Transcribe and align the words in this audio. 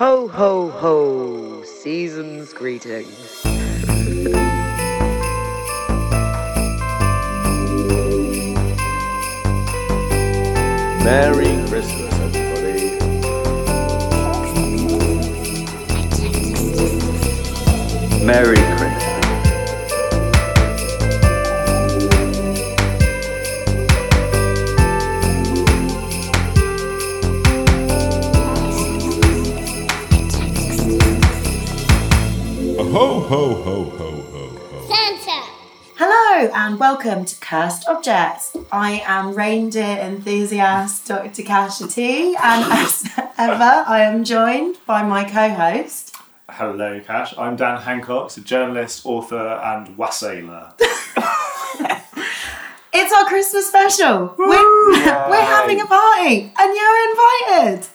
Ho, 0.00 0.28
ho, 0.28 0.70
ho. 0.70 1.62
Season's 1.62 2.54
greetings. 2.54 3.44
Merry 11.04 11.52
Christmas, 11.68 12.14
everybody. 12.18 12.96
Merry 18.24 18.56
Christmas. 18.56 18.79
Ho, 33.30 33.54
ho, 33.54 33.84
ho, 33.84 34.10
ho, 34.10 34.10
ho, 34.10 34.48
ho. 34.72 34.88
Santa. 34.88 35.46
Hello 35.96 36.50
and 36.52 36.80
welcome 36.80 37.24
to 37.24 37.38
Cursed 37.38 37.88
Objects. 37.88 38.56
I 38.72 39.04
am 39.06 39.36
reindeer 39.36 39.84
enthusiast 39.84 41.06
Dr. 41.06 41.44
Kasia 41.44 41.86
T, 41.86 42.34
and 42.34 42.72
as 42.72 43.08
ever, 43.38 43.84
I 43.86 44.00
am 44.00 44.24
joined 44.24 44.78
by 44.84 45.04
my 45.04 45.22
co-host. 45.22 46.16
Hello, 46.48 46.98
Cash. 47.06 47.32
I'm 47.38 47.54
Dan 47.54 47.80
Hancock, 47.80 48.36
a 48.36 48.40
journalist, 48.40 49.06
author, 49.06 49.60
and 49.62 49.96
wassailer. 49.96 50.72
It's 52.92 53.12
our 53.12 53.24
Christmas 53.26 53.68
special. 53.68 54.34
We're, 54.36 54.90
we're 54.90 55.40
having 55.40 55.80
a 55.80 55.86
party, 55.86 56.52
and 56.58 56.76
you're 56.76 57.10
invited. 57.10 57.86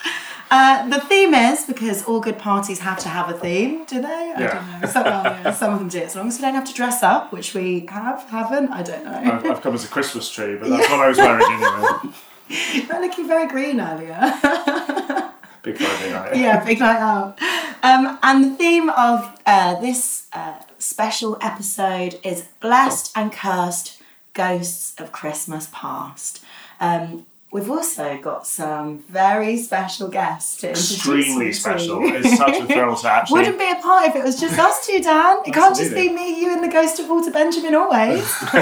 Uh, 0.58 0.88
the 0.88 1.02
theme 1.02 1.34
is 1.34 1.66
because 1.66 2.06
all 2.06 2.22
good 2.22 2.38
parties 2.40 2.80
have 2.80 2.98
to 3.00 3.10
have 3.10 3.28
a 3.30 3.38
theme, 3.46 3.84
do 3.86 4.02
they? 4.02 4.08
I 4.08 4.40
Yeah. 4.40 4.54
don't 4.54 4.82
know. 4.82 4.88
Some, 4.88 5.04
well, 5.04 5.24
yeah, 5.26 5.52
some 5.52 5.74
of 5.74 5.80
them 5.80 5.90
do. 5.90 6.00
As 6.00 6.16
long 6.16 6.28
as 6.30 6.36
we 6.38 6.42
don't 6.44 6.54
have 6.56 6.64
to 6.66 6.74
dress 6.74 7.04
up, 7.04 7.34
which 7.34 7.54
we 7.54 7.86
have, 7.90 8.24
haven't. 8.30 8.70
I 8.72 8.82
don't 8.82 9.04
know. 9.04 9.20
I've, 9.34 9.46
I've 9.52 9.62
come 9.62 9.74
as 9.74 9.84
a 9.84 9.90
Christmas 9.90 10.30
tree, 10.32 10.56
but 10.56 10.70
that's 10.70 10.90
what 10.90 11.00
I 11.02 11.10
was 11.10 11.18
wearing 11.18 11.46
anyway. 11.52 12.16
You're 12.88 13.02
looking 13.02 13.28
very 13.28 13.48
green 13.48 13.82
earlier. 13.82 14.18
Big 15.64 15.78
Friday 15.78 16.12
night. 16.14 16.36
yeah, 16.46 16.64
big 16.64 16.80
night 16.80 17.00
out. 17.00 17.38
Um, 17.84 18.18
and 18.24 18.46
the 18.46 18.56
theme 18.56 18.90
of 18.92 19.18
uh, 19.48 19.82
this 19.82 20.28
uh, 20.32 20.54
special 20.78 21.38
episode 21.42 22.20
is 22.24 22.44
Blessed 22.62 23.12
and 23.18 23.32
Cursed 23.34 24.00
Ghosts 24.34 24.94
of 25.02 25.12
Christmas 25.12 25.68
Past. 25.74 26.44
Um, 26.80 27.26
we've 27.56 27.72
also 27.72 28.18
got 28.18 28.46
some 28.46 29.00
very 29.08 29.56
special 29.56 30.10
guests 30.10 30.58
to 30.58 30.72
Extremely 30.72 31.46
you 31.46 31.54
to. 31.54 31.58
special. 31.58 32.00
It's 32.04 32.38
such 32.38 32.60
a 32.60 32.66
thrill 32.74 32.98
to 32.98 33.10
actually. 33.10 33.40
Wouldn't 33.40 33.58
be 33.58 33.72
a 33.72 33.76
party 33.76 34.10
if 34.10 34.16
it 34.18 34.24
was 34.26 34.38
just 34.38 34.60
us 34.60 34.86
two, 34.86 35.02
Dan. 35.02 35.38
It 35.46 35.54
can't 35.54 35.74
just 35.74 35.94
be 35.96 36.10
me, 36.10 36.42
you, 36.42 36.52
and 36.52 36.62
the 36.62 36.68
ghost 36.68 37.00
of 37.00 37.08
Walter 37.08 37.32
Benjamin 37.32 37.74
always. 37.74 38.26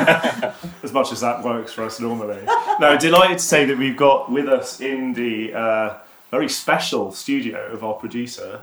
as 0.83 0.93
much 0.93 1.11
as 1.11 1.21
that 1.21 1.43
works 1.43 1.73
for 1.73 1.83
us 1.83 1.99
normally. 1.99 2.43
no, 2.79 2.95
delighted 2.95 3.39
to 3.39 3.43
say 3.43 3.65
that 3.65 3.79
we've 3.79 3.97
got 3.97 4.31
with 4.31 4.47
us 4.47 4.79
in 4.79 5.13
the 5.13 5.53
uh, 5.55 5.97
very 6.29 6.47
special 6.47 7.11
studio 7.11 7.71
of 7.71 7.83
our 7.83 7.95
producer, 7.95 8.61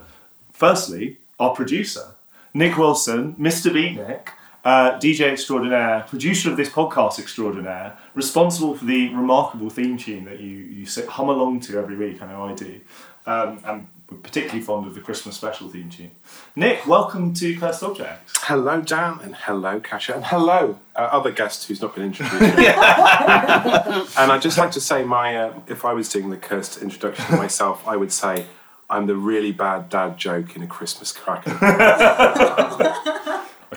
firstly, 0.53 1.17
our 1.41 1.53
producer, 1.53 2.15
Nick 2.53 2.77
Wilson, 2.77 3.35
Mr. 3.35 3.69
Beatnik, 3.69 4.29
uh, 4.63 4.99
DJ 4.99 5.31
extraordinaire, 5.31 6.05
producer 6.07 6.51
of 6.51 6.57
this 6.57 6.69
podcast 6.69 7.19
extraordinaire, 7.19 7.97
responsible 8.13 8.75
for 8.75 8.85
the 8.85 9.09
remarkable 9.09 9.69
theme 9.69 9.97
tune 9.97 10.25
that 10.25 10.39
you, 10.39 10.57
you 10.57 10.85
sit, 10.85 11.07
hum 11.07 11.29
along 11.29 11.61
to 11.61 11.79
every 11.79 11.95
week, 11.95 12.21
I 12.21 12.27
know 12.27 12.45
I 12.45 12.53
do. 12.53 12.81
Um, 13.25 13.59
and 13.65 13.87
we're 14.09 14.17
particularly 14.17 14.61
fond 14.61 14.87
of 14.87 14.93
the 14.93 15.01
Christmas 15.01 15.35
special 15.37 15.69
theme 15.69 15.89
tune. 15.89 16.11
Nick, 16.55 16.85
welcome 16.85 17.33
to 17.35 17.57
Cursed 17.57 17.81
Objects. 17.81 18.33
Hello, 18.39 18.81
Dan, 18.81 19.19
and 19.23 19.35
hello, 19.35 19.79
Kasia, 19.79 20.15
and 20.15 20.25
hello, 20.25 20.77
uh, 20.95 21.09
other 21.11 21.31
guest 21.31 21.67
who's 21.67 21.81
not 21.81 21.95
been 21.95 22.05
introduced. 22.05 22.41
and 22.43 22.51
I'd 24.31 24.41
just 24.41 24.57
like 24.57 24.71
to 24.71 24.81
say, 24.81 25.03
my 25.03 25.37
uh, 25.37 25.53
if 25.67 25.85
I 25.85 25.93
was 25.93 26.09
doing 26.09 26.29
the 26.29 26.37
cursed 26.37 26.81
introduction 26.81 27.25
to 27.27 27.37
myself, 27.37 27.87
I 27.87 27.95
would 27.95 28.11
say 28.11 28.45
I'm 28.89 29.07
the 29.07 29.15
really 29.15 29.53
bad 29.53 29.87
dad 29.89 30.17
joke 30.17 30.55
in 30.55 30.61
a 30.61 30.67
Christmas 30.67 31.13
cracker. 31.13 31.51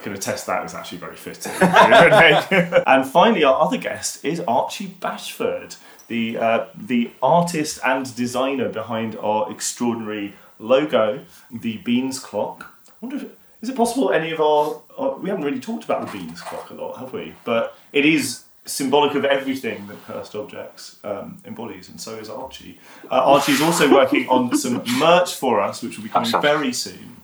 Can 0.05 0.13
attest 0.13 0.47
that 0.49 0.67
is 0.67 0.75
actually 0.75 0.99
very 0.99 1.17
fitting. 1.17 1.51
and 1.61 3.07
finally, 3.07 3.43
our 3.43 3.59
other 3.59 3.79
guest 3.79 4.23
is 4.23 4.39
Archie 4.41 4.89
Bashford, 5.01 5.79
the 6.09 6.37
uh, 6.37 6.67
the 6.75 7.11
artist 7.23 7.81
and 7.83 8.15
designer 8.15 8.69
behind 8.69 9.17
our 9.17 9.51
extraordinary 9.51 10.35
logo, 10.59 11.25
the 11.51 11.79
Beans 11.79 12.19
Clock. 12.19 12.71
I 12.87 12.93
wonder 13.01 13.17
if 13.17 13.33
is 13.63 13.71
it 13.71 13.77
possible 13.77 14.11
any 14.11 14.31
of 14.31 14.43
our, 14.43 14.83
our 14.99 15.17
we 15.17 15.31
haven't 15.31 15.47
really 15.47 15.59
talked 15.59 15.85
about 15.85 16.05
the 16.05 16.13
Beans 16.19 16.43
Clock 16.43 16.69
a 16.69 16.75
lot, 16.75 16.99
have 16.99 17.15
we? 17.15 17.33
But 17.45 17.75
it 17.95 18.05
is 18.05 18.45
symbolic 18.67 19.15
of 19.15 19.25
everything 19.25 19.87
that 19.87 20.05
cursed 20.05 20.35
objects 20.35 20.99
um, 21.03 21.39
embodies, 21.47 21.89
and 21.89 21.99
so 21.99 22.17
is 22.17 22.29
Archie. 22.29 22.79
Uh, 23.11 23.43
is 23.49 23.63
also 23.63 23.91
working 23.91 24.29
on 24.29 24.55
some 24.55 24.83
merch 24.99 25.35
for 25.35 25.63
us, 25.63 25.83
which 25.83 25.97
will 25.97 26.05
be 26.05 26.11
coming 26.11 26.31
very 26.43 26.75
soon. 26.75 27.17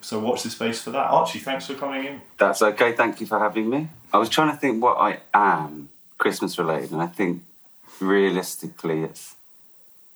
So 0.00 0.18
watch 0.20 0.42
the 0.42 0.50
space 0.50 0.80
for 0.80 0.90
that. 0.90 1.10
Archie, 1.10 1.38
thanks 1.38 1.66
for 1.66 1.74
coming 1.74 2.04
in. 2.04 2.20
That's 2.38 2.62
okay. 2.62 2.92
Thank 2.92 3.20
you 3.20 3.26
for 3.26 3.38
having 3.38 3.68
me. 3.68 3.88
I 4.12 4.18
was 4.18 4.28
trying 4.28 4.50
to 4.50 4.56
think 4.56 4.82
what 4.82 4.96
I 4.98 5.20
am 5.34 5.90
Christmas 6.18 6.58
related, 6.58 6.92
and 6.92 7.02
I 7.02 7.06
think 7.06 7.42
realistically, 8.00 9.02
it's 9.02 9.34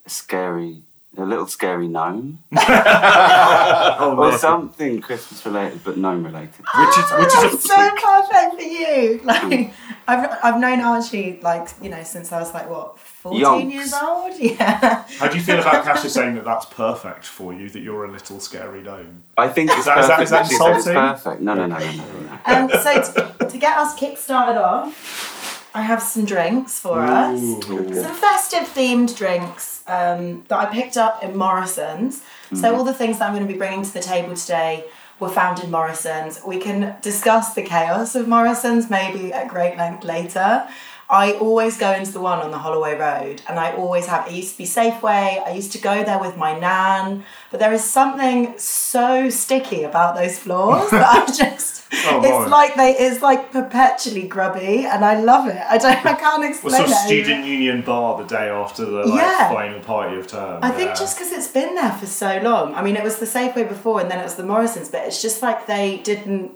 a 0.06 0.10
scary, 0.10 0.82
a 1.18 1.24
little 1.24 1.46
scary 1.46 1.88
gnome, 1.88 2.38
Oh, 2.56 4.14
or 4.18 4.36
something 4.38 5.00
Christmas 5.00 5.44
related 5.44 5.82
but 5.84 5.96
gnome 5.96 6.24
related. 6.24 6.64
Which 6.74 6.98
is 6.98 7.10
which 7.12 7.26
is 7.26 7.44
a 7.44 7.46
It's 7.56 7.66
so 7.68 7.90
perfect 7.96 8.54
for 8.56 8.62
you. 8.62 9.20
Like 9.24 9.72
I've 10.08 10.38
I've 10.42 10.58
known 10.60 10.80
Archie 10.80 11.38
like 11.42 11.68
you 11.82 11.90
know 11.90 12.02
since 12.02 12.32
I 12.32 12.40
was 12.40 12.52
like 12.54 12.68
what 12.68 12.98
fourteen 12.98 13.42
Yonks. 13.44 13.72
years 13.72 13.92
old. 13.94 14.38
Yeah. 14.38 15.04
How 15.18 15.28
do 15.28 15.36
you 15.36 15.42
feel 15.42 15.60
about 15.60 15.84
Kasha 15.84 16.08
saying 16.08 16.34
that 16.36 16.44
that's 16.44 16.66
perfect 16.66 17.26
for 17.26 17.52
you? 17.52 17.68
That 17.68 17.80
you're 17.80 18.04
a 18.04 18.10
little 18.10 18.40
scary 18.40 18.82
gnome. 18.82 19.22
I 19.36 19.48
think 19.48 19.70
Is 19.70 19.84
that- 19.84 19.98
is 19.98 20.06
that- 20.08 20.16
perfect. 20.18 20.22
is 20.24 20.30
that 20.30 20.36
that 20.36 20.44
it's 20.46 20.52
insulting? 20.86 20.94
perfect. 20.94 21.42
No, 21.42 21.54
no, 21.54 21.66
no, 21.66 21.78
no, 21.78 21.92
no. 21.92 22.04
no. 22.20 22.38
Um, 22.46 22.70
so 22.82 23.02
to, 23.38 23.46
to 23.48 23.58
get 23.58 23.76
us 23.76 23.94
kick 23.94 24.16
started 24.18 24.60
off, 24.60 25.70
I 25.74 25.82
have 25.82 26.02
some 26.02 26.24
drinks 26.24 26.78
for 26.80 27.00
us. 27.00 27.40
Some 27.66 28.14
festive 28.14 28.64
themed 28.74 29.16
drinks 29.16 29.71
um, 29.86 30.44
that 30.48 30.58
I 30.58 30.66
picked 30.66 30.96
up 30.96 31.22
in 31.22 31.36
Morrison's. 31.36 32.22
So 32.54 32.74
all 32.74 32.84
the 32.84 32.94
things 32.94 33.18
that 33.18 33.28
I'm 33.28 33.34
going 33.34 33.46
to 33.46 33.52
be 33.52 33.58
bringing 33.58 33.82
to 33.82 33.92
the 33.92 34.00
table 34.00 34.34
today 34.36 34.84
were 35.20 35.30
found 35.30 35.62
in 35.62 35.70
Morrison's. 35.70 36.42
We 36.44 36.58
can 36.58 36.96
discuss 37.00 37.54
the 37.54 37.62
chaos 37.62 38.14
of 38.14 38.28
Morrison's 38.28 38.90
maybe 38.90 39.32
at 39.32 39.48
great 39.48 39.76
length 39.78 40.04
later. 40.04 40.68
I 41.12 41.32
always 41.34 41.76
go 41.76 41.92
into 41.92 42.10
the 42.10 42.20
one 42.20 42.38
on 42.38 42.50
the 42.50 42.58
Holloway 42.58 42.94
Road, 42.98 43.42
and 43.46 43.60
I 43.60 43.72
always 43.74 44.06
have. 44.06 44.26
It 44.28 44.32
used 44.32 44.52
to 44.52 44.58
be 44.58 44.64
Safeway. 44.64 45.46
I 45.46 45.52
used 45.52 45.70
to 45.72 45.78
go 45.78 46.02
there 46.02 46.18
with 46.18 46.38
my 46.38 46.58
nan, 46.58 47.24
but 47.50 47.60
there 47.60 47.72
is 47.74 47.84
something 47.84 48.54
so 48.56 49.28
sticky 49.28 49.82
about 49.82 50.16
those 50.16 50.38
floors 50.38 50.90
that 50.90 51.04
I 51.04 51.26
just. 51.42 51.82
Oh, 52.06 52.20
it's 52.24 52.30
boy. 52.30 52.46
like 52.48 52.74
they. 52.76 52.92
It's 52.96 53.20
like 53.20 53.52
perpetually 53.52 54.26
grubby, 54.26 54.86
and 54.86 55.04
I 55.04 55.20
love 55.20 55.48
it. 55.48 55.60
I 55.68 55.76
don't. 55.76 56.06
I 56.06 56.14
can't 56.14 56.44
explain 56.44 56.72
What 56.72 56.88
sort 56.88 56.88
of 56.88 56.94
it. 56.94 57.06
student 57.24 57.44
union 57.44 57.82
bar 57.82 58.16
the 58.16 58.24
day 58.24 58.48
after 58.48 58.86
the 58.86 59.04
like, 59.04 59.20
Yeah. 59.20 59.50
final 59.52 59.80
party 59.80 60.16
of 60.16 60.26
term? 60.26 60.60
I 60.64 60.70
think 60.70 60.96
just 60.96 61.18
because 61.18 61.30
it's 61.30 61.48
been 61.48 61.74
there 61.74 61.92
for 61.92 62.06
so 62.06 62.38
long. 62.42 62.74
I 62.74 62.80
mean, 62.80 62.96
it 62.96 63.04
was 63.04 63.18
the 63.18 63.26
Safeway 63.26 63.68
before, 63.68 64.00
and 64.00 64.10
then 64.10 64.18
it 64.18 64.22
was 64.24 64.36
the 64.36 64.44
Morrisons, 64.44 64.88
but 64.88 65.02
it's 65.06 65.20
just 65.20 65.42
like 65.42 65.66
they 65.66 65.98
didn't. 65.98 66.52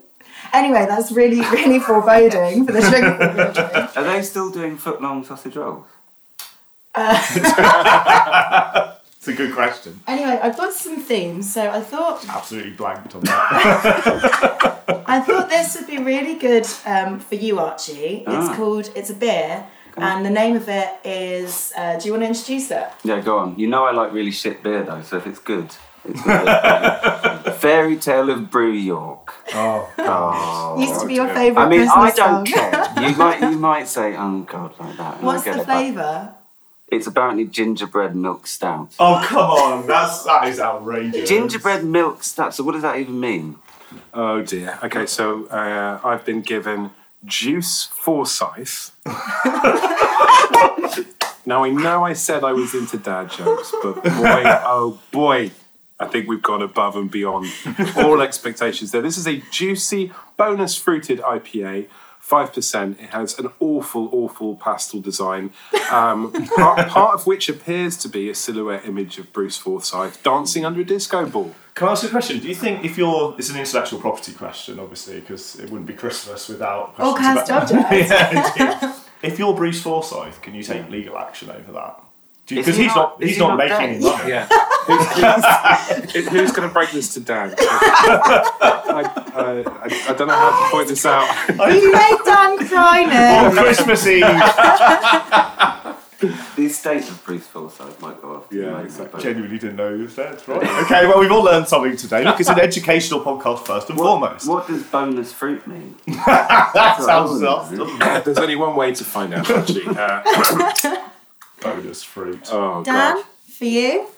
Anyway, 0.53 0.87
that's 0.89 1.11
really, 1.12 1.41
really 1.53 1.79
foreboding 1.81 2.65
for 2.67 2.73
the 2.73 2.81
drink. 2.81 3.05
that 3.05 3.19
we're 3.21 3.34
gonna 3.34 3.53
drink. 3.53 3.97
Are 3.97 4.05
they 4.05 4.23
still 4.23 4.51
doing 4.51 4.77
footlong 4.79 5.25
sausage 5.27 5.57
rolls? 5.57 5.84
it's 6.99 7.37
a 9.29 9.33
good 9.34 9.53
question. 9.55 10.01
Anyway, 10.07 10.39
I've 10.43 10.57
got 10.57 10.72
some 10.72 11.01
themes, 11.01 11.53
so 11.53 11.69
I 11.71 11.81
thought 11.81 12.25
Absolutely 12.28 12.72
blanked 12.72 13.15
on 13.15 13.22
that. 13.22 14.83
I 15.07 15.21
thought 15.21 15.48
this 15.48 15.77
would 15.77 15.87
be 15.87 15.98
really 15.98 16.34
good 16.39 16.66
um, 16.87 17.19
for 17.21 17.34
you, 17.34 17.59
Archie. 17.59 18.25
It's 18.27 18.49
Ah. 18.49 18.54
called 18.57 18.91
It's 18.95 19.10
a 19.10 19.15
Beer, 19.15 19.66
and 19.97 20.25
the 20.25 20.31
name 20.31 20.57
of 20.57 20.69
it 20.69 20.89
is. 21.04 21.72
Uh, 21.77 21.99
do 21.99 22.07
you 22.07 22.13
want 22.13 22.22
to 22.25 22.28
introduce 22.28 22.71
it? 22.71 22.89
Yeah, 23.04 23.21
go 23.21 23.39
on. 23.39 23.59
You 23.59 23.66
know 23.66 23.84
I 23.84 23.92
like 23.92 24.13
really 24.13 24.31
shit 24.33 24.63
beer 24.63 24.83
though, 24.83 25.03
so 25.03 25.16
if 25.19 25.27
it's 25.27 25.39
good. 25.39 25.69
Fairy 27.58 27.97
Tale 27.97 28.30
of 28.30 28.50
Brew 28.50 28.72
York. 28.72 29.32
oh, 29.54 29.92
Oh. 29.98 30.76
Used 30.80 31.00
to 31.00 31.06
be 31.06 31.14
your 31.14 31.28
favourite 31.28 31.66
I 31.66 31.68
mean, 31.68 31.88
I 31.88 32.10
don't 32.10 32.16
song. 32.16 32.44
care. 32.47 32.84
You 33.10 33.14
might, 33.16 33.41
you 33.41 33.58
might 33.58 33.88
say, 33.88 34.16
"Oh 34.16 34.41
God," 34.41 34.72
like 34.80 34.97
that. 34.97 35.16
and 35.18 35.22
I 35.22 35.26
What's 35.26 35.44
get 35.44 35.54
the 35.54 35.60
it, 35.60 35.66
but 35.66 35.72
flavour? 35.72 36.34
It's 36.88 37.06
apparently 37.06 37.44
gingerbread 37.44 38.14
milk 38.16 38.47
stout. 38.47 38.94
oh, 38.98 39.22
come 39.26 39.38
on! 39.50 39.86
That's 39.86 40.24
that 40.24 40.48
is 40.48 40.58
outrageous. 40.60 41.28
Gingerbread 41.28 41.84
milk 41.84 42.22
stout. 42.22 42.54
So 42.54 42.64
what 42.64 42.72
does 42.72 42.82
that 42.82 42.97
even 42.98 43.18
mean? 43.20 43.56
oh 44.14 44.42
dear. 44.42 44.78
Okay, 44.82 45.04
so 45.06 45.44
uh, 45.47 46.00
I've 46.03 46.24
been 46.24 46.41
given 46.42 46.91
Juice 47.24 47.84
Forsyth. 47.84 48.92
now 51.47 51.64
I 51.64 51.70
know 51.70 52.04
I 52.04 52.12
said 52.14 52.42
I 52.44 52.53
was 52.53 52.74
into 52.74 52.97
dad 52.98 53.30
jokes, 53.30 53.72
but 53.82 54.03
boy, 54.03 54.42
oh 54.64 54.98
boy, 55.12 55.50
I 55.98 56.07
think 56.07 56.28
we've 56.28 56.43
gone 56.43 56.63
above 56.63 56.95
and 56.97 57.10
beyond 57.10 57.47
all 57.97 58.21
expectations 58.28 58.93
there. 58.93 59.01
This 59.03 59.16
is 59.16 59.27
a 59.27 59.43
juicy, 59.51 60.13
bonus 60.37 60.77
fruited 60.77 61.21
IPA. 61.21 61.87
5%. 62.22 63.01
It 63.01 63.10
has 63.10 63.39
an 63.39 63.51
awful, 63.60 64.09
awful 64.10 64.57
pastel 64.57 65.01
design, 65.01 65.53
um, 65.93 66.33
part, 66.57 66.89
part 66.89 67.15
of 67.15 67.25
which 67.25 67.48
appears 67.48 67.97
to 67.98 68.09
be 68.09 68.28
a 68.28 68.34
silhouette 68.34 68.84
image 68.84 69.19
of 69.19 69.33
Bruce 69.33 69.57
Forsyth 69.57 70.21
dancing 70.25 70.65
under 70.65 70.81
a 70.81 70.84
disco 70.84 71.25
ball. 71.27 71.54
Can 71.77 71.87
I 71.87 71.93
ask 71.93 72.03
you 72.03 72.09
a 72.09 72.10
question? 72.10 72.41
Do 72.41 72.49
you 72.49 72.54
think 72.57 72.84
if 72.84 72.99
you're, 72.99 73.37
it's 73.39 73.51
an 73.51 73.57
intellectual 73.60 74.01
property 74.01 74.33
question, 74.33 74.81
obviously, 74.81 75.21
because 75.21 75.54
it 75.60 75.71
wouldn't 75.71 75.87
be 75.87 75.92
Christmas 75.92 76.49
without. 76.49 76.95
All 76.99 77.15
cast 77.15 77.49
about- 77.49 77.72
objects. 77.72 78.10
yeah, 78.59 78.99
if 79.22 79.39
you're 79.39 79.54
Bruce 79.54 79.81
Forsyth, 79.81 80.42
can 80.42 80.53
you 80.54 80.65
take 80.65 80.91
legal 80.91 81.16
action 81.16 81.49
over 81.51 81.71
that? 81.72 82.03
Is 82.48 82.59
Because 82.59 82.77
he 82.77 82.84
he's 82.84 82.95
not- 82.95 83.19
not, 83.19 83.22
he's 83.22 83.34
he 83.37 83.41
not 83.41 83.48
not 83.48 83.59
making 83.59 83.77
gay? 83.77 83.84
any 83.84 83.98
money. 84.04 84.28
Yeah. 84.31 84.47
who's 84.87 86.13
who's, 86.13 86.28
who's 86.28 86.53
going 86.53 86.69
to 86.69 86.72
break 86.72 86.91
this 86.93 87.13
to 87.15 87.21
Dan? 87.21 87.54
I, 87.59 89.03
uh, 89.34 89.65
I, 89.83 90.10
I 90.10 90.15
don't 90.15 90.28
know 90.28 90.34
how 90.34 90.51
to 90.65 90.71
point 90.71 90.87
this 90.89 91.04
out. 91.04 91.27
You 91.48 91.93
made 91.93 92.19
Dan 92.25 92.69
cry 92.69 93.45
On. 93.47 93.53
Christmas 93.57 94.07
Eve, 94.07 94.21
The 96.57 96.65
estate 96.65 97.09
of 97.10 97.22
Bruce 97.25 97.47
Forsyth 97.48 98.01
might 98.01 98.22
go 98.22 98.37
off. 98.37 98.45
Yeah, 98.51 98.71
Might- 98.71 98.84
exactly. 98.87 99.22
genuinely 99.22 99.59
didn't 99.59 99.77
know 99.77 99.95
he 99.97 100.03
was 100.03 100.15
dead. 100.15 100.41
Right. 100.49 100.84
Okay, 100.84 101.07
well, 101.07 101.19
we've 101.19 101.33
all 101.33 101.42
learned 101.42 101.66
something 101.69 101.97
today. 101.97 102.25
Look, 102.25 102.39
it's 102.41 102.49
an 102.49 102.60
educational 102.60 103.21
podcast 103.21 103.66
first 103.66 103.91
and 103.91 103.99
What, 103.99 104.07
foremost. 104.07 104.49
what 104.49 104.66
does 104.69 104.83
bonus 104.84 105.33
fruit 105.33 105.66
mean? 105.66 105.97
that 106.07 106.97
sounds 107.04 107.41
sus, 107.41 107.71
doesn't 107.71 108.01
it? 108.03 108.25
There's 108.25 108.39
only 108.39 108.57
one 108.57 108.77
way 108.77 108.95
to 108.95 109.04
find 109.04 109.34
out, 109.34 109.51
actually. 109.51 109.84
Uh, 109.89 111.09
Bonus 111.60 112.03
fruit. 112.03 112.41
oh, 112.53 112.82
Dan, 112.84 113.16
God. 113.16 113.24
for 113.48 113.64
you, 113.64 114.08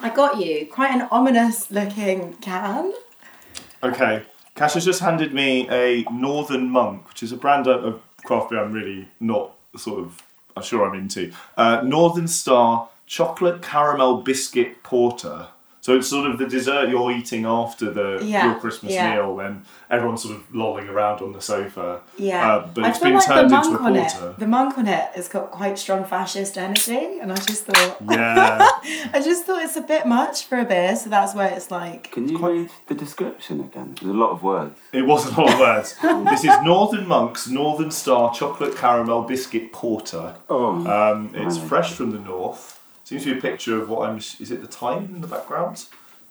I 0.00 0.10
got 0.14 0.38
you 0.44 0.66
quite 0.66 0.90
an 0.90 1.08
ominous 1.10 1.70
looking 1.70 2.34
can. 2.34 2.92
Okay, 3.82 4.22
Cash 4.54 4.74
has 4.74 4.84
just 4.84 5.00
handed 5.00 5.32
me 5.32 5.68
a 5.70 6.04
Northern 6.12 6.70
Monk, 6.70 7.08
which 7.08 7.22
is 7.22 7.32
a 7.32 7.36
brand 7.36 7.66
of, 7.66 7.84
of 7.84 8.02
craft 8.24 8.50
beer 8.50 8.62
I'm 8.62 8.72
really 8.72 9.08
not 9.20 9.54
sort 9.76 10.00
of, 10.00 10.22
I'm 10.56 10.62
sure 10.62 10.88
I'm 10.88 10.98
into. 10.98 11.32
Uh, 11.56 11.82
Northern 11.84 12.28
Star 12.28 12.88
Chocolate 13.06 13.62
Caramel 13.62 14.22
Biscuit 14.22 14.82
Porter. 14.82 15.48
So 15.84 15.94
it's 15.98 16.08
sort 16.08 16.30
of 16.30 16.38
the 16.38 16.46
dessert 16.46 16.88
you're 16.88 17.10
eating 17.10 17.44
after 17.44 17.90
the 17.90 18.18
Yeah, 18.24 18.46
your 18.52 18.58
Christmas 18.58 18.94
yeah. 18.94 19.16
meal 19.16 19.34
when 19.36 19.64
everyone's 19.90 20.22
sort 20.22 20.36
of 20.36 20.54
lolling 20.54 20.88
around 20.88 21.20
on 21.20 21.32
the 21.34 21.42
sofa. 21.42 22.00
Yeah, 22.16 22.52
Uh, 22.54 22.68
but 22.74 22.84
I 22.84 22.88
it's 22.88 22.98
feel 23.00 23.08
been 23.08 23.14
like 23.16 23.26
turned 23.26 23.50
the 23.50 23.56
into 23.56 23.68
a 23.68 23.72
monk 23.72 23.82
on 23.84 23.94
porter. 23.94 24.30
it. 24.30 24.38
The 24.38 24.46
monk 24.46 24.78
on 24.78 24.88
it 24.88 25.10
has 25.14 25.28
got 25.28 25.50
quite 25.50 25.78
strong 25.78 26.06
fascist 26.06 26.56
energy, 26.56 27.18
and 27.20 27.30
I 27.30 27.34
just 27.36 27.66
thought, 27.66 27.98
Yeah. 28.10 28.66
I 29.12 29.20
just 29.22 29.44
thought 29.44 29.62
it's 29.62 29.76
a 29.76 29.82
bit 29.82 30.06
much 30.06 30.46
for 30.46 30.58
a 30.58 30.64
beer. 30.64 30.96
So 30.96 31.10
that's 31.10 31.34
where 31.34 31.52
it's 31.52 31.70
like, 31.70 32.10
Can 32.12 32.30
you 32.30 32.38
read 32.38 32.70
the 32.86 32.94
description 32.94 33.60
again? 33.60 33.94
There's 34.00 34.10
a 34.14 34.18
lot 34.18 34.30
of 34.30 34.42
words. 34.42 34.78
It 34.90 35.02
wasn't 35.02 35.36
a 35.36 35.40
lot 35.42 35.52
of 35.52 35.60
words. 35.60 35.96
this 36.30 36.44
is 36.44 36.62
Northern 36.62 37.06
Monk's 37.06 37.46
Northern 37.46 37.90
Star 37.90 38.32
Chocolate 38.32 38.74
Caramel 38.74 39.20
Biscuit 39.24 39.70
Porter. 39.70 40.36
Oh, 40.48 40.76
Um, 40.96 41.30
it's 41.34 41.58
Right. 41.58 41.68
fresh 41.68 41.92
from 41.92 42.12
the 42.12 42.20
north. 42.20 42.80
Seems 43.04 43.24
to 43.24 43.32
be 43.32 43.38
a 43.38 43.42
picture 43.42 43.80
of 43.80 43.88
what 43.90 44.08
I'm. 44.08 44.16
Is 44.16 44.50
it 44.50 44.62
the 44.62 44.66
time 44.66 45.14
in 45.14 45.20
the 45.20 45.26
background? 45.26 45.86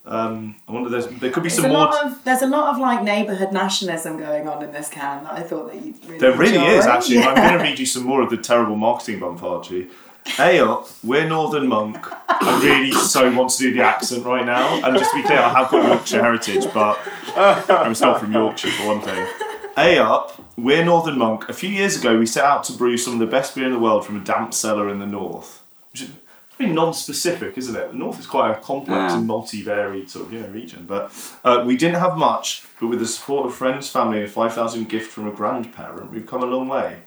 Um, 0.05 0.55
I 0.67 0.71
wonder. 0.71 0.89
There's 0.89 1.05
there 1.05 1.31
could 1.31 1.43
be 1.43 1.49
there's 1.49 1.61
some 1.61 1.71
more. 1.71 1.95
of 2.03 2.23
there's 2.23 2.41
a 2.41 2.47
lot 2.47 2.73
of 2.73 2.81
like 2.81 3.03
neighbourhood 3.03 3.53
nationalism 3.53 4.17
going 4.17 4.47
on 4.47 4.63
in 4.63 4.71
this 4.71 4.89
can 4.89 5.23
that 5.23 5.33
I 5.33 5.43
thought 5.43 5.71
that 5.71 5.85
you 5.85 5.93
really. 6.05 6.17
there 6.17 6.35
really 6.35 6.55
enjoy. 6.55 6.71
is 6.71 6.85
actually. 6.87 7.15
Yeah. 7.17 7.29
I'm 7.29 7.35
going 7.35 7.59
to 7.59 7.63
read 7.63 7.77
you 7.77 7.85
some 7.85 8.03
more 8.03 8.23
of 8.23 8.31
the 8.31 8.37
terrible 8.37 8.75
marketing 8.75 9.19
bump, 9.19 9.43
Archie. 9.43 9.87
Hey 10.25 10.59
up, 10.59 10.87
we're 11.03 11.27
Northern 11.27 11.67
Monk. 11.67 11.97
I 12.27 12.61
really 12.63 12.91
so 12.91 13.31
want 13.35 13.51
to 13.51 13.57
do 13.57 13.73
the 13.73 13.83
accent 13.83 14.25
right 14.25 14.45
now. 14.45 14.83
And 14.83 14.97
just 14.97 15.11
to 15.11 15.17
be 15.17 15.23
clear, 15.23 15.37
I 15.37 15.49
have 15.49 15.69
got 15.69 15.85
Yorkshire 15.85 16.21
heritage, 16.21 16.65
but 16.73 16.97
I'm 17.35 17.93
not 17.93 18.19
from 18.19 18.31
Yorkshire 18.31 18.71
for 18.71 18.87
one 18.87 19.01
thing. 19.01 19.27
Hey 19.75 19.99
up, 19.99 20.41
we're 20.57 20.83
Northern 20.83 21.19
Monk. 21.19 21.49
A 21.49 21.53
few 21.53 21.69
years 21.69 21.99
ago, 21.99 22.17
we 22.17 22.25
set 22.25 22.45
out 22.45 22.63
to 22.65 22.73
brew 22.73 22.97
some 22.97 23.13
of 23.13 23.19
the 23.19 23.27
best 23.27 23.53
beer 23.53 23.65
in 23.65 23.73
the 23.73 23.79
world 23.79 24.05
from 24.05 24.19
a 24.19 24.23
damp 24.23 24.53
cellar 24.53 24.89
in 24.89 24.99
the 24.99 25.05
north. 25.05 25.61
Which 25.91 26.09
pretty 26.55 26.71
non-specific, 26.73 27.57
isn't 27.57 27.75
it? 27.75 27.91
The 27.91 27.97
north 27.97 28.19
is 28.19 28.27
quite 28.27 28.51
a 28.51 28.55
complex 28.61 29.11
Yeah. 29.11 29.17
and 29.17 29.27
multi-varied 29.27 30.09
sort 30.09 30.25
of 30.27 30.33
you 30.33 30.39
know 30.41 30.47
region. 30.47 30.85
But 30.87 31.11
uh, 31.43 31.63
we 31.65 31.75
didn't 31.77 31.99
have 31.99 32.17
much, 32.17 32.63
but 32.79 32.87
with 32.87 32.99
the 32.99 33.07
support 33.07 33.45
of 33.47 33.53
friends, 33.55 33.89
family, 33.89 34.17
and 34.19 34.27
a 34.27 34.31
five 34.31 34.53
thousand 34.53 34.89
gift 34.89 35.11
from 35.11 35.27
a 35.27 35.31
grandparent, 35.31 36.11
we've 36.11 36.25
come 36.27 36.43
a 36.43 36.45
long 36.47 36.67
way. 36.67 36.97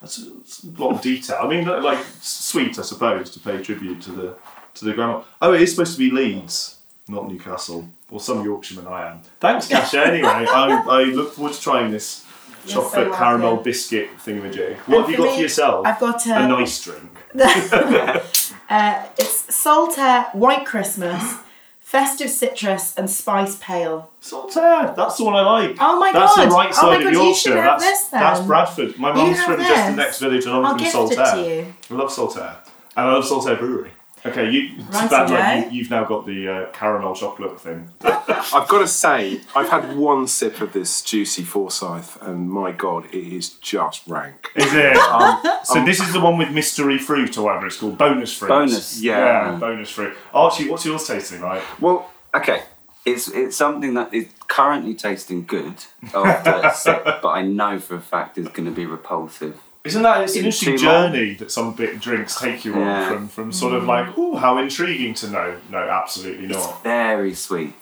That's 0.00 0.18
a, 0.18 0.30
that's 0.30 0.64
a 0.64 0.70
lot 0.82 0.94
of 0.94 1.00
detail. 1.02 1.38
I 1.42 1.48
mean, 1.48 1.66
like 1.66 1.98
sweet, 2.20 2.78
I 2.78 2.82
suppose, 2.82 3.30
to 3.32 3.40
pay 3.40 3.62
tribute 3.62 4.00
to 4.02 4.12
the 4.12 4.34
to 4.74 4.84
the 4.84 4.92
grandma. 4.94 5.22
Oh, 5.42 5.52
it 5.52 5.60
is 5.62 5.70
supposed 5.74 5.92
to 5.92 5.98
be 5.98 6.10
Leeds, 6.10 6.78
not 7.08 7.28
Newcastle, 7.28 7.88
or 8.10 8.20
some 8.20 8.42
Yorkshireman 8.44 8.90
I 8.90 9.10
am. 9.10 9.20
Thanks, 9.40 9.68
Kasia. 9.68 10.02
Anyway, 10.06 10.28
I, 10.28 10.82
I 10.88 11.04
look 11.04 11.32
forward 11.34 11.52
to 11.54 11.60
trying 11.60 11.90
this 11.90 12.24
You're 12.66 12.82
chocolate 12.82 13.08
so 13.12 13.14
caramel 13.16 13.48
welcome. 13.48 13.64
biscuit 13.64 14.08
thingamajig. 14.24 14.76
What 14.86 14.96
And 14.96 15.00
have 15.02 15.10
you 15.10 15.16
got 15.18 15.24
me, 15.26 15.34
for 15.36 15.42
yourself? 15.42 15.86
I've 15.86 16.00
got 16.00 16.26
a 16.26 16.44
a, 16.44 16.48
nice 16.48 16.82
drink. 16.82 17.10
uh, 18.68 19.06
it's 19.18 19.54
Saltaire 19.54 20.24
White 20.32 20.66
Christmas, 20.66 21.36
Festive 21.80 22.30
Citrus, 22.30 22.94
and 22.96 23.08
Spice 23.08 23.56
Pale. 23.60 24.10
Saltaire. 24.20 24.92
That's 24.96 25.16
the 25.18 25.24
one 25.24 25.34
I 25.34 25.42
like. 25.42 25.76
Oh 25.80 25.98
my 26.00 26.12
that's 26.12 26.34
God. 26.36 26.50
the 26.50 26.54
right 26.54 26.68
Oh 26.70 26.72
side 26.72 26.86
my 26.86 26.96
of 26.96 27.02
God, 27.04 27.12
you 27.12 27.22
Yorkshire. 27.22 27.40
should 27.40 27.56
have 27.56 27.80
that's 27.80 27.84
this 27.84 28.04
then. 28.08 28.20
that's 28.20 28.40
Bradford. 28.40 28.98
My 28.98 29.12
mum's 29.12 29.42
from 29.42 29.60
just 29.60 29.90
the 29.90 29.96
next 29.96 30.18
village 30.20 30.44
along 30.46 30.64
I'll 30.64 30.70
from 30.72 30.78
gift 30.78 30.92
Saltaire. 30.92 31.26
it 31.26 31.30
to 31.44 31.54
you. 31.66 31.74
I 31.90 31.94
love 31.94 32.12
Saltaire. 32.12 32.56
And 32.96 33.06
I 33.08 33.12
love 33.12 33.24
Saltaire 33.26 33.56
Brewery. 33.56 33.90
Okay, 34.28 34.50
you, 34.50 34.76
Right, 34.90 35.10
that, 35.10 35.30
like, 35.30 35.30
okay. 35.30 35.64
you, 35.70 35.78
you've 35.78 35.90
now 35.90 36.04
got 36.04 36.26
the 36.26 36.48
uh, 36.48 36.70
caramel 36.72 37.14
chocolate 37.14 37.60
thing. 37.60 37.90
I've 38.02 38.68
got 38.68 38.78
to 38.78 38.88
say, 38.88 39.40
I've 39.54 39.68
had 39.68 39.96
one 39.96 40.26
sip 40.26 40.60
of 40.60 40.72
this 40.72 41.02
juicy 41.02 41.42
Forsyth, 41.42 42.20
and 42.22 42.50
my 42.50 42.72
God, 42.72 43.06
it 43.06 43.14
is 43.32 43.50
just 43.50 44.06
rank. 44.06 44.50
Is 44.54 44.72
it? 44.72 44.96
Um, 45.16 45.40
so 45.64 45.82
this 45.84 46.00
is 46.00 46.12
the 46.12 46.20
one 46.20 46.36
with 46.36 46.50
mystery 46.50 46.98
fruit 46.98 47.38
or 47.38 47.44
whatever 47.44 47.66
it's 47.66 47.78
called, 47.78 47.96
bonus 47.96 48.36
fruit. 48.36 48.48
Bonus, 48.48 49.00
yeah. 49.00 49.52
yeah, 49.52 49.58
bonus 49.58 49.88
fruit. 49.88 50.14
Archie, 50.34 50.68
what's 50.68 50.84
yours 50.84 51.06
tasting 51.06 51.40
like? 51.40 51.62
Well, 51.80 52.10
okay. 52.34 52.62
It's 53.06 53.28
it's 53.28 53.56
something 53.56 53.94
that 53.94 54.12
is 54.12 54.26
currently 54.48 54.94
tasting 54.94 55.44
good 55.44 55.76
after 56.12 56.50
a 56.64 56.74
sip, 56.74 57.04
but 57.04 57.28
I 57.28 57.42
know 57.42 57.78
for 57.78 57.94
a 57.94 58.00
fact 58.00 58.36
is 58.36 58.48
going 58.48 58.66
to 58.66 58.72
be 58.74 58.84
repulsive. 58.84 59.60
Isn't 59.86 60.02
that 60.02 60.22
it's 60.22 60.32
an 60.34 60.40
In 60.40 60.44
interesting 60.46 60.78
too 60.78 60.86
long. 60.86 61.12
journey 61.12 61.34
that 61.34 61.50
some 61.50 61.72
bit 61.74 62.00
drinks 62.00 62.38
take 62.40 62.64
you 62.64 62.74
Yeah. 62.78 63.02
on 63.04 63.08
from 63.12 63.28
from 63.28 63.52
sort 63.52 63.74
of 63.74 63.84
like, 63.84 64.08
oh, 64.16 64.36
how 64.36 64.58
intriguing 64.58 65.14
to 65.14 65.28
know. 65.30 65.56
No, 65.70 65.78
absolutely 65.78 66.46
not. 66.48 66.82
Very 66.82 67.34
sweet. 67.34 67.74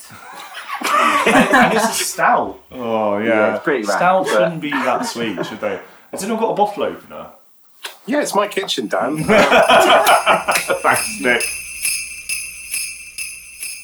and 0.80 1.72
it's 1.72 1.84
a 2.00 2.04
stout. 2.04 2.60
Oh 2.72 3.18
yeah, 3.18 3.26
Yeah, 3.28 3.54
it's 3.56 3.64
pretty 3.64 3.84
Stout 3.84 4.24
but- 4.24 4.32
shouldn't 4.32 4.60
be 4.60 4.70
that 4.70 5.02
sweet, 5.06 5.44
should 5.46 5.60
they? 5.60 5.80
Has 6.10 6.22
anyone 6.22 6.40
got 6.42 6.50
a 6.50 6.54
bottle 6.54 6.82
opener? 6.84 7.26
Yeah, 8.06 8.20
it's 8.20 8.34
my 8.34 8.46
kitchen, 8.48 8.86
Dan. 8.88 9.24
Thanks, 9.24 11.20
Nick. 11.20 11.42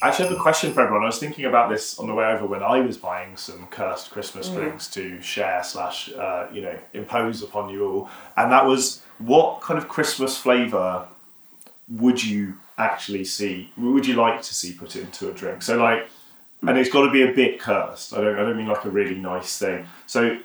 I 0.03 0.09
actually 0.09 0.29
have 0.29 0.39
a 0.39 0.41
question 0.41 0.73
for 0.73 0.81
everyone. 0.81 1.03
I 1.03 1.07
was 1.07 1.19
thinking 1.19 1.45
about 1.45 1.69
this 1.69 1.99
on 1.99 2.07
the 2.07 2.15
way 2.15 2.25
over 2.25 2.47
when 2.47 2.63
I 2.63 2.81
was 2.81 2.97
buying 2.97 3.37
some 3.37 3.67
cursed 3.67 4.11
Christmas 4.11 4.49
drinks 4.49 4.89
to 4.91 5.21
share 5.21 5.63
slash 5.63 6.11
uh, 6.13 6.47
you 6.53 6.63
know 6.63 6.79
impose 6.95 7.43
upon 7.43 7.69
you 7.69 7.87
all, 7.87 8.11
and 8.37 8.51
that 8.51 8.65
was 8.65 9.03
what 9.19 9.61
kind 9.61 9.77
of 9.77 9.89
Christmas 9.89 10.39
flavour 10.39 11.07
would 11.89 12.25
you 12.25 12.55
actually 12.79 13.25
see? 13.25 13.71
Would 13.77 14.07
you 14.07 14.15
like 14.15 14.41
to 14.43 14.55
see 14.55 14.73
put 14.73 14.97
into 14.97 15.29
a 15.29 15.33
drink? 15.33 15.61
So 15.61 15.77
like, 15.77 16.09
and 16.67 16.79
it's 16.79 16.91
got 16.91 17.05
to 17.05 17.13
be 17.13 17.23
a 17.23 17.33
bit 17.33 17.61
cursed. 17.61 18.15
I 18.15 18.23
don't. 18.23 18.39
I 18.39 18.43
don't 18.43 18.57
mean 18.57 18.69
like 18.69 18.87
a 18.87 18.91
really 18.91 19.17
nice 19.17 19.59
thing. 19.59 19.87
So 20.07 20.39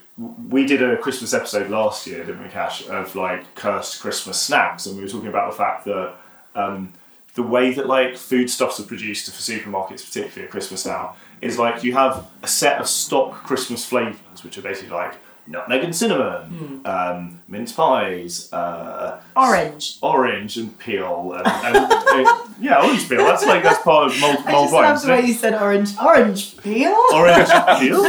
we 0.49 0.65
did 0.65 0.81
a 0.81 0.97
Christmas 0.97 1.33
episode 1.33 1.69
last 1.69 2.07
year, 2.07 2.25
didn't 2.25 2.43
we, 2.43 2.49
Cash, 2.49 2.87
of 2.89 3.15
like 3.15 3.55
cursed 3.55 4.01
Christmas 4.01 4.41
snacks, 4.41 4.85
and 4.85 4.97
we 4.97 5.03
were 5.03 5.09
talking 5.09 5.29
about 5.29 5.51
the 5.51 5.57
fact 5.57 5.85
that 5.85 6.15
um, 6.55 6.91
the 7.35 7.43
way 7.43 7.73
that 7.73 7.85
like 7.87 8.17
foodstuffs 8.17 8.79
are 8.79 8.83
produced 8.83 9.25
for 9.31 9.39
supermarkets, 9.41 10.05
particularly 10.05 10.43
at 10.45 10.49
Christmas 10.51 10.85
now, 10.85 11.15
is 11.41 11.59
like 11.59 11.83
you 11.83 11.93
have 11.93 12.25
a 12.41 12.47
set 12.47 12.79
of 12.79 12.87
stock 12.87 13.31
Christmas 13.43 13.85
flavours, 13.85 14.43
which 14.43 14.57
are 14.57 14.61
basically 14.61 14.89
like 14.95 15.15
nutmeg 15.47 15.83
and 15.83 15.95
cinnamon, 15.95 16.81
um, 16.85 17.41
mince 17.47 17.71
pies, 17.71 18.51
uh, 18.51 19.19
Orange. 19.35 19.97
orange 20.01 20.57
and 20.57 20.75
peel, 20.79 21.33
and, 21.37 21.45
and 21.45 22.49
yeah, 22.59 22.81
orange 22.83 23.07
peel. 23.07 23.23
That's 23.25 23.45
like 23.45 23.61
that's 23.63 23.83
part 23.83 24.11
of 24.11 24.19
mulled, 24.21 24.37
I 24.45 24.51
mulled 24.51 24.63
just 24.65 24.73
wine. 24.73 24.83
love 24.85 25.01
the 25.03 25.09
way 25.09 25.21
you 25.27 25.33
said 25.33 25.53
orange. 25.53 25.89
Orange 26.03 26.57
peel. 26.57 26.95
orange 27.13 27.49
peel 27.79 28.05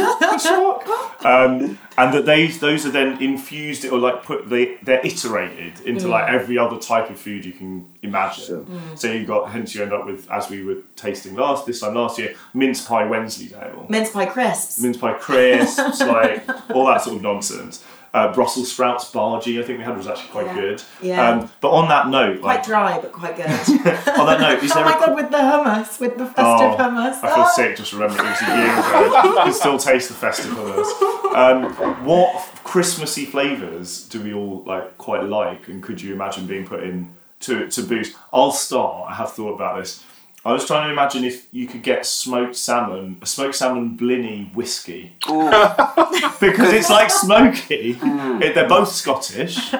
um, 1.25 1.77
and 1.97 2.13
that 2.13 2.25
they 2.25 2.47
those 2.47 2.85
are 2.85 2.91
then 2.91 3.21
infused 3.21 3.83
or 3.85 3.97
like 3.97 4.23
put 4.23 4.49
they 4.49 4.75
they're 4.83 5.05
iterated 5.05 5.79
into 5.81 6.07
like 6.07 6.27
mm. 6.27 6.33
every 6.33 6.57
other 6.57 6.77
type 6.77 7.09
of 7.09 7.19
food 7.19 7.43
you 7.43 7.51
can 7.51 7.87
imagine. 8.03 8.67
So 8.95 9.11
you've 9.11 9.27
got 9.27 9.49
hence 9.49 9.73
you 9.73 9.81
end 9.81 9.93
up 9.93 10.05
with 10.05 10.29
as 10.29 10.49
we 10.49 10.63
were 10.63 10.77
tasting 10.95 11.35
last 11.35 11.65
this 11.65 11.79
time 11.79 11.95
last 11.95 12.19
year 12.19 12.35
mince 12.53 12.85
pie 12.85 13.05
wensleydale. 13.05 13.87
Mince 13.89 14.11
pie 14.11 14.27
crisps. 14.27 14.79
mince 14.79 14.97
pie 14.97 15.13
crisps 15.13 15.99
like 16.01 16.47
all 16.69 16.85
that 16.85 17.01
sort 17.01 17.17
of 17.17 17.21
nonsense 17.23 17.83
Uh, 18.17 18.33
Brussels 18.33 18.71
sprouts 18.71 19.11
bhaji, 19.11 19.59
I 19.61 19.63
think 19.65 19.77
we 19.79 19.85
had 19.85 19.95
was 19.95 20.07
actually 20.07 20.29
quite 20.29 20.47
Yeah. 20.47 20.55
good. 20.55 20.83
Yeah. 21.03 21.29
Um, 21.29 21.49
but 21.61 21.69
on 21.69 21.87
that 21.89 22.07
note, 22.09 22.41
Quite 22.41 22.63
dry, 22.63 22.99
but 22.99 23.11
quite 23.11 23.35
good. 23.35 23.45
on 24.19 24.25
that 24.25 24.39
note, 24.41 24.63
is 24.63 24.71
oh 24.73 24.75
there 24.75 24.85
my 24.85 24.95
a 24.95 24.99
god, 25.05 25.15
with 25.15 25.29
the 25.29 25.37
hummus, 25.37 25.99
with 25.99 26.17
the 26.17 26.25
festive 26.25 26.71
Oh, 26.71 26.77
hummus. 26.79 27.17
I 27.23 27.27
feel 27.35 27.45
Ah! 27.45 27.51
sick 27.55 27.77
just 27.77 27.93
remembering 27.93 28.25
it 28.25 28.29
was 28.31 28.41
a 28.41 28.45
year 28.57 28.65
ago. 28.65 29.37
I 29.39 29.43
can 29.45 29.53
still 29.53 29.77
taste 29.77 30.07
the 30.09 30.15
festive 30.15 30.51
hummus. 30.51 30.89
Um, 31.35 31.73
what 32.05 32.31
Christmassy 32.63 33.25
flavours 33.25 34.07
do 34.09 34.21
we 34.21 34.33
all 34.33 34.63
like 34.65 34.97
quite 34.97 35.23
like, 35.23 35.67
and 35.67 35.83
could 35.83 36.01
you 36.01 36.13
imagine 36.13 36.47
being 36.47 36.65
put 36.65 36.81
in 36.83 37.13
to 37.41 37.67
to 37.69 37.83
booze? 37.83 38.15
I'll 38.33 38.51
start. 38.51 39.11
I 39.11 39.15
have 39.15 39.31
thought 39.33 39.53
about 39.53 39.79
this. 39.79 40.03
I 40.47 40.53
was 40.53 40.65
trying 40.65 40.87
to 40.87 40.93
imagine 40.93 41.23
if 41.25 41.47
you 41.51 41.67
could 41.67 41.83
get 41.83 42.05
smoked 42.05 42.55
salmon, 42.55 43.17
a 43.21 43.25
smoked 43.25 43.55
salmon 43.55 43.97
blini 43.97 44.53
whiskey, 44.55 45.13
because 45.25 46.73
it's 46.73 46.89
like 46.89 47.09
smoky. 47.09 47.93
Hmm. 47.93 48.41
It- 48.41 48.55
they're 48.55 48.67
both 48.67 48.89
Scottish. 48.89 49.73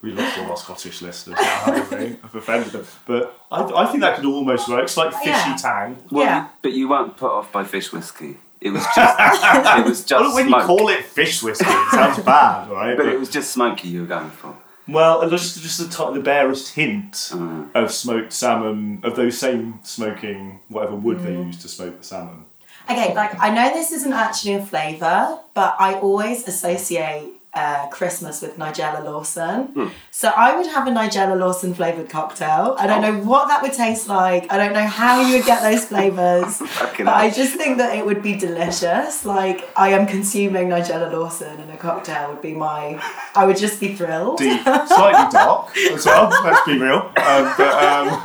We 0.00 0.12
lost 0.12 0.38
all 0.38 0.50
our 0.50 0.56
Scottish 0.56 1.00
listeners 1.02 1.38
now, 1.40 1.44
haven't 1.64 1.98
we? 2.00 2.16
I've 2.24 2.34
offended 2.34 2.72
them. 2.72 2.84
But 3.06 3.38
I, 3.52 3.62
I 3.62 3.86
think 3.86 4.00
that 4.00 4.16
could 4.16 4.24
almost 4.24 4.68
work. 4.68 4.82
It's 4.84 4.96
like 4.96 5.12
fishy 5.14 5.28
Yeah. 5.30 5.56
tang. 5.56 5.96
Well, 6.10 6.24
Yeah. 6.24 6.48
but 6.60 6.72
you 6.72 6.88
weren't 6.88 7.16
put 7.16 7.30
off 7.30 7.52
by 7.52 7.62
fish 7.64 7.92
whiskey. 7.92 8.36
It 8.60 8.70
was 8.70 8.84
just, 8.94 9.18
it 9.18 9.84
was 9.84 10.04
just 10.04 10.20
Well, 10.20 10.34
when 10.34 10.48
you 10.48 10.54
call 10.60 10.88
it 10.88 11.04
fish 11.04 11.42
whiskey, 11.42 11.64
it 11.68 11.90
sounds 11.90 12.18
bad, 12.20 12.68
right? 12.70 12.96
but 12.96 13.06
it 13.06 13.18
was 13.18 13.28
just 13.28 13.52
smoky 13.52 13.88
you 13.88 14.02
were 14.02 14.06
going 14.06 14.30
for. 14.30 14.56
Well, 14.88 15.28
just 15.30 15.60
just 15.62 15.78
the, 15.78 15.88
t- 15.88 16.14
the 16.14 16.20
barest 16.22 16.74
hint 16.74 17.12
Mm. 17.32 17.70
of 17.74 17.90
smoked 17.92 18.32
salmon, 18.32 19.00
of 19.04 19.16
those 19.16 19.38
same 19.38 19.78
smoking 19.82 20.60
whatever 20.68 20.96
wood 20.96 21.20
they 21.20 21.32
use 21.32 21.56
to 21.62 21.68
smoke 21.68 21.98
the 21.98 22.04
salmon. 22.04 22.46
Okay, 22.90 23.14
like 23.14 23.38
I 23.40 23.54
know 23.54 23.72
this 23.72 23.92
isn't 23.92 24.12
actually 24.12 24.54
a 24.54 24.64
flavour, 24.66 25.38
but 25.54 25.76
I 25.78 25.94
always 25.94 26.46
associate 26.48 27.30
uh, 27.54 27.86
Christmas 27.88 28.40
with 28.40 28.56
Nigella 28.56 29.04
Lawson. 29.04 29.66
Hmm. 29.66 29.88
So 30.10 30.28
I 30.34 30.56
would 30.56 30.66
have 30.66 30.86
a 30.86 30.90
Nigella 30.90 31.38
Lawson 31.38 31.74
flavoured 31.74 32.08
cocktail. 32.08 32.76
I 32.78 32.86
don't 32.86 33.02
know 33.02 33.18
what 33.18 33.48
that 33.48 33.60
would 33.60 33.74
taste 33.74 34.08
like. 34.08 34.50
I 34.50 34.56
don't 34.56 34.72
know 34.72 34.86
how 34.86 35.20
you 35.20 35.36
would 35.36 35.44
get 35.44 35.62
those 35.62 35.84
flavours. 35.84 36.56
Fucking 36.66 37.04
but 37.04 37.14
I 37.14 37.28
just 37.28 37.54
think 37.56 37.76
that 37.76 37.96
it 37.96 38.06
would 38.06 38.22
be 38.22 38.36
delicious. 38.36 39.26
Like 39.26 39.68
I 39.76 39.90
am 39.90 40.06
consuming 40.06 40.68
Nigella 40.68 41.12
Lawson 41.12 41.60
and 41.60 41.70
a 41.70 41.76
cocktail 41.76 42.32
would 42.32 42.42
be 42.42 42.54
my 42.54 43.02
I 43.34 43.44
would 43.44 43.58
just 43.58 43.80
be 43.80 43.94
thrilled. 43.94 44.38
Deep, 44.38 44.62
slightly 44.62 45.30
dark 45.30 45.76
as 45.76 46.06
well. 46.06 46.30
Let's 46.44 46.66
be 46.66 46.78
real. 46.78 47.12
Um, 47.16 47.54
but 47.56 47.60
um, 47.60 48.20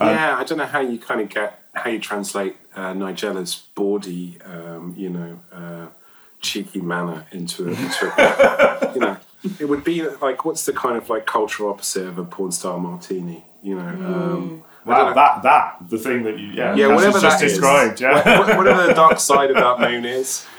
yeah, 0.00 0.36
I 0.38 0.44
don't 0.44 0.58
know 0.58 0.66
how 0.66 0.80
you 0.80 0.98
kind 0.98 1.20
of 1.20 1.30
get 1.30 1.62
how 1.74 1.90
you 1.90 1.98
translate 1.98 2.56
uh, 2.74 2.92
Nigella's 2.92 3.62
bawdy, 3.74 4.38
um, 4.44 4.94
you 4.96 5.08
know, 5.08 5.40
uh, 5.52 5.86
cheeky 6.40 6.80
manner 6.80 7.26
into 7.32 7.66
a, 7.66 7.70
into 7.70 8.12
a 8.16 8.92
you 8.94 9.00
know, 9.00 9.16
it 9.60 9.64
would 9.68 9.84
be 9.84 10.02
like 10.20 10.44
what's 10.44 10.64
the 10.66 10.72
kind 10.72 10.96
of 10.96 11.08
like 11.10 11.26
cultural 11.26 11.70
opposite 11.70 12.06
of 12.06 12.18
a 12.18 12.24
porn 12.24 12.52
star 12.52 12.78
martini, 12.78 13.44
you 13.62 13.74
know? 13.74 13.88
Um, 13.88 14.62
wow, 14.84 15.12
that 15.12 15.42
that 15.42 15.76
the 15.90 15.98
thing 15.98 16.22
that 16.24 16.38
you 16.38 16.48
yeah, 16.48 16.74
Yeah, 16.74 16.86
Cass 16.88 16.96
whatever 16.96 17.20
just 17.20 17.38
that 17.40 17.44
is. 17.46 17.52
described. 17.52 18.00
Yeah. 18.00 18.38
Wha- 18.40 18.56
whatever 18.56 18.86
the 18.86 18.94
dark 18.94 19.18
side 19.20 19.50
of 19.50 19.56
that 19.56 19.80
moon 19.80 20.04
is. 20.04 20.46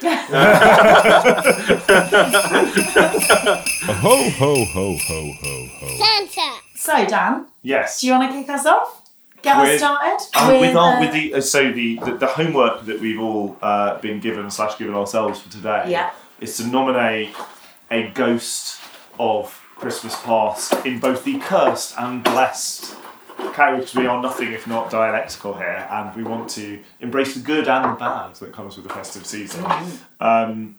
Ho, 2.80 4.30
ho, 4.30 4.64
ho, 4.64 4.96
ho, 4.96 5.32
ho, 5.40 5.66
ho. 5.78 5.88
Santa. 5.98 6.58
So 6.76 7.04
Dan, 7.06 7.46
yes. 7.62 8.00
do 8.00 8.06
you 8.06 8.12
want 8.14 8.30
to 8.32 8.38
kick 8.40 8.48
us 8.50 8.64
off? 8.66 8.99
Get 9.42 9.56
With- 9.60 9.70
us 9.70 9.78
started? 9.78 10.38
Um, 10.54 10.60
with, 10.60 10.76
our, 10.76 10.96
uh, 10.96 11.00
with 11.00 11.12
the 11.12 11.34
uh, 11.34 11.40
so 11.40 11.72
the, 11.72 11.98
the 12.04 12.12
the 12.16 12.26
homework 12.26 12.84
that 12.86 13.00
we've 13.00 13.20
all 13.20 13.56
uh, 13.62 13.98
been 13.98 14.20
given 14.20 14.50
slash 14.50 14.76
given 14.78 14.94
ourselves 14.94 15.40
for 15.40 15.50
today 15.50 15.84
Yeah. 15.88 16.10
is 16.40 16.56
to 16.58 16.66
nominate 16.66 17.30
a 17.90 18.08
ghost 18.10 18.80
of 19.18 19.52
Christmas 19.76 20.14
past 20.22 20.74
in 20.84 20.98
both 21.00 21.24
the 21.24 21.38
cursed 21.38 21.94
and 21.98 22.22
blessed 22.22 22.94
categories. 23.54 23.94
We 23.94 24.06
are 24.06 24.20
nothing 24.20 24.52
if 24.52 24.66
not 24.66 24.90
dialectical 24.90 25.54
here, 25.56 25.88
and 25.90 26.14
we 26.14 26.22
want 26.22 26.50
to 26.50 26.78
embrace 27.00 27.34
the 27.34 27.40
good 27.40 27.66
and 27.68 27.84
the 27.84 27.98
bad 27.98 28.34
that 28.36 28.52
comes 28.52 28.76
with 28.76 28.86
the 28.86 28.92
festive 28.94 29.24
season. 29.26 29.64
Um, 30.20 30.76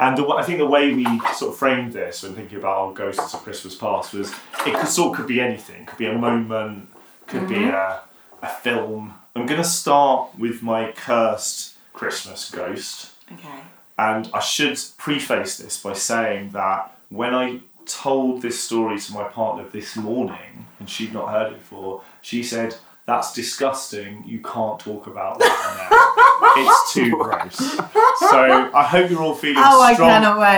and 0.00 0.16
the, 0.16 0.24
I 0.28 0.44
think 0.44 0.58
the 0.58 0.66
way 0.66 0.94
we 0.94 1.04
sort 1.34 1.52
of 1.52 1.58
framed 1.58 1.92
this 1.92 2.22
when 2.22 2.34
thinking 2.34 2.58
about 2.58 2.76
our 2.78 2.92
ghosts 2.92 3.34
of 3.34 3.42
Christmas 3.42 3.74
past 3.74 4.14
was 4.14 4.32
it 4.64 4.74
could 4.74 4.86
sort 4.88 5.10
of 5.10 5.16
could 5.16 5.26
be 5.26 5.40
anything. 5.40 5.82
It 5.82 5.86
Could 5.88 5.98
be 5.98 6.06
a 6.06 6.16
moment, 6.16 6.88
could 7.28 7.48
be 7.48 7.64
a, 7.64 8.00
a 8.42 8.48
film. 8.48 9.14
I'm 9.36 9.46
going 9.46 9.60
to 9.62 9.68
start 9.68 10.38
with 10.38 10.62
my 10.62 10.92
cursed 10.92 11.76
Christmas 11.92 12.50
ghost. 12.50 13.10
Okay. 13.32 13.60
And 13.98 14.30
I 14.32 14.40
should 14.40 14.78
preface 14.96 15.58
this 15.58 15.80
by 15.80 15.92
saying 15.92 16.50
that 16.52 16.96
when 17.08 17.34
I 17.34 17.60
told 17.84 18.42
this 18.42 18.62
story 18.62 18.98
to 19.00 19.12
my 19.12 19.24
partner 19.24 19.64
this 19.70 19.96
morning, 19.96 20.66
and 20.78 20.88
she'd 20.88 21.12
not 21.12 21.30
heard 21.30 21.52
it 21.52 21.58
before, 21.58 22.02
she 22.22 22.42
said, 22.42 22.76
That's 23.06 23.32
disgusting. 23.32 24.22
You 24.26 24.40
can't 24.40 24.78
talk 24.78 25.06
about 25.06 25.38
that 25.40 25.88
now. 25.90 26.62
it's 26.62 26.92
too 26.92 27.10
gross. 27.10 27.56
So 27.56 28.70
I 28.74 28.84
hope 28.84 29.10
you're 29.10 29.22
all 29.22 29.34
feeling 29.34 29.56
Oh, 29.58 29.78
strong, 29.94 30.08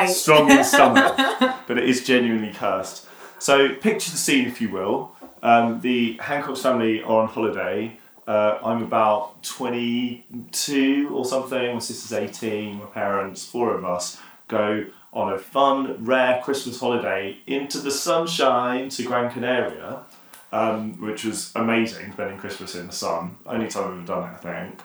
strong 0.09 0.51
in 0.51 0.65
stomach, 0.65 1.17
but 1.67 1.79
it 1.79 1.89
is 1.89 2.05
genuinely 2.05 2.53
cursed. 2.53 3.07
So 3.39 3.75
picture 3.75 4.11
the 4.11 4.17
scene, 4.19 4.47
if 4.47 4.61
you 4.61 4.69
will. 4.69 5.13
Um, 5.43 5.81
the 5.81 6.19
Hancock's 6.21 6.63
family 6.63 7.03
are 7.03 7.23
on 7.23 7.29
holiday. 7.29 7.97
Uh, 8.27 8.59
I'm 8.63 8.83
about 8.83 9.43
22 9.43 11.11
or 11.13 11.25
something. 11.25 11.75
My 11.75 11.79
sister's 11.81 12.13
18. 12.13 12.79
My 12.79 12.85
parents, 12.87 13.45
four 13.45 13.75
of 13.75 13.85
us, 13.85 14.21
go 14.49 14.87
on 15.13 15.33
a 15.33 15.39
fun, 15.39 16.05
rare 16.05 16.41
Christmas 16.43 16.79
holiday 16.79 17.39
into 17.47 17.79
the 17.79 17.91
sunshine 17.91 18.89
to 18.91 19.03
Gran 19.03 19.31
Canaria, 19.33 20.03
um, 20.53 21.01
which 21.01 21.25
was 21.25 21.53
amazing, 21.57 22.13
spending 22.13 22.39
Christmas 22.39 22.77
in 22.77 22.87
the 22.87 22.93
sun. 22.93 23.37
Only 23.47 23.69
time 23.69 23.85
I've 23.85 23.93
ever 23.93 24.07
done 24.07 24.31
it, 24.31 24.47
I 24.47 24.65
think. 24.65 24.81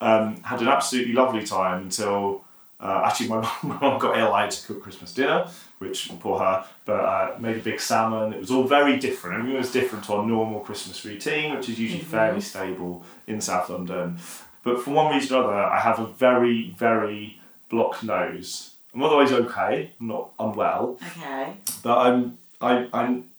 Um, 0.00 0.42
had 0.42 0.60
an 0.60 0.68
absolutely 0.68 1.12
lovely 1.12 1.44
time 1.44 1.82
until 1.82 2.44
uh, 2.80 3.02
actually 3.04 3.28
my 3.28 3.40
mum, 3.40 3.50
my 3.62 3.78
mum 3.80 3.98
got 3.98 4.18
ill. 4.18 4.32
I 4.32 4.42
had 4.42 4.50
to 4.52 4.66
cook 4.66 4.82
Christmas 4.82 5.14
dinner, 5.14 5.46
which 5.78 6.10
poor 6.20 6.38
her, 6.38 6.64
but 6.84 7.00
uh, 7.00 7.36
made 7.38 7.56
a 7.56 7.60
big 7.60 7.80
salmon. 7.80 8.32
It 8.32 8.40
was 8.40 8.50
all 8.50 8.64
very 8.64 8.98
different. 8.98 9.38
Everything 9.38 9.58
was 9.58 9.72
different 9.72 10.04
to 10.06 10.14
our 10.14 10.26
normal 10.26 10.60
Christmas 10.60 11.04
routine, 11.04 11.54
which 11.56 11.68
is 11.68 11.78
usually 11.78 12.02
fairly 12.02 12.40
stable 12.40 13.04
in 13.26 13.40
South 13.40 13.68
London. 13.70 14.18
But 14.64 14.82
for 14.82 14.90
one 14.90 15.14
reason 15.14 15.36
or 15.36 15.44
other, 15.44 15.54
I 15.54 15.80
have 15.80 15.98
a 15.98 16.06
very, 16.06 16.74
very 16.76 17.40
blocked 17.68 18.02
nose. 18.02 18.74
I'm 18.94 19.02
otherwise 19.02 19.30
okay. 19.32 19.92
I'm 20.00 20.06
not 20.08 20.30
unwell, 20.38 20.98
Okay. 21.18 21.54
but 21.82 21.98
I'm 21.98 22.38
I, 22.60 22.88
I'm 22.92 23.30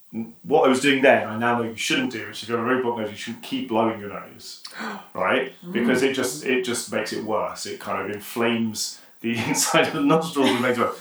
what 0.44 0.66
I 0.66 0.70
was 0.70 0.80
doing 0.80 1.02
then. 1.02 1.28
I 1.28 1.38
now 1.38 1.58
know 1.58 1.66
you 1.70 1.76
shouldn't 1.76 2.12
do, 2.14 2.26
which 2.28 2.42
if 2.44 2.50
you 2.50 2.56
have 2.56 2.64
a 2.64 2.68
very 2.68 2.82
blocked 2.82 3.00
nose, 3.00 3.12
you 3.12 3.18
shouldn't 3.18 3.44
keep 3.44 3.68
blowing 3.68 4.00
your 4.00 4.10
nose, 4.10 4.64
right? 5.14 5.52
Because 5.72 6.02
it 6.04 6.14
just 6.16 6.46
it 6.46 6.64
just 6.64 6.92
makes 6.94 7.12
it 7.14 7.24
worse. 7.24 7.66
It 7.66 7.80
kind 7.80 8.02
of 8.10 8.16
inflames 8.16 9.00
the 9.22 9.38
inside 9.48 9.88
of 9.88 9.94
the 9.94 10.02
nostrils 10.02 10.50
and 10.50 10.62
makes 10.62 10.78
it 10.78 10.82
worse. 10.82 11.00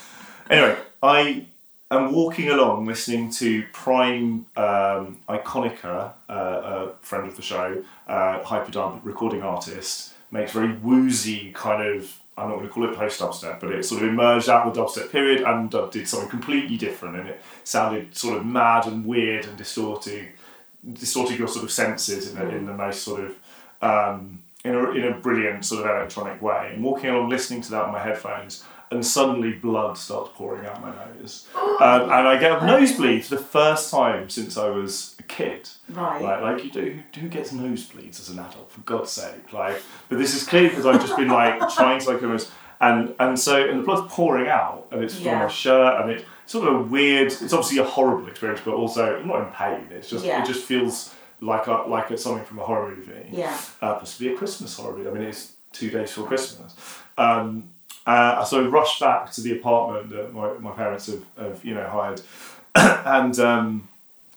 Anyway, 0.50 0.76
I 1.02 1.46
am 1.90 2.12
walking 2.12 2.48
along 2.50 2.86
listening 2.86 3.30
to 3.32 3.64
Prime 3.72 4.46
um, 4.56 5.18
Ikonika, 5.28 6.12
uh, 6.28 6.32
a 6.32 6.92
friend 7.00 7.28
of 7.28 7.36
the 7.36 7.42
show, 7.42 7.82
uh, 8.08 8.40
hyperdub 8.40 9.00
recording 9.04 9.42
artist, 9.42 10.12
makes 10.30 10.52
very 10.52 10.72
woozy 10.72 11.52
kind 11.52 11.82
of. 11.86 12.18
I'm 12.36 12.50
not 12.50 12.58
going 12.58 12.68
to 12.68 12.72
call 12.72 12.88
it 12.88 12.94
post 12.94 13.20
dubstep, 13.20 13.58
but 13.58 13.72
it 13.72 13.84
sort 13.84 14.04
of 14.04 14.08
emerged 14.10 14.48
out 14.48 14.64
of 14.64 14.72
the 14.72 14.80
dubstep 14.80 15.10
period 15.10 15.42
and 15.42 15.74
uh, 15.74 15.86
did 15.86 16.06
something 16.06 16.28
completely 16.28 16.76
different, 16.76 17.16
and 17.16 17.28
it 17.30 17.40
sounded 17.64 18.16
sort 18.16 18.36
of 18.36 18.46
mad 18.46 18.86
and 18.86 19.04
weird 19.04 19.44
and 19.46 19.56
distorting, 19.56 20.28
distorting 20.92 21.36
your 21.36 21.48
sort 21.48 21.64
of 21.64 21.72
senses 21.72 22.32
in, 22.32 22.38
a, 22.38 22.48
in 22.50 22.66
the 22.66 22.72
most 22.72 23.02
sort 23.02 23.24
of 23.24 23.34
um, 23.82 24.40
in 24.64 24.74
a, 24.74 24.90
in 24.90 25.04
a 25.04 25.14
brilliant 25.18 25.64
sort 25.64 25.84
of 25.84 25.90
electronic 25.90 26.40
way. 26.40 26.70
And 26.72 26.84
walking 26.84 27.10
along, 27.10 27.28
listening 27.28 27.60
to 27.62 27.70
that 27.72 27.84
on 27.84 27.92
my 27.92 28.00
headphones, 28.00 28.64
and 28.90 29.04
suddenly 29.04 29.52
blood 29.52 29.98
starts 29.98 30.30
pouring 30.34 30.66
out 30.66 30.80
my 30.80 30.92
nose, 31.20 31.46
um, 31.54 32.02
and 32.02 32.12
I 32.28 32.36
get 32.38 32.62
a 32.62 32.66
nosebleed 32.66 33.24
for 33.24 33.36
the 33.36 33.42
first 33.42 33.90
time 33.90 34.28
since 34.30 34.56
I 34.56 34.68
was 34.70 35.14
a 35.18 35.22
kid. 35.24 35.68
Right. 35.90 36.22
Like, 36.22 36.40
like 36.42 36.64
you 36.64 36.70
do, 36.70 36.98
who 37.20 37.28
gets 37.28 37.52
nosebleeds 37.52 38.20
as 38.20 38.30
an 38.30 38.38
adult? 38.38 38.70
For 38.72 38.80
God's 38.82 39.10
sake! 39.10 39.52
Like, 39.52 39.80
but 40.08 40.18
this 40.18 40.34
is 40.34 40.46
clear 40.46 40.68
because 40.68 40.86
I've 40.86 41.00
just 41.00 41.16
been 41.16 41.28
like 41.28 41.58
trying 41.74 42.00
to 42.00 42.10
like 42.10 42.22
almost, 42.22 42.50
and 42.80 43.14
and 43.20 43.38
so 43.38 43.68
and 43.68 43.80
the 43.80 43.84
blood's 43.84 44.12
pouring 44.12 44.48
out, 44.48 44.86
and 44.90 45.02
it's 45.04 45.14
from 45.16 45.24
Yeah. 45.24 45.42
my 45.44 45.48
shirt, 45.48 46.00
and 46.00 46.10
it's 46.10 46.24
sort 46.46 46.66
of 46.68 46.74
a 46.74 46.82
weird. 46.82 47.28
It's 47.28 47.52
obviously 47.52 47.78
a 47.78 47.84
horrible 47.84 48.26
experience, 48.28 48.62
but 48.64 48.74
also 48.74 49.18
I'm 49.20 49.28
not 49.28 49.46
in 49.46 49.52
pain. 49.52 49.86
It's 49.90 50.08
just 50.08 50.24
Yeah. 50.24 50.42
it 50.42 50.46
just 50.46 50.64
feels 50.64 51.14
like 51.40 51.66
a, 51.68 51.84
like 51.86 52.10
it's 52.10 52.22
something 52.24 52.44
from 52.44 52.58
a 52.58 52.64
horror 52.64 52.96
movie 52.96 53.28
Yeah. 53.30 53.56
uh, 53.80 53.94
possibly 53.94 54.32
a 54.34 54.36
Christmas 54.36 54.76
horror 54.76 54.96
movie. 54.96 55.08
I 55.10 55.12
mean, 55.12 55.22
it's 55.22 55.52
two 55.72 55.88
days 55.90 56.08
before 56.10 56.26
Christmas. 56.26 56.74
Um, 57.16 57.70
uh, 58.08 58.42
so 58.42 58.64
I 58.64 58.68
rushed 58.68 59.00
back 59.00 59.30
to 59.32 59.42
the 59.42 59.52
apartment 59.52 60.08
that 60.08 60.32
my, 60.32 60.54
my 60.54 60.70
parents 60.70 61.08
have, 61.08 61.22
have, 61.36 61.62
you 61.62 61.74
know, 61.74 61.86
hired, 61.86 62.22
and 62.74 63.38
um, 63.38 63.88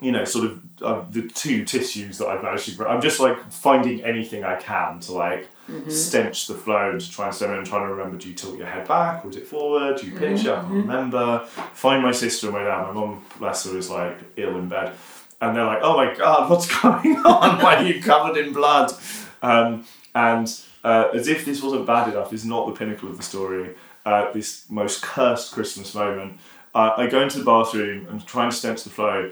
you 0.02 0.12
know, 0.12 0.26
sort 0.26 0.46
of 0.46 0.62
uh, 0.82 1.06
the 1.10 1.22
two 1.30 1.64
tissues 1.64 2.18
that 2.18 2.28
I've 2.28 2.44
managed 2.44 2.66
to. 2.66 2.76
Bring, 2.76 2.90
I'm 2.90 3.02
just 3.02 3.22
like 3.22 3.50
finding 3.50 4.04
anything 4.04 4.44
I 4.44 4.58
can 4.58 5.00
to 5.02 5.14
like 5.14 5.48
stench 5.88 6.48
the 6.48 6.54
flow 6.54 6.98
to 6.98 7.12
try 7.12 7.28
and 7.28 7.36
stem 7.36 7.52
it 7.52 7.58
and 7.60 7.66
trying 7.66 7.88
to 7.88 7.94
remember 7.94 8.18
do 8.18 8.28
you 8.28 8.34
tilt 8.34 8.58
your 8.58 8.68
head 8.68 8.86
back 8.90 9.24
or 9.24 9.30
is 9.30 9.38
it 9.38 9.48
forward? 9.48 10.02
Do 10.02 10.08
you 10.08 10.18
pinch 10.18 10.42
it? 10.42 10.50
I 10.50 10.56
can't 10.56 10.68
remember. 10.68 11.46
Find 11.74 12.04
my 12.04 12.12
sister 12.12 12.48
and 12.48 12.58
my 12.58 12.64
dad. 12.64 12.88
My 12.88 12.92
mum, 12.92 13.24
bless 13.40 13.66
her, 13.66 13.78
is 13.78 13.90
like 13.90 14.18
ill 14.36 14.58
in 14.58 14.68
bed. 14.68 14.92
And 15.40 15.56
they're 15.56 15.66
like, 15.66 15.80
oh 15.82 15.96
my 15.96 16.14
god, 16.14 16.50
what's 16.50 16.68
going 16.82 17.16
on? 17.20 17.64
Why 17.64 17.76
are 17.76 17.84
you 17.84 18.02
covered 18.02 18.36
in 18.36 18.52
blood? 18.52 18.92
Um, 19.42 19.86
and 20.14 20.62
uh, 20.84 21.10
as 21.14 21.28
if 21.28 21.46
this 21.46 21.62
wasn't 21.62 21.86
bad 21.86 22.10
enough, 22.10 22.34
is 22.34 22.46
not 22.46 22.68
the 22.68 22.74
pinnacle 22.74 23.10
of 23.10 23.18
the 23.18 23.24
story. 23.24 23.76
Uh, 24.06 24.32
this 24.34 24.70
most 24.70 25.02
cursed 25.04 25.54
Christmas 25.54 25.94
moment. 25.94 26.40
Uh, 26.74 26.94
I 26.98 27.08
go 27.08 27.22
into 27.22 27.38
the 27.38 27.46
bathroom 27.46 28.08
and 28.08 28.26
try 28.26 28.46
and 28.46 28.54
stench 28.54 28.84
the 28.84 28.90
flow. 28.90 29.32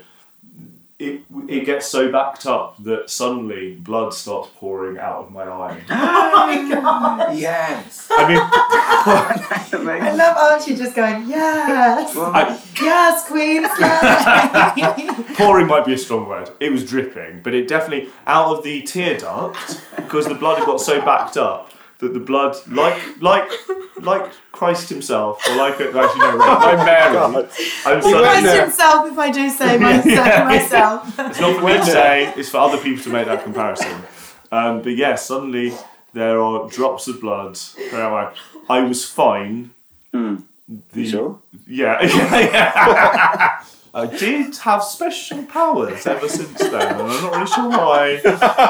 It, 1.00 1.22
it 1.48 1.66
gets 1.66 1.88
so 1.88 2.12
backed 2.12 2.46
up 2.46 2.76
that 2.84 3.10
suddenly 3.10 3.76
blood 3.76 4.14
starts 4.14 4.50
pouring 4.58 4.98
out 4.98 5.24
of 5.24 5.32
my 5.32 5.44
eye. 5.44 5.82
oh 5.90 6.46
my 6.46 6.76
god! 6.76 7.38
Yes. 7.38 8.10
I 8.12 8.28
mean, 8.28 8.38
I 10.02 10.12
love 10.12 10.36
Archie 10.36 10.76
just 10.76 10.98
going, 10.98 11.30
yes, 11.30 12.14
I, 12.18 12.62
yes, 12.82 13.26
Queen. 13.30 13.62
yes. 13.62 15.34
pouring 15.38 15.68
might 15.68 15.86
be 15.86 15.94
a 15.94 15.98
strong 15.98 16.28
word. 16.28 16.50
It 16.60 16.70
was 16.70 16.84
dripping, 16.84 17.44
but 17.44 17.54
it 17.54 17.70
definitely 17.70 18.10
out 18.28 18.58
of 18.58 18.66
the 18.66 18.82
tear 18.82 19.18
duct 19.18 19.82
because 19.96 20.28
the 20.28 20.36
blood 20.36 20.58
had 20.58 20.66
got 20.66 20.82
so 20.82 21.00
backed 21.00 21.38
up 21.38 21.72
that 22.00 22.14
the 22.14 22.20
blood, 22.20 22.56
like 22.70 23.22
like 23.22 23.50
like 24.02 24.32
Christ 24.52 24.90
Himself, 24.90 25.46
or 25.48 25.56
like 25.58 25.74
actually 25.74 25.96
no, 25.96 26.38
right, 26.38 26.76
like 26.76 26.86
Mary. 26.86 27.18
I'm 27.18 27.98
He 28.02 28.02
sorry. 28.02 28.24
Christ 28.24 28.60
himself, 28.62 29.12
if 29.12 29.18
I 29.18 29.32
do 29.32 29.50
say 29.50 29.78
myself. 29.78 30.06
Yeah. 30.06 30.44
myself. 30.46 31.20
It's 31.20 31.40
not 31.40 31.60
for 31.60 31.66
me 31.66 31.74
to 31.74 31.86
say, 31.86 32.34
it's 32.38 32.50
for 32.50 32.58
other 32.58 32.78
people 32.78 33.04
to 33.04 33.10
make 33.10 33.26
that 33.28 33.44
comparison. 33.44 34.02
Um, 34.52 34.82
but 34.82 34.96
yeah, 34.96 35.16
suddenly 35.16 35.74
there 36.14 36.42
are 36.42 36.68
drops 36.70 37.08
of 37.08 37.20
blood. 37.22 37.58
Where 37.92 38.02
am 38.04 38.14
I? 38.14 38.34
I 38.70 38.82
was 38.82 39.06
fine. 39.06 39.72
The, 40.12 41.06
sure? 41.08 41.40
Yeah, 41.68 42.02
yeah, 42.04 42.40
yeah. 42.40 43.64
I 43.94 44.06
did 44.06 44.56
have 44.58 44.84
special 44.84 45.44
powers 45.46 46.06
ever 46.06 46.28
since 46.30 46.60
then, 46.60 46.74
and 46.74 47.02
I'm 47.02 47.22
not 47.24 47.32
really 47.34 47.48
sure 47.48 47.70
why. 47.70 48.16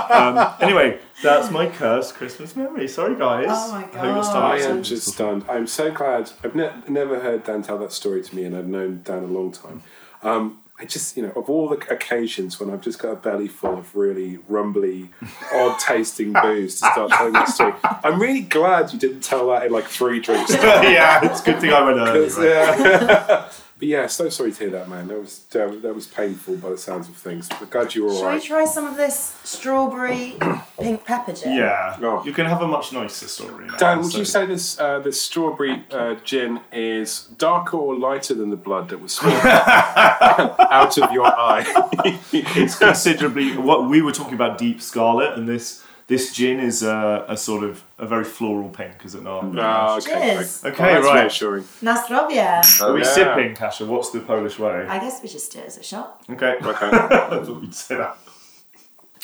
Um, 0.09 0.55
anyway, 0.61 0.99
that's 1.21 1.51
my 1.51 1.67
cursed 1.67 2.15
Christmas 2.15 2.55
memory. 2.55 2.87
Sorry, 2.87 3.15
guys. 3.17 3.47
Oh 3.49 3.71
my 3.71 3.77
I 3.79 3.81
hope 3.81 3.93
your 3.93 4.01
God. 4.15 4.21
stomach 4.23 4.51
I 4.51 4.57
am 4.69 4.83
just 4.83 5.07
stunned. 5.07 5.45
I'm 5.49 5.67
so 5.67 5.91
glad. 5.91 6.31
I've 6.43 6.55
ne- 6.55 6.71
never 6.87 7.19
heard 7.19 7.43
Dan 7.43 7.61
tell 7.63 7.77
that 7.79 7.91
story 7.91 8.21
to 8.23 8.35
me, 8.35 8.43
and 8.45 8.55
I've 8.55 8.67
known 8.67 9.01
Dan 9.03 9.23
a 9.23 9.27
long 9.27 9.51
time. 9.51 9.83
Um, 10.23 10.59
I 10.81 10.85
just, 10.85 11.17
you 11.17 11.23
know, 11.23 11.31
of 11.35 11.49
all 11.49 11.67
the 11.67 11.75
occasions 11.93 12.57
when 12.57 12.69
I've 12.69 12.79
just 12.79 12.99
got 12.99 13.09
a 13.11 13.15
belly 13.17 13.49
full 13.49 13.77
of 13.77 13.93
really 13.97 14.39
rumbly, 14.47 15.09
odd 15.53 15.77
tasting 15.79 16.31
booze 16.31 16.79
to 16.79 16.89
start 16.91 17.11
telling 17.11 17.33
that 17.33 17.49
story, 17.49 17.73
I'm 17.83 18.17
really 18.21 18.39
glad 18.39 18.93
you 18.93 18.99
didn't 18.99 19.19
tell 19.21 19.49
that 19.49 19.65
in 19.65 19.73
like 19.73 19.83
three 19.87 20.21
drinks. 20.21 20.53
yeah, 20.53 21.19
it's 21.25 21.41
a 21.41 21.43
good 21.43 21.59
thing 21.59 21.73
I 21.73 21.81
went 21.81 21.97
early. 21.97 22.21
'Cause, 22.29 22.37
right? 22.37 22.47
yeah. 22.47 23.49
but 23.79 23.87
yeah, 23.87 24.07
so 24.07 24.27
sorry 24.29 24.51
to 24.51 24.59
hear 24.59 24.69
that, 24.71 24.89
man. 24.89 25.07
That 25.07 25.19
was 25.19 25.45
um, 25.55 25.81
that 25.81 25.95
was 25.95 26.05
painful 26.05 26.57
by 26.57 26.69
the 26.69 26.77
sounds 26.77 27.07
of 27.09 27.15
things. 27.15 27.47
But 27.47 27.69
glad 27.69 27.95
you 27.95 28.03
were 28.03 28.09
Shall 28.09 28.17
all 28.19 28.23
we 28.25 28.33
right. 28.35 28.43
try 28.43 28.65
some 28.65 28.85
of 28.85 28.97
this 28.97 29.15
strawberry 29.45 30.35
pink 30.77 31.05
pepper 31.05 31.31
gin? 31.33 31.53
Yeah, 31.55 31.97
Oh. 32.01 32.21
you 32.25 32.33
can 32.33 32.45
have 32.45 32.61
a 32.61 32.67
much 32.67 32.91
nicer 32.93 33.27
story 33.27 33.67
now. 33.67 33.77
Dan, 33.77 33.99
would 33.99 34.11
so- 34.11 34.17
you 34.19 34.25
say 34.25 34.45
this 34.45 34.79
uh, 34.79 34.99
this 34.99 35.19
strawberry 35.21 35.83
uh, 35.91 36.15
gin 36.25 36.59
is 36.73 37.23
darker 37.37 37.77
or 37.77 37.95
lighter 37.95 38.33
than 38.33 38.49
the 38.49 38.57
blood 38.57 38.89
that 38.89 38.99
was 39.01 39.13
spilled 39.13 39.33
out 39.45 40.97
of 40.97 41.11
your 41.11 41.25
eye? 41.25 41.63
it's 42.33 42.77
considerably 42.77 43.57
what 43.57 43.89
we 43.89 44.01
were 44.01 44.11
talking 44.11 44.33
about 44.33 44.57
deep 44.57 44.81
scarlet 44.81 45.37
and 45.37 45.47
this 45.47 45.83
this 46.09 46.33
gin 46.33 46.59
is 46.59 46.83
a, 46.83 47.23
a 47.29 47.37
sort 47.37 47.63
of 47.63 47.83
a 47.97 48.05
very 48.05 48.23
floral 48.25 48.69
pink 48.69 49.05
is 49.05 49.13
it 49.15 49.23
not 49.23 49.43
Ah, 49.57 49.97
okay. 49.97 50.33
Cheers. 50.35 50.65
Okay, 50.65 50.83
Oh, 50.89 50.93
that's 50.95 51.05
right. 51.07 51.21
reassuring. 51.23 51.63
Na 51.81 51.95
zdrowie. 52.03 52.81
are 52.81 52.93
we 52.93 53.01
yeah. 53.01 53.13
sipping 53.13 53.55
Kasia 53.55 53.85
what's 53.85 54.09
the 54.11 54.19
Polish 54.19 54.57
way 54.59 54.85
I 54.87 54.99
guess 54.99 55.21
we 55.23 55.29
just 55.29 55.51
do 55.53 55.59
it 55.59 55.67
as 55.67 55.77
a 55.77 55.83
shot. 55.83 56.21
okay 56.29 56.55
Okay. 56.61 56.89
I 56.91 57.07
thought 57.45 57.61
you'd 57.63 57.73
say 57.75 57.95
that 57.95 58.17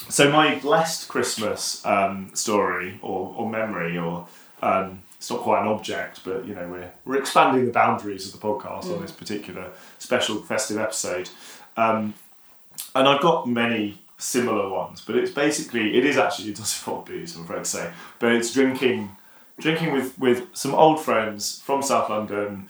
so 0.09 0.29
my 0.31 0.55
blessed 0.59 1.07
Christmas 1.07 1.83
um, 1.85 2.29
story 2.33 2.99
or, 3.01 3.33
or 3.37 3.49
memory 3.49 3.97
or 3.97 4.27
um, 4.61 5.01
it's 5.17 5.29
not 5.31 5.39
quite 5.41 5.61
an 5.61 5.67
object 5.67 6.21
but 6.23 6.45
you 6.45 6.53
know 6.53 6.67
we're, 6.67 6.91
we're 7.05 7.17
expanding 7.19 7.65
the 7.65 7.71
boundaries 7.71 8.25
of 8.27 8.39
the 8.39 8.45
podcast 8.47 8.93
on 8.93 9.01
this 9.01 9.11
particular 9.11 9.71
special 9.97 10.35
festive 10.43 10.77
episode 10.77 11.29
um, 11.77 12.13
and 12.93 13.07
I've 13.07 13.21
got 13.21 13.47
many 13.47 14.01
similar 14.25 14.69
ones, 14.69 15.01
but 15.05 15.15
it's 15.15 15.31
basically 15.31 15.97
it 15.97 16.05
is 16.05 16.17
actually 16.17 16.49
it 16.49 16.57
does 16.57 16.77
involve 16.79 17.05
booze, 17.05 17.35
I'm 17.35 17.43
afraid 17.43 17.63
to 17.63 17.69
say, 17.69 17.91
but 18.19 18.31
it's 18.31 18.53
drinking 18.53 19.15
drinking 19.59 19.93
with 19.93 20.17
with 20.19 20.47
some 20.53 20.73
old 20.73 20.99
friends 20.99 21.61
from 21.61 21.81
South 21.81 22.09
London 22.09 22.67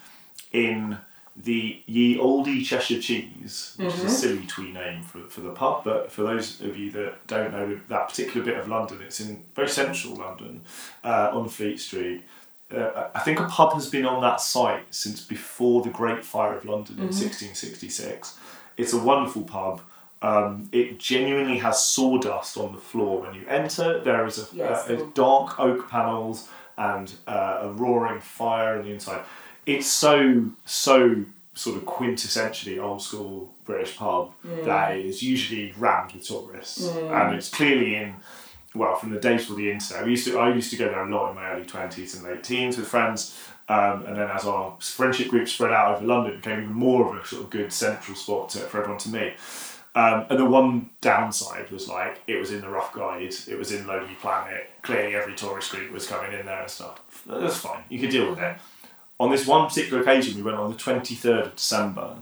in 0.52 0.98
the 1.38 1.82
Ye 1.86 2.18
Olde 2.18 2.63
Cheshire 2.63 3.02
Cheese, 3.02 3.74
which 3.76 3.94
is 3.94 4.04
a 4.06 4.10
silly 4.10 4.46
twee 4.46 4.72
name 4.72 5.04
for, 5.04 5.20
for 5.28 5.41
the 5.41 5.52
pub, 5.52 5.84
but 5.84 6.10
for 6.10 6.24
those 6.24 6.62
of 6.62 6.78
you 6.78 6.89
that 6.91 7.28
don't 7.28 7.52
know 7.52 7.78
that 7.89 8.08
particular 8.08 8.46
bit 8.46 8.58
of 8.58 8.70
London, 8.70 9.02
it's 9.02 9.20
in 9.20 9.44
very 9.54 9.68
central 9.68 10.15
London 10.15 10.62
uh, 11.04 11.32
on 11.34 11.50
Fleet 11.50 11.78
Street. 11.78 12.24
Uh, 12.74 13.10
I 13.13 13.20
think 13.20 13.39
a 13.41 13.48
pub 13.48 13.74
has 13.74 13.89
been 13.89 14.06
on 14.06 14.22
that 14.22 14.39
site 14.39 14.94
since 14.94 15.22
before 15.22 15.84
the 15.84 15.89
Great 15.89 16.24
Fire 16.24 16.56
of 16.56 16.63
London 16.63 16.96
in 16.96 17.08
1666. 17.08 18.39
It's 18.78 18.94
a 18.94 18.98
wonderful 18.98 19.44
pub. 19.44 19.82
Um, 20.25 20.69
it 20.71 20.97
genuinely 20.97 21.57
has 21.59 21.79
sawdust 21.79 22.57
on 22.57 22.73
the 22.73 22.79
floor 22.79 23.21
when 23.21 23.33
you 23.35 23.43
enter. 23.47 23.99
There 24.03 24.25
is 24.25 24.38
a, 24.39 24.45
Yes. 24.55 24.89
a 24.89 24.97
dark 25.13 25.59
oak 25.59 25.88
panels 25.89 26.49
and 26.77 27.07
uh, 27.27 27.59
a 27.67 27.69
roaring 27.71 28.21
fire 28.21 28.77
on 28.79 28.85
the 28.85 28.91
inside. 28.91 29.21
It's 29.65 29.88
so 29.88 30.45
so 30.65 30.95
sort 31.53 31.77
of 31.77 31.83
quintessentially 31.85 32.81
old 32.81 33.01
school 33.01 33.53
British 33.65 33.95
pub 33.95 34.31
that 34.65 34.97
is 34.97 35.21
usually 35.21 35.73
rammed 35.77 36.11
with 36.13 36.27
tourists, 36.27 36.88
and 36.88 37.35
it's 37.35 37.49
clearly 37.49 37.95
in 37.95 38.15
well 38.73 38.95
from 38.95 39.11
the 39.11 39.19
days 39.19 39.41
before 39.41 39.55
the 39.57 39.71
internet. 39.71 40.03
We 40.05 40.11
used 40.11 40.27
to 40.27 40.38
I 40.39 40.53
used 40.53 40.71
to 40.71 40.77
go 40.77 40.85
there 40.85 41.03
a 41.07 41.09
lot 41.09 41.29
in 41.29 41.35
my 41.35 41.51
early 41.51 41.65
twenties 41.65 42.15
and 42.15 42.23
late 42.27 42.43
teens 42.43 42.77
with 42.77 42.88
friends. 42.88 43.19
Um, 43.67 44.05
and 44.05 44.15
then 44.17 44.29
as 44.29 44.45
our 44.45 44.75
friendship 44.79 45.27
group 45.29 45.47
spread 45.47 45.71
out 45.71 45.95
over 45.95 46.05
London, 46.05 46.33
it 46.33 46.43
became 46.43 46.59
even 46.63 46.73
more 46.73 47.01
of 47.09 47.23
a 47.23 47.25
sort 47.25 47.43
of 47.43 47.49
good 47.49 47.71
central 47.73 48.15
spot 48.15 48.49
to, 48.49 48.59
for 48.59 48.77
everyone 48.81 48.99
to 48.99 49.09
meet. 49.09 49.33
Um, 49.95 50.25
and 50.29 50.38
the 50.38 50.45
one 50.45 50.89
downside 50.99 51.71
was 51.71 51.88
like 51.88 52.21
it 52.27 52.36
was 52.36 52.51
in 52.51 52.60
the 52.60 52.69
rough 52.69 52.93
guide, 52.93 53.34
it 53.47 53.58
was 53.58 53.71
in 53.71 53.88
Lonely 53.88 54.15
Planet. 54.19 54.69
Clearly, 54.81 55.15
every 55.15 55.36
tourist 55.36 55.71
group 55.71 55.89
was 55.91 56.05
coming 56.05 56.38
in 56.38 56.45
there 56.45 56.62
and 56.63 56.69
stuff. 56.69 56.99
That's 57.25 57.58
fine, 57.58 57.84
you 57.89 57.99
could 57.99 58.10
deal 58.10 58.29
with 58.29 58.39
it. 58.39 58.58
On 59.21 59.31
this 59.31 59.47
one 59.47 59.67
particular 59.69 60.01
occasion, 60.01 60.36
we 60.36 60.43
went 60.43 60.58
on 60.58 60.69
the 60.69 60.77
twenty 60.77 61.15
third 61.15 61.45
of 61.45 61.55
December, 61.55 62.17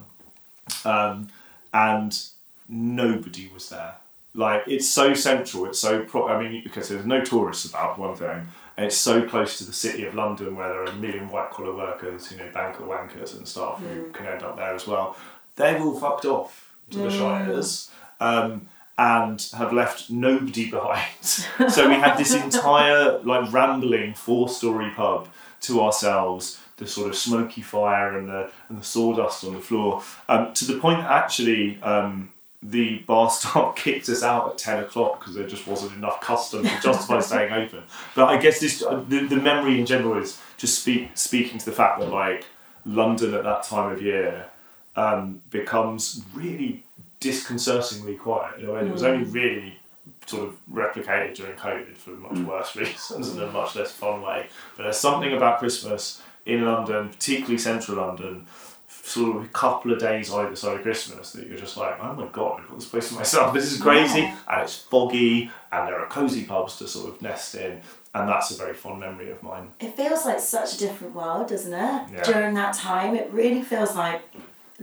um, 0.86 1.30
and 1.74 2.24
nobody 2.70 3.50
was 3.52 3.70
there. 3.70 3.96
Like 4.36 4.64
it's 4.68 4.88
so 4.88 5.16
central, 5.16 5.66
it's 5.66 5.80
so 5.80 6.04
pro- 6.04 6.28
I 6.28 6.42
mean 6.42 6.62
because 6.64 6.90
there's 6.90 7.06
no 7.08 7.22
tourists 7.22 7.66
about 7.66 7.98
one 7.98 8.16
thing, 8.16 8.48
and 8.78 8.86
it's 8.86 8.98
so 8.98 9.28
close 9.28 9.58
to 9.58 9.64
the 9.64 9.74
city 9.74 10.06
of 10.06 10.14
London 10.14 10.56
where 10.56 10.70
there 10.70 10.82
are 10.82 10.86
a 10.86 10.96
million 10.96 11.30
white 11.30 11.50
collar 11.50 11.76
workers, 11.76 12.32
you 12.32 12.38
know, 12.38 12.50
banker 12.54 12.84
wankers 12.84 13.36
and 13.36 13.48
stuff 13.48 13.80
who 13.80 14.12
can 14.12 14.28
end 14.28 14.44
up 14.44 14.58
there 14.58 14.76
as 14.76 14.86
well. 14.86 15.16
They've 15.56 15.82
all 15.82 16.00
fucked 16.00 16.26
off 16.26 16.73
to 16.92 17.00
the 17.00 17.10
shires. 17.10 17.90
Um, 18.20 18.68
and 18.98 19.50
have 19.58 19.74
left 19.74 20.10
nobody 20.10 20.70
behind. 20.70 21.24
so 21.24 21.90
we 21.90 21.96
had 21.96 22.16
this 22.18 22.34
entire 22.34 23.20
like 23.20 23.52
rambling 23.52 24.14
four-story 24.14 24.92
pub 24.96 25.28
to 25.62 25.82
ourselves. 25.82 26.60
The 26.78 26.88
sort 26.88 27.10
of 27.10 27.16
smoky 27.16 27.62
fire 27.62 28.18
and 28.18 28.28
the 28.28 28.52
and 28.68 28.80
the 28.80 28.84
sawdust 28.84 29.44
on 29.44 29.54
the 29.54 29.60
floor, 29.60 30.04
um, 30.28 30.54
to 30.56 30.66
the 30.66 30.80
point 30.80 31.00
that 31.00 31.12
actually 31.12 31.82
um, 31.84 32.34
the 32.64 33.00
bar 33.00 33.30
staff 33.30 33.76
kicked 33.76 34.10
us 34.10 34.24
out 34.24 34.52
at 34.52 34.58
10 34.58 34.84
o'clock 34.84 35.20
because 35.20 35.36
there 35.36 35.48
just 35.48 35.68
wasn't 35.68 35.94
enough 35.94 36.22
custom 36.22 36.64
to 36.64 36.82
justify 36.82 37.20
staying 37.22 37.54
open. 37.54 37.84
But 38.16 38.26
I 38.26 38.38
guess 38.38 38.60
this 38.60 38.80
the, 38.80 39.28
the 39.30 39.36
memory 39.36 39.80
in 39.80 39.86
general 39.86 40.22
is 40.22 40.40
just 40.58 40.80
speak, 40.80 41.12
speaking 41.16 41.60
to 41.60 41.66
the 41.66 41.72
fact 41.72 42.00
that 42.00 42.10
like 42.10 42.46
London 42.86 43.34
at 43.34 43.44
that 43.44 43.64
time 43.64 43.92
of 43.92 44.02
year 44.02 44.50
um, 44.96 45.42
becomes 45.50 46.22
really 46.34 46.84
disconcertingly 47.20 48.16
quiet. 48.16 48.60
You 48.60 48.68
know, 48.68 48.76
and 48.76 48.88
it 48.88 48.92
was 48.92 49.04
only 49.04 49.26
really 49.26 49.80
sort 50.26 50.44
of 50.48 50.58
replicated 50.72 51.36
during 51.36 51.56
COVID 51.58 51.96
for 51.98 52.12
much 52.12 52.38
worse 52.40 52.76
reasons 52.78 53.30
and 53.30 53.42
in 53.42 53.50
a 53.50 53.52
much 53.52 53.76
less 53.76 53.92
fun 53.92 54.22
way. 54.22 54.48
But 54.78 54.84
there's 54.84 54.98
something 54.98 55.34
about 55.34 55.60
Christmas 55.60 56.22
in 56.46 56.66
London, 56.66 57.10
particularly 57.10 57.58
central 57.58 57.98
London, 57.98 58.46
sort 58.88 59.36
of 59.38 59.44
a 59.46 59.48
couple 59.50 59.92
of 59.92 60.00
days 60.00 60.32
either 60.32 60.56
side 60.56 60.78
of 60.78 60.82
Christmas 60.84 61.32
that 61.34 61.48
you're 61.48 61.58
just 61.58 61.76
like, 61.78 61.98
oh 62.02 62.14
my 62.14 62.28
god, 62.28 62.62
I've 62.62 62.68
got 62.70 62.80
this 62.80 62.88
place 62.90 63.10
to 63.10 63.16
myself. 63.16 63.54
This 63.54 63.72
is 63.72 63.82
crazy, 63.82 64.22
Yeah. 64.22 64.38
and 64.50 64.62
it's 64.64 64.76
foggy, 64.78 65.52
and 65.72 65.88
there 65.88 66.00
are 66.00 66.08
cozy 66.08 66.44
pubs 66.46 66.78
to 66.78 66.88
sort 66.88 67.14
of 67.14 67.22
nest 67.22 67.56
in, 67.56 67.82
and 68.14 68.30
that's 68.30 68.52
a 68.52 68.56
very 68.58 68.74
fond 68.74 69.00
memory 69.02 69.30
of 69.32 69.42
mine. 69.44 69.70
It 69.80 69.96
feels 69.96 70.26
like 70.26 70.40
such 70.40 70.76
a 70.76 70.80
different 70.80 71.16
world, 71.16 71.48
doesn't 71.50 71.74
it? 71.74 72.12
Yeah. 72.14 72.24
During 72.24 72.54
that 72.56 72.76
time, 72.76 73.16
it 73.16 73.30
really 73.32 73.62
feels 73.62 73.96
like 73.96 74.22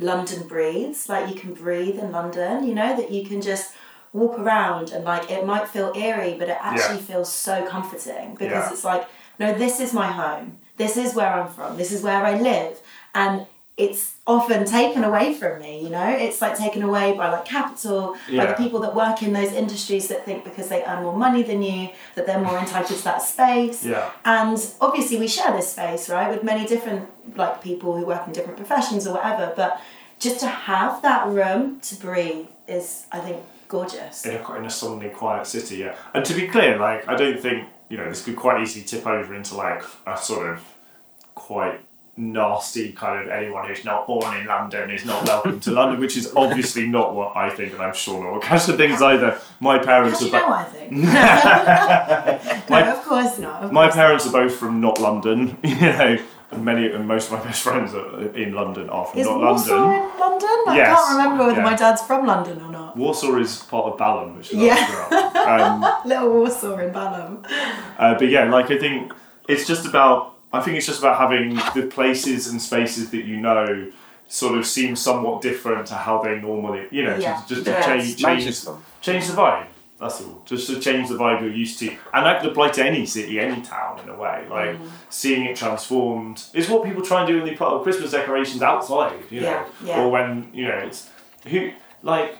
London 0.02 0.46
breathes. 0.46 1.08
Like 1.08 1.28
you 1.28 1.40
can 1.40 1.54
breathe 1.54 1.98
in 1.98 2.12
London. 2.12 2.66
You 2.66 2.74
know 2.74 2.96
that 2.96 3.10
you 3.10 3.26
can 3.26 3.40
just 3.40 3.74
walk 4.12 4.38
around 4.38 4.90
and 4.90 5.04
like 5.04 5.30
it 5.30 5.46
might 5.46 5.68
feel 5.68 5.92
eerie, 5.94 6.34
but 6.38 6.48
it 6.48 6.58
actually 6.60 6.98
feels 7.00 7.32
so 7.32 7.66
comforting 7.66 8.32
because 8.34 8.64
Yeah. 8.64 8.72
it's 8.72 8.84
like, 8.84 9.06
no, 9.38 9.54
this 9.54 9.80
is 9.80 9.92
my 9.92 10.08
home. 10.08 10.58
This 10.76 10.96
is 10.96 11.14
where 11.14 11.28
I'm 11.32 11.48
from. 11.48 11.76
This 11.76 11.92
is 11.92 12.02
where 12.02 12.24
I 12.24 12.38
live. 12.40 12.80
And 13.14 13.46
it's 13.80 14.16
often 14.26 14.66
taken 14.66 15.02
away 15.04 15.32
from 15.34 15.58
me, 15.60 15.82
you 15.82 15.88
know? 15.88 16.08
It's 16.08 16.40
like 16.42 16.56
taken 16.56 16.82
away 16.82 17.14
by 17.16 17.30
like 17.30 17.46
capital, 17.46 18.16
by 18.36 18.46
the 18.46 18.54
people 18.54 18.78
that 18.80 18.94
work 18.94 19.22
in 19.22 19.32
those 19.32 19.52
industries 19.52 20.08
that 20.08 20.26
think 20.26 20.44
because 20.44 20.68
they 20.68 20.84
earn 20.84 21.02
more 21.02 21.16
money 21.16 21.42
than 21.42 21.62
you, 21.62 21.88
that 22.14 22.26
they're 22.26 22.40
more 22.40 22.58
entitled 22.58 22.98
to 22.98 23.04
that 23.04 23.22
space. 23.22 23.84
Yeah. 23.84 24.10
And 24.24 24.58
obviously 24.80 25.18
we 25.18 25.26
share 25.26 25.52
this 25.52 25.72
space, 25.72 26.10
right, 26.10 26.30
with 26.30 26.44
many 26.44 26.66
different 26.66 27.08
like 27.36 27.62
people 27.62 27.96
who 27.96 28.04
work 28.04 28.26
in 28.26 28.32
different 28.34 28.58
professions 28.58 29.06
or 29.06 29.14
whatever. 29.14 29.52
But 29.56 29.80
just 30.18 30.40
to 30.40 30.46
have 30.46 31.00
that 31.02 31.26
room 31.28 31.80
to 31.80 31.96
breathe 31.96 32.46
is, 32.68 33.06
I 33.10 33.20
think, 33.20 33.42
gorgeous. 33.68 34.26
in 34.26 34.36
a, 34.36 34.54
in 34.56 34.66
a 34.66 34.70
suddenly 34.70 35.08
quiet 35.08 35.46
city, 35.46 35.76
yeah. 35.78 35.96
And 36.12 36.24
to 36.26 36.34
be 36.34 36.46
clear, 36.46 36.78
like 36.78 37.08
I 37.08 37.16
don't 37.16 37.40
think 37.40 37.66
you 37.88 37.96
know 37.96 38.08
this 38.08 38.22
could 38.24 38.36
quite 38.36 38.60
easily 38.60 38.84
tip 38.84 39.06
over 39.06 39.34
into 39.34 39.56
like 39.56 39.82
a 40.06 40.18
sort 40.18 40.46
of 40.50 40.62
quite 41.34 41.80
nasty 42.20 42.92
kind 42.92 43.22
of 43.24 43.28
anyone 43.30 43.66
who's 43.66 43.84
not 43.84 44.06
born 44.06 44.36
in 44.36 44.46
London 44.46 44.90
is 44.90 45.04
not 45.04 45.24
welcome 45.26 45.58
to 45.60 45.70
London, 45.70 45.98
which 46.00 46.16
is 46.16 46.32
obviously 46.36 46.86
not 46.86 47.14
what 47.14 47.34
I 47.36 47.48
think, 47.50 47.72
and 47.72 47.80
I'm 47.82 47.94
sure 47.94 48.22
not 48.22 48.32
what 48.34 48.42
Kasia 48.42 48.74
thinks 48.76 49.00
either. 49.00 49.40
My 49.60 49.78
How 49.78 49.84
parents 49.84 50.18
do 50.20 50.26
are 50.26 50.28
you 50.28 50.32
know 50.32 50.52
I 50.52 50.64
think? 50.64 50.92
My- 52.70 52.82
no, 52.82 52.92
of 52.96 53.02
course 53.04 53.38
not. 53.38 53.62
of 53.62 53.72
my 53.72 53.84
course 53.86 53.94
parents 53.94 54.26
not. 54.26 54.34
are 54.34 54.44
both 54.48 54.56
from 54.56 54.80
not 54.80 55.00
London, 55.00 55.56
you 55.64 55.74
know. 55.80 56.18
And 56.52 56.64
many 56.64 56.90
and 56.90 57.06
most 57.06 57.30
of 57.30 57.38
my 57.38 57.44
best 57.44 57.62
friends 57.62 57.94
are 57.94 58.26
in 58.36 58.52
London 58.52 58.90
are 58.90 59.06
from 59.06 59.20
Is 59.20 59.26
not 59.28 59.38
Warsaw 59.38 59.72
London. 59.72 60.02
in 60.02 60.18
London? 60.18 60.48
I 60.66 60.74
Yes, 60.76 60.98
can't 60.98 61.16
remember 61.16 61.46
whether 61.46 61.58
yeah. 61.58 61.64
my 61.64 61.76
dad's 61.76 62.02
from 62.02 62.26
London 62.26 62.60
or 62.60 62.72
not. 62.72 62.96
Warsaw 62.96 63.38
is 63.38 63.58
part 63.62 63.86
of 63.92 63.96
Balham, 63.96 64.36
which 64.36 64.48
is 64.50 64.58
Yeah. 64.58 64.74
where 64.74 65.06
I 65.06 65.30
grew 65.30 65.40
up. 65.42 65.60
Um, 65.94 65.94
Little 66.08 66.30
Warsaw 66.34 66.78
in 66.78 66.92
Balham. 66.92 67.44
Uh, 67.96 68.14
but 68.14 68.28
yeah, 68.28 68.50
like 68.50 68.68
I 68.72 68.78
think 68.78 69.12
it's 69.48 69.64
just 69.66 69.86
about. 69.86 70.34
I 70.52 70.60
think 70.60 70.76
it's 70.76 70.86
just 70.86 70.98
about 71.00 71.18
having 71.18 71.54
the 71.74 71.88
places 71.90 72.48
and 72.48 72.60
spaces 72.60 73.10
that 73.10 73.24
you 73.24 73.36
know 73.36 73.90
sort 74.28 74.56
of 74.58 74.66
seem 74.66 74.94
somewhat 74.96 75.42
different 75.42 75.86
to 75.88 75.94
how 75.94 76.22
they 76.22 76.38
normally, 76.40 76.86
you 76.90 77.02
know, 77.02 77.16
Yeah. 77.16 77.34
just, 77.34 77.48
just 77.48 77.64
to 77.64 77.70
Yeah. 77.72 77.86
change 77.86 78.16
change, 78.16 78.66
change 79.00 79.26
the 79.26 79.34
vibe. 79.36 79.66
That's 79.98 80.22
all. 80.22 80.40
Just 80.46 80.66
to 80.68 80.80
change 80.80 81.08
the 81.08 81.16
vibe 81.16 81.40
you're 81.42 81.50
used 81.52 81.78
to, 81.80 81.88
and 82.14 82.24
that 82.24 82.40
could 82.40 82.50
apply 82.52 82.70
to 82.70 82.84
any 82.84 83.04
city, 83.06 83.38
any 83.38 83.60
town 83.60 84.00
in 84.02 84.08
a 84.08 84.16
way. 84.16 84.44
Like 84.48 84.70
Mm. 84.76 84.88
seeing 85.10 85.44
it 85.44 85.56
transformed 85.56 86.42
is 86.54 86.68
what 86.70 86.84
people 86.84 87.02
try 87.02 87.20
and 87.20 87.28
do 87.28 87.36
when 87.36 87.44
they 87.44 87.54
put 87.54 87.68
up 87.68 87.82
Christmas 87.82 88.12
decorations 88.12 88.62
outside. 88.62 89.12
You 89.30 89.40
know, 89.42 89.48
Yeah, 89.50 89.64
yeah. 89.84 90.00
or 90.00 90.10
when 90.10 90.48
you 90.54 90.66
know 90.68 90.78
it's 90.86 91.08
who 91.46 91.70
like. 92.02 92.36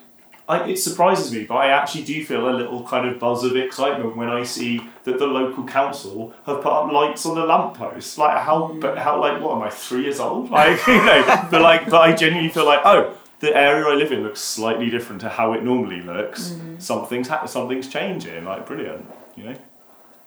I, 0.51 0.69
it 0.69 0.79
surprises 0.79 1.33
me, 1.33 1.45
but 1.45 1.55
I 1.55 1.69
actually 1.69 2.03
do 2.03 2.25
feel 2.25 2.49
a 2.49 2.51
little 2.51 2.83
kind 2.85 3.09
of 3.09 3.21
buzz 3.21 3.45
of 3.45 3.57
excitement 3.57 4.17
when 4.17 4.29
I 4.29 4.43
see 4.43 4.81
that 5.05 5.19
the 5.19 5.27
local 5.27 5.65
council 5.65 6.35
have 6.45 6.61
put 6.61 6.73
up 6.73 6.91
lights 6.91 7.25
on 7.25 7.37
the 7.37 7.45
lampposts. 7.45 8.19
Like 8.19 8.43
how, 8.43 8.77
but 8.81 8.99
how, 8.99 9.21
like 9.21 9.41
what 9.41 9.57
am 9.57 9.63
I 9.63 9.71
three 9.71 10.03
years 10.03 10.19
old? 10.19 10.51
Like 10.61 10.85
you 10.87 10.95
know, 10.95 11.49
but 11.51 11.63
like, 11.63 11.89
but 11.89 12.01
I 12.03 12.15
genuinely 12.15 12.51
feel 12.51 12.67
like 12.67 12.81
oh, 12.85 13.17
the 13.39 13.57
area 13.57 13.87
I 13.87 13.95
live 13.95 14.11
in 14.11 14.23
looks 14.25 14.41
slightly 14.41 14.91
different 14.91 15.21
to 15.23 15.29
how 15.29 15.53
it 15.53 15.63
normally 15.63 16.03
looks. 16.03 16.51
Mm-hmm. 16.51 16.79
Something's 16.81 17.29
ha- 17.29 17.47
something's 17.47 17.89
changing. 17.89 18.45
Like 18.45 18.67
brilliant, 18.67 19.07
you 19.37 19.45
know. 19.45 19.55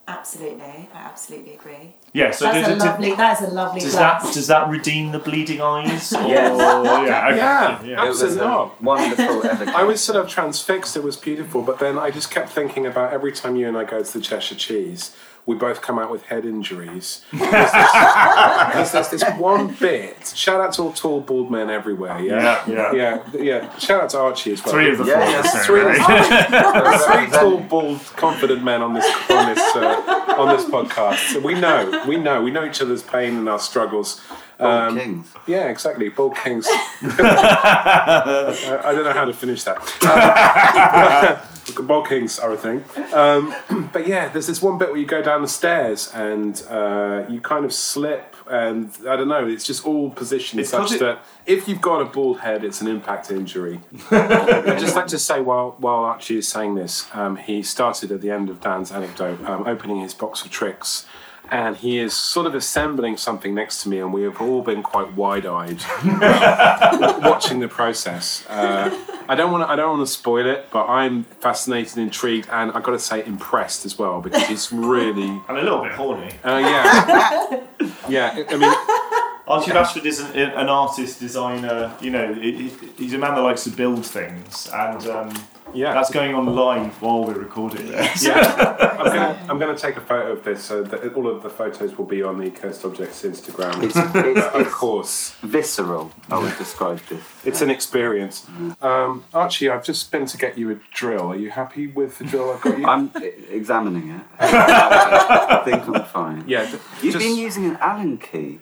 Absolutely, 0.05 0.63
I 0.93 0.97
absolutely 0.97 1.53
agree. 1.53 1.95
Yeah. 2.11 2.31
So 2.31 2.45
That's 2.45 2.67
does, 2.67 2.81
a 2.83 2.85
lovely. 2.85 3.13
That 3.15 3.41
is 3.41 3.49
a 3.49 3.53
lovely 3.53 3.79
does 3.79 3.91
glass. 3.93 4.23
that 4.25 4.33
does 4.33 4.47
that 4.47 4.67
redeem 4.69 5.13
the 5.13 5.19
bleeding 5.19 5.61
eyes? 5.61 6.11
Or, 6.13 6.27
Yes. 6.27 6.57
yeah. 6.59 7.27
Okay. 7.29 7.37
Yeah. 7.37 7.83
yeah. 7.83 8.05
It 8.05 8.09
was 8.09 8.21
Absolutely 8.21 8.39
a 8.45 8.49
not. 8.49 8.81
wonderful. 8.83 9.75
I 9.75 9.83
was 9.83 10.01
sort 10.03 10.17
of 10.23 10.29
transfixed. 10.29 10.97
It 10.97 11.03
was 11.03 11.15
beautiful, 11.15 11.61
but 11.61 11.79
then 11.79 11.97
I 11.97 12.11
just 12.11 12.29
kept 12.31 12.49
thinking 12.49 12.85
about 12.85 13.13
every 13.13 13.31
time 13.31 13.55
you 13.55 13.65
and 13.67 13.77
I 13.77 13.85
go 13.85 14.03
to 14.03 14.13
the 14.13 14.19
Cheshire 14.19 14.55
Cheese, 14.55 15.15
we 15.45 15.55
both 15.55 15.81
come 15.81 15.99
out 15.99 16.09
with 16.09 16.23
head 16.23 16.45
injuries. 16.45 17.25
There's 17.33 17.51
this, 17.51 17.71
there's, 18.91 18.91
there's 18.91 19.09
this 19.09 19.23
one 19.37 19.73
bit. 19.73 20.27
Shout 20.35 20.61
out 20.61 20.71
to 20.73 20.83
all 20.83 20.93
tall 20.93 21.19
bald 21.21 21.51
men 21.51 21.69
everywhere. 21.69 22.17
Yeah, 22.21 22.63
Yeah, 22.65 22.93
yeah. 22.93 22.93
yeah, 23.33 23.41
yeah. 23.41 23.77
Shout 23.77 24.03
out 24.03 24.09
to 24.11 24.19
Archie 24.19 24.53
as 24.53 24.63
well. 24.63 24.73
Three 24.73 24.91
of 24.91 24.97
the 24.99 25.03
Yeah, 25.05 25.19
four. 25.19 25.29
yeah, 25.29 25.41
listeners, 25.41 25.65
Three, 25.65 25.81
right? 25.81 27.27
three 27.29 27.39
tall, 27.39 27.59
bald, 27.59 27.99
confident 28.15 28.63
men 28.63 28.81
on 28.81 28.93
this 28.93 29.05
on 29.29 29.53
this 29.53 29.75
uh, 29.75 30.35
on 30.37 30.55
this 30.55 30.65
podcast. 30.65 31.33
So 31.33 31.39
we 31.41 31.55
know, 31.59 32.03
we 32.07 32.15
know, 32.17 32.41
we 32.41 32.49
know 32.51 32.63
each 32.65 32.81
other's 32.81 33.03
pain 33.03 33.35
and 33.35 33.49
our 33.49 33.59
struggles. 33.59 34.21
Bald 34.57 34.71
Um, 34.91 34.97
Kings. 34.99 35.27
Yeah, 35.47 35.67
exactly. 35.67 36.07
Bald 36.09 36.37
Kings. 36.37 36.67
I 37.51 38.81
I 38.85 38.93
don't 38.93 39.03
know 39.03 39.11
how 39.13 39.25
to 39.25 39.33
finish 39.33 39.63
that. 39.65 39.77
Uh, 40.01 41.41
Bald 41.83 42.07
Kings 42.07 42.39
are 42.39 42.51
a 42.51 42.57
thing. 42.57 42.83
Um, 43.13 43.53
but 43.93 44.07
yeah, 44.07 44.27
there's 44.29 44.47
this 44.47 44.61
one 44.61 44.77
bit 44.77 44.89
where 44.89 44.97
you 44.97 45.05
go 45.05 45.21
down 45.21 45.41
the 45.41 45.47
stairs 45.47 46.11
and 46.13 46.61
uh, 46.69 47.23
you 47.29 47.39
kind 47.41 47.65
of 47.65 47.73
slip, 47.73 48.35
and 48.49 48.91
I 49.07 49.15
don't 49.15 49.27
know, 49.29 49.47
it's 49.47 49.63
just 49.63 49.85
all 49.85 50.09
positioned 50.09 50.59
It's 50.61 50.69
such 50.69 50.93
it- 50.93 50.99
that 50.99 51.23
if 51.45 51.67
you've 51.67 51.81
got 51.81 52.01
a 52.01 52.05
bald 52.05 52.39
head, 52.39 52.63
it's 52.63 52.81
an 52.81 52.87
impact 52.87 53.31
injury. 53.31 53.79
I'd 54.11 54.79
just 54.79 54.95
like 54.95 55.07
to 55.07 55.19
say 55.19 55.41
while 55.41 55.75
while 55.77 56.03
Archie 56.03 56.37
is 56.37 56.47
saying 56.47 56.75
this, 56.75 57.07
um, 57.13 57.35
he 57.37 57.61
started 57.63 58.11
at 58.11 58.21
the 58.21 58.29
end 58.31 58.49
of 58.49 58.59
Dan's 58.61 58.91
anecdote, 58.91 59.43
um, 59.45 59.65
opening 59.67 59.99
his 60.01 60.13
box 60.13 60.43
of 60.45 60.51
tricks, 60.51 61.05
and 61.51 61.75
he 61.77 61.99
is 61.99 62.13
sort 62.13 62.45
of 62.47 62.55
assembling 62.55 63.17
something 63.17 63.53
next 63.53 63.83
to 63.83 63.89
me, 63.89 63.99
and 63.99 64.13
we 64.13 64.23
have 64.23 64.41
all 64.41 64.61
been 64.61 64.81
quite 64.83 65.13
wide-eyed 65.13 65.81
watching 67.23 67.59
the 67.59 67.67
process. 67.67 68.45
Uh, 68.49 68.89
I 69.27 69.35
don't 69.35 69.51
want 69.51 69.63
to 69.63 69.69
I 69.69 69.75
don't 69.75 69.97
want 69.97 70.07
to 70.07 70.11
spoil 70.13 70.45
it, 70.47 70.67
but 70.71 70.85
I'm 70.87 71.23
fascinated, 71.41 71.97
intrigued, 71.97 72.49
and 72.51 72.71
I've 72.71 72.83
got 72.83 72.91
to 72.91 72.99
say 72.99 73.25
impressed 73.25 73.85
as 73.85 73.97
well 73.97 74.21
because 74.21 74.49
it's 74.49 74.71
really 74.71 75.27
And 75.47 75.57
a 75.57 75.61
little 75.61 75.81
bit 75.83 75.91
horny. 75.93 76.31
uh, 76.43 76.57
yeah 76.57 77.63
yeah. 78.09 78.43
I 78.49 78.57
mean. 78.57 78.73
Archie 79.45 79.71
Bashford 79.71 80.05
is 80.05 80.21
an, 80.21 80.37
an 80.37 80.69
artist, 80.69 81.19
designer. 81.19 81.91
You 81.99 82.11
know, 82.11 82.33
he- 82.33 82.69
he- 82.69 82.87
he's 82.97 83.13
a 83.13 83.17
man 83.17 83.35
that 83.35 83.41
likes 83.41 83.65
to 83.65 83.71
build 83.71 84.05
things, 84.05 84.69
and 84.73 85.05
um, 85.07 85.33
Yeah. 85.73 85.93
that's 85.93 86.11
going 86.11 86.35
on 86.35 86.45
live 86.55 87.01
while 87.01 87.23
we're 87.25 87.33
recording 87.33 87.87
this. 87.87 88.23
Yeah, 88.33 88.77
I'm 88.99 89.05
gonna, 89.05 89.45
I'm 89.49 89.59
gonna 89.59 89.77
take 89.77 89.97
a 89.97 90.01
photo 90.01 90.31
of 90.33 90.43
this. 90.43 90.63
So 90.63 90.83
that 90.83 91.13
all 91.15 91.27
of 91.27 91.43
the 91.43 91.49
photos 91.49 91.97
will 91.97 92.05
be 92.05 92.21
on 92.23 92.39
the 92.39 92.49
Cursed 92.51 92.85
Objects 92.85 93.23
Instagram. 93.23 93.83
It's, 93.83 93.95
it's, 93.95 94.47
of 94.55 94.61
it's 94.61 94.73
course, 94.73 95.31
visceral. 95.41 96.11
I 96.29 96.39
would 96.39 96.57
describe 96.57 96.99
this. 97.09 97.23
it's 97.43 97.61
an 97.61 97.69
experience. 97.69 98.47
Um, 98.81 99.25
Archie, 99.33 99.69
I've 99.69 99.83
just 99.83 100.11
been 100.11 100.25
to 100.27 100.37
get 100.37 100.57
you 100.57 100.71
a 100.71 100.75
drill. 100.93 101.27
Are 101.31 101.35
you 101.35 101.49
happy 101.51 101.87
with 101.87 102.17
the 102.19 102.23
drill 102.25 102.51
I've 102.51 102.61
got 102.61 102.77
you? 102.77 102.85
I'm 102.93 103.11
e- 103.21 103.27
examining 103.49 104.09
it. 104.11 104.21
I 104.39 105.61
think 105.65 105.87
I'm 105.87 106.05
fine. 106.05 106.43
yeah, 106.47 106.65
th- 106.65 106.81
You've 107.01 107.13
just- 107.13 107.25
been 107.25 107.35
using 107.37 107.65
an 107.65 107.77
Allen 107.81 108.17
key. 108.17 108.59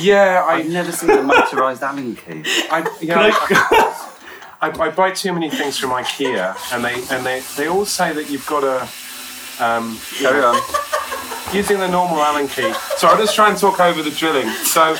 yeah. 0.00 0.44
I've 0.46 0.68
never 0.68 0.92
seen 0.92 1.10
a 1.10 1.14
motorised 1.22 1.82
Allen 1.82 2.16
key. 2.16 2.42
I, 2.70 2.86
yeah. 3.00 3.18
I, 3.32 3.79
I, 4.62 4.68
I 4.78 4.90
buy 4.90 5.10
too 5.12 5.32
many 5.32 5.48
things 5.50 5.78
from 5.78 5.90
IKEA, 5.90 6.54
and 6.72 6.84
they 6.84 6.94
and 7.14 7.24
they, 7.24 7.40
they 7.56 7.66
all 7.68 7.84
say 7.86 8.12
that 8.12 8.28
you've 8.30 8.46
got 8.46 8.60
to. 8.60 8.88
Um, 9.62 9.98
Carry 10.18 10.42
on. 10.42 10.56
using 11.52 11.78
the 11.78 11.88
normal 11.88 12.18
Allen 12.22 12.48
key. 12.48 12.72
So 12.96 13.08
I'll 13.08 13.18
just 13.18 13.34
try 13.34 13.50
and 13.50 13.58
talk 13.58 13.78
over 13.78 14.02
the 14.02 14.10
drilling. 14.10 14.48
So 14.64 14.94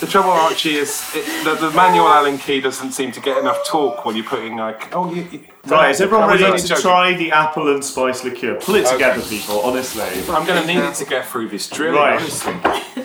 the 0.00 0.10
trouble, 0.10 0.30
Archie, 0.30 0.74
is 0.74 1.00
it, 1.14 1.44
the, 1.44 1.54
the 1.54 1.70
manual 1.70 2.08
Allen 2.08 2.38
key 2.38 2.60
doesn't 2.60 2.90
seem 2.90 3.12
to 3.12 3.20
get 3.20 3.38
enough 3.38 3.58
torque 3.68 4.04
when 4.04 4.16
you're 4.16 4.24
putting 4.24 4.56
like. 4.56 4.92
Oh, 4.94 5.12
you, 5.14 5.22
you- 5.30 5.40
Right, 5.64 5.90
is 5.92 6.00
everyone 6.00 6.28
ready 6.28 6.42
to 6.60 6.66
joking. 6.66 6.82
try 6.82 7.14
the 7.14 7.30
apple 7.30 7.72
and 7.72 7.84
spice 7.84 8.24
liqueur? 8.24 8.56
Pull 8.56 8.74
it 8.74 8.84
Okay. 8.86 8.94
together, 8.94 9.22
people. 9.22 9.60
Honestly. 9.60 10.02
I'm 10.34 10.44
going 10.44 10.60
to 10.60 10.66
need 10.66 10.80
it 10.80 10.94
to 10.96 11.04
get 11.04 11.24
through 11.28 11.50
this 11.50 11.68
drilling. 11.70 12.00
Right. 12.00 12.18
Honestly. 12.20 12.52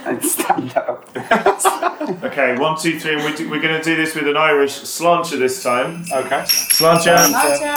And 0.08 0.24
stand 0.24 0.76
up. 0.78 1.10
Okay, 2.24 2.58
one, 2.58 2.78
two, 2.80 2.98
three, 3.00 3.16
and 3.16 3.24
we 3.26 3.36
do, 3.36 3.50
we're 3.50 3.60
going 3.62 3.76
to 3.78 3.84
do 3.84 3.98
this 3.98 4.16
with 4.16 4.28
an 4.30 4.38
Irish 4.38 4.72
sláinte 4.80 5.38
this 5.38 5.62
time. 5.62 6.06
Okay. 6.10 6.44
Sláinte. 6.48 7.06
Gotcha. 7.06 7.76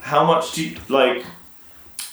How 0.00 0.24
much 0.24 0.52
do 0.52 0.64
you 0.68 0.76
like? 0.88 1.24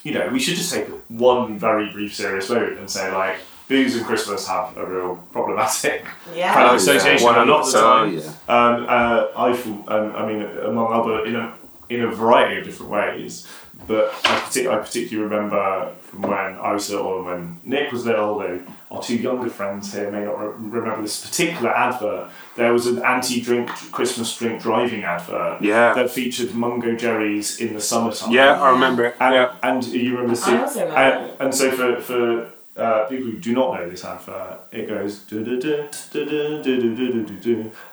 You 0.03 0.13
know, 0.13 0.30
we 0.32 0.39
should 0.39 0.56
just 0.56 0.71
take 0.73 0.88
one 1.10 1.58
very 1.58 1.91
brief, 1.91 2.15
serious 2.15 2.49
moment 2.49 2.80
and 2.80 2.89
say 2.89 3.12
like, 3.12 3.38
booze 3.67 3.95
and 3.95 4.06
Christmas 4.06 4.47
have 4.47 4.77
a 4.77 4.86
real 4.86 5.15
problematic 5.32 6.06
Yeah. 6.34 6.53
kind 6.53 6.67
of 6.67 6.73
Oh, 6.73 6.75
association. 6.75 7.25
yeah, 7.25 7.43
a 7.43 7.45
lot 7.45 7.62
of 7.65 7.71
the 7.71 7.77
100%. 7.77 7.82
Time. 7.82 8.13
yeah. 8.13 8.65
Um, 8.75 8.86
uh, 8.88 9.27
I 9.36 9.53
feel, 9.53 9.84
um, 9.88 10.15
I 10.15 10.25
mean, 10.25 10.43
among 10.43 10.93
other, 10.93 11.25
in 11.25 11.36
a, 11.36 11.53
in 11.89 12.01
a 12.03 12.12
variety 12.12 12.60
of 12.60 12.65
different 12.65 12.91
ways. 12.91 13.47
But 13.88 14.10
I, 14.26 14.39
partic- 14.41 14.69
I 14.69 14.78
particularly 14.80 15.30
remember 15.30 15.93
from 16.02 16.23
when 16.23 16.32
I 16.32 16.73
was 16.73 16.89
little 16.89 17.17
and 17.17 17.26
when 17.26 17.62
Nick 17.63 17.91
was 17.91 18.06
little, 18.06 18.43
our 18.91 19.02
two 19.02 19.15
younger 19.15 19.50
friends 19.50 19.93
here 19.93 20.12
may 20.12 20.26
not 20.26 20.38
re- 20.39 20.80
remember 20.80 21.02
this 21.02 21.26
particular 21.26 21.69
advert. 21.69 22.30
There 22.56 22.73
was 22.73 22.86
an 22.88 23.04
anti-drink 23.04 23.69
Christmas 23.91 24.36
drink 24.38 24.62
driving 24.62 25.04
advert 25.04 25.62
yeah. 25.62 25.93
that 25.93 26.10
featured 26.10 26.54
Mungo 26.54 26.95
Jerry's 26.95 27.60
in 27.60 27.73
the 27.73 27.82
summertime. 27.82 28.32
Yeah, 28.32 28.62
I 28.62 28.71
remember 28.71 29.06
it. 29.06 29.15
And, 29.19 29.34
yeah. 29.34 29.56
and 29.63 29.86
you 29.86 30.17
remember 30.17 30.39
I 30.45 30.62
also 30.62 30.80
remember 30.82 31.00
and, 31.00 31.41
and 31.41 31.56
so 31.56 31.71
for 31.71 32.02
for 32.02 32.52
uh, 32.78 33.06
people 33.08 33.26
who 33.26 33.38
do 33.39 33.54
not 33.54 33.73
know 33.73 33.89
this 33.89 34.06
advert, 34.06 34.60
it 34.71 34.88
goes 34.88 35.23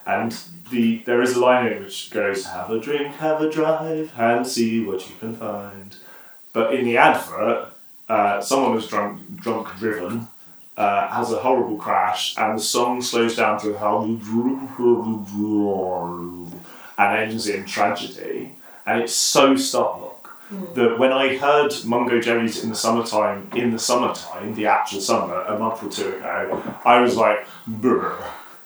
and 0.07 0.37
the 0.71 1.03
there 1.05 1.23
is 1.23 1.37
a 1.37 1.41
line 1.41 1.67
in 1.67 1.73
it 1.75 1.81
which 1.83 2.11
goes 2.11 2.47
have 2.47 2.71
a 2.71 2.81
drink, 2.81 3.15
have 3.17 3.41
a 3.41 3.51
drive, 3.51 4.13
and 4.19 4.47
see 4.47 4.85
what 4.85 5.09
you 5.09 5.17
can 5.17 5.35
find. 5.35 5.97
But 6.53 6.75
in 6.75 6.85
the 6.85 6.97
advert, 6.97 7.69
uh, 8.09 8.41
someone 8.41 8.75
was 8.75 8.87
drunk, 8.87 9.37
drunk 9.37 9.77
driven, 9.79 10.29
uh, 10.77 11.09
has 11.09 11.33
a 11.33 11.39
horrible 11.39 11.77
crash, 11.77 12.37
and 12.39 12.59
the 12.59 12.63
song 12.63 13.03
slows 13.03 13.37
down 13.37 13.61
to 13.61 13.77
how 13.79 14.05
and 16.97 17.19
ends 17.19 17.49
in 17.49 17.65
tragedy, 17.65 18.55
and 18.87 19.03
it's 19.03 19.15
so 19.15 19.57
stark 19.57 20.31
that 20.75 20.99
when 20.99 21.13
I 21.13 21.37
heard 21.37 21.73
Mungo 21.85 22.21
Jerry's 22.21 22.63
in 22.63 22.71
the 22.71 22.77
summertime, 22.77 23.51
in 23.55 23.71
the 23.71 23.79
summertime, 23.79 24.55
the 24.55 24.67
actual 24.67 25.01
summer, 25.01 25.41
a 25.43 25.59
month 25.59 25.83
or 25.83 25.89
two 25.89 26.17
ago, 26.17 26.63
I 26.85 27.01
was 27.01 27.17
like, 27.17 27.47
Brr. 27.67 28.17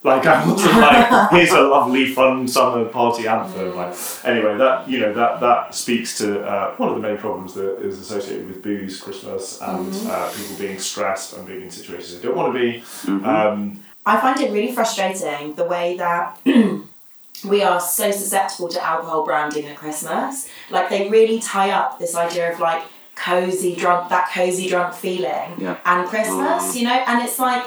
Like 0.04 0.26
I 0.26 0.46
wasn't 0.48 0.76
like, 0.80 1.30
here's 1.30 1.50
a 1.50 1.60
lovely, 1.62 2.12
fun 2.14 2.46
summer 2.46 2.84
party 2.86 3.26
anthem. 3.26 3.74
Like 3.74 3.94
anyway, 4.24 4.56
that 4.56 4.88
you 4.88 5.00
know 5.00 5.12
that 5.12 5.40
that 5.40 5.74
speaks 5.74 6.16
to 6.18 6.40
uh, 6.44 6.74
one 6.76 6.88
of 6.90 6.94
the 6.94 7.00
main 7.02 7.18
problems 7.18 7.54
that 7.54 7.80
is 7.82 7.98
associated 7.98 8.46
with 8.46 8.62
booze, 8.62 9.00
Christmas, 9.00 9.60
and 9.60 9.92
uh, 10.06 10.30
people 10.32 10.56
being 10.56 10.78
stressed 10.78 11.36
and 11.36 11.46
being 11.46 11.62
in 11.62 11.70
situations 11.70 12.16
they 12.20 12.22
don't 12.26 12.36
want 12.36 12.52
to 12.54 12.58
be. 12.58 12.82
Um, 13.24 13.80
I 14.06 14.20
find 14.20 14.40
it 14.40 14.52
really 14.52 14.72
frustrating 14.72 15.54
the 15.54 15.64
way 15.64 15.96
that 15.98 16.38
we 17.44 17.62
are 17.62 17.80
so 17.80 18.10
susceptible 18.10 18.68
to 18.68 18.84
alcohol 18.84 19.24
branding 19.24 19.66
at 19.66 19.76
Christmas. 19.76 20.48
Like 20.70 20.88
they 20.90 21.08
really 21.08 21.40
tie 21.40 21.70
up 21.70 21.98
this 21.98 22.14
idea 22.14 22.52
of 22.52 22.60
like 22.60 22.82
cozy 23.16 23.74
drunk, 23.74 24.08
that 24.10 24.30
cozy 24.32 24.68
drunk 24.68 24.94
feeling, 24.94 25.54
Yeah. 25.58 25.76
and 25.84 26.08
Christmas, 26.08 26.76
you 26.76 26.84
know. 26.84 26.92
And 27.06 27.22
it's 27.22 27.38
like, 27.38 27.64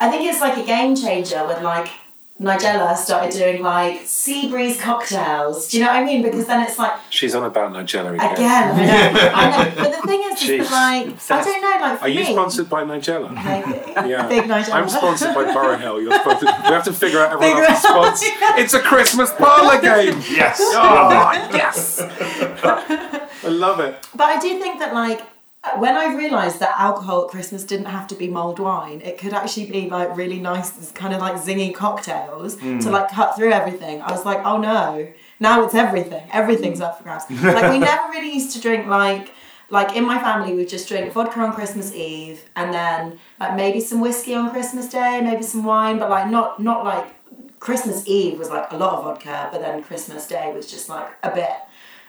I 0.00 0.10
think 0.10 0.30
it's 0.30 0.40
like 0.40 0.56
a 0.58 0.64
game 0.66 0.94
changer 0.96 1.46
when 1.46 1.62
like 1.62 1.88
Nigella 2.40 2.96
started 2.96 3.32
doing 3.32 3.62
like 3.62 4.00
sea 4.06 4.48
breeze 4.50 4.80
cocktails. 4.80 5.68
Do 5.68 5.78
you 5.78 5.84
know 5.84 5.90
what 5.92 5.98
I 6.02 6.04
mean? 6.04 6.20
Because 6.20 6.46
then 6.46 6.62
it's 6.66 6.78
like 6.80 6.92
She's 7.08 7.32
on 7.34 7.44
about 7.44 7.72
Nigella 7.72 8.12
again. 8.14 8.32
again, 8.34 8.74
I 9.34 9.50
know, 9.50 9.56
I 9.56 9.64
know. 9.68 9.74
But 9.76 10.00
the 10.02 10.06
thing 10.08 10.20
is, 10.32 10.42
is 10.42 10.48
Jeez. 10.68 10.68
that, 10.68 11.06
like 11.30 11.30
I 11.30 11.44
don't 11.44 11.62
know, 11.62 11.86
like 11.86 11.98
for 12.00 12.04
Are 12.04 12.08
you 12.08 12.20
me, 12.24 12.32
sponsored 12.32 12.68
by 12.68 12.82
Nigella? 12.82 13.32
Maybe. 13.32 14.10
Yeah. 14.10 14.26
Big 14.28 14.44
Nigella. 14.44 14.72
I'm 14.74 14.88
sponsored 14.88 15.32
by 15.32 15.44
Borough 15.54 15.76
Hill. 15.78 16.02
You're 16.02 16.18
sponsored. 16.18 16.48
We 16.48 16.72
have 16.74 16.84
to 16.84 16.92
figure 16.92 17.20
out 17.20 17.32
everyone 17.32 17.56
Figure 17.56 17.70
else's 17.70 17.84
out- 17.90 18.16
sponsor. 18.18 18.60
It's 18.60 18.74
a 18.74 18.80
Christmas 18.80 19.32
parlour 19.34 19.80
game. 19.80 20.20
yes. 20.28 20.58
Oh, 20.60 21.32
yes. 21.54 22.00
I 23.44 23.48
love 23.48 23.78
it. 23.80 24.08
But 24.14 24.24
I 24.24 24.40
do 24.40 24.58
think 24.58 24.80
that 24.80 24.92
like 24.92 25.22
when 25.78 25.96
I 25.96 26.14
realised 26.14 26.60
that 26.60 26.74
alcohol 26.78 27.24
at 27.24 27.30
Christmas 27.30 27.64
didn't 27.64 27.86
have 27.86 28.06
to 28.08 28.14
be 28.14 28.28
mulled 28.28 28.58
wine, 28.58 29.00
it 29.00 29.18
could 29.18 29.32
actually 29.32 29.66
be 29.66 29.88
like 29.88 30.16
really 30.16 30.38
nice, 30.38 30.92
kind 30.92 31.14
of 31.14 31.20
like 31.20 31.34
zingy 31.36 31.74
cocktails 31.74 32.56
to 32.56 32.62
hmm. 32.62 32.88
like 32.90 33.10
cut 33.10 33.34
through 33.34 33.52
everything. 33.52 34.02
I 34.02 34.12
was 34.12 34.24
like, 34.24 34.44
oh 34.44 34.58
no, 34.58 35.08
now 35.40 35.64
it's 35.64 35.74
everything. 35.74 36.28
Everything's 36.32 36.80
up 36.80 36.98
for 36.98 37.04
grabs. 37.04 37.24
like 37.30 37.72
we 37.72 37.78
never 37.78 38.10
really 38.10 38.34
used 38.34 38.54
to 38.56 38.60
drink 38.60 38.86
like. 38.86 39.30
Like 39.70 39.96
in 39.96 40.04
my 40.04 40.18
family, 40.18 40.54
we 40.54 40.66
just 40.66 40.86
drink 40.86 41.14
vodka 41.14 41.40
on 41.40 41.54
Christmas 41.54 41.92
Eve, 41.94 42.44
and 42.54 42.72
then 42.72 43.18
like 43.40 43.56
maybe 43.56 43.80
some 43.80 44.02
whiskey 44.02 44.34
on 44.34 44.50
Christmas 44.50 44.88
Day, 44.90 45.22
maybe 45.22 45.42
some 45.42 45.64
wine, 45.64 45.98
but 45.98 46.10
like 46.10 46.30
not 46.30 46.60
not 46.60 46.84
like 46.84 47.06
Christmas 47.60 48.06
Eve 48.06 48.38
was 48.38 48.50
like 48.50 48.70
a 48.72 48.76
lot 48.76 48.98
of 48.98 49.04
vodka, 49.04 49.48
but 49.50 49.62
then 49.62 49.82
Christmas 49.82 50.26
Day 50.26 50.52
was 50.52 50.70
just 50.70 50.90
like 50.90 51.08
a 51.22 51.34
bit. 51.34 51.56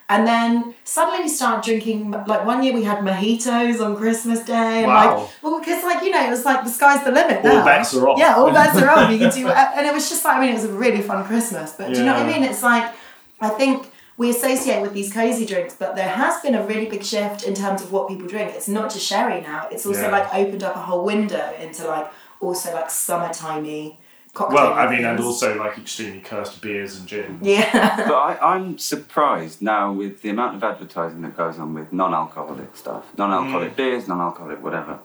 And 0.07 0.27
then 0.27 0.75
suddenly 0.83 1.21
we 1.23 1.29
started 1.29 1.63
drinking, 1.65 2.11
like 2.11 2.45
one 2.45 2.61
year 2.61 2.73
we 2.73 2.83
had 2.83 2.99
mojitos 2.99 3.83
on 3.83 3.95
Christmas 3.97 4.39
Day. 4.41 4.83
And 4.83 4.87
Wow. 4.87 5.17
like, 5.17 5.29
well, 5.41 5.59
because 5.59 5.83
like, 5.83 6.03
you 6.03 6.11
know, 6.11 6.23
it 6.25 6.29
was 6.29 6.45
like 6.45 6.63
the 6.63 6.69
sky's 6.69 7.03
the 7.03 7.11
limit 7.11 7.43
All 7.43 7.65
bets 7.65 7.93
are 7.95 8.07
off. 8.09 8.19
Yeah, 8.19 8.35
all 8.35 8.51
bets 8.53 8.77
are 8.77 8.89
off. 8.89 9.09
You 9.11 9.17
can 9.17 9.31
do, 9.31 9.47
and 9.77 9.87
it 9.87 9.93
was 9.93 10.07
just 10.07 10.23
like, 10.23 10.37
I 10.37 10.41
mean, 10.41 10.49
it 10.51 10.53
was 10.53 10.65
a 10.65 10.73
really 10.73 11.01
fun 11.01 11.25
Christmas. 11.25 11.73
But 11.77 11.91
do 11.93 11.99
you 11.99 12.05
know 12.05 12.13
what 12.13 12.23
I 12.27 12.31
mean? 12.33 12.43
It's 12.43 12.61
like, 12.61 12.93
I 13.41 13.49
think 13.49 13.89
we 14.17 14.29
associate 14.29 14.81
with 14.81 14.93
these 14.93 15.11
cozy 15.11 15.45
drinks, 15.45 15.73
but 15.75 15.95
there 15.95 16.07
has 16.07 16.39
been 16.41 16.53
a 16.55 16.63
really 16.65 16.85
big 16.85 17.03
shift 17.03 17.43
in 17.43 17.53
terms 17.55 17.81
of 17.81 17.91
what 17.91 18.07
people 18.07 18.27
drink. 18.27 18.53
It's 18.53 18.67
not 18.67 18.91
just 18.93 19.05
sherry 19.05 19.41
now. 19.41 19.67
It's 19.71 19.85
also 19.87 20.03
Yeah. 20.03 20.11
like 20.11 20.33
opened 20.35 20.63
up 20.63 20.75
a 20.75 20.79
whole 20.79 21.03
window 21.03 21.51
into 21.59 21.85
like 21.87 22.07
also 22.39 22.71
like 22.73 22.89
summertimey 22.89 23.97
cocktail. 24.35 24.55
Well, 24.55 24.73
I 24.73 24.89
mean, 24.89 25.03
and 25.05 25.19
also 25.19 25.57
like 25.57 25.77
extremely 25.79 26.19
cursed 26.19 26.61
beers 26.61 26.97
and 26.99 27.07
gin. 27.07 27.39
yeah. 27.41 27.95
But 28.07 28.13
I, 28.15 28.37
I'm 28.53 28.77
surprised 28.77 29.61
now 29.63 29.91
with 29.91 30.21
the 30.21 30.29
amount 30.29 30.55
of 30.57 30.63
advertising 30.63 31.21
that 31.23 31.35
goes 31.35 31.57
on 31.57 31.73
with 31.73 31.91
non-alcoholic 31.91 32.75
stuff, 32.75 33.05
non-alcoholic 33.17 33.73
Mm. 33.73 33.75
beers, 33.77 34.07
non-alcoholic 34.07 34.61
whatever. 34.61 34.99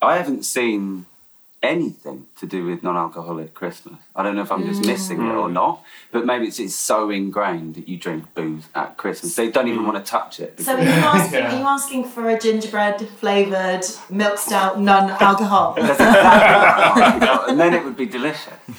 I 0.00 0.16
haven't 0.16 0.44
seen 0.44 1.06
anything 1.62 2.26
to 2.38 2.46
do 2.46 2.64
with 2.66 2.82
non-alcoholic 2.82 3.52
Christmas. 3.52 3.96
I 4.14 4.22
don't 4.22 4.36
know 4.36 4.42
if 4.42 4.52
I'm 4.52 4.64
just 4.64 4.84
missing 4.86 5.18
it 5.18 5.24
Mm. 5.32 5.42
or 5.42 5.48
not, 5.48 5.82
but 6.12 6.24
maybe 6.24 6.46
it's, 6.46 6.60
it's 6.60 6.74
so 6.74 7.10
ingrained 7.10 7.74
that 7.74 7.88
you 7.88 7.96
drink 7.96 8.32
booze 8.34 8.64
at 8.76 8.96
Christmas. 8.96 9.34
They 9.34 9.50
don't 9.50 9.66
even 9.66 9.84
want 9.84 9.96
to 10.04 10.08
touch 10.08 10.38
it. 10.38 10.60
So 10.60 10.76
are 10.76 10.80
you 10.80 10.88
asking? 10.88 11.38
Yeah. 11.40 11.54
Are 11.54 11.58
you 11.58 11.64
asking 11.66 12.04
for 12.04 12.28
a 12.30 12.38
gingerbread 12.38 13.00
flavoured 13.20 13.84
milk 14.08 14.38
stout, 14.38 14.80
non-alcohol? 14.80 15.74
That's 15.78 15.90
exactly 15.98 17.26
what 17.28 17.40
I'm 17.42 17.48
and 17.50 17.60
then 17.60 17.74
it 17.74 17.84
would 17.84 17.96
be 17.96 18.06
delicious. 18.06 18.54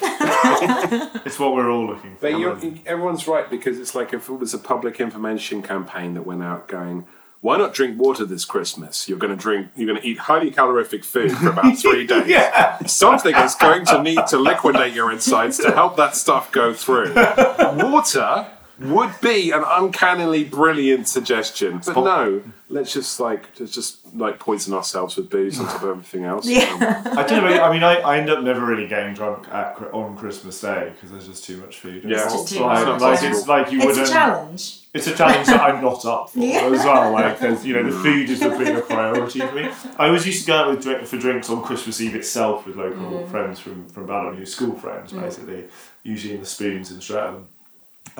It's 1.22 1.38
what 1.38 1.54
we're 1.54 1.70
all 1.70 1.86
looking 1.86 2.14
for. 2.16 2.22
But 2.22 2.38
you're, 2.38 2.58
everyone's 2.86 3.28
right 3.28 3.48
because 3.48 3.78
it's 3.78 3.94
like 3.94 4.12
if 4.12 4.28
it 4.28 4.32
was 4.32 4.54
a 4.54 4.58
public 4.58 5.00
information 5.00 5.62
campaign 5.62 6.14
that 6.14 6.22
went 6.26 6.42
out 6.42 6.66
going, 6.66 7.06
"Why 7.40 7.56
not 7.56 7.72
drink 7.72 7.98
water 7.98 8.24
this 8.24 8.44
Christmas? 8.44 9.08
You're 9.08 9.18
going 9.18 9.34
to 9.36 9.42
drink. 9.42 9.68
You're 9.74 9.86
going 9.88 10.00
to 10.00 10.06
eat 10.06 10.18
highly 10.18 10.50
calorific 10.50 11.04
food 11.04 11.32
for 11.32 11.48
about 11.50 11.78
three 11.82 12.06
days. 12.06 12.26
yeah. 12.26 12.84
Something 12.86 13.34
is 13.34 13.54
going 13.54 13.86
to 13.86 14.02
need 14.02 14.26
to 14.28 14.38
liquidate 14.38 14.92
your 14.94 15.10
insides 15.10 15.56
to 15.58 15.72
help 15.72 15.96
that 15.96 16.14
stuff 16.16 16.52
go 16.52 16.72
through. 16.74 17.14
Water 17.58 18.46
would 18.80 19.20
be 19.20 19.50
an 19.50 19.62
uncannily 19.66 20.44
brilliant 20.44 21.06
suggestion, 21.08 21.80
but 21.84 21.96
no. 21.96 22.42
Let's 22.72 22.92
just 22.92 23.18
like 23.18 23.52
just, 23.56 23.74
just 23.74 24.14
like 24.14 24.38
poison 24.38 24.72
ourselves 24.74 25.16
with 25.16 25.28
booze 25.28 25.58
on 25.58 25.66
top 25.66 25.82
of 25.82 25.88
everything 25.90 26.24
else. 26.24 26.46
Yeah. 26.48 27.02
I 27.16 27.24
don't 27.24 27.42
know. 27.44 27.60
I 27.62 27.72
mean, 27.72 27.82
I, 27.82 27.96
I 27.96 28.18
end 28.18 28.30
up 28.30 28.44
never 28.44 28.64
really 28.64 28.86
getting 28.86 29.12
drunk 29.12 29.48
at, 29.48 29.76
on 29.92 30.16
Christmas 30.16 30.60
Day 30.60 30.92
because 30.94 31.10
there's 31.10 31.26
just 31.26 31.44
too 31.44 31.56
much 31.56 31.80
food. 31.80 32.04
Yeah. 32.04 32.22
It's 32.22 32.32
just 32.32 32.48
too 32.48 32.60
like, 32.60 32.86
much, 32.86 33.00
like, 33.00 33.22
it's 33.24 33.48
like 33.48 33.72
you 33.72 33.78
It's 33.78 33.86
wouldn't. 33.86 34.02
It's 34.02 34.10
a 34.10 34.14
challenge. 34.14 34.76
It's 34.94 35.06
a 35.08 35.16
challenge 35.16 35.46
that 35.48 35.60
I'm 35.60 35.82
not 35.82 36.04
up 36.04 36.30
for 36.30 36.38
Yeah. 36.38 36.70
as 36.72 36.84
well. 36.84 37.10
Like, 37.12 37.40
there's, 37.40 37.66
you 37.66 37.74
know, 37.74 37.82
the 37.90 37.98
food 37.98 38.30
is 38.30 38.40
a 38.40 38.50
bigger 38.50 38.82
priority 38.82 39.40
for 39.40 39.52
me. 39.52 39.68
I 39.98 40.06
always 40.06 40.24
used 40.24 40.42
to 40.42 40.46
go 40.46 40.56
out 40.56 40.70
with 40.70 40.82
drink, 40.82 41.04
for 41.08 41.16
drinks 41.18 41.50
on 41.50 41.62
Christmas 41.64 42.00
Eve 42.00 42.14
itself 42.14 42.66
with 42.66 42.76
local 42.76 43.00
Mm. 43.00 43.28
friends 43.32 43.58
from 43.58 43.88
from 43.88 44.06
Balham, 44.06 44.36
New 44.36 44.46
school 44.46 44.76
friends, 44.76 45.12
basically, 45.12 45.64
usually 46.04 46.34
in 46.34 46.40
the 46.40 46.46
spoons 46.46 46.92
in 46.92 47.00
Streatham. 47.00 47.48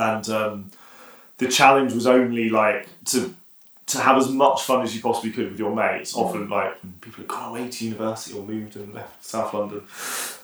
And 0.01 0.29
um, 0.31 0.71
the 1.39 1.49
challenge 1.49 1.93
was 1.93 2.07
only 2.07 2.49
like 2.49 2.89
to 3.07 3.35
to 3.87 3.99
have 3.99 4.17
as 4.17 4.29
much 4.31 4.63
fun 4.63 4.83
as 4.83 4.95
you 4.95 5.03
possibly 5.03 5.33
could 5.33 5.51
with 5.51 5.59
your 5.59 5.75
mates. 5.75 6.15
Often, 6.15 6.49
like 6.49 6.81
when 6.83 6.93
people 7.01 7.19
had 7.23 7.29
gone 7.29 7.51
away 7.51 7.69
to 7.69 7.85
university 7.85 8.39
or 8.39 8.45
moved 8.45 8.77
and 8.77 8.95
left 8.95 9.25
South 9.25 9.53
London, 9.53 9.83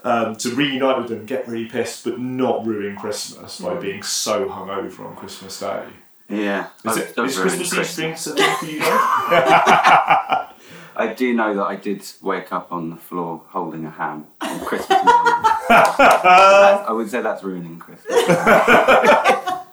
um, 0.05 0.35
to 0.37 0.51
reunite 0.55 0.99
with 0.99 1.09
them, 1.09 1.25
get 1.27 1.47
really 1.47 1.67
pissed, 1.67 2.05
but 2.05 2.19
not 2.19 2.67
ruin 2.67 2.97
Christmas 2.97 3.61
by 3.61 3.75
being 3.77 4.03
so 4.03 4.49
hungover 4.49 5.07
on 5.07 5.15
Christmas 5.17 5.61
Day. 5.61 5.85
Yeah. 6.29 6.67
Is, 6.85 6.99
I've- 6.99 7.01
it, 7.03 7.19
I've 7.19 7.27
is 7.29 7.37
ruined 7.37 7.51
Christmas 7.53 7.69
Eve 7.69 7.75
Christmas. 7.75 7.97
drinks 7.97 8.27
a 8.27 8.35
thing 8.35 8.57
for 8.59 8.67
you 8.67 8.81
guys? 8.81 8.91
I 10.99 11.13
do 11.15 11.33
know 11.35 11.55
that 11.55 11.63
I 11.65 11.77
did 11.77 12.03
wake 12.23 12.53
up 12.53 12.73
on 12.73 12.91
the 12.91 12.97
floor 12.97 13.43
holding 13.49 13.85
a 13.85 13.91
ham 13.91 14.27
on 14.41 14.59
Christmas 14.65 14.89
morning. 15.05 15.13
I 15.69 16.91
would 16.91 17.09
say 17.11 17.21
that's 17.23 17.45
ruining 17.45 17.79
Christmas. 17.79 18.17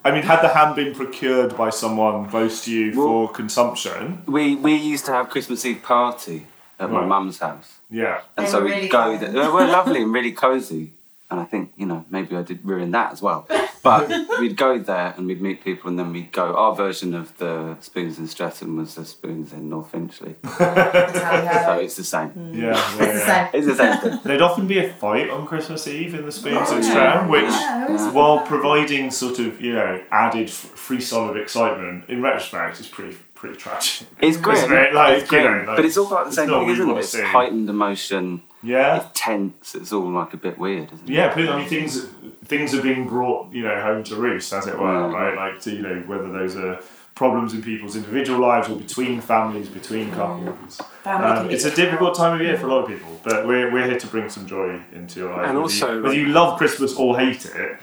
I 0.06 0.12
mean, 0.12 0.24
had 0.24 0.42
the 0.42 0.50
ham 0.50 0.76
been 0.76 0.94
procured 0.94 1.56
by 1.56 1.70
someone 1.70 2.30
close 2.30 2.64
to 2.66 2.72
you 2.72 2.92
Well- 2.98 3.08
for 3.08 3.32
consumption? 3.34 4.22
We 4.26 4.56
we 4.56 4.74
used 4.76 5.06
to 5.06 5.12
have 5.14 5.30
Christmas 5.30 5.66
Eve 5.66 5.82
party 5.84 6.46
at 6.80 6.90
my 6.92 7.06
mum's 7.06 7.40
house, 7.40 7.80
Yeah. 7.90 8.20
and 8.36 8.46
They 8.46 8.52
so 8.52 8.62
we'd 8.62 8.72
really 8.72 8.88
go 8.90 9.04
fun. 9.18 9.20
there. 9.22 9.32
They 9.44 9.48
were 9.48 9.66
lovely 9.66 10.02
and 10.02 10.12
really 10.14 10.34
cosy, 10.34 10.92
and 11.34 11.42
I 11.42 11.46
think 11.46 11.74
you 11.76 11.86
know 11.88 12.06
maybe 12.10 12.36
I 12.36 12.44
did 12.44 12.60
ruin 12.64 12.92
that 12.92 13.12
as 13.12 13.22
well. 13.22 13.48
But 13.82 14.08
we'd 14.40 14.56
go 14.56 14.78
there 14.80 15.14
and 15.18 15.28
we'd 15.28 15.42
meet 15.42 15.62
people, 15.64 15.90
and 15.90 16.00
then 16.00 16.14
we'd 16.14 16.32
go. 16.32 16.54
Our 16.56 16.74
version 16.76 17.14
of 17.14 17.38
the 17.38 17.76
spoons 17.82 18.18
in 18.20 18.28
Streatham 18.28 18.78
was 18.78 18.96
the 18.96 19.04
spoons 19.04 19.52
in 19.52 19.68
North 19.70 19.92
Finchley, 19.92 20.36
That's 20.44 21.20
how 21.20 21.40
we 21.42 21.46
have 21.48 21.66
so 21.66 21.74
it's 21.80 21.96
the 21.98 22.04
same. 22.04 22.32
Yeah. 22.54 22.68
yeah, 22.68 22.78
It's 22.78 22.98
the 22.98 23.06
yeah. 23.06 23.26
same. 23.26 23.50
It's 23.54 23.68
the 23.68 23.76
same 23.76 23.98
thing. 24.00 24.20
There'd 24.24 24.42
often 24.42 24.68
be 24.68 24.78
a 24.80 24.94
fight 24.94 25.30
on 25.30 25.46
Christmas 25.48 25.86
Eve 25.88 26.14
in 26.16 26.26
the 26.26 26.32
spoons 26.32 26.70
Oh, 26.70 26.76
and 26.76 26.86
yeah. 26.86 26.92
Strand, 26.92 27.30
which, 27.30 27.44
Yeah, 27.44 28.12
while 28.12 28.40
providing 28.46 29.12
sort 29.12 29.40
of 29.40 29.60
you 29.60 29.74
know 29.74 30.02
added 30.12 30.48
f- 30.48 30.54
free 30.54 31.02
solid 31.02 31.36
excitement, 31.38 32.08
in 32.10 32.22
retrospect, 32.22 32.80
is 32.80 32.88
pretty 32.88 33.18
pretty 33.44 33.58
tragic. 33.60 34.08
It's 34.22 34.38
grim. 34.38 34.56
Isn't 34.56 34.72
it? 34.72 34.94
Like, 34.94 35.18
it's 35.20 35.30
grim. 35.30 35.44
you 35.44 35.50
know, 35.50 35.58
like, 35.68 35.76
but 35.76 35.84
it's 35.86 35.98
all 35.98 36.08
about 36.08 36.28
the 36.28 36.32
same 36.32 36.48
thing, 36.48 36.70
isn't 36.70 36.90
it? 36.90 36.98
It's 36.98 37.10
see. 37.10 37.22
heightened 37.22 37.70
emotion. 37.70 38.42
Yeah. 38.64 38.96
It's 39.02 39.08
tense. 39.14 39.76
It's 39.76 39.92
all 39.92 40.10
like 40.10 40.34
a 40.34 40.38
bit 40.38 40.58
weird, 40.58 40.94
isn't 40.94 41.10
it? 41.10 41.14
Yeah, 41.14 41.36
but 41.36 41.50
I 41.50 41.58
mean, 41.60 41.68
things 41.68 42.08
things 42.46 42.74
are 42.74 42.82
being 42.82 43.06
brought, 43.06 43.52
you 43.52 43.64
know, 43.64 43.82
home 43.82 44.04
to 44.06 44.16
roost, 44.16 44.54
as 44.54 44.68
it 44.68 44.80
were, 44.80 44.86
Mm. 45.10 45.14
right? 45.14 45.36
Like, 45.36 45.60
to, 45.64 45.72
you 45.72 45.82
know, 45.82 46.04
whether 46.08 46.32
those 46.32 46.56
are 46.56 46.80
problems 47.16 47.54
in 47.54 47.62
people's 47.62 47.96
individual 47.98 48.40
lives 48.40 48.70
or 48.70 48.76
between 48.78 49.20
families, 49.22 49.68
between 49.68 50.10
couples. 50.12 50.82
Family 51.04 51.28
Um, 51.28 51.50
it's 51.52 51.66
a 51.66 51.76
difficult 51.76 52.16
time 52.16 52.34
of 52.40 52.42
year 52.42 52.58
for 52.58 52.68
a 52.68 52.70
lot 52.70 52.84
of 52.84 52.88
people, 52.88 53.20
but 53.24 53.46
we're, 53.46 53.72
we're 53.72 53.86
here 53.86 54.00
to 54.00 54.08
bring 54.08 54.30
some 54.30 54.48
joy 54.48 54.82
into 54.94 55.20
your 55.20 55.30
life. 55.30 55.46
And 55.46 55.50
whether 55.50 55.60
also, 55.60 55.96
you, 55.98 56.04
whether 56.04 56.16
you 56.16 56.28
love 56.28 56.58
Christmas 56.58 56.96
or 56.96 57.20
hate 57.20 57.46
it, 57.46 57.78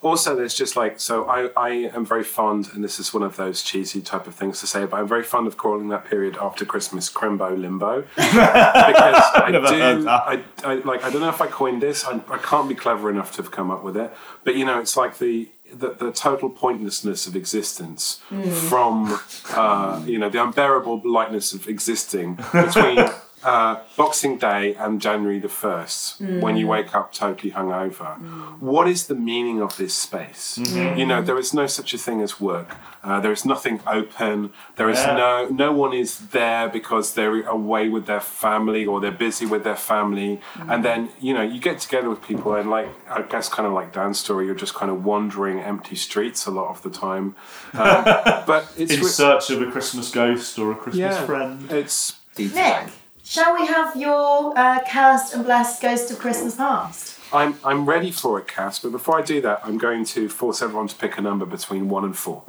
Also, 0.00 0.36
there's 0.36 0.54
just 0.54 0.76
like 0.76 1.00
so. 1.00 1.28
I, 1.28 1.48
I 1.56 1.68
am 1.92 2.06
very 2.06 2.22
fond, 2.22 2.68
and 2.72 2.84
this 2.84 3.00
is 3.00 3.12
one 3.12 3.24
of 3.24 3.34
those 3.36 3.62
cheesy 3.64 4.00
type 4.00 4.28
of 4.28 4.34
things 4.36 4.60
to 4.60 4.66
say, 4.68 4.86
but 4.86 4.96
I'm 5.00 5.08
very 5.08 5.24
fond 5.24 5.48
of 5.48 5.56
calling 5.56 5.88
that 5.88 6.04
period 6.04 6.36
after 6.40 6.64
Christmas 6.64 7.10
Crimbo 7.12 7.58
Limbo 7.58 8.02
because 8.14 9.22
I 9.34 9.48
Never 9.50 9.66
heard 9.68 9.96
do. 9.98 10.02
that. 10.04 10.22
I, 10.28 10.42
I 10.62 10.74
like. 10.76 11.02
I 11.02 11.10
don't 11.10 11.20
know 11.20 11.28
if 11.30 11.40
I 11.40 11.48
coined 11.48 11.82
this. 11.82 12.04
I, 12.04 12.20
I 12.30 12.38
can't 12.38 12.68
be 12.68 12.76
clever 12.76 13.10
enough 13.10 13.32
to 13.32 13.42
have 13.42 13.50
come 13.50 13.72
up 13.72 13.82
with 13.82 13.96
it. 13.96 14.12
But 14.44 14.54
you 14.54 14.64
know, 14.64 14.78
it's 14.78 14.96
like 14.96 15.18
the 15.18 15.48
the, 15.72 15.94
the 15.94 16.12
total 16.12 16.48
pointlessness 16.48 17.26
of 17.26 17.34
existence 17.36 18.20
from 18.68 19.18
uh, 19.50 20.00
you 20.06 20.18
know 20.18 20.28
the 20.30 20.42
unbearable 20.42 21.02
lightness 21.04 21.52
of 21.52 21.68
existing 21.68 22.38
between. 22.52 22.98
Uh, 23.44 23.76
Boxing 23.96 24.36
Day 24.38 24.74
and 24.74 25.00
January 25.00 25.38
the 25.38 25.48
1st, 25.48 26.40
when 26.40 26.56
you 26.56 26.66
wake 26.66 26.94
up 26.94 27.12
totally 27.12 27.52
hungover. 27.52 28.16
What 28.60 28.88
is 28.88 29.06
the 29.06 29.14
meaning 29.14 29.62
of 29.62 29.76
this 29.76 29.94
space? 29.94 30.58
You 30.58 31.06
know, 31.06 31.22
there 31.22 31.38
is 31.38 31.54
no 31.54 31.66
such 31.68 31.94
a 31.94 31.98
thing 31.98 32.20
as 32.20 32.40
work. 32.40 32.74
Uh, 33.04 33.20
there 33.20 33.30
is 33.32 33.44
nothing 33.44 33.80
open. 33.86 34.50
There 34.76 34.90
is 34.90 34.98
Yeah. 34.98 35.16
no 35.16 35.48
no 35.48 35.72
one 35.72 35.92
is 35.92 36.18
there 36.30 36.68
because 36.68 37.14
they're 37.14 37.46
away 37.46 37.88
with 37.88 38.06
their 38.06 38.20
family 38.20 38.84
or 38.84 39.00
they're 39.00 39.12
busy 39.28 39.46
with 39.46 39.62
their 39.62 39.76
family. 39.92 40.40
And 40.68 40.84
then 40.84 41.10
you 41.20 41.32
know 41.32 41.42
you 41.42 41.60
get 41.60 41.78
together 41.78 42.10
with 42.10 42.22
people 42.22 42.54
and 42.54 42.68
like 42.70 42.88
I 43.08 43.22
guess 43.22 43.48
kind 43.48 43.66
of 43.68 43.72
like 43.72 43.92
Dan's 43.92 44.18
story, 44.18 44.46
you're 44.46 44.54
just 44.66 44.74
kind 44.74 44.90
of 44.90 45.04
wandering 45.04 45.60
empty 45.60 45.94
streets 45.96 46.44
a 46.46 46.50
lot 46.50 46.68
of 46.70 46.82
the 46.82 46.90
time. 46.90 47.36
Um, 47.72 48.04
but 48.50 48.72
it's 48.76 48.92
in 48.94 49.00
re- 49.00 49.06
search 49.06 49.50
of 49.50 49.62
a 49.62 49.70
Christmas 49.70 50.10
ghost 50.10 50.58
or 50.58 50.72
a 50.72 50.74
Christmas 50.74 51.14
yeah, 51.14 51.24
friend. 51.26 51.70
it's 51.70 52.14
Nick, 52.36 52.88
shall 53.28 53.54
we 53.54 53.66
have 53.66 53.94
your 53.96 54.56
uh, 54.58 54.80
cursed 54.90 55.34
and 55.34 55.44
blessed 55.44 55.82
ghost 55.82 56.10
of 56.10 56.18
Christmas 56.18 56.56
past? 56.56 57.18
I'm 57.32 57.56
I'm 57.62 57.84
ready 57.84 58.10
for 58.10 58.38
it, 58.38 58.48
Cass. 58.48 58.78
But 58.78 58.92
before 58.92 59.18
I 59.18 59.22
do 59.22 59.40
that, 59.42 59.60
I'm 59.62 59.76
going 59.78 60.04
to 60.06 60.28
force 60.28 60.62
everyone 60.62 60.88
to 60.88 60.96
pick 60.96 61.18
a 61.18 61.20
number 61.20 61.44
between 61.44 61.88
one 61.88 62.04
and 62.04 62.16
four. 62.16 62.42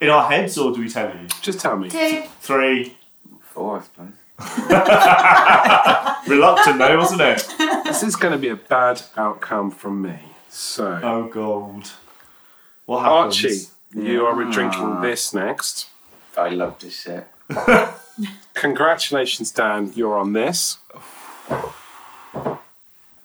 In 0.00 0.10
our 0.10 0.30
heads, 0.30 0.56
or 0.56 0.72
do 0.72 0.80
we 0.80 0.88
tell 0.88 1.08
you? 1.08 1.26
Just 1.42 1.60
tell 1.60 1.76
me. 1.76 1.90
Two. 1.90 2.22
Three. 2.40 2.96
Four, 3.40 3.78
I 3.78 3.82
suppose. 3.82 4.12
Reluctant 6.28 6.78
though, 6.78 6.96
wasn't 6.96 7.20
it? 7.20 7.46
This 7.84 8.02
is 8.02 8.14
going 8.16 8.32
to 8.32 8.38
be 8.38 8.48
a 8.48 8.56
bad 8.56 9.02
outcome 9.16 9.70
from 9.70 10.00
me. 10.00 10.18
So, 10.48 11.00
Oh, 11.02 11.24
gold. 11.28 11.92
What 12.86 13.00
happens? 13.02 13.70
Archie, 13.94 14.08
you 14.10 14.24
are 14.24 14.44
drinking 14.50 15.00
this 15.02 15.34
next. 15.34 15.88
I 16.36 16.50
love 16.50 16.78
this 16.78 17.02
shit. 17.02 17.26
Congratulations, 18.54 19.50
Dan. 19.50 19.92
You're 19.94 20.18
on 20.18 20.32
this. 20.32 20.78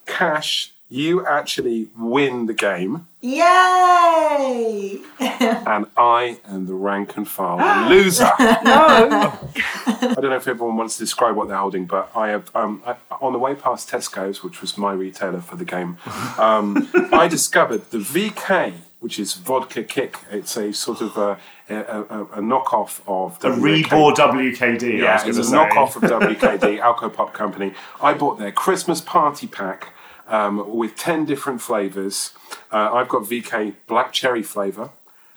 Cash, 0.05 0.73
you 0.89 1.25
actually 1.25 1.89
win 1.97 2.45
the 2.45 2.53
game, 2.53 3.07
Yay! 3.23 4.99
and 5.19 5.85
I 5.95 6.39
am 6.45 6.65
the 6.65 6.73
rank 6.73 7.15
and 7.15 7.25
file 7.25 7.89
loser. 7.89 8.29
no. 8.39 8.51
I 8.65 10.13
don't 10.15 10.25
know 10.25 10.35
if 10.35 10.45
everyone 10.45 10.75
wants 10.75 10.97
to 10.97 11.03
describe 11.03 11.37
what 11.37 11.47
they're 11.47 11.55
holding, 11.55 11.85
but 11.85 12.11
I 12.13 12.27
have 12.27 12.53
um, 12.53 12.83
I, 12.85 12.97
on 13.21 13.31
the 13.31 13.39
way 13.39 13.55
past 13.55 13.89
Tesco's, 13.89 14.43
which 14.43 14.59
was 14.59 14.77
my 14.77 14.91
retailer 14.91 15.39
for 15.39 15.55
the 15.55 15.63
game, 15.63 15.97
um, 16.37 16.89
I 17.13 17.29
discovered 17.29 17.89
the 17.91 17.99
VK, 17.99 18.73
which 19.03 19.19
is 19.19 19.33
vodka 19.33 19.83
kick. 19.83 20.17
It's 20.31 20.55
a 20.55 20.71
sort 20.71 21.01
of 21.01 21.17
a, 21.17 21.37
a, 21.69 21.75
a, 21.75 22.23
a 22.23 22.39
knockoff 22.39 23.01
of 23.05 23.37
WK. 23.39 23.59
Rebor 23.59 24.15
WKD. 24.15 24.99
Yeah, 24.99 25.21
it's 25.27 25.37
a 25.37 25.43
say. 25.43 25.57
knockoff 25.57 25.97
of 25.97 26.03
WKD, 26.21 26.79
Alco 26.79 27.13
Pop 27.13 27.33
Company. 27.33 27.73
I 28.01 28.13
bought 28.13 28.39
their 28.39 28.53
Christmas 28.53 29.01
party 29.01 29.45
pack 29.45 29.91
um, 30.29 30.73
with 30.73 30.95
10 30.95 31.25
different 31.25 31.59
flavours. 31.59 32.31
Uh, 32.71 32.93
I've 32.93 33.09
got 33.09 33.23
VK 33.23 33.75
black 33.87 34.13
cherry 34.13 34.41
flavour. 34.41 34.91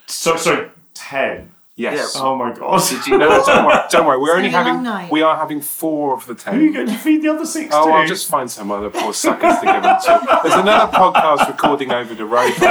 So, 0.06 0.36
sorry, 0.36 0.70
ten. 0.94 1.55
Yes. 1.78 2.14
Yeah. 2.14 2.22
Oh 2.22 2.36
my 2.36 2.54
god. 2.54 2.82
Did 2.88 3.06
you 3.06 3.18
know 3.18 3.28
no, 3.28 3.44
don't 3.44 3.66
worry, 3.66 3.82
don't 3.90 4.06
worry. 4.06 4.18
We're 4.18 4.34
only 4.34 4.48
gonna 4.48 4.64
be 4.64 4.70
a 4.70 4.72
having 4.72 4.82
night. 4.82 5.12
we 5.12 5.20
are 5.20 5.36
having 5.36 5.60
four 5.60 6.14
of 6.14 6.26
the 6.26 6.34
ten. 6.34 6.54
Who 6.54 6.60
are 6.60 6.62
you 6.62 6.72
going 6.72 6.86
to 6.86 6.96
feed 6.96 7.20
the 7.20 7.28
other 7.28 7.44
six 7.44 7.74
Oh, 7.74 7.86
to? 7.86 7.92
I'll 7.92 8.06
just 8.06 8.30
find 8.30 8.50
some 8.50 8.70
other 8.70 8.88
poor 8.88 9.12
suckers 9.12 9.58
to 9.58 9.66
give 9.66 9.82
them 9.82 10.00
to. 10.00 10.40
There's 10.42 10.54
another 10.54 10.90
podcast 10.90 11.46
recording 11.48 11.92
over 11.92 12.14
the 12.14 12.24
road. 12.24 12.54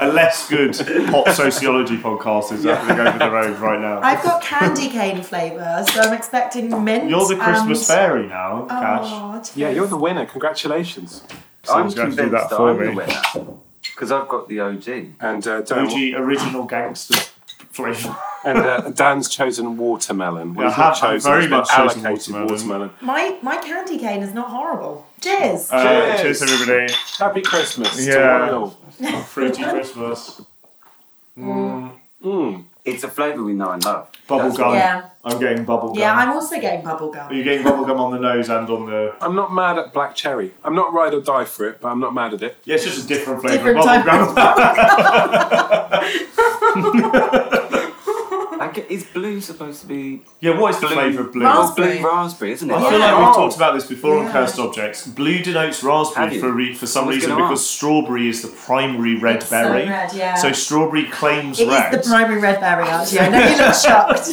A 0.00 0.12
less 0.12 0.48
good 0.50 0.74
pop 1.12 1.28
sociology 1.28 1.96
podcast 1.96 2.50
is 2.52 2.64
happening 2.64 3.06
over 3.06 3.18
the 3.18 3.30
road 3.30 3.58
right 3.60 3.80
now. 3.80 4.00
I've 4.00 4.24
got 4.24 4.42
candy 4.42 4.88
cane 4.88 5.22
flavour, 5.22 5.84
so 5.92 6.00
I'm 6.00 6.12
expecting 6.12 6.82
mint. 6.82 7.08
You're 7.08 7.28
the 7.28 7.36
Christmas 7.36 7.88
and... 7.88 7.96
fairy 7.96 8.26
now, 8.26 8.66
Cash. 8.68 9.02
Oh, 9.04 9.42
Yeah, 9.54 9.70
you're 9.70 9.86
the 9.86 9.96
winner. 9.96 10.26
Congratulations. 10.26 11.22
I'm 11.70 11.88
going 11.90 11.90
to 11.90 11.94
do 11.94 12.02
convinced 12.02 12.32
that 12.32 12.50
that 12.50 12.56
for 12.56 12.70
I'm 12.70 12.80
me. 12.80 12.86
the 12.86 12.92
winner. 12.94 13.58
Because 13.82 14.10
I've 14.10 14.26
got 14.26 14.48
the 14.48 14.58
OG. 14.58 14.88
And 15.20 15.46
uh, 15.46 15.60
Dan, 15.60 15.86
OG 15.86 16.20
original 16.20 16.64
gangster 16.64 17.30
flavour. 17.76 18.16
and 18.44 18.58
uh, 18.58 18.90
Dan's 19.02 19.28
chosen 19.28 19.76
watermelon. 19.76 20.54
Yeah, 20.54 20.64
He's 20.66 20.74
have- 20.74 20.78
not 20.78 20.94
I've 20.94 21.00
chosen, 21.12 21.32
very 21.32 21.48
much 21.48 21.68
chosen 21.68 22.02
watermelon. 22.02 22.48
watermelon. 22.48 22.90
My 23.00 23.38
my 23.42 23.56
candy 23.58 23.98
cane 23.98 24.22
is 24.22 24.32
not 24.34 24.48
horrible. 24.50 25.06
Cheers. 25.20 25.70
Uh, 25.70 25.82
Cheers. 25.82 26.20
cheers, 26.40 26.42
everybody. 26.42 26.92
Happy 27.18 27.42
Christmas. 27.42 28.06
Yeah. 28.06 28.32
one 28.40 28.42
and 28.48 28.56
all. 28.56 28.70
Fruity 29.32 29.62
Christmas. 29.62 30.40
It's 32.84 33.02
a 33.02 33.08
flavour 33.08 33.42
we 33.42 33.52
know 33.52 33.70
and 33.72 33.84
love. 33.84 34.08
Bubble 34.28 34.52
gum. 34.56 34.74
Yeah. 34.74 35.10
I'm 35.24 35.40
getting 35.40 35.64
bubble 35.64 35.88
gum. 35.88 35.98
yeah, 35.98 36.12
I'm 36.14 36.30
also 36.30 36.60
getting 36.60 36.84
bubble 36.84 37.10
gum. 37.10 37.28
Are 37.30 37.34
you 37.34 37.42
getting 37.42 37.64
bubble 37.64 37.84
gum 37.84 37.98
on 37.98 38.12
the 38.12 38.18
nose 38.20 38.48
and 38.48 38.70
on 38.70 38.86
the? 38.86 39.12
I'm 39.20 39.34
not 39.34 39.52
mad 39.52 39.76
at 39.76 39.92
black 39.92 40.14
cherry. 40.14 40.52
I'm 40.62 40.76
not 40.76 40.92
ride 40.92 41.12
or 41.12 41.20
die 41.20 41.44
for 41.46 41.68
it, 41.68 41.80
but 41.80 41.88
I'm 41.88 41.98
not 41.98 42.14
mad 42.14 42.34
at 42.34 42.42
it. 42.44 42.56
Yeah, 42.64 42.76
it's 42.76 42.84
just 42.84 43.04
a 43.04 43.08
different 43.08 43.40
flavour 43.42 43.74
Different 43.74 43.78
of 43.80 44.34
bubble 44.34 44.34
type 44.36 44.70
gum. 45.90 47.30
I 48.68 48.72
get, 48.72 48.90
is 48.90 49.04
blue 49.04 49.40
supposed 49.40 49.80
to 49.82 49.86
be 49.86 50.22
yeah, 50.40 50.58
what 50.58 50.74
is 50.74 50.80
the 50.80 50.86
Blue. 50.86 50.94
flavour 50.96 51.20
of 51.22 51.32
blue? 51.32 51.44
Raspberry. 51.44 51.98
blue 51.98 52.08
raspberry, 52.10 52.52
isn't 52.52 52.70
it? 52.70 52.74
I 52.74 52.90
feel 52.90 52.98
Yeah. 52.98 53.12
like 53.12 53.18
we've 53.18 53.28
Oh. 53.28 53.34
talked 53.34 53.56
about 53.56 53.74
this 53.74 53.86
before 53.86 54.18
on 54.18 54.24
Yeah. 54.26 54.32
cursed 54.32 54.58
objects. 54.58 55.06
Blue 55.06 55.38
denotes 55.40 55.80
Have 55.80 55.90
raspberry 55.90 56.34
you? 56.34 56.40
for 56.40 56.50
re- 56.52 56.74
for 56.74 56.86
some 56.86 57.04
I 57.04 57.06
was 57.08 57.16
reason 57.16 57.30
gonna 57.30 57.44
because 57.44 57.62
ask. 57.62 57.70
strawberry 57.76 58.28
is 58.28 58.42
the 58.42 58.48
primary 58.48 59.16
red 59.16 59.36
It's 59.36 59.46
so 59.46 59.50
berry. 59.50 59.88
red, 59.88 60.12
yeah. 60.12 60.34
So 60.34 60.52
strawberry 60.52 61.04
claims 61.04 61.58
It 61.60 61.68
is 61.68 61.74
red. 61.74 61.92
the 61.92 61.98
primary 62.08 62.40
red 62.40 62.60
berry, 62.60 62.88
Archie. 62.96 63.20
I 63.20 63.28
know 63.28 63.38
you 63.46 63.56
look 63.56 63.74
shocked. 63.74 64.28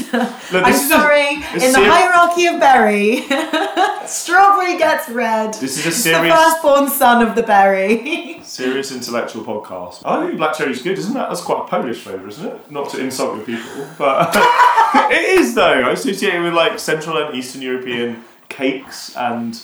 Look, 0.51 0.63
I'm 0.65 0.71
this 0.71 0.83
is 0.83 0.91
a- 0.91 0.93
sorry. 0.93 1.27
a 1.27 1.53
In 1.53 1.59
the 1.59 1.71
seri- 1.71 1.85
hierarchy 1.87 2.45
of 2.47 2.59
berry, 2.59 3.25
strawberry 4.05 4.77
gets 4.77 5.09
red. 5.09 5.53
This 5.55 5.77
is 5.77 5.85
a 5.85 5.89
It's 5.89 5.97
serious- 5.97 6.33
the 6.35 6.41
firstborn 6.43 6.89
son 6.89 7.21
of 7.25 7.35
the 7.35 7.43
berry. 7.43 8.29
Serious 8.43 8.91
intellectual 8.91 9.43
podcast. 9.43 10.01
I 10.05 10.25
think 10.25 10.37
black 10.37 10.53
cherry's 10.55 10.81
good, 10.81 10.97
isn't 10.99 11.13
that? 11.13 11.29
That's 11.29 11.41
quite 11.41 11.61
a 11.61 11.63
Polish 11.63 12.01
flavour, 12.01 12.27
isn't 12.27 12.45
it? 12.45 12.71
Not 12.71 12.89
to 12.89 12.99
insult 12.99 13.35
your 13.37 13.45
people, 13.45 13.87
but 13.97 14.22
it 15.11 15.39
is 15.39 15.55
though. 15.55 15.81
I 15.83 15.91
associate 15.91 16.35
it 16.35 16.39
with 16.41 16.53
like 16.53 16.79
Central 16.79 17.17
and 17.17 17.35
Eastern 17.35 17.61
European 17.61 18.23
cakes 18.49 19.15
and 19.15 19.61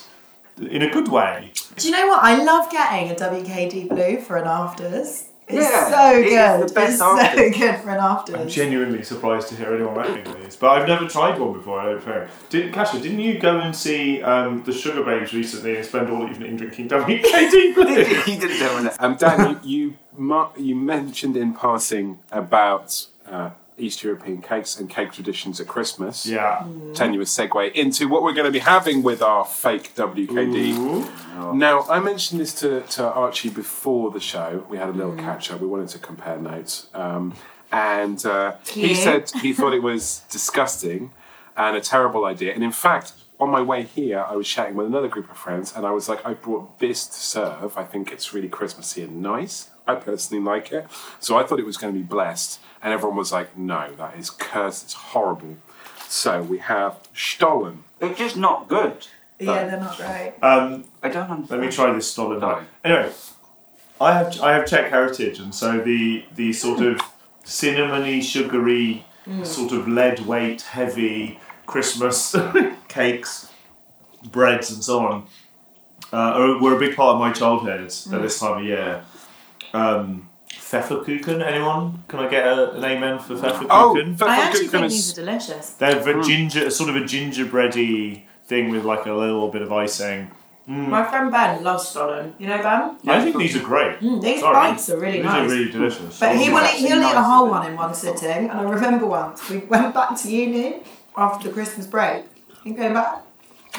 in 0.59 0.81
a 0.81 0.89
good 0.89 1.07
way. 1.07 1.51
Do 1.77 1.87
you 1.87 1.93
know 1.93 2.07
what? 2.07 2.23
I 2.23 2.43
love 2.43 2.69
getting 2.71 3.11
a 3.11 3.15
WKD 3.15 3.89
blue 3.89 4.19
for 4.21 4.37
an 4.37 4.47
afters. 4.47 5.25
It's 5.47 5.57
Yeah, 5.67 5.89
so 5.89 6.19
it 6.19 6.25
is 6.27 6.31
good. 6.59 6.69
the 6.69 6.73
best 6.73 6.89
it's 6.91 6.99
so 6.99 7.19
afters. 7.19 7.57
good 7.57 7.75
for 7.77 7.89
an 7.89 7.99
I'm 7.99 8.17
afters. 8.17 8.53
genuinely 8.53 9.01
surprised 9.01 9.47
to 9.47 9.55
hear 9.55 9.73
anyone 9.73 9.95
reckon 9.95 10.39
these, 10.43 10.55
but 10.55 10.69
I've 10.69 10.87
never 10.87 11.07
tried 11.07 11.39
one 11.39 11.53
before. 11.53 11.79
I 11.79 11.85
don't 11.85 12.03
think. 12.03 12.29
Did 12.49 12.73
Kasia? 12.73 12.99
Didn't 12.99 13.19
you 13.19 13.39
go 13.39 13.59
and 13.59 13.75
see 13.75 14.21
um, 14.21 14.63
the 14.63 14.71
Sugababes 14.71 15.31
recently 15.33 15.77
and 15.77 15.85
spend 15.85 16.09
all 16.11 16.29
evening 16.29 16.55
drinking 16.57 16.89
WKD 16.89 17.73
blue? 17.73 18.03
he 18.25 18.37
didn't 18.37 18.57
tell 18.57 18.77
me 18.77 18.83
that. 18.83 18.97
Um, 19.01 19.15
Dan, 19.15 19.59
you 19.63 19.79
you, 19.87 19.93
mar- 20.17 20.51
you 20.57 20.75
mentioned 20.75 21.35
in 21.35 21.53
passing 21.55 22.19
about 22.31 23.07
uh, 23.27 23.49
East 23.79 24.03
European 24.03 24.41
cakes 24.41 24.79
and 24.79 24.89
cake 24.89 25.11
traditions 25.11 25.59
at 25.59 25.67
Christmas. 25.67 26.25
yeah. 26.25 26.65
Tenuous 26.93 27.35
segue 27.35 27.71
into 27.73 28.07
what 28.07 28.23
we're 28.23 28.33
going 28.33 28.45
to 28.45 28.51
be 28.51 28.59
having 28.59 29.03
with 29.03 29.21
our 29.21 29.45
fake 29.45 29.95
WKD. 29.95 30.77
Ooh. 30.77 31.55
Now, 31.55 31.85
I 31.89 31.99
mentioned 31.99 32.41
this 32.41 32.53
to, 32.55 32.81
to 32.81 33.11
Archie 33.13 33.49
before 33.49 34.11
the 34.11 34.19
show. 34.19 34.65
We 34.69 34.77
had 34.77 34.89
a 34.89 34.93
little 34.93 35.15
catch 35.15 35.51
up. 35.51 35.61
We 35.61 35.67
wanted 35.67 35.89
to 35.89 35.99
compare 35.99 36.37
notes. 36.37 36.87
Um, 36.93 37.33
and 37.71 38.25
uh, 38.25 38.55
he 38.67 38.95
said 38.95 39.31
he 39.41 39.53
thought 39.53 39.73
it 39.73 39.83
was 39.83 40.23
disgusting 40.29 41.11
and 41.55 41.75
a 41.77 41.81
terrible 41.81 42.25
idea. 42.25 42.53
And 42.53 42.63
in 42.63 42.71
fact, 42.71 43.13
on 43.39 43.49
my 43.49 43.61
way 43.61 43.83
here, 43.83 44.25
I 44.27 44.35
was 44.35 44.47
chatting 44.47 44.75
with 44.75 44.87
another 44.87 45.07
group 45.07 45.31
of 45.31 45.37
friends, 45.37 45.73
and 45.75 45.85
I 45.85 45.91
was 45.91 46.09
like, 46.09 46.25
I 46.25 46.33
brought 46.33 46.79
this 46.79 47.05
to 47.07 47.13
serve. 47.13 47.77
I 47.77 47.83
think 47.83 48.11
it's 48.11 48.33
really 48.33 48.49
Christmassy 48.49 49.01
and 49.03 49.21
nice. 49.21 49.69
I 49.87 49.95
personally 49.95 50.43
like 50.43 50.71
it. 50.71 50.87
So 51.19 51.37
I 51.37 51.43
thought 51.43 51.59
it 51.59 51.65
was 51.65 51.77
going 51.77 51.93
to 51.93 51.99
be 51.99 52.05
blessed. 52.05 52.59
And 52.81 52.93
everyone 52.93 53.17
was 53.17 53.31
like, 53.31 53.57
no, 53.57 53.91
that 53.97 54.17
is 54.17 54.29
cursed. 54.29 54.83
It's 54.85 54.93
horrible. 54.93 55.57
So 56.07 56.41
we 56.41 56.59
have 56.59 56.97
Stollen. 57.13 57.83
They're 57.99 58.13
just 58.13 58.37
not 58.37 58.67
good. 58.67 59.07
Yeah, 59.39 59.67
they're 59.67 59.79
not 59.79 59.97
great. 59.97 60.33
Um, 60.41 60.85
I 61.03 61.09
don't 61.09 61.29
understand. 61.29 61.61
let 61.61 61.69
me 61.69 61.71
try 61.71 61.93
this 61.93 62.11
Stollen. 62.11 62.39
Sorry. 62.39 62.65
Anyway, 62.83 63.11
I 64.01 64.13
have 64.13 64.41
I 64.41 64.53
have 64.53 64.65
Czech 64.65 64.89
heritage, 64.89 65.39
and 65.39 65.53
so 65.53 65.79
the 65.79 66.25
the 66.35 66.51
sort 66.53 66.81
of 66.81 66.99
cinnamony, 67.43 68.21
sugary, 68.23 69.05
sort 69.43 69.71
of 69.71 69.87
lead 69.87 70.21
weight, 70.21 70.61
heavy 70.61 71.39
Christmas 71.65 72.35
cakes, 72.87 73.49
breads, 74.31 74.71
and 74.71 74.83
so 74.83 74.99
on 75.05 75.27
uh, 76.11 76.17
are, 76.17 76.61
were 76.61 76.75
a 76.75 76.79
big 76.79 76.95
part 76.95 77.15
of 77.15 77.19
my 77.19 77.31
childhood 77.31 77.81
at 77.81 78.21
this 78.21 78.39
time 78.39 78.59
of 78.59 78.63
year. 78.63 79.03
Um, 79.73 80.28
Pfefferkuchen, 80.51 81.45
anyone? 81.45 82.03
Can 82.07 82.19
I 82.19 82.29
get 82.29 82.45
a, 82.47 82.71
an 82.73 82.83
amen 82.83 83.19
for 83.19 83.35
Pfefferkuchen? 83.35 83.67
Oh, 83.69 84.25
I 84.25 84.39
actually 84.39 84.67
Pfefferkuchen 84.67 84.71
think 84.71 84.85
is- 84.85 84.93
these 84.93 85.11
are 85.17 85.21
delicious. 85.25 85.69
They're 85.71 86.19
a 86.19 86.23
ginger, 86.23 86.69
sort 86.69 86.89
of 86.89 86.95
a 86.95 87.05
gingerbready 87.05 88.25
thing 88.45 88.69
with 88.71 88.83
like 88.85 89.05
a 89.05 89.13
little 89.13 89.49
bit 89.49 89.61
of 89.61 89.71
icing. 89.71 90.31
My 90.67 91.03
friend 91.03 91.31
Ben 91.31 91.63
loves 91.63 91.87
Stollen. 91.87 92.35
You 92.37 92.45
know 92.47 92.57
Ben? 92.61 92.95
I 93.07 93.23
think 93.23 93.37
these 93.37 93.55
are 93.55 93.63
great. 93.63 93.99
Mm, 94.01 94.21
these 94.21 94.39
Sorry. 94.41 94.53
bites 94.53 94.87
are 94.91 94.99
really 94.99 95.17
these 95.17 95.25
nice. 95.25 95.49
are 95.49 95.55
really 95.55 95.71
delicious. 95.71 96.19
But 96.19 96.35
he 96.35 96.51
will 96.51 96.63
eat, 96.63 96.75
he'll 96.87 96.99
eat 97.01 97.15
a 97.15 97.23
whole 97.23 97.49
one 97.49 97.65
in 97.65 97.75
one 97.75 97.91
sitting. 97.95 98.49
And 98.51 98.51
I 98.51 98.63
remember 98.63 99.07
once 99.07 99.49
we 99.49 99.57
went 99.59 99.95
back 99.95 100.15
to 100.21 100.31
uni 100.31 100.81
after 101.17 101.47
the 101.47 101.53
Christmas 101.55 101.87
break. 101.87 102.25
He 102.63 102.75
came 102.75 102.93
back. 102.93 103.23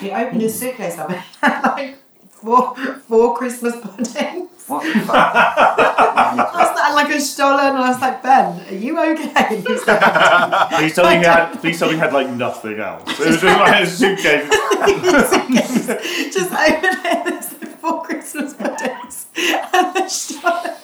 He 0.01 0.11
opened 0.11 0.41
his 0.41 0.59
suitcase 0.59 0.99
up 0.99 1.11
and 1.11 1.21
had 1.41 1.63
like 1.63 1.97
four 2.29 2.75
four 3.07 3.37
Christmas 3.37 3.77
puddings. 3.81 4.60
What 4.71 4.83
the 4.85 5.01
fuck? 5.01 5.35
I 5.37 6.35
was 6.55 6.77
like, 6.77 6.95
like 6.95 7.15
a 7.17 7.21
Stollen, 7.21 7.67
and 7.75 7.79
I 7.79 7.89
was 7.91 8.01
like, 8.01 8.23
Ben, 8.23 8.61
are 8.69 8.75
you 8.75 8.99
okay? 9.01 9.57
He 9.67 9.73
was 9.73 9.87
like, 9.87 10.71
Please 10.79 10.95
tell 10.95 11.05
me 11.11 11.17
he 11.19 11.25
had. 11.31 11.53
Pleplease 11.53 11.79
tell 11.79 11.89
me 11.89 11.95
he 11.95 12.01
had 12.01 12.13
like 12.13 12.29
nothing 12.31 12.79
else. 12.79 13.03
It 13.21 13.27
was 13.27 13.41
just 13.41 13.45
like 13.59 13.83
a 13.83 13.87
suitcase. 13.87 14.49
just 16.35 16.53
open 16.53 16.97
it. 17.05 17.25
There's 17.25 17.53
like 17.53 17.79
four 17.81 18.03
Christmas 18.03 18.55
puddings 18.55 19.27
and 19.37 19.95
the 19.97 20.09
Stollen. 20.09 20.77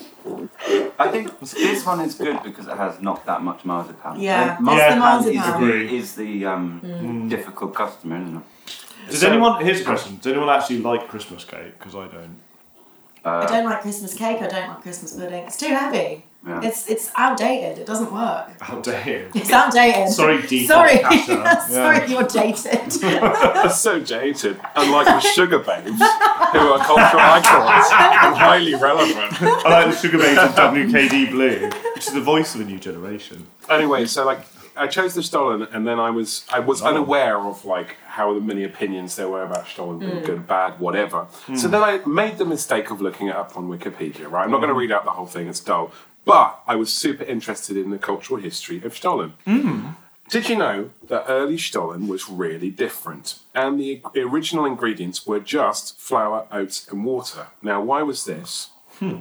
I 0.99 1.09
think 1.13 1.39
this 1.41 1.87
one 1.87 2.01
is 2.01 2.15
good 2.17 2.43
because 2.43 2.67
it 2.67 2.77
has 2.77 3.01
not 3.01 3.25
that 3.27 3.43
much 3.43 3.65
marzipan. 3.65 4.21
Yeah, 4.21 4.43
Uh, 4.43 4.51
it's 4.53 4.59
the 4.59 4.65
marzipan 4.65 4.99
marzipan. 4.99 5.55
Agree. 5.63 5.97
is, 5.99 6.05
is 6.05 6.15
the 6.17 6.47
um, 6.47 7.29
difficult 7.29 7.75
customer, 7.75 8.17
isn't 8.23 8.37
it? 8.39 8.43
Does 9.11 9.23
anyone? 9.23 9.65
Here's 9.65 9.81
a 9.83 9.85
question. 9.85 10.17
Does 10.17 10.27
anyone 10.33 10.49
actually 10.49 10.79
like 10.81 11.07
Christmas 11.09 11.45
cake? 11.45 11.79
Because 11.79 11.95
I 11.95 12.09
don't. 12.09 12.41
I 13.27 13.41
uh, 13.41 13.47
don't 13.49 13.65
like 13.65 13.83
Christmas 13.83 14.15
cake. 14.15 14.41
I 14.41 14.47
don't 14.47 14.69
like 14.69 14.83
Christmas 14.83 15.13
pudding. 15.13 15.45
It's 15.47 15.57
too 15.57 15.75
heavy. 15.75 16.23
Yeah. 16.47 16.61
It's 16.63 16.89
it's 16.89 17.11
outdated. 17.17 17.79
It 17.79 17.87
doesn't 17.87 18.13
work. 18.13 18.51
Outdated. 18.61 19.35
It's 19.35 19.51
outdated. 19.51 20.13
Sorry, 20.13 20.39
Deepak 20.39 20.67
Sorry, 20.69 20.99
Kasia. 20.99 21.61
sorry, 21.69 22.09
you're 22.09 22.23
dated. 22.23 22.93
So 23.73 23.99
dated, 23.99 24.61
unlike 24.77 25.07
the 25.07 25.29
Sugababes, 25.29 25.99
who 26.53 26.59
are 26.59 26.79
cultural 26.79 27.21
icons 27.21 27.91
and 27.91 28.37
highly 28.37 28.77
relevant. 28.77 29.43
I 29.43 29.87
like 29.87 30.01
the 30.01 30.09
Sugababes 30.09 30.47
of 30.47 30.55
WKD 30.55 31.31
Blue, 31.33 31.69
which 31.97 32.07
is 32.07 32.13
the 32.13 32.21
voice 32.21 32.55
of 32.55 32.61
a 32.61 32.65
new 32.65 32.79
generation. 32.79 33.49
Anyway, 33.69 34.07
so 34.07 34.25
like 34.25 34.47
I 34.77 34.87
chose 34.87 35.15
the 35.15 35.23
Stollen, 35.23 35.67
and 35.73 35.87
then 35.87 35.99
I 35.99 36.11
was 36.11 36.45
I 36.53 36.61
was 36.61 36.83
Oh. 36.83 36.87
unaware 36.87 37.39
of 37.39 37.65
like 37.65 37.97
how 38.09 38.33
many 38.39 38.65
opinions 38.65 39.17
there 39.17 39.29
were 39.29 39.43
about 39.43 39.67
Stollen 39.67 39.99
being 39.99 40.23
mm. 40.23 40.27
good, 40.27 40.47
bad, 40.47 40.79
whatever. 40.81 41.23
Hmm. 41.47 41.57
So 41.57 41.69
then 41.69 41.83
I 41.83 42.01
made 42.07 42.39
the 42.39 42.45
mistake 42.45 42.91
of 42.91 43.01
looking 43.01 43.29
it 43.29 43.37
up 43.37 43.57
on 43.57 43.69
Wikipedia. 43.69 44.31
Right, 44.31 44.45
I'm 44.45 44.51
not 44.51 44.59
going 44.59 44.69
to 44.69 44.75
hmm. 44.75 44.81
read 44.81 44.93
out 44.93 45.05
the 45.05 45.13
whole 45.13 45.27
thing; 45.27 45.49
it's 45.49 45.61
dull. 45.61 45.93
But 46.25 46.61
I 46.67 46.77
was 46.77 46.93
super 46.93 47.25
interested 47.25 47.77
in 47.77 47.91
the 47.91 47.99
cultural 47.99 48.41
history 48.41 48.83
of 48.85 48.97
Stollen. 48.97 49.35
Hmm. 49.45 49.89
Did 50.29 50.49
you 50.49 50.57
know 50.57 50.91
that 51.07 51.25
early 51.29 51.57
Stollen 51.57 52.09
was 52.09 52.29
really 52.29 52.69
different? 52.71 53.39
And 53.55 53.79
the 53.79 54.03
original 54.17 54.65
ingredients 54.65 55.25
were 55.25 55.39
just 55.39 56.01
flour, 56.01 56.49
oats, 56.51 56.89
and 56.89 57.05
water. 57.05 57.47
Now, 57.63 57.81
why 57.81 58.03
was 58.03 58.25
this? 58.25 58.71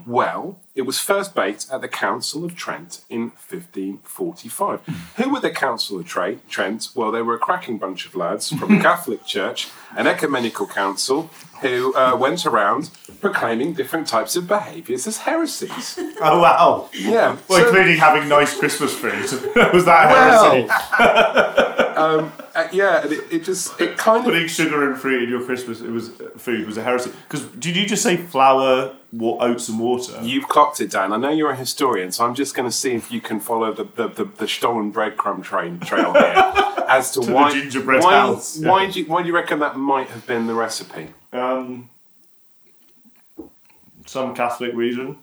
Well, 0.07 0.59
it 0.75 0.81
was 0.81 0.99
first 0.99 1.33
baked 1.33 1.67
at 1.71 1.79
the 1.81 1.87
Council 1.87 2.43
of 2.43 2.55
Trent 2.55 3.01
in 3.09 3.31
1545. 3.49 4.81
Who 5.17 5.29
were 5.33 5.39
the 5.39 5.49
Council 5.51 5.99
of 5.99 6.05
Tra- 6.05 6.35
Trent? 6.49 6.89
Well, 6.93 7.11
they 7.11 7.21
were 7.21 7.35
a 7.35 7.39
cracking 7.39 7.77
bunch 7.77 8.05
of 8.05 8.15
lads 8.15 8.49
from 8.51 8.75
the 8.77 8.81
Catholic 8.89 9.25
Church, 9.25 9.69
an 9.95 10.05
ecumenical 10.07 10.67
council, 10.67 11.29
who 11.61 11.95
uh, 11.95 12.15
went 12.17 12.45
around 12.45 12.89
proclaiming 13.21 13.73
different 13.73 14.07
types 14.07 14.35
of 14.35 14.47
behaviours 14.47 15.07
as 15.07 15.19
heresies. 15.19 15.97
Oh 16.21 16.39
wow! 16.39 16.89
Yeah. 16.93 17.35
Well, 17.49 17.59
so- 17.61 17.67
including 17.67 17.97
having 17.97 18.29
nice 18.29 18.57
Christmas 18.57 18.93
food. 18.95 19.21
was 19.73 19.83
that 19.85 20.05
a 20.05 20.13
Well, 20.13 20.67
heresy? 20.67 21.95
um, 21.97 22.31
uh, 22.55 22.67
yeah, 22.71 23.05
it, 23.05 23.33
it 23.33 23.43
just 23.43 23.79
it 23.81 23.97
kind 23.97 24.19
of 24.19 24.25
Putting 24.25 24.47
sugar 24.47 24.89
and 24.89 24.99
fruit 24.99 25.23
in 25.23 25.29
your 25.29 25.43
Christmas 25.43 25.81
it 25.81 25.89
was 25.91 26.09
uh, 26.21 26.29
food 26.37 26.65
was 26.65 26.77
a 26.77 26.83
heresy. 26.83 27.11
Because 27.27 27.43
did 27.47 27.75
you 27.75 27.85
just 27.85 28.01
say 28.01 28.15
flour, 28.17 28.95
wa- 29.11 29.37
oats, 29.39 29.67
and 29.69 29.77
water? 29.79 30.17
You've 30.23 30.47
it, 30.79 30.91
Dan. 30.91 31.13
I 31.13 31.17
know 31.17 31.29
you're 31.29 31.51
a 31.51 31.55
historian, 31.55 32.11
so 32.11 32.25
I'm 32.25 32.33
just 32.35 32.55
going 32.55 32.67
to 32.67 32.75
see 32.75 32.93
if 32.93 33.11
you 33.11 33.21
can 33.21 33.39
follow 33.39 33.71
the, 33.73 33.83
the, 33.83 34.07
the, 34.07 34.25
the 34.25 34.47
Stollen 34.47 34.91
breadcrumb 34.91 35.43
train 35.43 35.79
trail 35.79 36.13
here 36.13 36.33
as 36.89 37.11
to, 37.11 37.21
To 37.21 37.31
why 37.33 37.51
gingerbread 37.51 38.03
why, 38.03 38.13
house, 38.15 38.57
yeah. 38.59 38.69
why 38.69 38.89
do 38.89 38.99
you, 38.99 39.05
why 39.05 39.21
do 39.21 39.27
you 39.27 39.35
reckon 39.35 39.59
that 39.59 39.77
might 39.77 40.09
have 40.09 40.25
been 40.27 40.47
the 40.47 40.53
recipe? 40.53 41.09
Um, 41.31 41.89
some 44.05 44.33
Catholic 44.35 44.73
reason. 44.73 45.17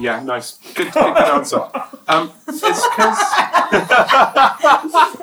Yeah, 0.00 0.22
nice, 0.22 0.58
good, 0.74 0.92
good, 0.92 1.14
good 1.14 1.28
answer. 1.28 1.68
Um, 2.08 2.32
it's 2.48 2.60
because 2.60 3.18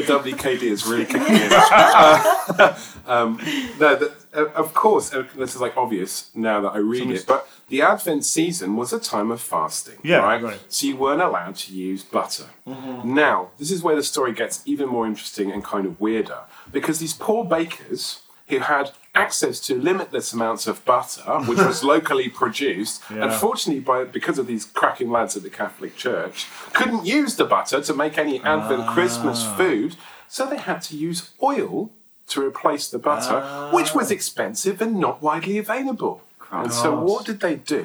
the 0.00 0.32
WKD 0.32 0.62
is 0.62 0.86
really 0.86 1.04
kicking 1.12 1.36
in. 1.36 1.50
Uh, 1.52 2.78
um, 3.06 3.38
no, 3.78 3.96
the, 3.96 4.12
uh, 4.34 4.46
of 4.54 4.74
course, 4.74 5.12
uh, 5.12 5.24
this 5.36 5.54
is 5.54 5.60
like 5.60 5.76
obvious 5.76 6.30
now 6.34 6.60
that 6.60 6.70
I 6.70 6.78
read 6.78 7.10
it, 7.10 7.24
but 7.26 7.48
the 7.68 7.82
Advent 7.82 8.24
season 8.24 8.76
was 8.76 8.92
a 8.92 9.00
time 9.00 9.30
of 9.30 9.40
fasting. 9.40 9.98
Yeah, 10.02 10.18
right. 10.18 10.42
right. 10.42 10.60
So 10.68 10.86
you 10.86 10.96
weren't 10.96 11.22
allowed 11.22 11.56
to 11.56 11.74
use 11.74 12.02
butter. 12.02 12.46
Now, 12.66 13.50
this 13.58 13.70
is 13.70 13.82
where 13.82 13.96
the 13.96 14.02
story 14.02 14.32
gets 14.32 14.62
even 14.66 14.88
more 14.88 15.06
interesting 15.06 15.50
and 15.50 15.64
kind 15.64 15.86
of 15.86 16.00
weirder 16.00 16.40
because 16.70 16.98
these 16.98 17.14
poor 17.14 17.44
bakers 17.44 18.20
who 18.48 18.58
had 18.60 18.90
access 19.14 19.58
to 19.60 19.74
limitless 19.80 20.32
amounts 20.32 20.66
of 20.66 20.84
butter, 20.84 21.22
which 21.48 21.58
was 21.58 21.82
locally 21.94 22.28
produced, 22.28 23.02
Yeah. 23.10 23.24
unfortunately, 23.24 23.80
by 23.80 24.04
because 24.04 24.38
of 24.38 24.46
these 24.46 24.64
cracking 24.64 25.10
lads 25.10 25.36
at 25.36 25.42
the 25.42 25.50
Catholic 25.50 25.96
Church, 25.96 26.46
couldn't 26.72 27.04
use 27.04 27.36
the 27.36 27.44
butter 27.44 27.80
to 27.80 27.94
make 27.94 28.16
any 28.18 28.40
Advent 28.42 28.86
Christmas 28.88 29.44
food, 29.56 29.96
so 30.28 30.46
they 30.46 30.58
had 30.58 30.80
to 30.82 30.96
use 30.96 31.30
oil 31.42 31.90
to 32.28 32.44
replace 32.46 32.88
the 32.88 32.98
butter, 32.98 33.40
which 33.74 33.94
was 33.94 34.10
expensive 34.10 34.80
and 34.80 35.00
not 35.00 35.22
widely 35.22 35.58
available. 35.58 36.22
And 36.50 36.72
so, 36.72 36.94
what 36.98 37.26
did 37.26 37.40
they 37.40 37.56
do? 37.56 37.82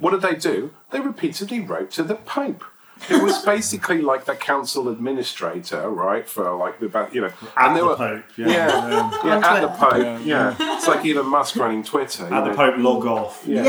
What 0.00 0.12
did 0.12 0.22
they 0.22 0.34
do? 0.36 0.72
They 0.90 1.00
repeatedly 1.00 1.60
wrote 1.60 1.90
to 1.92 2.02
the 2.02 2.14
Pope. 2.14 2.64
Who 3.08 3.22
was 3.24 3.44
basically 3.44 4.00
like 4.00 4.24
the 4.24 4.34
council 4.34 4.88
administrator, 4.88 5.90
right? 5.90 6.26
For 6.28 6.54
like 6.54 6.80
the 6.80 6.88
ba- 6.88 7.10
you 7.12 7.20
know, 7.20 7.30
At 7.56 7.74
they 7.74 7.80
the 7.80 7.86
were 7.86 7.96
Pope, 7.96 8.24
yeah. 8.36 8.46
yeah, 8.48 8.88
yeah, 9.24 9.36
On 9.36 9.44
at 9.44 9.60
the 9.60 9.68
Pope, 9.68 10.20
yeah. 10.24 10.56
It's 10.58 10.86
like 10.88 11.04
Elon 11.04 11.26
Musk 11.28 11.56
running 11.56 11.82
Twitter. 11.82 12.28
you 12.28 12.34
At 12.34 12.44
the 12.44 12.50
know. 12.50 12.56
Pope, 12.56 12.78
log 12.78 13.04
off. 13.06 13.42
Yeah, 13.46 13.64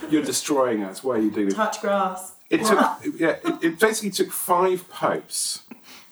you're 0.10 0.22
destroying 0.24 0.82
us. 0.84 1.02
Why 1.02 1.14
are 1.16 1.20
you 1.20 1.30
doing 1.30 1.46
this? 1.46 1.54
Touch 1.54 1.80
grass. 1.80 2.34
It 2.50 2.64
took, 2.64 2.78
yeah, 3.18 3.36
it, 3.42 3.64
it 3.64 3.78
basically 3.80 4.10
took 4.10 4.30
five 4.30 4.88
popes 4.90 5.62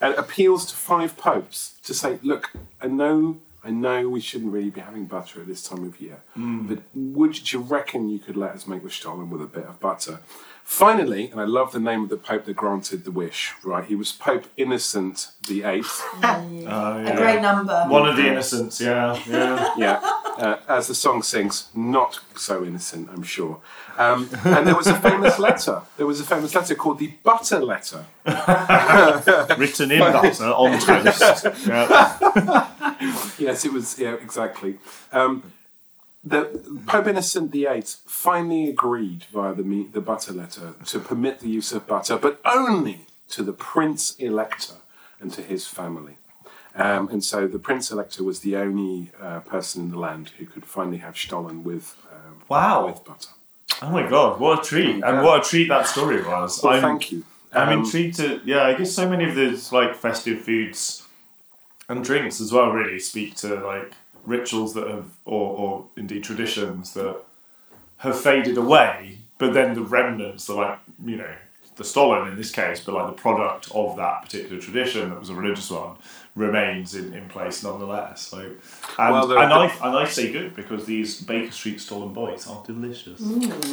and 0.01 0.15
appeals 0.15 0.67
to 0.67 0.75
five 0.77 1.17
popes 1.17 1.79
to 1.85 1.95
say, 1.95 2.19
look, 2.23 2.51
I 2.81 2.87
know, 2.89 3.39
I 3.63 3.71
know 3.71 4.09
we 4.09 4.21
shouldn't 4.21 4.53
really 4.53 4.71
be 4.71 4.81
having 4.81 5.05
butter 5.07 5.41
at 5.41 5.47
this 5.47 5.63
time 5.63 5.85
of 5.85 6.01
year, 6.01 6.23
hmm. 6.35 6.67
but 6.67 6.79
would 6.95 7.53
you 7.53 7.61
reckon 7.61 8.09
you 8.09 8.19
could 8.19 8.37
let 8.37 8.53
us 8.53 8.67
make 8.67 8.83
the 8.83 8.91
Stollen 8.91 9.31
with 9.31 9.43
a 9.43 9.47
bit 9.47 9.65
of 9.65 9.79
butter? 9.79 10.21
Finally, 10.65 11.29
and 11.31 11.41
I 11.41 11.45
love 11.45 11.73
the 11.73 11.81
name 11.81 12.03
of 12.05 12.09
the 12.09 12.17
pope 12.17 12.45
that 12.47 12.55
granted 12.55 13.05
the 13.05 13.11
wish. 13.11 13.53
Right, 13.63 13.85
he 13.85 13.95
was 13.95 14.13
Pope 14.13 14.47
Innocent 14.57 15.29
the 15.47 15.65
Eighth. 15.65 16.03
Oh, 16.25 16.99
A 16.99 17.03
yeah. 17.05 17.17
great 17.17 17.43
number. 17.43 17.85
One 17.89 18.09
of 18.09 18.17
the 18.17 18.27
innocents, 18.27 18.81
yeah, 18.81 19.21
yeah. 19.29 19.75
yeah, 19.77 20.01
uh, 20.39 20.57
as 20.69 20.87
the 20.87 20.95
song 20.95 21.23
sings, 21.23 21.69
not 21.75 22.21
so 22.37 22.65
innocent, 22.65 23.11
I'm 23.13 23.23
sure. 23.25 23.61
Um, 23.99 24.31
and 24.45 24.67
there 24.67 24.77
was 24.77 24.87
a 24.87 24.99
famous 24.99 25.39
letter. 25.39 25.83
There 25.97 26.07
was 26.07 26.21
a 26.21 26.25
famous 26.25 26.55
letter 26.55 26.75
called 26.75 26.99
the 27.01 27.09
Butter 27.23 27.61
Letter. 27.61 28.07
Written 29.59 29.91
in 29.91 29.99
butter 29.99 30.45
on 30.45 30.79
toast. 30.79 31.45
Yeah. 31.67 32.69
Yes, 33.39 33.65
it 33.65 33.73
was. 33.73 33.99
Yeah, 33.99 34.15
exactly. 34.15 34.79
Um, 35.13 35.53
the 36.25 36.45
Pope 36.87 37.07
Innocent 37.09 37.51
VIII 37.53 37.83
finally 38.07 38.69
agreed 38.69 39.25
via 39.33 39.55
the 39.55 39.87
the 39.93 40.01
butter 40.01 40.33
letter 40.33 40.75
to 40.87 40.99
permit 41.01 41.41
the 41.41 41.49
use 41.49 41.73
of 41.73 41.87
butter, 41.87 42.17
but 42.17 42.41
only 42.45 43.07
to 43.31 43.43
the 43.43 43.53
Prince 43.53 44.15
Elector 44.19 44.75
and 45.21 45.33
to 45.33 45.43
his 45.43 45.67
family. 45.67 46.17
Um, 46.75 47.09
and 47.09 47.23
so 47.23 47.47
the 47.47 47.59
Prince 47.59 47.91
Elector 47.91 48.25
was 48.25 48.41
the 48.41 48.57
only 48.57 49.11
uh, 49.21 49.41
person 49.41 49.83
in 49.83 49.91
the 49.91 49.99
land 49.99 50.31
who 50.39 50.47
could 50.47 50.65
finally 50.65 50.99
have 50.99 51.15
Stollen 51.17 51.65
with 51.65 51.97
um, 52.13 52.43
Wow. 52.49 52.87
with 52.87 53.05
butter. 53.05 53.31
Oh 53.83 53.91
my 53.91 54.09
god, 54.09 54.39
what 54.41 54.61
a 54.61 54.63
treat! 54.63 55.03
And 55.05 55.23
what 55.23 55.45
a 55.45 55.49
treat 55.49 55.69
that 55.69 55.87
story 55.87 56.23
was. 56.23 56.63
Well, 56.63 56.73
I'm- 56.75 56.83
thank 56.83 57.13
you. 57.13 57.25
I'm 57.55 57.69
Um, 57.69 57.79
intrigued 57.85 58.17
to 58.17 58.41
yeah. 58.47 58.63
I 58.63 58.73
guess 58.75 58.93
so 58.95 59.07
many 59.09 59.25
of 59.29 59.35
those 59.35 59.73
like 59.73 59.95
festive 59.95 60.41
foods 60.41 61.03
and 61.89 62.03
drinks 62.03 62.41
as 62.41 62.51
well 62.53 62.71
really 62.71 62.99
speak 62.99 63.35
to 63.37 63.57
like 63.57 63.93
rituals 64.25 64.75
that 64.75 64.87
have 64.89 65.07
or, 65.25 65.57
or 65.57 65.85
indeed 65.97 66.25
traditions 66.25 66.95
that 66.95 67.17
have 67.99 68.21
faded 68.21 68.57
away, 68.57 69.19
but 69.39 69.55
then 69.55 69.75
the 69.75 69.83
remnants, 69.83 70.47
the 70.47 70.55
like 70.55 70.79
you 71.05 71.17
know 71.17 71.35
the 71.77 71.85
Stollen 71.85 72.29
in 72.29 72.37
this 72.37 72.51
case, 72.51 72.81
but 72.81 72.95
like 72.95 73.07
the 73.07 73.21
product 73.21 73.71
of 73.75 73.97
that 73.97 74.23
particular 74.23 74.61
tradition 74.61 75.11
that 75.11 75.19
was 75.19 75.31
a 75.31 75.35
religious 75.35 75.71
one 75.71 75.97
remains 76.35 76.95
in, 76.95 77.13
in 77.13 77.29
place 77.29 77.63
nonetheless. 77.63 78.23
So, 78.23 78.39
and, 78.39 79.13
Well, 79.13 79.33
and 79.33 79.53
I 79.53 79.67
and 79.67 79.97
I 79.97 80.05
say 80.07 80.33
good 80.33 80.55
because 80.55 80.85
these 80.87 81.21
Baker 81.21 81.51
Street 81.53 81.81
Stollen 81.81 82.13
bites 82.13 82.47
are 82.47 82.63
delicious. 82.67 83.21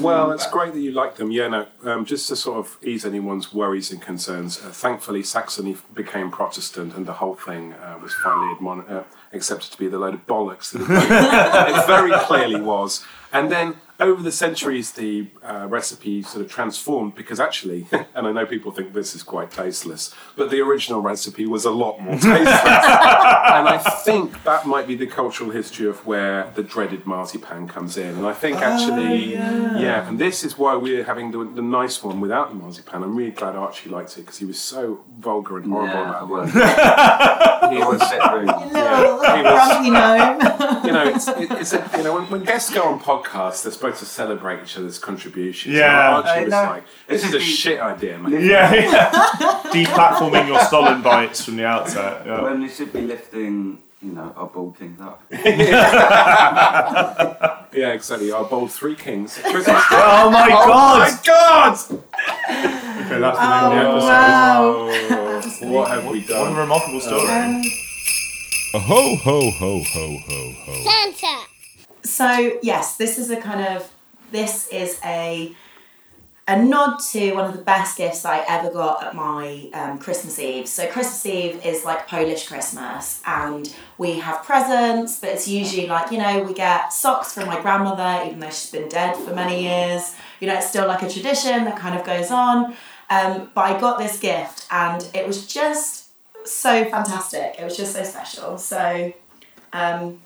Well, 0.02 0.32
it's 0.32 0.50
great 0.50 0.74
that 0.74 0.80
you 0.80 0.92
like 0.92 1.16
them. 1.16 1.32
Yeah, 1.32 1.48
no, 1.48 1.68
um, 1.84 2.06
just 2.06 2.28
to 2.30 2.36
sort 2.36 2.58
of 2.58 2.78
ease 2.84 3.06
anyone's 3.06 3.54
worries 3.54 3.92
and 3.92 4.02
concerns. 4.02 4.58
Uh, 4.60 4.70
thankfully, 4.70 5.24
Saxony 5.24 5.78
became 5.94 6.32
Protestant, 6.32 6.96
and 6.96 7.06
the 7.06 7.14
whole 7.14 7.36
thing 7.36 7.74
uh, 7.74 7.98
was 8.02 8.14
finally 8.16 8.54
admon- 8.56 8.90
uh, 8.90 9.04
accepted 9.34 9.72
to 9.72 9.78
be 9.78 9.88
the 9.88 10.00
load 10.00 10.14
of 10.14 10.26
bollocks 10.26 10.72
that 10.72 10.82
it, 10.82 11.76
it 11.76 11.88
very 11.88 12.12
clearly 12.26 12.60
was. 12.62 13.06
And 13.32 13.52
then 13.52 13.76
over 14.00 14.24
the 14.24 14.32
centuries, 14.32 14.94
the 14.94 15.28
uh, 15.44 15.68
recipe 15.70 16.24
sort 16.24 16.44
of 16.44 16.50
transformed 16.50 17.16
because 17.16 17.40
actually, 17.40 17.86
and 17.92 18.28
I 18.28 18.32
know 18.32 18.46
people 18.46 18.72
think 18.72 18.94
this 18.94 19.14
is 19.14 19.24
quite 19.24 19.52
tasteless, 19.52 20.14
but 20.38 20.50
the 20.50 20.62
original 20.62 21.02
recipe 21.02 21.46
was 21.46 21.66
a 21.66 21.72
lot 21.72 22.00
more 22.00 22.14
tasteless. 22.14 22.38
and 22.48 23.68
I 23.68 23.78
think 24.04 24.44
that 24.44 24.66
might 24.66 24.88
be 24.88 24.96
the 24.96 25.08
cultural 25.08 25.50
history 25.50 25.88
of 25.88 26.06
where 26.08 26.52
the 26.56 26.64
dreaded 26.64 27.06
marzipan 27.06 27.68
comes 27.68 27.98
in. 27.98 28.16
And 28.16 28.26
I 28.26 28.34
think 28.34 28.58
actually, 28.58 29.34
yeah. 29.34 30.08
and 30.08 30.18
this 30.18 30.44
is 30.46 30.58
why 30.58 30.76
we're 30.76 31.04
having 31.04 31.32
the, 31.32 31.44
the 31.44 31.62
nice 31.62 32.02
one 32.02 32.22
without 32.22 32.50
the 32.50 32.56
marzipan. 32.56 33.04
I'm 33.04 33.16
really 33.16 33.32
glad 33.32 33.56
Archie 33.56 33.90
liked 33.90 34.18
it 34.18 34.22
because 34.22 34.38
he 34.38 34.46
was 34.46 34.60
so 34.60 35.04
vulgar 35.20 35.58
and 35.58 35.72
horrible 35.72 35.94
Yeah, 35.94 36.10
about 36.10 36.30
well, 36.30 36.44
it. 36.46 36.52
he 37.74 37.80
was 37.80 38.02
a 38.02 38.10
bit 38.10 38.32
rude. 38.32 38.74
Little 38.74 39.19
he 39.20 39.42
was- 39.44 39.68
grumpy 39.68 39.90
gnome. 39.92 40.40
You 40.90 40.94
know, 40.94 41.04
it's, 41.08 41.28
it, 41.28 41.52
it's 41.52 41.74
a, 41.74 41.90
you 41.98 42.04
know 42.04 42.14
when, 42.16 42.30
when 42.32 42.44
guests 42.44 42.74
go 42.74 42.84
on 42.84 43.00
podcasts, 43.00 43.64
they're 43.64 43.72
supposed 43.72 44.00
to 44.00 44.06
celebrate 44.06 44.64
each 44.64 44.78
other's 44.78 44.98
contributions. 44.98 45.76
Yeah. 45.76 46.18
And 46.20 46.26
Archie 46.28 46.30
I 46.40 46.44
was 46.46 46.52
know. 46.52 46.64
like, 46.64 46.84
"This 47.08 47.24
is 47.26 47.34
a 47.34 47.40
shit 47.40 47.80
idea, 47.80 48.18
man." 48.18 48.32
Yeah, 48.32 48.74
yeah. 48.74 49.12
Deplatforming 49.66 50.48
your 50.48 50.60
Stollen 50.62 51.02
bites 51.04 51.44
from 51.46 51.58
the 51.58 51.66
outset. 51.66 52.26
Yeah. 52.26 52.42
When 52.42 52.62
we 52.62 52.70
should 52.70 52.92
be 52.94 53.02
lifting, 53.02 53.80
you 54.02 54.14
know, 54.14 54.34
our 54.36 54.48
bald 54.48 54.78
kings 54.80 55.00
up. 55.02 55.22
Yeah, 57.72 57.90
exactly. 57.94 58.32
Our 58.32 58.46
bold 58.46 58.72
three 58.72 58.96
kings. 58.96 59.40
Oh 59.46 60.30
my 60.32 60.50
Oh 60.52 60.68
god! 60.68 61.12
my 61.12 61.20
God! 61.24 61.78
Okay, 61.80 63.20
that's 63.20 63.38
the 63.38 63.70
name 63.70 63.86
of 63.86 64.02
the 64.02 64.08
wow. 64.08 64.88
episode. 64.90 65.66
Oh, 65.66 65.72
what 65.72 65.92
have 65.92 66.06
we 66.08 66.26
done? 66.26 66.50
What 66.50 66.58
a 66.58 66.62
remarkable 66.62 67.00
story. 67.00 67.28
Um, 67.28 67.62
A 67.62 67.64
ho 68.78 69.16
ho 69.16 69.50
ho 69.52 69.82
ho 69.82 70.18
ho 70.18 70.54
ho. 70.66 70.84
Santa. 70.84 71.48
So 72.04 72.60
yes, 72.62 72.98
this 72.98 73.18
is 73.18 73.30
a 73.30 73.38
kind 73.38 73.76
of 73.76 73.92
this 74.32 74.68
is 74.68 75.00
a 75.04 75.56
a 76.48 76.64
nod 76.64 76.98
to 77.12 77.34
one 77.34 77.46
of 77.46 77.56
the 77.56 77.62
best 77.64 77.96
gifts 77.98 78.26
I 78.26 78.44
ever 78.50 78.72
got 78.72 79.04
at 79.04 79.16
my 79.16 79.70
um, 79.72 80.00
Christmas 80.00 80.40
Eve. 80.40 80.68
So 80.68 80.88
Christmas 80.88 81.24
Eve 81.26 81.64
is 81.64 81.86
like 81.86 82.08
Polish 82.08 82.48
Christmas, 82.48 83.22
and 83.26 83.74
we 84.00 84.18
have 84.20 84.44
presents, 84.44 85.20
but 85.20 85.30
it's 85.30 85.48
usually 85.48 85.88
like 85.88 86.12
you 86.12 86.18
know 86.18 86.44
we 86.44 86.54
get 86.54 86.94
socks 86.94 87.34
from 87.34 87.48
my 87.48 87.62
grandmother, 87.62 88.26
even 88.28 88.40
though 88.40 88.50
she's 88.50 88.72
been 88.72 88.90
dead 88.90 89.16
for 89.16 89.34
many 89.34 89.64
years. 89.64 90.16
You 90.40 90.48
know, 90.48 90.56
it's 90.56 90.70
still 90.70 90.88
like 90.88 91.02
a 91.02 91.10
tradition 91.10 91.66
that 91.66 91.78
kind 91.78 91.98
of 91.98 92.06
goes 92.06 92.32
on. 92.32 92.76
Um, 93.12 93.50
but 93.56 93.62
I 93.62 93.80
got 93.80 93.98
this 93.98 94.20
gift, 94.20 94.68
and 94.72 95.08
it 95.16 95.26
was 95.26 95.48
just 95.48 96.09
so 96.46 96.86
fantastic. 96.86 97.56
It 97.60 97.64
was 97.64 97.78
just 97.78 97.94
so 97.94 98.04
special. 98.04 98.58
So. 98.58 99.14
Um, 99.72 100.20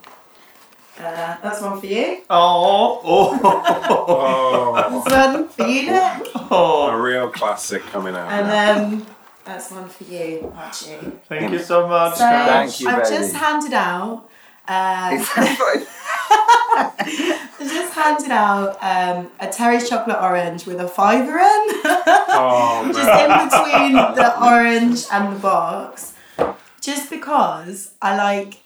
uh, 0.98 1.38
that's 1.42 1.60
one 1.62 1.80
for 1.80 1.86
you. 1.88 2.22
Oh, 2.30 3.02
oh, 3.04 3.40
Oh, 4.08 4.76
That's 4.76 5.12
one 5.34 5.50
for 5.50 5.66
you, 5.68 5.90
Nick. 5.92 6.28
oh. 6.52 6.90
a 6.92 7.02
real 7.02 7.30
classic 7.30 7.82
coming 7.88 8.16
out. 8.16 8.32
And 8.32 8.48
then 8.50 9.06
that's 9.44 9.72
one 9.72 9.90
for 9.90 10.04
you, 10.04 10.54
Archie. 10.56 10.96
Thank 11.28 11.52
you 11.52 11.60
so 11.60 11.88
much. 11.88 12.14
So 12.16 12.20
Thank 12.20 12.80
you, 12.80 12.88
I've 12.90 13.04
baby. 13.04 13.16
just 13.18 13.34
handed 13.36 13.74
out. 13.74 14.30
Uh, 14.68 15.10
It's 15.14 15.30
I've 15.36 15.58
just 17.94 18.06
handed 18.06 18.32
out 18.32 18.78
um, 18.82 19.32
a 19.40 19.48
Terry's 19.48 19.90
chocolate 19.90 20.18
orange 20.22 20.66
with 20.66 20.80
a 20.80 20.88
fiver 20.88 21.38
in, 21.38 21.68
oh, 21.86 22.92
just 22.94 23.10
in 23.10 23.30
between 23.50 23.94
the 24.16 24.44
orange 24.44 25.06
and 25.12 25.36
the 25.36 25.40
box, 25.40 26.14
just 26.82 27.10
because 27.10 27.94
I 28.02 28.16
like. 28.18 28.60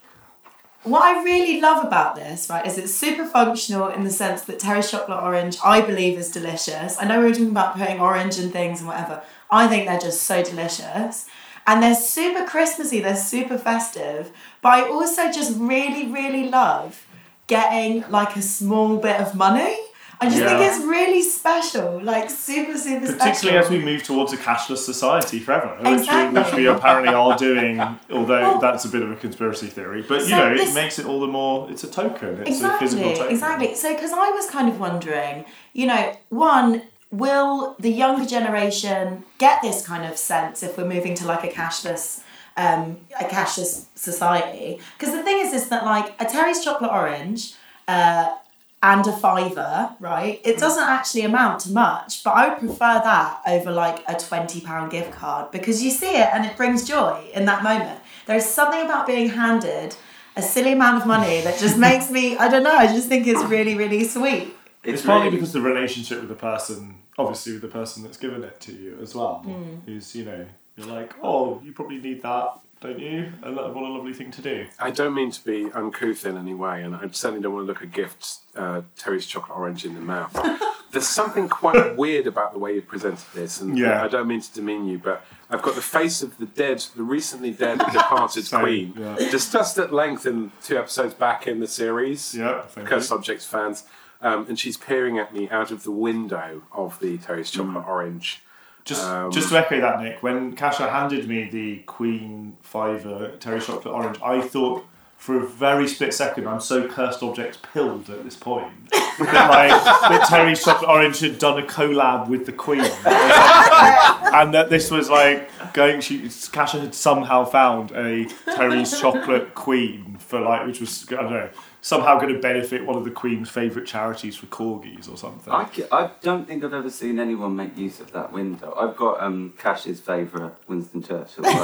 What 0.84 1.02
I 1.02 1.22
really 1.22 1.60
love 1.60 1.84
about 1.84 2.16
this, 2.16 2.50
right, 2.50 2.66
is 2.66 2.78
it's 2.78 2.94
super 2.94 3.26
functional 3.26 3.90
in 3.90 4.06
the 4.06 4.10
sense 4.10 4.44
that 4.44 4.58
Terry's 4.58 4.90
chocolate 4.90 5.22
orange, 5.22 5.58
I 5.62 5.82
believe, 5.82 6.18
is 6.18 6.32
delicious. 6.32 6.96
I 6.98 7.06
know 7.06 7.20
we 7.20 7.26
were 7.26 7.32
talking 7.32 7.50
about 7.50 7.76
putting 7.76 8.00
orange 8.00 8.40
in 8.40 8.52
things 8.52 8.80
and 8.80 8.88
whatever. 8.88 9.22
I 9.52 9.68
think 9.68 9.86
they're 9.86 10.00
just 10.00 10.24
so 10.24 10.42
delicious. 10.42 11.26
And 11.66 11.84
they're 11.84 11.94
super 11.94 12.46
Christmassy, 12.46 13.02
they're 13.02 13.18
super 13.18 13.58
festive. 13.58 14.32
But 14.62 14.70
I 14.70 14.90
also 14.90 15.30
just 15.30 15.60
really, 15.60 16.08
really 16.08 16.48
love 16.48 17.06
getting 17.48 18.04
like 18.10 18.36
a 18.36 18.42
small 18.42 18.98
bit 18.98 19.20
of 19.20 19.36
money. 19.36 19.76
I 20.20 20.26
just 20.30 20.38
think 20.38 20.60
it's 20.62 20.84
really 20.84 21.22
special, 21.22 22.02
like 22.02 22.32
super, 22.32 22.76
super 22.76 23.06
special. 23.06 23.20
Particularly 23.20 23.60
as 23.60 23.70
we 23.70 23.78
move 23.78 24.02
towards 24.02 24.34
a 24.34 24.38
cashless 24.38 24.78
society 24.78 25.40
forever, 25.40 25.78
which, 25.80 26.10
we, 26.10 26.28
which 26.30 26.54
we 26.56 26.66
apparently 26.66 27.14
are 27.14 27.38
doing, 27.38 27.80
although 28.10 28.58
that's 28.60 28.84
a 28.86 28.90
bit 28.90 29.04
of 29.04 29.12
a 29.12 29.16
conspiracy 29.16 29.68
theory. 29.68 30.02
But 30.08 30.24
you 30.24 30.32
know, 30.32 30.56
this- 30.56 30.72
it 30.72 30.74
makes 30.74 30.98
it 30.98 31.06
all 31.06 31.20
the 31.20 31.28
more, 31.28 31.70
it's 31.70 31.84
a 31.84 31.88
token, 31.92 32.40
it's 32.40 32.50
a 32.50 32.54
exactly, 32.54 32.88
physical 32.88 33.14
token. 33.14 33.32
exactly. 33.32 33.76
So, 33.76 33.94
because 33.94 34.12
I 34.12 34.32
was 34.32 34.50
kind 34.50 34.70
of 34.70 34.80
wondering, 34.80 35.46
you 35.74 35.86
know, 35.86 36.18
one, 36.30 36.82
will 37.12 37.76
the 37.80 37.92
younger 37.92 38.26
generation 38.26 39.24
get 39.38 39.62
this 39.62 39.86
kind 39.86 40.04
of 40.04 40.18
sense 40.18 40.64
if 40.64 40.80
we're 40.80 40.86
moving 40.86 41.14
to 41.14 41.28
like 41.28 41.44
a 41.44 41.48
cashless, 41.50 42.22
um, 42.58 42.98
a 43.20 43.24
cashless 43.26 43.86
society? 43.96 44.80
Because 44.98 45.14
the 45.14 45.24
thing 45.24 45.40
is, 45.40 45.54
is 45.54 45.70
that 45.70 45.86
like 45.86 46.14
a 46.22 46.26
Terry's 46.26 46.64
chocolate 46.64 46.92
orange. 46.92 47.54
Uh, 47.88 48.36
and 48.84 49.08
a 49.08 49.12
fiver, 49.12 49.90
right? 50.00 50.40
It 50.46 50.60
doesn't 50.60 50.84
actually 50.88 51.24
amount 51.24 51.62
to 51.62 51.72
much, 51.72 52.24
but 52.24 52.32
I 52.36 52.50
would 52.50 52.60
prefer 52.60 53.02
that 53.04 53.42
over 53.48 53.72
like 53.72 54.00
a 54.08 54.14
£20 54.14 54.92
gift 54.92 55.12
card 55.12 55.50
because 55.52 55.82
you 55.84 55.90
see 55.90 56.12
it 56.16 56.30
and 56.32 56.46
it 56.46 56.56
brings 56.56 56.88
joy 56.88 57.28
in 57.34 57.46
that 57.46 57.64
moment. 57.64 58.00
There's 58.28 58.46
something 58.46 58.82
about 58.86 59.08
being 59.08 59.30
handed 59.30 59.96
a 60.36 60.44
silly 60.44 60.74
amount 60.74 61.02
of 61.02 61.08
money 61.08 61.42
that 61.42 61.58
just 61.60 61.76
makes 61.90 62.12
me, 62.12 62.38
I 62.38 62.50
don't 62.50 62.64
know, 62.64 62.76
I 62.78 62.86
just 62.86 63.10
think 63.10 63.26
it's 63.26 63.44
really, 63.46 63.74
really 63.74 64.04
sweet. 64.04 64.56
It's 64.84 65.02
partly 65.02 65.32
because 65.32 65.54
the 65.54 65.62
relationship 65.62 66.20
with 66.20 66.30
the 66.30 66.36
person, 66.36 67.02
obviously 67.18 67.54
with 67.54 67.64
the 67.64 67.68
person 67.70 68.04
that's 68.04 68.18
given 68.18 68.44
it 68.44 68.60
to 68.62 68.74
you 68.74 69.00
as 69.02 69.16
well, 69.16 69.40
Hmm. 69.40 69.90
is, 69.90 70.16
you 70.16 70.24
know, 70.24 70.46
you're 70.78 70.88
like, 70.88 71.14
oh, 71.24 71.60
you 71.64 71.74
probably 71.74 71.98
need 71.98 72.22
that, 72.24 72.60
don't 72.82 73.00
you? 73.00 73.32
And 73.44 73.58
that, 73.58 73.74
what 73.74 73.84
a 73.84 73.90
lovely 73.94 74.14
thing 74.14 74.32
to 74.32 74.42
do. 74.42 74.68
I 74.80 74.92
don't 74.92 75.14
mean 75.16 75.32
to 75.32 75.44
be 75.44 75.70
uncouth 75.74 76.26
in 76.26 76.38
any 76.38 76.54
way, 76.54 76.84
and 76.84 76.96
I 76.96 77.08
certainly 77.12 77.42
don't 77.42 77.54
want 77.54 77.64
to 77.66 77.68
look 77.74 77.82
a 77.82 77.88
gift 77.88 78.38
uh, 78.56 78.82
Terry's 78.98 79.26
chocolate 79.26 79.58
orange 79.58 79.86
in 79.86 79.96
the 79.96 80.02
mouth. 80.02 80.32
There's 80.92 81.08
something 81.08 81.50
quite 81.50 81.98
weird 81.98 82.28
about 82.28 82.54
the 82.54 82.60
way 82.60 82.76
you 82.76 82.82
presented 82.82 83.26
this, 83.34 83.60
and 83.60 83.78
Yeah. 83.78 84.04
I 84.04 84.08
don't 84.08 84.28
mean 84.28 84.40
to 84.42 84.54
demean 84.54 84.88
you, 84.88 84.98
but 85.00 85.26
I've 85.50 85.62
got 85.62 85.76
the 85.76 85.82
face 85.82 86.22
of 86.22 86.38
the 86.38 86.46
dead, 86.46 86.80
the 86.96 87.04
recently 87.04 87.52
dead 87.52 87.80
departed 87.80 88.46
Same, 88.46 88.62
queen, 88.62 88.94
yeah. 88.98 89.16
discussed 89.30 89.78
at 89.80 89.92
length 89.92 90.26
in 90.26 90.52
two 90.64 90.78
episodes 90.78 91.14
back 91.14 91.46
in 91.48 91.60
the 91.60 91.68
series. 91.68 92.34
Yeah, 92.34 92.62
thank 92.64 92.88
Cursed. 92.88 93.12
Objects 93.12 93.46
fans, 93.46 93.84
um, 94.22 94.46
and 94.48 94.58
she's 94.58 94.78
peering 94.78 95.18
at 95.20 95.34
me 95.34 95.50
out 95.50 95.72
of 95.72 95.84
the 95.84 95.92
window 95.92 96.64
of 96.72 97.00
the 97.00 97.18
Terry's 97.18 97.52
chocolate 97.52 97.84
Mm. 97.86 97.88
orange. 97.88 98.42
Just, 98.88 99.04
Um, 99.04 99.32
just 99.32 99.50
to 99.50 99.58
echo 99.58 99.82
that, 99.82 100.02
Nick, 100.02 100.24
when 100.24 100.56
Kasia 100.56 100.90
handed 100.90 101.28
me 101.28 101.50
the 101.50 101.80
Queen 101.80 102.56
Fiver 102.62 103.34
Terry 103.38 103.60
Chocolate 103.60 103.94
Orange, 103.94 104.18
I 104.24 104.40
thought 104.40 104.86
for 105.18 105.36
a 105.44 105.46
very 105.46 105.88
split 105.88 106.14
second, 106.14 106.48
I'm 106.48 106.62
so 106.62 106.88
cursed 106.88 107.22
objects 107.22 107.58
pilled 107.74 108.10
at 108.10 108.24
this 108.24 108.36
point. 108.38 108.72
that, 108.92 109.50
like, 109.50 109.72
that 109.72 110.28
Terry's 110.30 110.64
Chocolate 110.64 110.90
Orange 110.90 111.20
had 111.20 111.38
done 111.38 111.60
a 111.60 111.66
collab 111.66 112.30
with 112.30 112.46
the 112.46 112.54
Queen. 112.54 112.80
and 113.06 114.54
that 114.54 114.68
this 114.70 114.90
was 114.90 115.10
like 115.10 115.50
going, 115.74 116.00
she, 116.02 116.30
Kasia 116.52 116.80
had 116.80 116.96
somehow 116.96 117.44
found 117.44 117.92
a 117.92 118.26
Terry's 118.56 118.98
Chocolate 118.98 119.54
Queen 119.54 120.18
for 120.20 120.40
like, 120.40 120.66
which 120.66 120.80
was, 120.80 121.06
I 121.12 121.16
don't 121.16 121.32
know, 121.32 121.50
somehow 121.82 122.20
going 122.20 122.34
to 122.34 122.40
benefit 122.40 122.86
one 122.86 122.98
of 122.98 123.06
the 123.06 123.12
Queen's 123.12 123.50
favourite 123.50 123.88
charities 123.88 124.36
for 124.36 124.46
corgis 124.48 125.12
or 125.12 125.18
something. 125.18 125.54
I, 125.54 125.68
I 125.92 126.10
don't 126.22 126.48
think 126.48 126.64
I've 126.64 126.74
ever 126.74 126.90
seen 126.90 127.20
anyone 127.20 127.56
make 127.56 127.78
use 127.78 128.00
of 128.00 128.12
that 128.12 128.32
window. 128.34 128.74
I've 128.78 128.96
got 128.98 129.22
um, 129.22 129.54
Cash's 129.58 130.00
favourite 130.02 130.54
Winston 130.68 131.02
Churchill. 131.04 131.44
but 131.48 131.62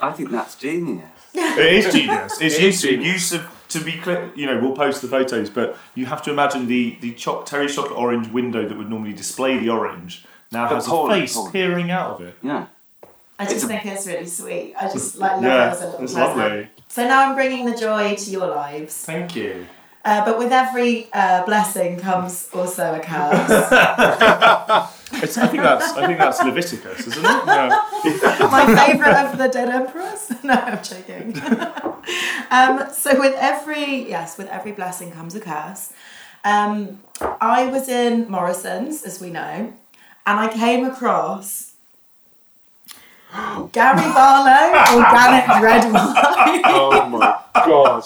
I 0.00 0.12
think 0.12 0.30
that's 0.30 0.54
genius. 0.56 1.04
It 1.34 1.58
is 1.86 1.92
genius. 1.92 2.38
It's 2.40 2.56
It 2.56 2.62
use, 2.62 2.82
genius. 2.82 3.06
use 3.12 3.32
of 3.34 3.46
to 3.70 3.80
be 3.80 3.92
clear. 3.98 4.30
You 4.34 4.46
know, 4.46 4.60
we'll 4.60 4.76
post 4.76 5.02
the 5.02 5.08
photos, 5.08 5.50
but 5.50 5.76
you 5.94 6.06
have 6.06 6.22
to 6.22 6.30
imagine 6.30 6.66
the 6.66 6.96
the 7.00 7.12
choc- 7.12 7.46
Terry's 7.46 7.74
chocolate 7.74 7.98
orange 7.98 8.28
window 8.28 8.66
that 8.68 8.76
would 8.76 8.88
normally 8.88 9.12
display 9.12 9.58
the 9.58 9.70
orange 9.70 10.24
now 10.52 10.68
But 10.68 10.76
has 10.76 10.86
Paul- 10.86 11.10
a 11.10 11.14
face 11.14 11.34
Paul. 11.34 11.50
peering 11.50 11.90
out 11.90 12.12
of 12.12 12.20
it. 12.26 12.36
Yeah. 12.42 12.66
I 13.38 13.44
just 13.44 13.66
think 13.66 13.84
it's 13.84 14.06
really 14.06 14.26
sweet. 14.26 14.74
I 14.80 14.90
just 14.90 15.18
like 15.18 15.32
love 15.32 15.42
Yeah, 15.42 15.68
it 15.68 15.72
as 15.72 15.82
a 15.82 15.86
little 15.86 16.02
it's 16.04 16.14
present. 16.14 16.38
lovely. 16.38 16.68
So 16.88 17.06
now 17.06 17.28
I'm 17.28 17.34
bringing 17.34 17.66
the 17.66 17.76
joy 17.76 18.14
to 18.16 18.30
your 18.30 18.46
lives. 18.46 18.96
Thank 19.04 19.36
you. 19.36 19.66
Uh, 20.04 20.24
but 20.24 20.38
with 20.38 20.52
every 20.52 21.08
uh, 21.12 21.44
blessing 21.44 21.98
comes 21.98 22.48
also 22.52 22.94
a 22.94 23.00
curse. 23.00 24.90
It's, 25.12 25.38
I 25.38 25.46
think 25.46 25.62
that's 25.62 25.92
I 25.92 26.06
think 26.06 26.18
that's 26.18 26.42
Leviticus, 26.42 27.06
isn't 27.06 27.24
it? 27.24 27.46
No. 27.46 27.68
My 28.50 28.86
favourite 28.86 29.24
of 29.24 29.38
the 29.38 29.48
dead 29.48 29.68
emperors. 29.68 30.32
No, 30.42 30.52
I'm 30.52 30.82
joking. 30.82 31.36
um, 32.50 32.92
so 32.92 33.18
with 33.18 33.34
every 33.38 34.08
yes, 34.08 34.36
with 34.36 34.48
every 34.48 34.72
blessing 34.72 35.12
comes 35.12 35.34
a 35.34 35.40
curse. 35.40 35.92
Um, 36.44 37.00
I 37.40 37.66
was 37.66 37.88
in 37.88 38.28
Morrison's, 38.28 39.02
as 39.04 39.20
we 39.20 39.30
know, 39.30 39.72
and 40.26 40.40
I 40.40 40.48
came 40.52 40.84
across 40.84 41.65
Gary 43.72 44.12
Barlow, 44.12 44.62
organic 44.96 45.48
red 45.62 45.92
wine. 45.92 46.14
Oh 46.68 47.08
my 47.08 47.38
god. 47.54 48.04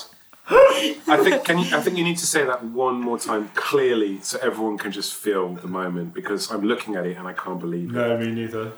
I 0.53 1.17
think 1.23 1.45
can 1.45 1.59
you, 1.59 1.77
I 1.77 1.81
think 1.81 1.97
you 1.97 2.05
need 2.05 2.19
to 2.19 2.27
say 2.27 2.45
that 2.45 2.65
one 2.65 3.01
more 3.01 3.19
time 3.19 3.51
clearly 3.55 4.21
so 4.21 4.39
everyone 4.43 4.79
can 4.79 4.91
just 4.93 5.15
feel 5.15 5.55
the 5.55 5.69
moment 5.69 6.13
because 6.13 6.51
I'm 6.51 6.63
looking 6.63 6.97
at 6.97 7.07
it 7.07 7.17
and 7.17 7.29
I 7.29 7.33
can't 7.33 7.61
believe 7.61 7.91
it. 7.91 7.93
No, 7.93 8.19
me 8.19 8.31
neither. 8.33 8.73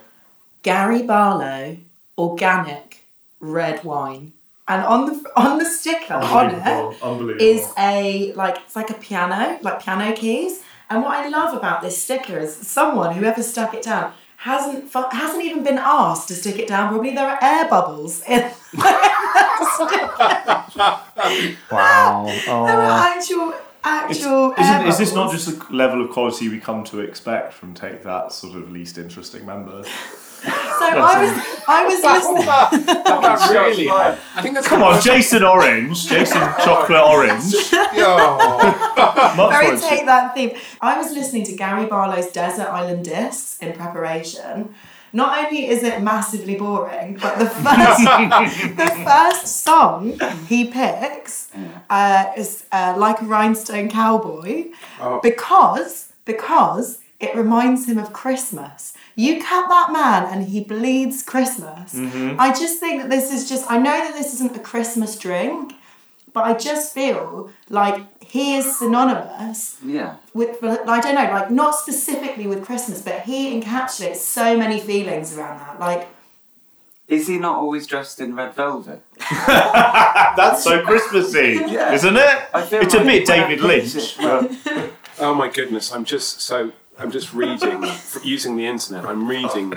Gary 0.63 1.03
Barlow, 1.03 1.79
organic 2.19 3.09
red 3.41 3.83
wine, 3.85 4.33
and 4.69 4.83
on 4.85 5.07
the 5.07 5.31
on 5.35 5.59
the 5.59 5.65
sticker 5.65 6.15
on 6.15 6.51
it 6.51 6.55
Unbelievable. 6.63 6.97
Unbelievable. 7.03 7.45
is 7.45 7.73
a 7.79 8.33
like 8.35 8.59
it's 8.65 8.77
like 8.77 8.91
a 8.91 8.95
piano, 8.95 9.59
like 9.63 9.83
piano 9.83 10.15
keys. 10.15 10.63
And 10.91 11.03
what 11.03 11.13
I 11.13 11.29
love 11.29 11.57
about 11.57 11.81
this 11.81 12.03
sticker 12.03 12.39
is 12.39 12.55
someone 12.55 13.15
whoever 13.15 13.43
stuck 13.43 13.73
it 13.73 13.83
down 13.83 14.13
hasn't 14.43 14.93
hasn't 14.93 15.45
even 15.45 15.63
been 15.63 15.79
asked 15.79 16.27
to 16.27 16.35
stick 16.35 16.59
it 16.59 16.67
down. 16.67 16.89
Probably 16.89 17.15
there 17.15 17.29
are 17.29 17.39
air 17.41 17.69
bubbles 17.69 18.23
in. 18.23 18.41
wow. 21.71 22.27
There 22.47 22.81
are 22.81 22.91
oh. 22.91 23.15
actual 23.17 23.55
actual. 23.85 24.53
Isn't, 24.59 24.87
is 24.89 24.99
this 24.99 25.15
not 25.15 25.31
just 25.31 25.47
the 25.47 25.75
level 25.75 26.03
of 26.05 26.11
quality 26.11 26.49
we 26.49 26.59
come 26.59 26.83
to 26.85 26.99
expect 27.01 27.53
from 27.53 27.73
Take 27.73 28.03
That 28.03 28.33
sort 28.33 28.57
of 28.57 28.69
least 28.73 28.99
interesting 28.99 29.47
member? 29.47 29.85
So 30.43 30.89
I 30.89 31.23
was 31.23 31.33
I 31.69 31.85
was 31.87 32.03
listening. 32.03 32.47
Not 33.05 33.51
really. 33.51 33.89
I 33.91 34.17
think 34.43 34.55
that's 34.55 34.67
Come 34.67 34.83
on, 34.83 35.01
Jason 35.01 35.45
Orange, 35.45 36.07
Jason 36.09 36.41
Chocolate 36.65 37.01
Orange. 37.03 37.53
Very 39.53 39.79
take 39.79 40.07
that 40.07 40.33
theme. 40.35 40.53
I 40.81 40.99
was 40.99 41.13
listening 41.13 41.45
to 41.45 41.53
Gary 41.55 41.87
Barlow's 41.87 42.31
Desert 42.33 42.69
Island 42.69 43.05
Discs 43.05 43.59
in 43.61 43.73
preparation. 43.73 44.75
Not 45.15 45.45
only 45.45 45.69
is 45.69 45.83
it 45.83 46.01
massively 46.03 46.57
boring, 46.57 47.19
but 47.21 47.39
the 47.39 47.47
first 47.47 48.01
the 48.77 49.03
first 49.05 49.47
song 49.63 50.19
he 50.49 50.65
picks 50.67 51.51
uh, 51.91 52.33
is 52.37 52.65
uh, 52.73 52.95
like 52.97 53.21
a 53.21 53.25
rhinestone 53.27 53.89
cowboy 53.91 54.71
Oh. 55.01 55.21
because 55.23 56.13
because 56.25 56.99
it 57.21 57.35
reminds 57.37 57.87
him 57.87 57.99
of 57.99 58.13
Christmas. 58.13 58.95
You 59.15 59.43
cut 59.43 59.69
that 59.69 59.93
man 59.93 60.25
and 60.33 60.49
he 60.49 60.63
bleeds 60.65 61.23
Christmas. 61.23 61.95
Mm-hmm. 61.95 62.41
I 62.41 62.51
just 62.51 62.79
think 62.81 63.03
that 63.03 63.11
this 63.11 63.33
is 63.33 63.49
just 63.49 63.71
I 63.71 63.79
know 63.79 63.91
that 63.91 64.15
this 64.15 64.33
isn't 64.35 64.57
a 64.57 64.61
Christmas 64.61 65.17
drink, 65.19 65.75
but 66.33 66.45
I 66.45 66.55
just 66.55 66.95
feel 66.95 67.51
like 67.69 68.07
he 68.23 68.57
is 68.57 68.79
synonymous 68.79 69.77
Yeah. 69.85 70.17
with 70.33 70.63
I 70.65 71.01
don't 71.01 71.15
know, 71.15 71.31
like 71.31 71.51
not 71.51 71.75
specifically 71.75 72.47
with 72.47 72.65
Christmas, 72.65 73.03
but 73.03 73.21
he 73.23 73.61
encapsulates 73.61 74.17
so 74.17 74.57
many 74.57 74.81
feelings 74.81 75.37
around 75.37 75.59
that. 75.61 75.79
Like 75.79 76.09
Is 77.09 77.27
he 77.29 77.37
not 77.39 77.57
always 77.57 77.87
dressed 77.87 78.19
in 78.21 78.35
red 78.35 78.55
velvet? 78.55 79.03
That's 79.47 80.65
so 80.65 80.83
Christmassy, 80.83 81.61
Yeah. 81.67 81.93
isn't 81.93 82.17
it? 82.17 82.39
I 82.55 82.63
feel 82.63 82.81
It's 82.81 82.95
a 82.95 83.01
bit 83.05 83.27
David 83.27 83.61
Lynch. 83.61 83.95
it- 83.95 84.93
Oh 85.19 85.35
my 85.35 85.49
goodness! 85.49 85.93
I'm 85.93 86.07
just 86.07 86.41
so 86.41 86.73
I'm 86.99 87.11
just 87.11 87.33
reading 87.35 87.85
using 88.25 88.57
the 88.57 88.67
internet. 88.67 89.05
I'm 89.05 89.29
reading 89.29 89.75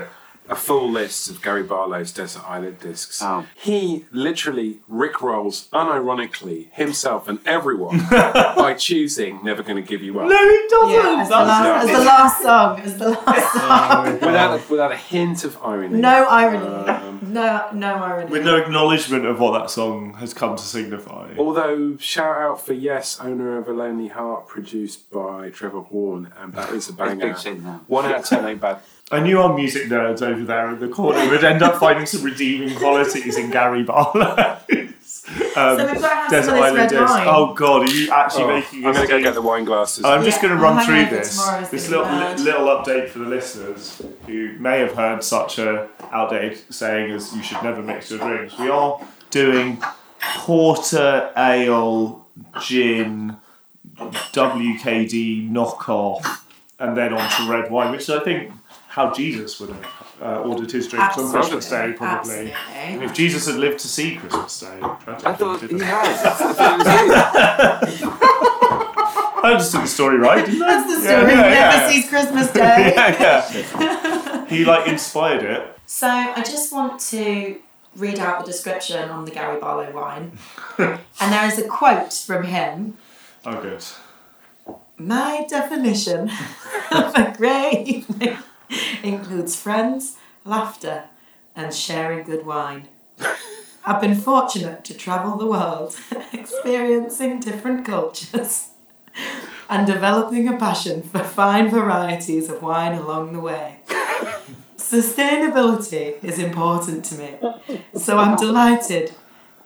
a 0.47 0.55
full 0.55 0.91
list 0.91 1.27
of 1.29 1.41
Gary 1.41 1.63
Barlow's 1.63 2.11
Desert 2.11 2.43
Island 2.47 2.79
discs. 2.79 3.19
Oh. 3.23 3.47
He 3.55 4.05
literally 4.11 4.79
rickrolls 4.91 5.67
unironically 5.69 6.71
himself 6.73 7.27
and 7.27 7.39
everyone 7.47 7.97
by 8.11 8.75
choosing 8.77 9.43
"Never 9.43 9.63
Gonna 9.63 9.81
Give 9.81 10.03
You 10.03 10.19
Up" 10.19 10.29
no, 10.29 10.37
he 10.37 10.67
doesn't. 10.69 10.89
yeah, 10.93 11.21
as 11.21 11.29
the, 11.29 11.35
last, 11.35 11.83
as 11.89 11.97
the 11.97 12.03
last 12.03 12.41
song, 12.43 12.79
as 12.79 12.97
the 12.97 13.09
last 13.09 13.53
song. 13.53 14.13
without 14.13 14.59
a, 14.59 14.63
without 14.71 14.91
a 14.91 14.97
hint 14.97 15.43
of 15.45 15.57
irony. 15.63 15.99
No 15.99 16.25
irony. 16.25 16.65
Um, 16.67 17.04
no 17.35 17.69
no 17.73 17.95
irony. 17.95 18.31
With 18.31 18.45
no 18.45 18.55
acknowledgement 18.55 19.25
of 19.25 19.39
what 19.39 19.59
that 19.59 19.69
song 19.69 20.13
has 20.15 20.33
come 20.33 20.55
to 20.55 20.63
signify. 20.63 21.35
Although 21.37 21.97
shout 21.97 22.37
out 22.37 22.65
for 22.65 22.73
Yes, 22.73 23.19
owner 23.19 23.57
of 23.57 23.67
a 23.67 23.73
lonely 23.73 24.07
heart, 24.07 24.47
produced 24.47 25.11
by 25.11 25.49
Trevor 25.49 25.81
Horn, 25.81 26.31
and 26.37 26.53
that 26.53 26.71
is 26.71 26.89
a 26.89 26.93
banger. 26.93 27.33
big. 27.33 27.57
One 27.87 28.05
out 28.05 28.19
of 28.21 28.25
ten 28.25 28.45
ain't 28.45 28.61
bad. 28.61 28.79
I 29.11 29.19
knew 29.19 29.39
our 29.39 29.55
music 29.55 29.83
nerds 29.87 30.21
over 30.23 30.43
there 30.43 30.71
in 30.73 30.79
the 30.79 30.87
corner 30.87 31.29
would 31.29 31.43
end 31.43 31.61
up 31.61 31.75
finding 31.79 32.07
some 32.07 32.23
redeeming 32.23 32.75
qualities 32.75 33.37
in 33.37 33.51
Gary 33.51 33.83
Barlow. 33.83 34.57
Um, 35.27 35.33
So 35.55 35.75
we've 35.77 36.01
got 36.01 36.09
to 36.09 36.15
have 36.15 36.29
Desert 36.31 36.45
some 36.49 36.57
of 36.57 36.63
this 36.63 36.79
Island 36.79 36.91
red 36.91 37.01
wine. 37.09 37.27
Oh 37.27 37.53
God, 37.53 37.89
are 37.89 37.91
you 37.91 38.11
actually 38.11 38.43
Oh, 38.43 38.47
making? 38.47 38.85
I'm 38.85 38.93
gonna 38.93 39.07
go 39.07 39.21
get 39.21 39.33
the 39.33 39.41
wine 39.41 39.65
glasses. 39.65 40.03
I'm 40.05 40.23
just 40.23 40.37
Yeah, 40.41 40.49
going 40.49 40.57
to 40.59 40.63
run 40.63 40.85
through 40.85 41.05
this. 41.17 41.43
This 41.71 41.89
little, 41.89 42.05
be 42.05 42.11
bad. 42.11 42.39
little 42.41 42.67
update 42.67 43.09
for 43.09 43.19
the 43.19 43.25
listeners 43.25 44.01
who 44.27 44.53
may 44.59 44.79
have 44.79 44.93
heard 44.93 45.23
such 45.23 45.57
a 45.57 45.87
outdated 46.11 46.59
saying 46.73 47.11
as 47.11 47.35
"you 47.35 47.41
should 47.41 47.61
never 47.63 47.81
mix 47.81 48.11
your 48.11 48.19
drinks." 48.19 48.57
We 48.59 48.69
are 48.69 48.99
doing 49.31 49.81
porter, 50.35 51.31
ale, 51.35 52.25
gin, 52.61 53.37
WKD 53.97 55.49
knockoff, 55.51 56.41
and 56.79 56.95
then 56.95 57.13
on 57.13 57.29
to 57.31 57.51
red 57.51 57.71
wine, 57.71 57.91
which 57.91 58.09
I 58.09 58.19
think 58.19 58.51
how 58.89 59.11
Jesus 59.13 59.59
would 59.59 59.69
have 59.69 59.81
uh, 60.21 60.41
ordered 60.41 60.71
his 60.71 60.87
drinks 60.87 61.17
on 61.17 61.29
Christmas 61.31 61.69
Day, 61.69 61.93
probably. 61.95 62.51
Absolutely. 62.53 63.05
If 63.05 63.13
Jesus 63.13 63.47
had 63.47 63.55
lived 63.55 63.79
to 63.79 63.87
see 63.87 64.15
Christmas 64.15 64.59
Day, 64.59 64.79
I 64.81 65.33
thought 65.33 65.59
didn't 65.61 65.79
he 65.79 65.85
he? 65.85 65.91
has. 65.91 66.25
I 66.25 66.31
thought 66.53 66.79
it. 67.83 68.25
I 69.43 69.51
understood 69.51 69.81
the 69.83 69.87
story 69.87 70.17
right, 70.17 70.45
didn't 70.45 70.61
I? 70.63 70.67
That's 70.67 70.87
the 70.97 71.03
Yeah, 71.03 71.19
story. 71.19 71.33
yeah, 71.33 71.69
Never 71.77 71.91
sees 71.91 72.09
Christmas 72.09 72.51
Day. 72.53 72.93
yeah, 72.95 73.43
yeah. 73.79 74.45
he 74.47 74.65
like 74.65 74.87
inspired 74.87 75.43
it. 75.43 75.77
So 75.85 76.07
I 76.07 76.41
just 76.41 76.71
want 76.73 76.99
to 77.11 77.57
read 77.95 78.17
out 78.19 78.39
the 78.43 78.51
description 78.51 79.09
on 79.09 79.25
the 79.25 79.31
Gary 79.31 79.59
Barlow 79.59 79.91
wine. 79.91 80.37
and 80.77 80.99
there 81.33 81.45
is 81.45 81.59
a 81.59 81.67
quote 81.67 82.11
from 82.13 82.43
him. 82.45 82.97
Oh, 83.45 83.61
good. 83.61 83.83
My 84.97 85.45
definition 85.47 86.31
of 86.91 87.13
a 87.15 87.33
great 87.37 87.83
evening 87.87 88.37
includes 89.03 89.55
friends, 89.55 90.17
laughter, 90.43 91.05
and 91.55 91.73
sharing 91.73 92.25
good 92.25 92.45
wine. 92.45 92.87
I've 93.85 94.01
been 94.01 94.15
fortunate 94.15 94.83
to 94.85 94.93
travel 94.93 95.37
the 95.37 95.45
world, 95.45 95.95
experiencing 96.33 97.39
different 97.39 97.85
cultures, 97.85 98.69
and 99.69 99.85
developing 99.85 100.47
a 100.47 100.57
passion 100.57 101.03
for 101.03 101.19
fine 101.19 101.69
varieties 101.69 102.49
of 102.49 102.61
wine 102.61 102.97
along 102.97 103.33
the 103.33 103.39
way. 103.39 103.77
Sustainability 104.77 106.23
is 106.23 106.39
important 106.39 107.05
to 107.05 107.15
me, 107.15 107.79
so 107.95 108.17
I'm 108.17 108.35
delighted 108.35 109.13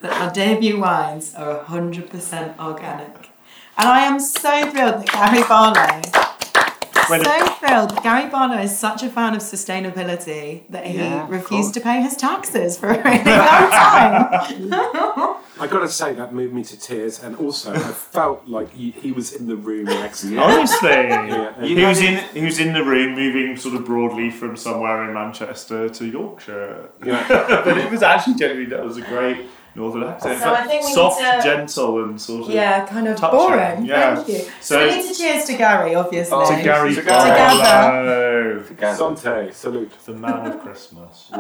that 0.02 0.20
my 0.20 0.32
debut 0.32 0.80
wines 0.80 1.36
are 1.36 1.64
100% 1.66 2.60
organic. 2.60 3.30
And 3.78 3.88
I 3.88 4.02
am 4.02 4.20
so 4.20 4.70
thrilled 4.72 5.06
that 5.06 5.12
Gary 5.12 5.43
Barlow, 5.47 6.29
When- 7.10 7.24
so 7.24 7.45
thrilled 7.60 8.03
Gary 8.03 8.30
Barlow 8.30 8.57
is 8.57 8.78
such 8.78 9.03
a 9.03 9.10
fan 9.10 9.34
of 9.36 9.41
sustainability 9.41 10.64
that 10.70 10.86
he 10.86 10.97
Yeah, 10.97 11.26
refused 11.30 11.74
to 11.76 11.82
pay 11.82 12.01
his 12.01 12.16
taxes 12.16 12.78
for 12.78 12.89
a 12.93 12.97
really 13.03 13.24
long 13.24 13.72
time. 13.72 15.36
I 15.62 15.68
got 15.68 15.80
to 15.82 15.89
say 15.89 16.14
that 16.14 16.34
moved 16.34 16.53
me 16.53 16.64
to 16.64 16.80
tears, 16.80 17.22
and 17.22 17.36
also 17.36 17.74
I 17.74 17.78
felt 18.14 18.47
like 18.47 18.72
he, 18.72 18.91
he 18.91 19.12
was 19.12 19.34
in 19.34 19.47
the 19.47 19.57
room 19.57 19.86
next 19.86 20.22
to 20.22 20.28
me. 20.28 20.38
Honestly, 20.38 20.89
Yeah. 20.89 21.62
he 21.62 21.84
was 21.84 21.99
in 22.01 22.24
he 22.34 22.45
was 22.45 22.60
in 22.60 22.74
the 22.74 22.84
room, 22.84 23.16
moving 23.16 23.57
sort 23.57 23.76
of 23.76 23.84
broadly 23.86 24.30
from 24.30 24.55
somewhere 24.55 25.03
in 25.07 25.14
Manchester 25.14 25.89
to 25.89 26.05
Yorkshire. 26.05 26.89
Yeah. 27.05 27.26
but 27.66 27.78
it 27.78 27.91
was 27.91 28.03
actually 28.03 28.36
genuinely 28.36 28.70
that 28.76 28.86
was 28.86 28.95
a 28.97 29.01
great 29.01 29.47
northern 29.76 30.03
accent. 30.03 30.39
So 30.41 30.53
I 30.53 30.61
think 30.67 30.82
we 30.84 30.88
need 30.89 30.93
soft, 30.95 31.20
to- 31.20 31.41
gentle, 31.43 32.03
and 32.03 32.20
sort 32.22 32.43
of 32.43 32.49
Yeah, 32.49 32.86
kind 32.86 33.07
of 33.07 33.17
Touching, 33.17 33.38
boring. 33.39 33.86
yeah. 33.86 34.15
Thank 34.15 34.28
you. 34.28 34.39
So, 34.39 34.49
So- 34.61 34.86
we 34.88 34.95
need 34.97 35.07
to 35.07 35.13
cheers 35.15 35.45
to 35.45 35.53
Gary, 35.57 35.95
obviously. 35.95 36.38
Oh, 36.38 36.55
to 36.55 36.63
Gary 36.63 36.93
Together. 36.95 37.30
Barlow, 37.30 38.63
Together. 38.63 38.95
Sante, 38.97 39.51
salute. 39.53 39.91
the 40.05 40.13
man 40.13 40.45
of 40.51 40.61
Christmas. 40.61 41.32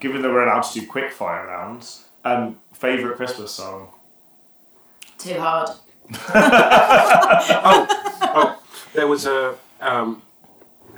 given 0.00 0.22
that 0.22 0.28
we're 0.30 0.44
allowed 0.44 0.62
to 0.62 0.80
do 0.80 0.86
quick 0.86 1.12
fire 1.12 1.46
rounds, 1.46 2.04
um, 2.24 2.58
favourite 2.72 3.16
Christmas 3.16 3.50
song? 3.52 3.88
Too 5.18 5.38
hard. 5.38 5.70
Oh, 8.30 8.62
there 8.94 9.06
was 9.06 9.26
a 9.26 9.56
um, 9.80 10.22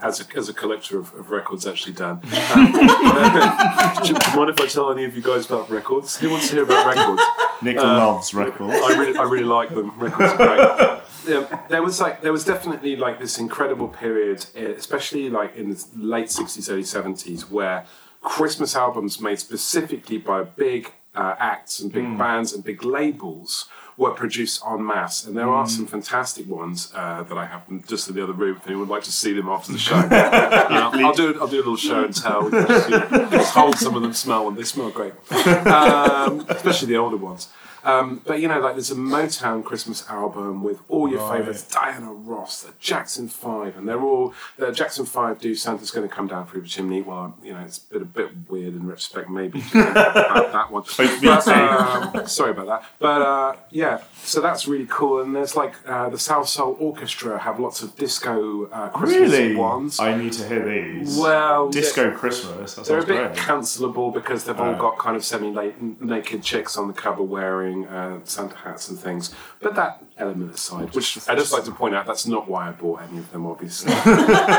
as 0.02 0.20
a 0.20 0.36
as 0.36 0.48
a 0.48 0.54
collector 0.54 0.98
of, 0.98 1.12
of 1.14 1.30
records 1.30 1.66
actually 1.66 1.92
done. 1.92 2.20
Um, 2.52 2.72
do 2.72 4.08
you 4.08 4.16
mind 4.36 4.50
if 4.50 4.60
I 4.60 4.66
tell 4.68 4.90
any 4.90 5.04
of 5.04 5.16
you 5.16 5.22
guys 5.22 5.46
about 5.46 5.70
records? 5.70 6.16
Who 6.18 6.30
wants 6.30 6.48
to 6.48 6.54
hear 6.54 6.64
about 6.64 6.86
records? 6.86 7.22
Nick 7.62 7.76
loves 7.76 8.32
records. 8.32 8.74
I 8.74 8.96
really, 8.98 9.18
I 9.18 9.22
really 9.24 9.44
like 9.44 9.70
them. 9.70 9.98
Records 9.98 10.32
are 10.32 10.36
great. 10.36 11.00
Yeah, 11.28 11.60
there 11.68 11.82
was 11.82 12.00
like, 12.00 12.22
there 12.22 12.32
was 12.32 12.44
definitely 12.44 12.96
like 12.96 13.20
this 13.20 13.38
incredible 13.38 13.88
period, 13.88 14.46
eh, 14.56 14.68
especially 14.68 15.28
like 15.28 15.54
in 15.56 15.70
the 15.70 15.84
late 15.94 16.30
sixties, 16.30 16.70
early 16.70 16.84
seventies, 16.84 17.50
where 17.50 17.84
Christmas 18.22 18.74
albums 18.74 19.20
made 19.20 19.38
specifically 19.38 20.18
by 20.18 20.42
big 20.42 20.92
uh, 21.14 21.34
acts 21.38 21.80
and 21.80 21.92
big 21.92 22.16
bands 22.16 22.52
and 22.52 22.64
big 22.64 22.84
labels 22.84 23.68
were 24.00 24.10
produced 24.22 24.62
en 24.66 24.82
masse. 24.84 25.26
And 25.26 25.36
there 25.36 25.50
are 25.58 25.66
some 25.76 25.86
fantastic 25.86 26.46
ones 26.48 26.78
uh, 26.94 27.22
that 27.28 27.36
I 27.36 27.46
have 27.52 27.62
just 27.86 28.08
in 28.08 28.14
the 28.16 28.22
other 28.24 28.32
room. 28.42 28.56
If 28.56 28.66
anyone 28.66 28.88
would 28.88 28.94
like 28.96 29.04
to 29.04 29.12
see 29.12 29.32
them 29.38 29.48
after 29.48 29.70
the 29.72 29.78
show, 29.88 29.96
Uh, 29.96 30.90
I'll 31.04 31.12
do 31.22 31.26
I'll 31.40 31.46
do 31.56 31.56
a 31.56 31.64
little 31.68 31.76
show 31.90 32.00
and 32.04 32.14
tell. 32.26 32.50
Just, 32.50 32.88
you 32.90 32.98
know, 32.98 33.28
just 33.30 33.52
hold 33.54 33.76
some 33.78 33.94
of 33.96 34.02
them, 34.02 34.14
smell 34.14 34.42
them. 34.46 34.54
They 34.56 34.64
smell 34.64 34.90
great, 34.90 35.12
um, 35.66 36.32
especially 36.48 36.88
the 36.88 36.96
older 36.96 37.16
ones. 37.30 37.48
Um, 37.84 38.20
but 38.26 38.40
you 38.40 38.48
know, 38.48 38.60
like 38.60 38.74
there's 38.74 38.90
a 38.90 38.94
Motown 38.96 39.64
Christmas 39.64 40.08
album 40.08 40.62
with 40.62 40.80
all 40.88 41.08
your 41.10 41.20
favourites, 41.32 41.62
Diana 41.64 42.12
Ross, 42.12 42.62
the 42.62 42.72
Jackson 42.78 43.28
Five, 43.28 43.76
and 43.76 43.88
they're 43.88 44.00
all 44.02 44.34
the 44.58 44.70
Jackson 44.72 45.06
Five 45.06 45.40
do 45.40 45.54
Santa's 45.54 45.90
going 45.90 46.08
to 46.08 46.14
come 46.14 46.26
down 46.26 46.46
through 46.46 46.62
the 46.62 46.68
chimney. 46.68 47.02
Well, 47.02 47.36
you 47.42 47.52
know, 47.52 47.60
it's 47.60 47.78
a 47.78 47.92
bit 47.92 48.02
a 48.02 48.04
bit 48.04 48.30
weird 48.50 48.74
in 48.74 48.86
retrospect, 48.86 49.30
maybe 49.30 49.60
about 49.74 50.52
that 50.52 50.70
one. 50.70 50.84
But, 51.22 51.46
um, 51.48 52.26
sorry 52.26 52.50
about 52.52 52.66
that. 52.66 52.84
But 52.98 53.22
uh, 53.22 53.56
yeah, 53.70 54.02
so 54.22 54.40
that's 54.40 54.66
really 54.66 54.86
cool. 54.88 55.20
And 55.22 55.34
there's 55.34 55.56
like 55.56 55.74
uh, 55.86 56.08
the 56.08 56.16
Salsoul 56.16 56.80
Orchestra 56.80 57.38
have 57.38 57.58
lots 57.60 57.82
of 57.82 57.96
disco 57.96 58.66
uh, 58.70 58.88
Christmas 58.88 59.30
Really? 59.30 59.54
ones. 59.56 59.98
I 60.00 60.16
need 60.16 60.32
to 60.34 60.48
hear 60.48 60.64
these. 60.64 61.16
Well, 61.16 61.68
Disco 61.70 62.10
Christmas. 62.16 62.74
That 62.74 62.86
they're 62.86 62.98
a 63.00 63.06
bit 63.06 63.32
great. 63.32 63.36
cancelable 63.36 64.12
because 64.12 64.44
they've 64.44 64.58
all 64.58 64.74
Oh. 64.74 64.78
got 64.78 64.98
kind 64.98 65.16
of 65.16 65.24
semi-naked 65.24 66.42
chicks 66.42 66.76
on 66.76 66.86
the 66.88 66.94
cover 66.94 67.22
wearing 67.22 67.69
uh, 67.86 68.20
Santa 68.24 68.56
hats 68.56 68.88
and 68.88 68.98
things. 68.98 69.34
But 69.60 69.74
that 69.76 70.02
element 70.18 70.54
aside, 70.54 70.94
which 70.94 71.18
I 71.28 71.34
just 71.34 71.52
like 71.52 71.64
to 71.64 71.72
point 71.72 71.94
out, 71.94 72.06
that's 72.06 72.26
not 72.26 72.48
why 72.48 72.68
I 72.68 72.72
bought 72.72 73.02
any 73.02 73.18
of 73.18 73.30
them, 73.32 73.46
obviously. 73.46 73.92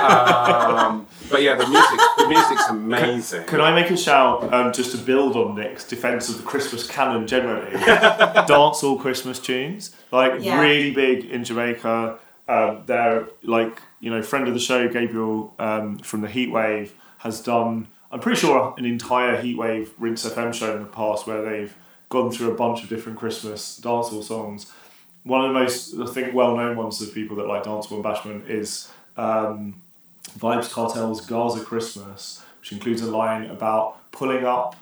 um, 0.03 1.07
but 1.29 1.41
yeah, 1.41 1.55
the 1.55 1.67
music, 1.67 1.99
the 2.17 2.27
music's 2.27 2.67
amazing. 2.69 3.43
Can 3.45 3.61
I 3.61 3.73
make 3.73 3.89
a 3.91 3.97
shout 3.97 4.53
um, 4.53 4.73
just 4.73 4.91
to 4.91 4.97
build 4.97 5.35
on 5.35 5.55
Nick's 5.55 5.87
defence 5.87 6.29
of 6.29 6.37
the 6.37 6.43
Christmas 6.43 6.87
canon 6.87 7.27
generally? 7.27 7.71
Dancehall 7.77 8.99
Christmas 8.99 9.39
tunes, 9.39 9.95
like 10.11 10.41
Yeah. 10.41 10.61
really 10.61 10.91
big 10.91 11.25
in 11.25 11.43
Jamaica. 11.43 12.17
Um, 12.47 12.83
they're 12.85 13.27
like 13.43 13.81
you 13.99 14.09
know, 14.09 14.21
friend 14.21 14.47
of 14.47 14.53
the 14.53 14.59
show 14.59 14.87
Gabriel 14.89 15.53
um, 15.59 15.99
from 15.99 16.21
the 16.21 16.27
Heatwave 16.27 16.91
has 17.19 17.39
done. 17.41 17.87
I'm 18.11 18.19
pretty 18.19 18.41
sure 18.41 18.73
an 18.77 18.85
entire 18.85 19.41
Heatwave 19.41 19.89
Rinse 19.99 20.25
FM 20.27 20.53
show 20.53 20.75
in 20.75 20.81
the 20.81 20.89
past 20.89 21.27
where 21.27 21.41
they've 21.43 21.73
gone 22.11 22.31
through 22.31 22.51
a 22.51 22.55
bunch 22.55 22.83
of 22.83 22.89
different 22.89 23.17
Christmas 23.17 23.79
dancehall 23.81 24.23
songs. 24.23 24.71
One 25.23 25.43
of 25.43 25.53
the 25.53 25.59
most, 25.59 25.95
I 25.97 26.05
think, 26.05 26.35
well-known 26.35 26.77
ones 26.77 27.01
of 27.01 27.13
people 27.13 27.37
that 27.37 27.47
like 27.47 27.63
dancehall 27.63 27.95
and 27.95 28.03
bashment 28.03 28.49
is 28.49 28.91
um, 29.17 29.81
Vybz 30.37 30.69
Kartel's 30.71 31.25
Gaza 31.25 31.63
Christmas, 31.63 32.43
which 32.59 32.71
includes 32.71 33.01
a 33.01 33.09
line 33.09 33.49
about 33.49 34.11
pulling 34.11 34.45
up 34.45 34.75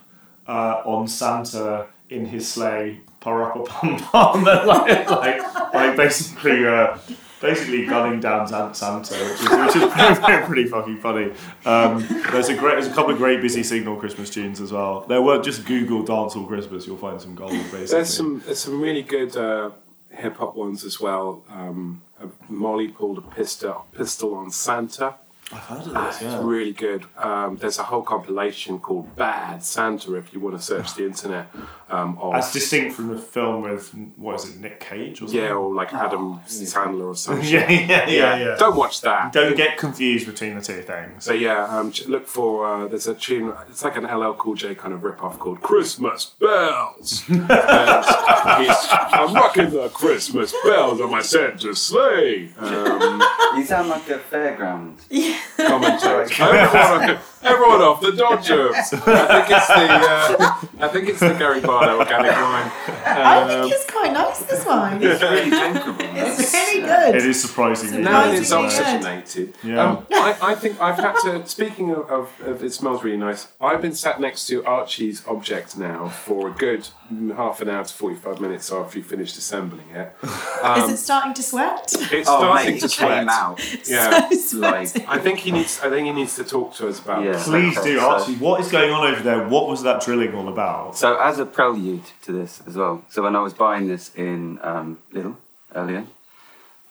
uh, 0.48 0.82
on 0.86 1.08
Santa 1.08 1.88
in 2.10 2.26
his 2.26 2.48
sleigh, 2.48 3.02
parappa 3.22 3.66
pum 3.66 3.98
pum, 3.98 4.44
like, 4.66 5.10
like, 5.10 5.74
like 5.74 5.96
basically, 5.96 6.66
uh, 6.68 6.98
basically 7.42 7.86
gunning 7.86 8.20
down 8.20 8.48
Santa, 8.48 8.96
which 8.98 9.12
is, 9.12 9.50
which 9.50 9.76
is 9.76 10.20
pretty, 10.20 10.46
pretty, 10.46 10.66
fucking 10.66 10.98
funny. 10.98 11.32
Um, 11.66 12.06
there's 12.32 12.50
a 12.50 12.56
great, 12.56 12.74
there's 12.74 12.88
a 12.88 12.94
couple 12.94 13.12
of 13.12 13.18
great 13.18 13.42
busy 13.42 13.64
signal 13.64 13.96
Christmas 13.98 14.30
tunes 14.30 14.62
as 14.62 14.72
well. 14.72 15.06
There 15.08 15.22
were 15.22 15.42
just 15.42 15.66
Google 15.66 16.04
dancehall 16.04 16.48
Christmas, 16.48 16.86
you'll 16.86 16.98
find 16.98 17.22
some 17.22 17.36
gold 17.36 17.52
basically. 17.52 17.86
There's 17.86 18.14
some 18.14 18.42
there's 18.46 18.60
some 18.60 18.82
really 18.82 19.04
good 19.04 19.36
uh, 19.36 19.72
hip 20.10 20.38
hop 20.38 20.56
ones 20.56 20.84
as 20.84 21.00
well. 21.00 21.44
Um, 21.50 22.02
Molly 22.48 22.90
pulled 22.90 23.18
a 23.18 23.22
pistol 23.22 23.86
pistol 23.92 24.36
on 24.36 24.52
Santa. 24.52 25.16
I've 25.52 25.60
heard 25.62 25.80
of 25.88 25.94
this, 25.94 26.22
It's 26.22 26.36
really 26.44 26.74
good. 26.74 27.06
Um, 27.18 27.58
there's 27.58 27.80
a 27.80 27.84
whole 27.84 28.04
compilation 28.04 28.80
called 28.80 29.16
Bad 29.16 29.64
Santa 29.64 30.16
if 30.16 30.32
you 30.34 30.40
want 30.40 30.56
to 30.56 30.62
search 30.62 30.94
the 30.96 31.06
internet. 31.06 31.48
Um, 31.90 32.20
of, 32.20 32.36
As 32.36 32.52
distinct 32.54 32.96
from 32.96 33.08
the 33.08 33.18
film 33.18 33.64
with 33.64 33.90
what 34.18 34.36
is 34.36 34.50
it, 34.50 34.60
Nick 34.60 34.80
Cage 34.80 35.16
or 35.22 35.26
something? 35.28 35.40
yeah, 35.40 35.54
or 35.54 35.74
like 35.74 35.92
Adam 35.92 36.40
Sandler 36.46 37.08
or 37.08 37.16
something. 37.16 37.44
yeah, 37.52 37.68
yeah, 37.70 38.08
yeah, 38.08 38.36
yeah. 38.38 38.56
Don't 38.60 38.76
watch 38.76 39.02
that. 39.02 39.34
Don't 39.34 39.58
get 39.58 39.78
confused 39.80 40.28
between 40.28 40.54
the 40.56 40.62
two 40.62 40.84
things. 40.84 41.24
So 41.26 41.34
yeah, 41.34 41.66
um, 41.66 41.92
look 42.08 42.28
for 42.28 42.68
uh, 42.68 42.88
there's 42.88 43.08
a 43.08 43.16
tune. 43.16 43.52
It's 43.70 43.84
like 43.84 43.98
an 43.98 44.04
LL 44.06 44.34
Cool 44.34 44.54
J 44.54 44.76
kind 44.76 44.94
of 44.94 45.04
rip 45.04 45.24
off 45.24 45.40
called 45.40 45.62
Christmas 45.62 46.26
Bells. 46.40 47.24
and 47.30 47.42
he's, 47.42 48.78
I'm 48.92 49.34
rocking 49.34 49.72
the 49.72 49.90
Christmas 49.90 50.54
bells 50.64 51.02
on 51.02 51.10
my 51.10 51.22
Santa 51.24 51.74
sleigh. 51.76 52.50
Um, 52.60 53.24
You 53.56 53.66
sound 53.66 53.90
like 53.90 54.08
a 54.10 54.20
fairground. 54.20 54.98
commentary. 55.58 56.28
everyone, 56.40 57.20
everyone 57.44 57.82
off 57.82 58.02
the 58.02 58.12
Dodgers. 58.14 58.76
I 58.94 59.46
think 59.46 59.58
it's 59.58 59.68
the 59.68 59.90
uh, 59.90 60.86
I 60.86 60.88
think 60.88 61.10
it's 61.10 61.20
the 61.20 61.34
Gary 61.34 61.62
Barlow 61.62 62.00
organic 62.00 62.32
wine. 62.32 62.72
I 63.06 63.42
Um, 63.42 63.48
think 63.50 63.74
it's 63.74 63.86
quite 63.92 64.14
nice, 64.14 64.40
this 64.46 64.66
wine. 64.66 65.02
It's 65.02 65.22
really 65.22 65.50
drinkable. 65.50 65.96
It's 66.00 66.54
really 66.54 66.82
good. 66.82 67.16
It 67.16 67.26
is 67.26 67.42
surprisingly 67.42 68.02
now 68.02 68.30
it's 68.32 68.42
isn't 68.42 68.58
oxygenated. 68.58 69.54
Yeah. 69.64 69.84
Um, 69.84 70.08
I, 70.14 70.38
I 70.42 70.56
think 70.56 70.80
I've 70.82 70.98
had 70.98 71.16
to. 71.24 71.46
Speaking 71.48 71.92
of, 71.92 72.10
of, 72.10 72.30
of, 72.46 72.64
it 72.64 72.74
smells 72.74 73.04
really 73.04 73.18
nice. 73.18 73.48
I've 73.62 73.82
been 73.82 73.96
sat 73.96 74.20
next 74.20 74.48
to 74.48 74.64
Archie's 74.66 75.26
object 75.28 75.78
now 75.78 76.10
for 76.10 76.50
a 76.50 76.52
good 76.52 76.88
mm, 77.12 77.36
half 77.36 77.62
an 77.62 77.70
hour 77.70 77.84
to 77.84 77.94
forty-five 77.94 78.40
minutes 78.40 78.72
after 78.72 79.00
he 79.00 79.02
finished 79.04 79.38
assembling 79.38 79.90
it. 79.92 80.14
Is 80.24 80.90
it 80.90 80.98
starting 80.98 81.34
to 81.34 81.44
sweat? 81.44 81.94
It's 82.12 82.30
Oh, 82.30 82.40
starting 82.40 82.74
mate, 82.74 82.80
to 82.80 82.86
it 82.86 82.92
sweat. 82.92 83.20
came 83.20 83.30
out. 83.30 83.88
Yeah, 83.90 84.30
Like, 84.54 85.08
I 85.08 85.18
think 85.30 85.40
he 85.40 85.52
needs. 85.52 85.80
I 85.82 85.90
think 85.90 86.06
he 86.08 86.14
needs 86.14 86.36
to 86.36 86.44
talk 86.44 86.74
to 86.76 86.88
us 86.88 87.00
about. 87.00 87.24
Yeah. 87.24 87.34
this. 87.34 87.46
Please 87.46 87.78
Okay, 87.78 87.94
do, 87.94 88.00
so- 88.00 88.32
What 88.34 88.60
is 88.62 88.72
going 88.72 88.92
on 88.92 89.12
over 89.14 89.22
there? 89.24 89.48
What 89.48 89.68
was 89.68 89.84
that 89.84 90.02
drilling 90.02 90.34
all 90.36 90.48
about? 90.50 90.98
So, 90.98 91.18
as 91.18 91.40
a 91.40 91.46
prelude 91.46 92.04
to 92.24 92.32
this 92.32 92.62
as 92.68 92.76
well, 92.76 93.04
so 93.10 93.22
when 93.24 93.36
I 93.36 93.42
was 93.42 93.54
buying 93.54 93.88
this 93.88 94.12
in 94.16 94.60
um, 94.62 95.00
Lidl 95.14 95.36
earlier, 95.76 96.06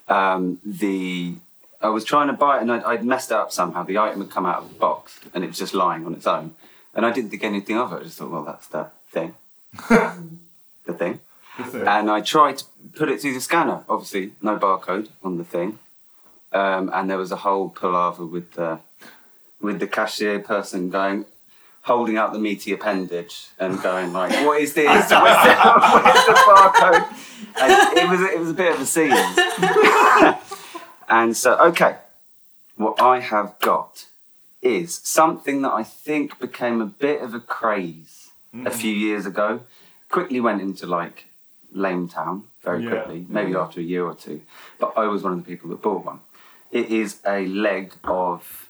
um, 0.09 0.59
the 0.65 1.35
I 1.81 1.89
was 1.89 2.05
trying 2.05 2.27
to 2.29 2.33
buy 2.33 2.59
it 2.59 2.63
and 2.63 2.73
I'd, 2.73 2.83
I'd 2.85 3.05
messed 3.05 3.31
it 3.31 3.37
up 3.37 3.53
somehow. 3.53 3.85
The 3.85 3.99
item 3.99 4.21
had 4.21 4.31
come 4.31 4.47
out 4.47 4.63
of 4.63 4.69
the 4.69 4.75
box 4.75 5.21
and 5.33 5.45
it 5.45 5.47
was 5.47 5.59
just 5.59 5.75
lying 5.75 6.05
on 6.07 6.15
its 6.15 6.27
own, 6.27 6.55
and 6.95 7.05
I 7.07 7.11
didn't 7.13 7.31
think 7.31 7.45
anything 7.45 7.77
of 7.79 7.93
it. 7.93 7.97
I 7.97 8.03
just 8.05 8.19
thought, 8.19 8.31
well, 8.31 8.45
that's 8.45 8.67
the 8.69 8.89
thing, 9.11 9.35
the 9.89 10.93
thing. 10.93 11.21
And 11.75 12.09
I 12.09 12.21
tried 12.21 12.59
to 12.59 12.65
put 12.95 13.09
it 13.09 13.21
through 13.21 13.35
the 13.35 13.41
scanner. 13.41 13.83
Obviously, 13.89 14.31
no 14.41 14.57
barcode 14.59 15.09
on 15.25 15.39
the 15.39 15.45
thing, 15.45 15.81
um, 16.53 16.91
and 16.93 17.09
there 17.11 17.19
was 17.19 17.33
a 17.33 17.37
whole 17.37 17.69
palaver 17.71 18.25
with 18.27 18.53
the 18.53 18.81
with 19.61 19.81
the 19.81 19.87
cashier 19.87 20.39
person 20.39 20.89
going, 20.91 21.25
holding 21.83 22.17
out 22.17 22.33
the 22.33 22.39
meaty 22.39 22.73
appendage 22.73 23.49
and 23.59 23.81
going 23.83 24.13
like, 24.13 24.33
"What 24.47 24.61
is 24.61 24.75
this? 24.75 24.87
Where's 24.87 25.09
the, 25.09 25.21
where's 25.21 26.27
the 26.27 26.33
barcode?" 26.33 27.07
And 27.61 27.99
it 27.99 28.09
was 28.09 28.21
it 28.21 28.39
was 28.39 28.51
a 28.51 28.55
bit 28.55 28.75
of 28.75 28.81
a 28.81 28.87
scene. 28.87 29.11
and 31.09 31.37
so, 31.37 31.57
okay, 31.59 31.97
what 32.77 33.01
I 33.01 33.21
have 33.21 33.59
got 33.61 34.07
is 34.63 35.01
something 35.03 35.63
that 35.63 35.73
I 35.73 35.83
think 35.83 36.39
became 36.39 36.81
a 36.81 36.87
bit 36.87 37.21
of 37.23 37.35
a 37.35 37.41
craze 37.41 38.31
a 38.65 38.71
few 38.71 38.93
years 38.93 39.27
ago. 39.27 39.61
Quickly 40.11 40.41
went 40.41 40.63
into 40.63 40.87
like 40.87 41.27
Lame 41.73 42.09
Town 42.09 42.45
very 42.63 42.83
Yeah. 42.85 42.91
quickly, 42.91 43.27
maybe 43.29 43.55
after 43.55 43.81
a 43.81 43.83
year 43.83 44.05
or 44.05 44.15
two. 44.15 44.41
But 44.79 44.95
I 44.97 45.07
was 45.07 45.23
one 45.23 45.33
of 45.33 45.39
the 45.39 45.45
people 45.45 45.69
that 45.71 45.83
bought 45.83 46.05
one. 46.05 46.21
It 46.71 46.91
is 46.91 47.19
a 47.27 47.47
leg 47.47 47.95
of 48.05 48.69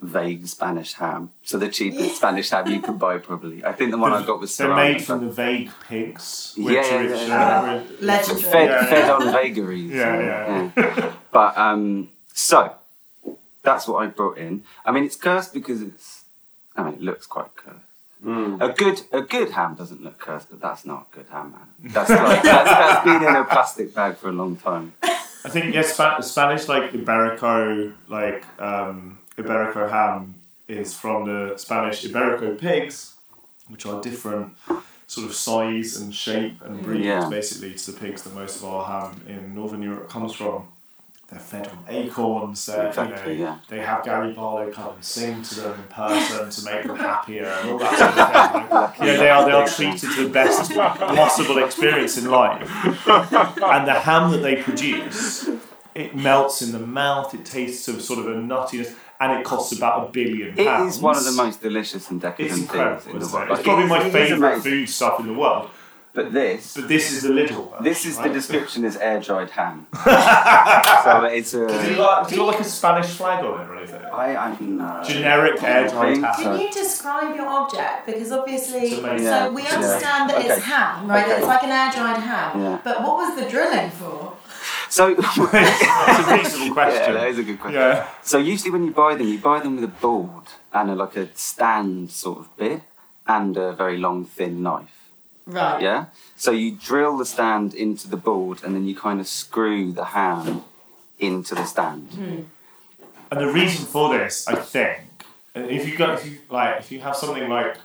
vague 0.00 0.46
Spanish 0.46 0.94
ham. 0.94 1.30
So 1.42 1.58
the 1.58 1.68
cheapest 1.68 2.16
Spanish 2.20 2.50
ham 2.50 2.68
you 2.68 2.80
can 2.80 2.98
buy, 2.98 3.18
probably. 3.18 3.64
I 3.64 3.72
think 3.72 3.90
the 3.90 3.98
one 3.98 4.12
I 4.12 4.24
got 4.24 4.40
was 4.40 4.56
They're 4.56 4.74
made 4.74 5.02
from 5.02 5.24
the 5.26 5.30
vague 5.32 5.70
pigs. 5.88 6.54
Yeah, 6.56 6.64
which 6.64 6.74
yeah, 6.74 7.00
is, 7.00 7.28
yeah, 7.28 7.60
uh, 7.60 7.82
Oh, 7.82 7.94
legendary. 8.00 8.42
fed, 8.42 8.68
Yeah, 8.70 8.86
fed 8.86 9.10
on 9.10 9.32
vagaries. 9.32 9.90
Yeah, 9.92 10.20
yeah. 10.20 10.70
Yeah. 10.76 11.12
But 11.32 11.58
um, 11.58 12.10
so 12.32 12.74
that's 13.62 13.88
what 13.88 14.02
I 14.02 14.06
brought 14.06 14.38
in. 14.38 14.62
I 14.84 14.92
mean, 14.92 15.04
it's 15.04 15.16
cursed 15.16 15.52
because 15.52 15.82
it's. 15.82 16.24
I 16.76 16.84
mean, 16.84 16.94
it 16.94 17.00
looks 17.02 17.26
quite 17.26 17.54
cursed. 17.56 17.84
A 18.24 18.68
good 18.76 19.02
a 19.12 19.20
good 19.20 19.50
ham 19.52 19.74
doesn't 19.76 20.02
look 20.02 20.18
cursed, 20.18 20.50
but 20.50 20.60
that's 20.60 20.84
not 20.84 21.06
a 21.12 21.16
good 21.16 21.26
ham, 21.30 21.52
man. 21.52 21.92
That's 21.92 22.10
like 22.10 22.42
that's, 22.42 22.70
that's 22.70 23.04
been 23.04 23.22
in 23.22 23.36
a 23.36 23.44
plastic 23.44 23.94
bag 23.94 24.16
for 24.16 24.28
a 24.28 24.32
long 24.32 24.56
time. 24.56 24.92
I 25.44 25.48
think 25.50 25.74
yes, 25.74 25.94
Spa- 25.94 26.20
Spanish 26.20 26.68
like 26.68 26.92
Iberico, 26.92 27.92
like 28.08 28.44
um, 28.60 29.18
Iberico 29.36 29.88
ham 29.90 30.34
is 30.66 30.94
from 30.96 31.26
the 31.26 31.56
Spanish 31.56 32.04
Iberico 32.04 32.58
pigs, 32.58 33.14
which 33.68 33.86
are 33.86 34.00
different 34.02 34.54
sort 35.06 35.26
of 35.26 35.34
size 35.34 35.96
and 35.96 36.14
shape 36.14 36.60
and 36.62 36.82
breed 36.82 37.04
Yeah. 37.04 37.28
basically 37.30 37.72
to 37.74 37.92
the 37.92 37.98
pigs 37.98 38.22
that 38.24 38.34
most 38.34 38.56
of 38.58 38.64
our 38.66 38.84
ham 38.84 39.22
in 39.26 39.54
Northern 39.54 39.82
Europe 39.82 40.10
comes 40.10 40.34
from. 40.34 40.68
They're 41.28 41.38
fed 41.38 41.68
on 41.68 41.84
acorns. 41.88 42.64
They're, 42.64 42.86
Exactly, 42.88 43.34
you 43.34 43.38
know, 43.40 43.44
yeah. 43.50 43.58
They 43.68 43.80
have 43.80 44.02
Gary 44.02 44.32
Barlow 44.32 44.70
come 44.72 44.94
and 44.94 45.04
sing 45.04 45.42
to 45.42 45.54
them 45.60 45.74
in 45.74 45.82
person 45.88 46.48
to 46.50 46.64
make 46.74 46.84
them 46.86 46.96
happier 46.96 47.44
and 47.44 47.70
all 47.70 47.78
that 47.78 47.98
sort 47.98 48.10
of 48.10 48.62
thing. 48.62 48.70
Like, 48.70 48.98
you 48.98 49.06
know, 49.06 49.18
they 49.18 49.28
are 49.30 49.44
they 49.44 49.52
are 49.52 49.68
treated 49.68 50.10
to 50.10 50.24
the 50.24 50.30
best 50.30 50.72
possible 50.72 51.58
experience 51.62 52.16
in 52.16 52.30
life. 52.30 52.62
And 53.06 53.86
the 53.86 53.92
ham 54.00 54.30
that 54.32 54.38
they 54.42 54.56
produce, 54.62 55.50
it 55.94 56.16
melts 56.16 56.62
in 56.62 56.72
the 56.72 56.78
mouth. 56.78 57.34
It 57.34 57.44
tastes 57.44 57.86
of 57.88 58.00
sort 58.00 58.20
of 58.20 58.26
a 58.26 58.30
nuttiness, 58.34 58.94
and 59.20 59.38
it 59.38 59.44
costs 59.44 59.76
about 59.76 60.08
a 60.08 60.10
billion 60.10 60.54
pounds. 60.56 60.96
is 60.96 61.02
one 61.02 61.16
of 61.16 61.24
the 61.24 61.32
most 61.32 61.60
delicious 61.60 62.10
and 62.10 62.22
decadent 62.22 62.70
things 62.70 63.06
in 63.06 63.18
the 63.18 63.26
world. 63.26 63.48
it? 63.50 63.50
It's 63.50 63.50
Like, 63.50 63.64
probably 63.64 63.84
it- 63.84 63.88
my 63.88 64.04
it 64.06 64.12
favourite 64.12 64.62
food 64.62 64.88
stuff 64.88 65.20
in 65.20 65.26
the 65.26 65.34
world. 65.34 65.68
But 66.14 66.32
this, 66.32 66.74
But 66.74 66.88
this 66.88 67.12
is 67.12 67.22
the 67.22 67.28
little 67.32 67.64
one. 67.66 67.84
this 67.84 68.04
is 68.04 68.18
the 68.18 68.28
description 68.28 68.84
is 68.84 68.96
air 68.96 69.20
dried 69.20 69.50
ham. 69.50 69.86
so 69.94 71.24
it's 71.26 71.52
Has 71.52 71.70
it 71.86 71.92
a. 71.92 71.96
got, 71.96 72.24
has 72.24 72.32
it 72.32 72.36
got 72.36 72.46
like 72.46 72.60
a 72.60 72.64
Spanish 72.64 73.06
flag 73.06 73.44
on 73.44 73.60
it 73.60 73.68
or 73.70 73.76
anything? 73.76 74.02
I, 74.04 74.36
I 74.36 74.56
no. 74.60 75.02
Generic 75.06 75.62
air 75.62 75.88
dried 75.88 76.18
ham. 76.18 76.34
Can 76.42 76.60
you 76.60 76.70
describe 76.72 77.36
your 77.36 77.46
object? 77.46 78.06
Because 78.06 78.32
obviously, 78.32 78.80
It's 78.88 78.98
amazing. 78.98 79.26
so 79.26 79.32
Yeah, 79.32 79.48
we 79.50 79.62
yeah. 79.62 79.74
understand 79.74 80.30
that 80.30 80.38
it's 80.44 80.50
Okay. 80.58 80.60
ham, 80.62 81.08
right? 81.08 81.24
Okay. 81.24 81.36
It's 81.38 81.46
like 81.46 81.62
an 81.62 81.70
air 81.70 81.90
dried 81.92 82.20
ham. 82.22 82.60
Yeah. 82.62 82.78
But 82.82 83.02
what 83.02 83.14
was 83.22 83.36
the 83.40 83.48
drilling 83.48 83.90
for? 83.90 84.34
So 84.90 85.08
It's 85.18 85.36
a 85.38 86.34
reasonable 86.34 86.66
yeah, 86.66 86.72
question. 86.72 87.14
that 87.14 87.28
is 87.28 87.38
a 87.38 87.42
good 87.44 87.60
question. 87.60 87.80
Yeah. 87.80 88.08
So 88.22 88.38
usually 88.38 88.70
when 88.72 88.84
you 88.84 88.90
buy 88.92 89.14
them, 89.14 89.28
you 89.28 89.38
buy 89.38 89.60
them 89.60 89.76
with 89.76 89.84
a 89.84 89.88
board 90.06 90.46
and 90.72 90.90
a, 90.90 90.94
like 90.94 91.16
a 91.16 91.28
stand 91.36 92.10
sort 92.10 92.38
of 92.40 92.56
bit 92.56 92.82
and 93.26 93.56
a 93.56 93.72
very 93.72 93.98
long 93.98 94.24
thin 94.24 94.62
knife. 94.62 94.97
Right. 95.48 95.80
Yeah. 95.80 96.06
So 96.36 96.50
you 96.50 96.72
drill 96.72 97.16
the 97.16 97.24
stand 97.24 97.72
into 97.72 98.06
the 98.06 98.18
board 98.18 98.62
and 98.62 98.74
then 98.74 98.86
you 98.86 98.94
kind 98.94 99.18
of 99.18 99.26
screw 99.26 99.92
the 99.92 100.04
ham 100.04 100.62
into 101.18 101.54
the 101.54 101.64
stand. 101.64 102.08
Hmm. 102.10 102.40
And 103.30 103.40
the 103.40 103.50
reason 103.50 103.86
for 103.86 104.16
this, 104.16 104.46
I 104.46 104.56
think, 104.56 105.00
uh, 105.56 105.60
if 105.60 105.88
you 105.88 105.96
go, 105.96 106.12
if 106.12 106.26
you 106.26 106.38
like, 106.50 106.80
if 106.80 106.92
you 106.92 107.00
have 107.00 107.16
something 107.16 107.48
like, 107.48 107.76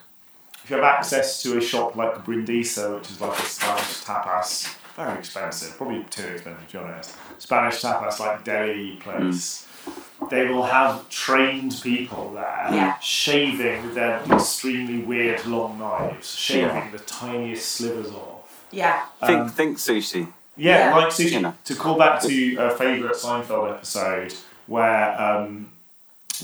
if 0.64 0.70
you 0.70 0.76
have 0.76 0.86
access 0.86 1.42
to 1.44 1.58
a 1.58 1.62
shop 1.62 1.96
like 1.96 2.26
Brindisa, 2.26 2.96
which 2.96 3.10
is 3.12 3.22
like 3.22 3.38
a 3.40 3.42
Spanish 3.42 4.04
tapas, 4.04 4.76
very 4.96 5.20
expensive, 5.20 5.76
probably 5.78 6.04
too 6.10 6.28
expensive 6.28 6.68
to 6.68 6.78
be 6.78 6.84
honest. 6.84 7.16
Spanish 7.38 7.82
tapas 7.82 8.20
like 8.20 8.44
deli 8.44 8.98
place. 8.98 9.66
Hmm. 9.66 9.73
They 10.30 10.48
will 10.48 10.64
have 10.64 11.08
trained 11.10 11.80
people 11.84 12.32
there 12.34 12.70
Yeah. 12.72 12.98
shaving 13.00 13.84
with 13.84 13.96
their 13.96 14.22
extremely 14.32 15.00
weird 15.00 15.46
long 15.46 15.78
knives, 15.80 16.34
shaving 16.36 16.76
Yeah. 16.76 16.92
the 16.92 17.00
tiniest 17.00 17.72
slivers 17.76 18.12
off. 18.12 18.66
Yeah. 18.72 19.02
Think 19.20 19.40
Um, 19.42 19.50
think 19.50 19.78
sushi. 19.78 20.32
Yeah, 20.56 20.90
Yeah. 20.90 20.96
like 20.96 21.08
sushi. 21.10 21.32
You 21.32 21.42
know. 21.42 21.54
To 21.66 21.76
call 21.76 21.98
back 21.98 22.22
to 22.22 22.56
a 22.58 22.70
favourite 22.72 23.16
Seinfeld 23.16 23.70
episode 23.72 24.34
where 24.68 25.22
um, 25.22 25.70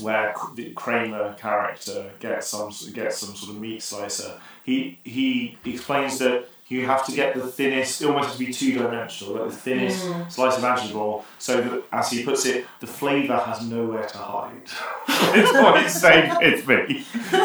where 0.00 0.34
the 0.54 0.70
Kramer 0.72 1.34
character 1.34 2.10
gets 2.20 2.48
some 2.48 2.70
gets 2.94 3.18
some 3.18 3.34
sort 3.34 3.50
of 3.56 3.60
meat 3.60 3.82
slicer. 3.82 4.38
He 4.64 4.98
he 5.04 5.58
explains 5.64 6.18
that 6.18 6.48
you 6.70 6.86
have 6.86 7.04
to 7.06 7.12
get 7.12 7.34
the 7.34 7.46
thinnest. 7.46 8.00
It 8.00 8.06
almost 8.06 8.28
has 8.28 8.38
to 8.38 8.44
be 8.46 8.52
two 8.52 8.72
dimensional, 8.78 9.34
like 9.34 9.50
the 9.50 9.56
thinnest 9.56 10.06
slice 10.32 10.56
imaginable, 10.58 11.24
so 11.38 11.60
that 11.60 11.82
as 11.92 12.10
he 12.10 12.22
puts 12.24 12.46
it, 12.46 12.64
the 12.78 12.86
flavour 12.86 13.36
has 13.38 13.66
nowhere 13.68 14.06
to 14.06 14.16
hide. 14.18 14.62
it's 15.08 15.52
what 15.52 15.82
he's 15.82 16.00
saying 16.00 16.32
with 16.40 16.66
me. 16.68 17.04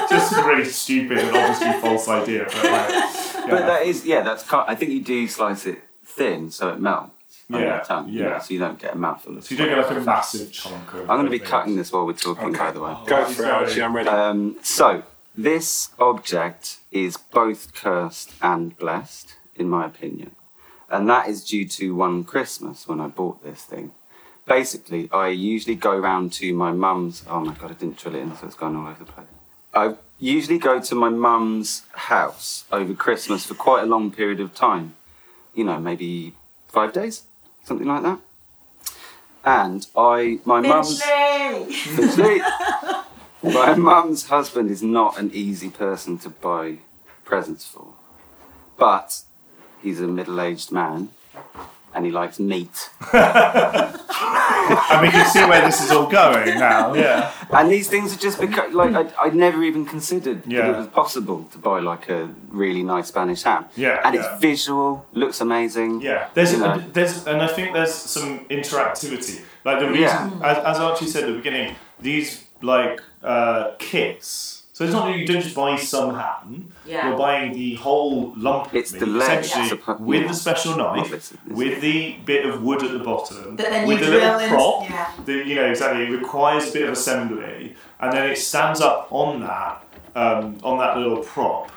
Just 0.10 0.32
a 0.34 0.44
really 0.46 0.64
stupid 0.66 1.18
and 1.18 1.36
obviously 1.36 1.82
false 1.82 2.08
idea, 2.08 2.46
but 2.46 2.56
like, 2.56 2.90
yeah. 2.90 3.46
But 3.50 3.66
that 3.66 3.82
is 3.84 4.06
yeah, 4.06 4.22
that's 4.22 4.44
kind 4.44 4.66
I 4.70 4.76
think 4.76 4.92
you 4.92 5.02
do 5.02 5.28
slice 5.28 5.66
it 5.66 5.82
thin 6.04 6.50
so 6.52 6.70
it 6.70 6.80
melts 6.80 7.12
on 7.52 7.60
Yeah, 7.62 7.76
your 7.78 7.84
tongue. 7.84 8.10
you 8.10 8.22
yeah. 8.24 8.30
know, 8.30 8.40
so 8.40 8.54
you 8.54 8.60
don't 8.60 8.80
get 8.80 8.94
a 8.94 8.98
mouthful 8.98 9.38
of 9.38 9.44
So 9.44 9.54
you 9.54 9.58
don't 9.58 9.70
get 9.70 9.78
like 9.90 9.98
a 9.98 10.02
massive 10.02 10.52
chunk 10.52 10.94
of. 10.94 11.02
I'm 11.02 11.18
gonna 11.18 11.30
be 11.32 11.40
of 11.42 11.44
cutting 11.46 11.76
this 11.76 11.92
while 11.92 12.06
we're 12.06 12.14
talking 12.14 12.54
by 12.54 12.72
the 12.72 12.80
way. 12.82 12.96
Go 13.08 13.26
for 13.26 13.44
it, 13.44 13.50
Archie. 13.50 13.82
I'm 13.82 13.96
ready. 13.96 14.08
Um, 14.10 14.56
so, 14.62 15.04
this 15.38 15.90
object 16.00 16.78
is 16.92 17.18
both 17.18 17.74
cursed 17.74 18.34
and 18.42 18.78
blessed, 18.78 19.36
in 19.56 19.70
my 19.70 19.86
opinion. 19.86 20.32
And 20.90 21.10
that 21.10 21.28
is 21.28 21.44
due 21.44 21.68
to 21.68 21.96
one 21.96 22.24
Christmas 22.24 22.88
when 22.88 23.02
I 23.02 23.08
bought 23.08 23.44
this 23.44 23.64
thing. 23.64 23.92
Basically, 24.46 25.10
I 25.12 25.30
usually 25.30 25.76
go 25.76 25.98
round 25.98 26.32
to 26.34 26.54
my 26.54 26.72
mum's. 26.72 27.24
Oh 27.28 27.42
my 27.42 27.54
god, 27.54 27.72
I 27.72 27.74
didn't 27.74 27.98
drill 27.98 28.16
it 28.16 28.20
in, 28.20 28.36
so 28.36 28.46
it's 28.46 28.56
gone 28.56 28.76
all 28.76 28.88
over 28.88 29.04
the 29.04 29.12
place. 29.12 29.28
I 29.74 29.96
usually 30.20 30.60
go 30.60 30.80
to 30.80 30.96
my 30.96 31.10
mum's 31.10 31.84
house 31.94 32.64
over 32.72 32.94
Christmas 32.94 33.46
for 33.46 33.56
quite 33.56 33.84
a 33.84 33.88
long 33.88 34.12
period 34.12 34.40
of 34.40 34.54
time. 34.54 34.96
You 35.54 35.66
know, 35.66 35.80
maybe 35.80 36.34
five 36.68 36.94
days, 36.94 37.24
something 37.64 37.88
like 37.88 38.04
that. 38.04 38.20
And 39.44 39.86
I, 39.98 40.40
my 40.46 40.62
mum's. 40.62 41.02
Finchley! 41.02 42.42
My 43.54 43.76
mum's 43.76 44.28
husband 44.28 44.72
is 44.72 44.82
not 44.82 45.18
an 45.20 45.32
easy 45.34 45.70
person 45.70 46.18
to 46.20 46.30
buy 46.30 46.80
presents 47.24 47.66
for. 47.66 47.88
But 48.78 49.22
he's 49.82 50.02
a 50.02 50.08
middle 50.08 50.40
aged 50.42 50.72
man 50.72 51.10
and 51.94 52.06
he 52.06 52.12
likes 52.12 52.40
meat. 52.40 52.90
And 54.92 55.02
we 55.02 55.10
can 55.10 55.26
see 55.30 55.44
where 55.46 55.62
this 55.62 55.80
is 55.84 55.92
all 55.92 56.08
going 56.08 56.58
now. 56.58 56.94
Yeah. 56.96 57.32
And 57.52 57.70
these 57.72 57.88
things 57.88 58.16
are 58.16 58.20
just 58.20 58.40
because, 58.40 58.74
like, 58.74 58.96
I, 58.96 59.26
I'd 59.26 59.36
never 59.36 59.64
even 59.64 59.86
considered 59.86 60.44
that 60.44 60.70
it 60.70 60.78
was 60.78 60.88
possible 60.88 61.44
to 61.52 61.58
buy, 61.60 61.80
like, 61.82 62.10
a 62.10 62.30
really 62.50 62.82
nice 62.82 63.08
Spanish 63.10 63.44
ham. 63.44 63.66
Yeah, 63.76 64.02
And 64.04 64.16
yeah. 64.16 64.22
it's 64.34 64.42
visual, 64.42 65.06
looks 65.14 65.40
amazing. 65.42 66.02
Yeah. 66.02 66.30
There's, 66.34 66.54
You 66.54 66.60
know. 66.60 66.84
there's, 66.94 67.28
and 67.28 67.42
I 67.44 67.48
think 67.48 67.74
there's 67.74 67.94
some 67.94 68.46
interactivity. 68.46 69.44
Like 69.64 69.80
the 69.80 69.88
reason, 69.88 70.02
Yeah. 70.02 70.40
as, 70.44 70.58
as 70.58 70.78
Archie 70.80 71.06
said 71.08 71.24
at 71.26 71.28
the 71.30 71.36
beginning, 71.38 71.76
these 72.00 72.46
like 72.62 73.02
uh, 73.26 73.72
kits. 73.80 74.64
So 74.74 74.84
it's 74.84 74.92
not 74.92 75.06
that 75.08 75.18
you 75.18 75.26
don't 75.26 75.42
just 75.42 75.56
buy 75.56 75.78
some 75.78 76.16
ham. 76.16 76.70
Yeah. 76.86 77.08
You're 77.08 77.18
buying 77.18 77.54
the 77.54 77.76
whole 77.76 78.34
lump 78.36 78.68
of 78.68 78.76
It's 78.76 78.92
meat, 78.92 79.00
the 79.00 79.06
leg, 79.06 79.40
essentially 79.46 79.80
suppo- 79.80 80.00
with 80.02 80.28
the 80.28 80.34
special 80.34 80.76
knife, 80.76 81.10
this- 81.12 81.30
this- 81.30 81.40
with 81.58 81.80
the 81.80 82.18
bit 82.26 82.46
of 82.46 82.62
wood 82.62 82.84
at 82.84 82.92
the 82.92 83.00
bottom, 83.00 83.56
with 83.56 84.00
you 84.02 84.06
the 84.06 84.12
little 84.12 84.48
prop. 84.50 84.90
yeah. 84.90 85.12
The, 85.24 85.34
you 85.34 85.56
know 85.56 85.66
exactly. 85.66 86.04
It 86.04 86.10
requires 86.10 86.70
a 86.70 86.74
bit 86.74 86.84
of 86.84 86.90
assembly, 86.92 87.74
and 88.02 88.12
then 88.12 88.30
it 88.30 88.38
stands 88.38 88.82
up 88.82 89.08
on 89.12 89.40
that 89.42 89.82
um, 90.14 90.58
on 90.62 90.78
that 90.80 90.98
little 90.98 91.20
prop, 91.24 91.72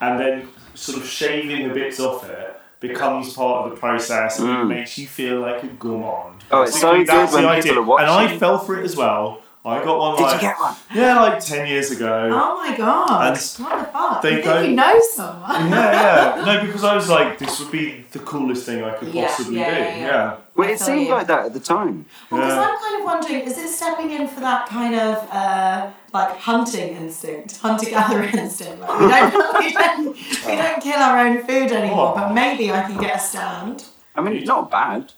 and 0.00 0.18
then 0.18 0.48
sort 0.74 0.98
of 0.98 1.06
shaving 1.06 1.68
the 1.68 1.74
bits 1.74 2.00
off 2.00 2.28
it 2.28 2.56
becomes 2.80 3.32
part 3.34 3.64
of 3.66 3.70
the 3.70 3.76
process, 3.76 4.40
and 4.40 4.48
it 4.50 4.64
makes 4.64 4.98
you 4.98 5.06
feel 5.06 5.38
like 5.40 5.62
a 5.62 5.66
gourmand. 5.68 6.40
Mm. 6.40 6.44
Oh, 6.50 6.62
it's 6.62 6.80
so 6.80 6.92
Basically, 6.94 6.98
good 7.04 7.06
that's 7.08 7.32
when 7.32 7.42
the 7.44 7.48
people 7.48 7.70
idea. 7.70 7.78
are 7.80 7.82
watching. 7.84 8.08
And 8.08 8.34
I 8.34 8.38
fell 8.38 8.58
for 8.58 8.80
it 8.80 8.84
as 8.84 8.96
well. 8.96 9.42
I 9.62 9.84
got 9.84 9.98
one 9.98 10.16
Did 10.16 10.22
like 10.22 10.34
you 10.36 10.40
get 10.40 10.58
one? 10.58 10.74
yeah, 10.94 11.20
like 11.20 11.38
ten 11.44 11.66
years 11.66 11.90
ago. 11.90 12.30
Oh 12.32 12.56
my 12.56 12.74
god. 12.76 13.26
And 13.36 13.36
what 13.66 13.78
the 13.78 13.92
fuck? 13.92 14.22
they 14.22 14.36
you 14.38 14.42
go- 14.42 14.54
think 14.60 14.70
you 14.70 14.76
know 14.76 15.00
someone? 15.12 15.68
Yeah, 15.70 16.36
yeah. 16.38 16.44
No, 16.46 16.64
because 16.66 16.82
I 16.82 16.94
was 16.94 17.10
like, 17.10 17.38
this 17.38 17.60
would 17.60 17.70
be 17.70 18.04
the 18.10 18.20
coolest 18.20 18.64
thing 18.64 18.82
I 18.82 18.92
could 18.96 19.12
Yeah, 19.12 19.26
possibly 19.26 19.58
yeah, 19.58 19.70
do. 19.74 19.80
yeah, 19.80 19.96
yeah. 19.96 20.06
yeah. 20.06 20.36
Well, 20.56 20.70
it 20.70 20.78
seemed 20.80 21.02
you. 21.08 21.10
like 21.12 21.26
that 21.26 21.44
at 21.46 21.52
the 21.52 21.60
time. 21.60 22.06
Well, 22.30 22.40
because 22.40 22.56
Yeah. 22.56 22.68
I'm 22.70 22.78
kind 22.78 22.96
of 23.00 23.04
wondering, 23.04 23.40
is 23.50 23.58
it 23.58 23.68
stepping 23.68 24.10
in 24.12 24.28
for 24.28 24.40
that 24.40 24.66
kind 24.66 24.94
of 24.94 25.28
uh, 25.30 25.90
like 26.14 26.36
hunting 26.38 26.96
instinct, 26.96 27.58
hunter 27.58 27.90
gatherer 27.90 28.22
instinct? 28.38 28.80
Like 28.80 29.32
we 29.34 29.40
don't, 29.40 29.58
we 29.60 29.72
don't, 29.72 30.16
we 30.46 30.56
don't 30.56 30.82
kill 30.82 30.98
our 30.98 31.18
own 31.26 31.42
food 31.44 31.70
anymore, 31.70 32.12
Oh. 32.12 32.14
but 32.14 32.32
maybe 32.32 32.72
I 32.72 32.82
can 32.82 32.96
get 32.98 33.16
a 33.16 33.18
stand. 33.18 33.84
I 34.16 34.22
mean, 34.22 34.36
it's 34.36 34.48
not 34.48 34.70
bad. 34.70 35.12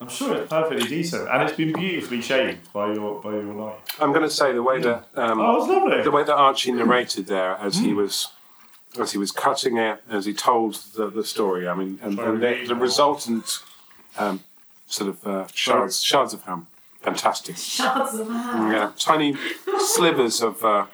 I'm 0.00 0.08
sure 0.08 0.36
it's 0.36 0.50
perfectly 0.50 0.86
decent, 0.88 1.26
and 1.28 1.42
it's 1.42 1.56
been 1.56 1.72
beautifully 1.72 2.20
shaped 2.20 2.70
by 2.72 2.92
your 2.92 3.20
by 3.22 3.30
your 3.32 3.44
knife. 3.44 3.78
I'm 4.00 4.12
going 4.12 4.24
to 4.24 4.30
say 4.30 4.52
the 4.52 4.62
way 4.62 4.80
that 4.82 5.06
um, 5.14 5.40
Oh, 5.40 5.58
it's 5.58 5.68
lovely. 5.68 6.02
the 6.02 6.10
way 6.10 6.22
that 6.24 6.34
Archie 6.34 6.72
narrated 6.72 7.26
there 7.26 7.56
as 7.56 7.78
he 7.78 7.92
was 7.94 8.28
as 9.00 9.12
he 9.12 9.18
was 9.18 9.30
cutting 9.32 9.76
it, 9.78 10.02
as 10.10 10.26
he 10.26 10.32
told 10.34 10.74
the, 10.96 11.08
the 11.10 11.24
story. 11.24 11.66
I 11.68 11.74
mean, 11.74 11.98
and, 12.02 12.18
and 12.18 12.42
the, 12.42 12.64
the 12.68 12.74
resultant 12.74 13.58
um, 14.18 14.40
sort 14.86 15.08
of 15.10 15.26
uh, 15.26 15.46
shards 15.54 16.02
shards 16.02 16.34
of 16.34 16.42
ham, 16.42 16.66
fantastic. 17.00 17.56
Shards 17.56 18.14
of 18.18 18.28
ham. 18.28 18.72
Yeah, 18.72 18.92
tiny 18.98 19.34
slivers 19.78 20.42
of. 20.42 20.62
Uh, 20.64 20.86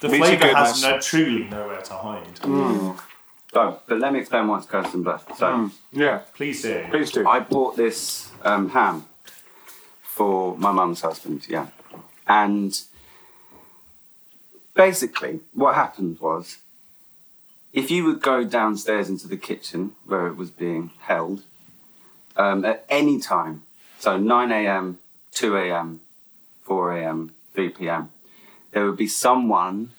The 0.00 0.08
flavour 0.10 0.54
has 0.54 0.82
no, 0.82 1.00
truly 1.00 1.44
nowhere 1.48 1.80
to 1.82 1.94
hide. 1.94 2.38
So, 3.54 3.80
but 3.86 4.00
let 4.00 4.12
me 4.12 4.18
explain 4.18 4.48
what's 4.48 4.66
cursed 4.66 4.94
and 4.94 5.04
blessed. 5.04 5.36
So, 5.36 5.70
yeah, 5.92 6.22
Please 6.34 6.60
do. 6.62 6.84
please 6.90 7.12
do. 7.12 7.26
I 7.26 7.38
bought 7.38 7.76
this 7.76 8.30
um, 8.42 8.70
ham 8.70 9.04
for 10.02 10.58
my 10.58 10.72
mum's 10.72 11.02
husband, 11.02 11.46
yeah. 11.48 11.68
And 12.26 12.78
basically, 14.74 15.38
what 15.52 15.76
happened 15.76 16.18
was 16.18 16.58
if 17.72 17.92
you 17.92 18.04
would 18.06 18.20
go 18.20 18.42
downstairs 18.42 19.08
into 19.08 19.28
the 19.28 19.36
kitchen 19.36 19.92
where 20.04 20.26
it 20.26 20.36
was 20.36 20.50
being 20.50 20.90
held 21.02 21.42
um, 22.36 22.64
at 22.64 22.84
any 22.88 23.20
time, 23.20 23.62
so 24.00 24.16
9 24.16 24.50
a.m., 24.50 24.98
2 25.30 25.56
a.m., 25.56 26.00
4 26.62 26.96
a.m., 26.96 27.32
3 27.54 27.68
p.m., 27.68 28.10
there 28.72 28.84
would 28.86 28.96
be 28.96 29.06
someone 29.06 29.90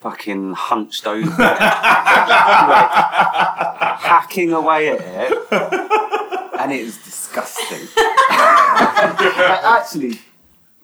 fucking 0.00 0.54
hunched 0.54 1.06
over, 1.14 1.26
it, 1.28 1.36
like, 1.38 1.60
hacking 4.00 4.52
away 4.52 4.88
at 4.90 5.00
it, 5.00 5.32
and 6.60 6.72
it 6.72 6.84
was 6.84 6.96
disgusting. 6.98 7.88
But 7.96 8.04
actually, 9.64 10.20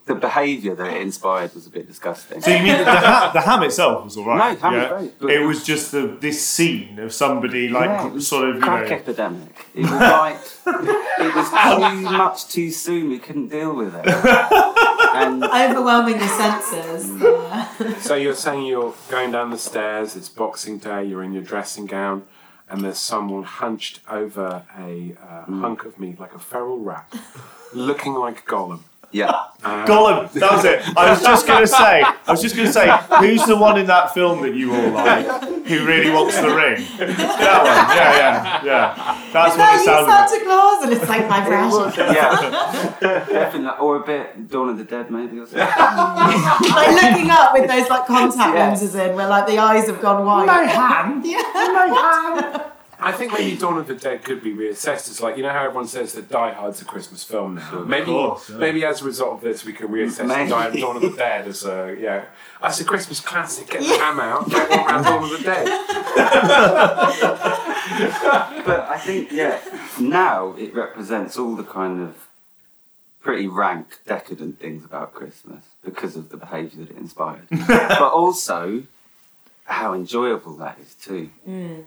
the 0.07 0.15
behaviour 0.15 0.75
that 0.75 0.93
it 0.95 1.01
inspired 1.01 1.55
was 1.55 1.67
a 1.67 1.71
bit 1.71 1.87
disgusting. 1.87 2.41
So 2.43 2.51
you 2.51 2.63
mean 2.63 2.77
the, 2.77 2.85
the, 2.85 2.91
ha- 2.91 3.31
the 3.33 3.41
ham 3.41 3.63
itself 3.63 4.05
was 4.05 4.17
all 4.19 4.27
right? 4.27 4.53
No, 4.53 4.61
ham 4.71 4.75
was 5.01 5.11
great, 5.19 5.35
It 5.37 5.47
was 5.47 5.65
just 5.65 5.93
the 5.93 6.19
this 6.21 6.45
scene 6.45 6.99
of 6.99 7.13
somebody 7.13 7.69
like 7.71 7.87
Yeah, 7.87 8.09
it 8.09 8.13
was 8.13 8.29
sort 8.29 8.49
of 8.51 8.57
you 8.57 8.61
crack 8.61 8.89
know. 8.91 8.97
epidemic. 8.97 9.67
It 9.75 9.83
was 9.83 9.91
like 9.93 10.37
it 10.67 11.35
was 11.35 11.49
too 11.51 12.01
much 12.19 12.49
too 12.49 12.71
soon. 12.71 13.09
We 13.09 13.19
couldn't 13.19 13.49
deal 13.49 13.75
with 13.75 13.95
it. 13.95 14.07
And 14.07 15.43
Overwhelming 15.63 16.19
the 16.19 16.29
senses. 16.29 17.23
Yeah. 17.23 17.99
So 18.01 18.15
you're 18.15 18.35
saying 18.35 18.67
you're 18.67 18.95
going 19.11 19.31
down 19.33 19.51
the 19.51 19.59
stairs, 19.59 20.17
it's 20.17 20.29
Boxing 20.29 20.79
Day, 20.79 21.05
you're 21.05 21.23
in 21.23 21.33
your 21.33 21.43
dressing 21.43 21.87
gown, 21.87 22.25
and 22.69 22.83
there's 22.85 22.99
someone 22.99 23.45
hunched 23.45 24.01
over 24.09 24.65
a 24.79 25.15
uh, 25.23 25.45
hunk 25.51 25.85
of 25.85 25.99
meat 25.99 26.19
like 26.21 26.35
a 26.35 26.39
feral 26.39 26.79
rat, 26.81 27.13
looking 27.73 28.15
like 28.15 28.45
Gollum. 28.47 28.81
Yeah, 29.15 29.33
Gollum, 29.89 30.31
that 30.33 30.53
was 30.53 30.65
it. 30.67 30.83
I 30.97 31.11
was 31.11 31.23
just 31.23 31.47
gonna 31.47 31.67
say, 31.67 32.03
I 32.03 32.15
was 32.29 32.43
just 32.43 32.55
gonna 32.57 32.73
say, 32.73 32.87
who's 33.21 33.45
the 33.47 33.57
one 33.57 33.79
in 33.79 33.87
that 33.87 34.13
film 34.13 34.43
that 34.43 34.55
you 34.55 34.75
all 34.75 34.91
like, 34.91 35.25
who 35.65 35.87
really 35.87 36.11
wants 36.11 36.37
the 36.39 36.49
ring? 36.55 36.85
That 36.99 37.09
one, 37.09 37.97
yeah, 37.97 38.17
yeah, 38.21 38.65
yeah. 38.65 39.31
That's 39.33 39.55
Is 39.55 39.59
what 39.59 39.65
that 39.65 39.75
it 39.75 39.79
you, 39.79 39.85
sounded 39.85 40.09
like. 40.11 40.29
Santa 40.29 40.45
Claus? 40.45 40.85
And 40.85 40.93
it's 40.93 41.09
like 41.09 41.29
my 41.29 41.41
brush. 41.49 41.97
yeah, 41.97 42.97
definitely, 43.01 43.79
or 43.81 43.97
a 43.97 44.05
bit 44.05 44.49
Dawn 44.51 44.69
of 44.69 44.77
the 44.79 44.85
Dead 44.85 45.11
maybe 45.11 45.39
or 45.39 45.47
something. 45.47 45.61
like 46.75 47.03
looking 47.03 47.31
up 47.31 47.53
with 47.55 47.69
those 47.71 47.89
like 47.89 48.07
contact 48.07 48.55
Yeah. 48.55 48.69
lenses 48.69 48.95
in, 48.95 49.15
where 49.17 49.29
like 49.29 49.47
the 49.47 49.59
eyes 49.59 49.87
have 49.87 50.01
gone 50.03 50.27
white. 50.27 50.47
No 50.47 50.67
ham. 50.67 51.23
Yeah. 51.25 52.71
I 53.05 53.13
think 53.13 53.33
maybe 53.33 53.57
Dawn 53.57 53.79
of 53.79 53.87
the 53.87 53.95
Dead 53.95 54.25
could 54.25 54.43
be 54.43 54.53
reassessed. 54.53 55.09
It's 55.09 55.21
like 55.21 55.37
you 55.37 55.43
know 55.43 55.51
how 55.51 55.65
everyone 55.65 55.87
says 55.87 56.15
that 56.15 56.31
Die 56.31 56.53
Hard's 56.53 56.81
a 56.81 56.85
Christmas 56.85 57.23
film 57.23 57.57
now. 57.57 57.85
maybe, 57.85 58.07
course, 58.07 58.49
yeah. 58.49 58.57
maybe 58.57 58.85
as 58.85 59.03
a 59.03 59.05
result 59.05 59.35
of 59.35 59.41
this, 59.43 59.65
we 59.65 59.73
can 59.73 59.89
reassess 59.89 60.29
Die 60.49 60.81
Dawn 60.81 60.97
of 60.97 61.03
the 61.03 61.11
Dead 61.11 61.47
as 61.47 61.65
a 61.65 61.97
yeah, 62.01 62.25
as 62.63 62.81
a 62.81 62.85
Christmas 62.85 63.21
classic. 63.21 63.69
Get 63.71 63.83
the 63.83 63.99
ham 63.99 64.21
out, 64.21 64.49
get 64.49 64.71
one 64.71 64.81
around 64.81 65.05
Dawn 65.05 65.25
of 65.25 65.31
the 65.31 65.39
Dead. 65.45 65.69
But 68.65 68.89
I 68.89 68.99
think 68.99 69.31
yeah, 69.31 69.61
now 70.01 70.55
it 70.57 70.75
represents 70.75 71.39
all 71.39 71.55
the 71.55 71.65
kind 71.65 72.01
of 72.01 72.29
pretty 73.21 73.47
rank, 73.47 74.01
decadent 74.07 74.59
things 74.59 74.85
about 74.85 75.13
Christmas 75.13 75.65
because 75.85 76.17
of 76.17 76.31
the 76.31 76.37
behaviour 76.37 76.85
that 76.85 76.91
it 76.91 76.97
inspired, 76.97 77.47
but 77.51 78.13
also 78.13 78.85
how 79.67 79.95
enjoyable 79.95 80.57
that 80.57 80.79
is 80.79 80.95
too. 80.95 81.31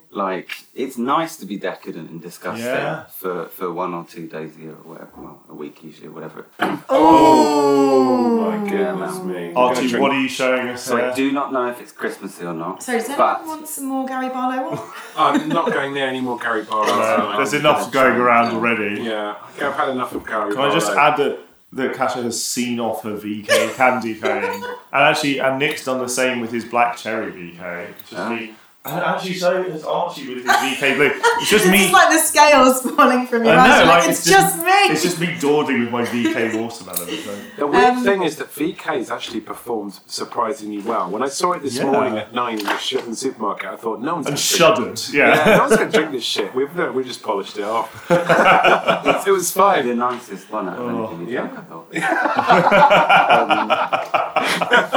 Like 0.10 0.50
it's 0.74 0.98
nice 0.98 1.38
to 1.38 1.46
be 1.46 1.58
decadent 1.58 2.10
and 2.10 2.22
disgusting 2.22 2.66
Yeah. 2.66 3.06
for, 3.06 3.46
for 3.46 3.72
one 3.72 3.94
or 3.94 4.04
two 4.06 4.28
days 4.28 4.56
a 4.58 4.60
year 4.60 4.72
or 4.72 4.92
whatever, 4.94 5.12
well, 5.16 5.42
a 5.50 5.54
week 5.54 5.84
usually 5.84 6.08
or 6.08 6.12
whatever. 6.12 6.46
Oh 6.90 8.52
my 8.52 8.70
goodness 8.70 9.20
me! 9.20 9.54
Archie, 9.54 9.88
Gonna 9.92 10.02
what 10.02 10.12
are 10.12 10.22
you 10.22 10.28
showing 10.30 10.68
us 10.70 10.84
So 10.84 10.98
I 10.98 11.14
do 11.14 11.32
not 11.32 11.52
know 11.54 11.68
if 11.70 11.82
it's 11.82 11.92
Christmassy 11.92 12.46
or 12.46 12.54
not. 12.54 12.82
So 12.84 12.94
does 12.94 13.08
but 13.10 13.40
anyone 13.40 13.58
want 13.60 13.68
some 13.68 13.86
more 13.86 14.06
Gary 14.08 14.30
Barlow? 14.30 14.84
I'm 15.18 15.48
not 15.50 15.72
going 15.72 15.94
there 15.94 16.08
anymore, 16.08 16.38
Gary 16.40 16.64
Barlow. 16.64 16.92
Uh, 16.92 17.38
there's 17.38 17.54
enough 17.54 17.92
going 17.92 18.16
around 18.16 18.54
already. 18.54 19.02
Yeah, 19.02 19.36
I've 19.62 19.74
had 19.74 19.90
enough 19.90 20.14
of 20.14 20.26
Gary 20.26 20.54
Can 20.54 20.62
I 20.62 20.74
just 20.74 20.92
add 20.92 21.18
that 21.18 21.40
that 21.74 21.96
Kasia 21.96 22.24
has 22.24 22.42
seen 22.42 22.80
off 22.80 23.04
her 23.04 23.18
VK 23.18 23.76
candy 23.76 24.16
cane, 24.16 24.24
and 24.64 24.76
actually, 24.92 25.40
and 25.40 25.60
Nick's 25.60 25.86
done 25.86 26.00
the 26.00 26.10
same 26.10 26.40
with 26.40 26.52
his 26.52 26.66
black 26.66 26.98
cherry 26.98 27.32
VK. 27.32 27.90
It's 27.90 28.10
just 28.10 28.30
me. 28.30 28.56
And 28.90 29.00
actually, 29.04 29.34
so 29.36 29.64
has 29.70 29.84
Archie 29.84 30.28
with 30.34 30.44
his 30.44 30.52
VK 30.52 30.96
blue. 30.96 31.12
It's 31.14 31.50
just 31.50 31.66
This 31.66 31.72
me. 31.72 31.84
It's 31.86 31.94
like 31.94 32.10
the 32.10 32.20
scales 32.20 32.82
falling 32.82 33.28
from 33.28 33.44
your 33.46 33.54
I 33.56 33.60
eyes. 33.60 33.68
know, 33.70 33.86
like, 33.86 34.00
like, 34.02 34.10
it's 34.10 34.20
it's, 34.20 34.30
just- 34.30 34.56
just, 34.56 34.66
me. 34.66 34.72
It's 34.94 35.02
just 35.04 35.20
me 35.20 35.36
dawdling 35.40 35.80
with 35.82 35.92
my 35.92 36.04
VK 36.06 36.56
watermelon. 36.62 37.08
So. 37.10 37.36
The 37.58 37.68
weird 37.68 37.86
Um, 37.96 38.04
thing 38.04 38.24
is 38.24 38.36
that 38.38 38.48
VK 38.54 38.82
has 38.98 39.12
actually 39.12 39.42
performed 39.42 40.00
surprisingly 40.06 40.80
well. 40.80 41.10
When 41.10 41.22
I 41.24 41.28
saw 41.28 41.52
it 41.54 41.62
this 41.64 41.76
Yeah. 41.78 41.86
morning 41.92 42.18
at 42.18 42.34
nine 42.34 42.60
in 42.60 42.66
the, 42.66 42.78
sh- 42.78 42.96
supermarket, 43.14 43.66
I 43.70 43.76
thought 43.76 44.02
no 44.02 44.14
one's 44.16 44.28
And 44.28 44.36
gonna 44.36 44.38
shuddered. 44.38 45.00
Yeah. 45.12 45.36
Yeah, 45.36 45.56
no 45.58 45.64
one's 45.64 45.76
going 45.78 45.92
to 45.92 45.98
drink 45.98 46.12
this 46.12 46.24
shit. 46.24 46.54
We've 46.56 46.74
no, 46.76 46.92
we 46.92 47.04
just 47.04 47.22
polished 47.24 47.58
it 47.58 47.64
off. 47.64 48.10
it 48.12 49.32
was 49.32 49.52
Probably 49.52 49.82
fine. 49.84 49.88
the 49.88 49.96
nicest 49.96 50.50
one 50.52 50.70
out 50.70 50.78
of 50.80 50.86
Oh. 50.88 51.08
anything 51.08 51.28
you 51.28 51.34
Yeah. 51.34 51.48
drank, 51.48 51.60
I 51.60 51.62
thought. 51.64 51.88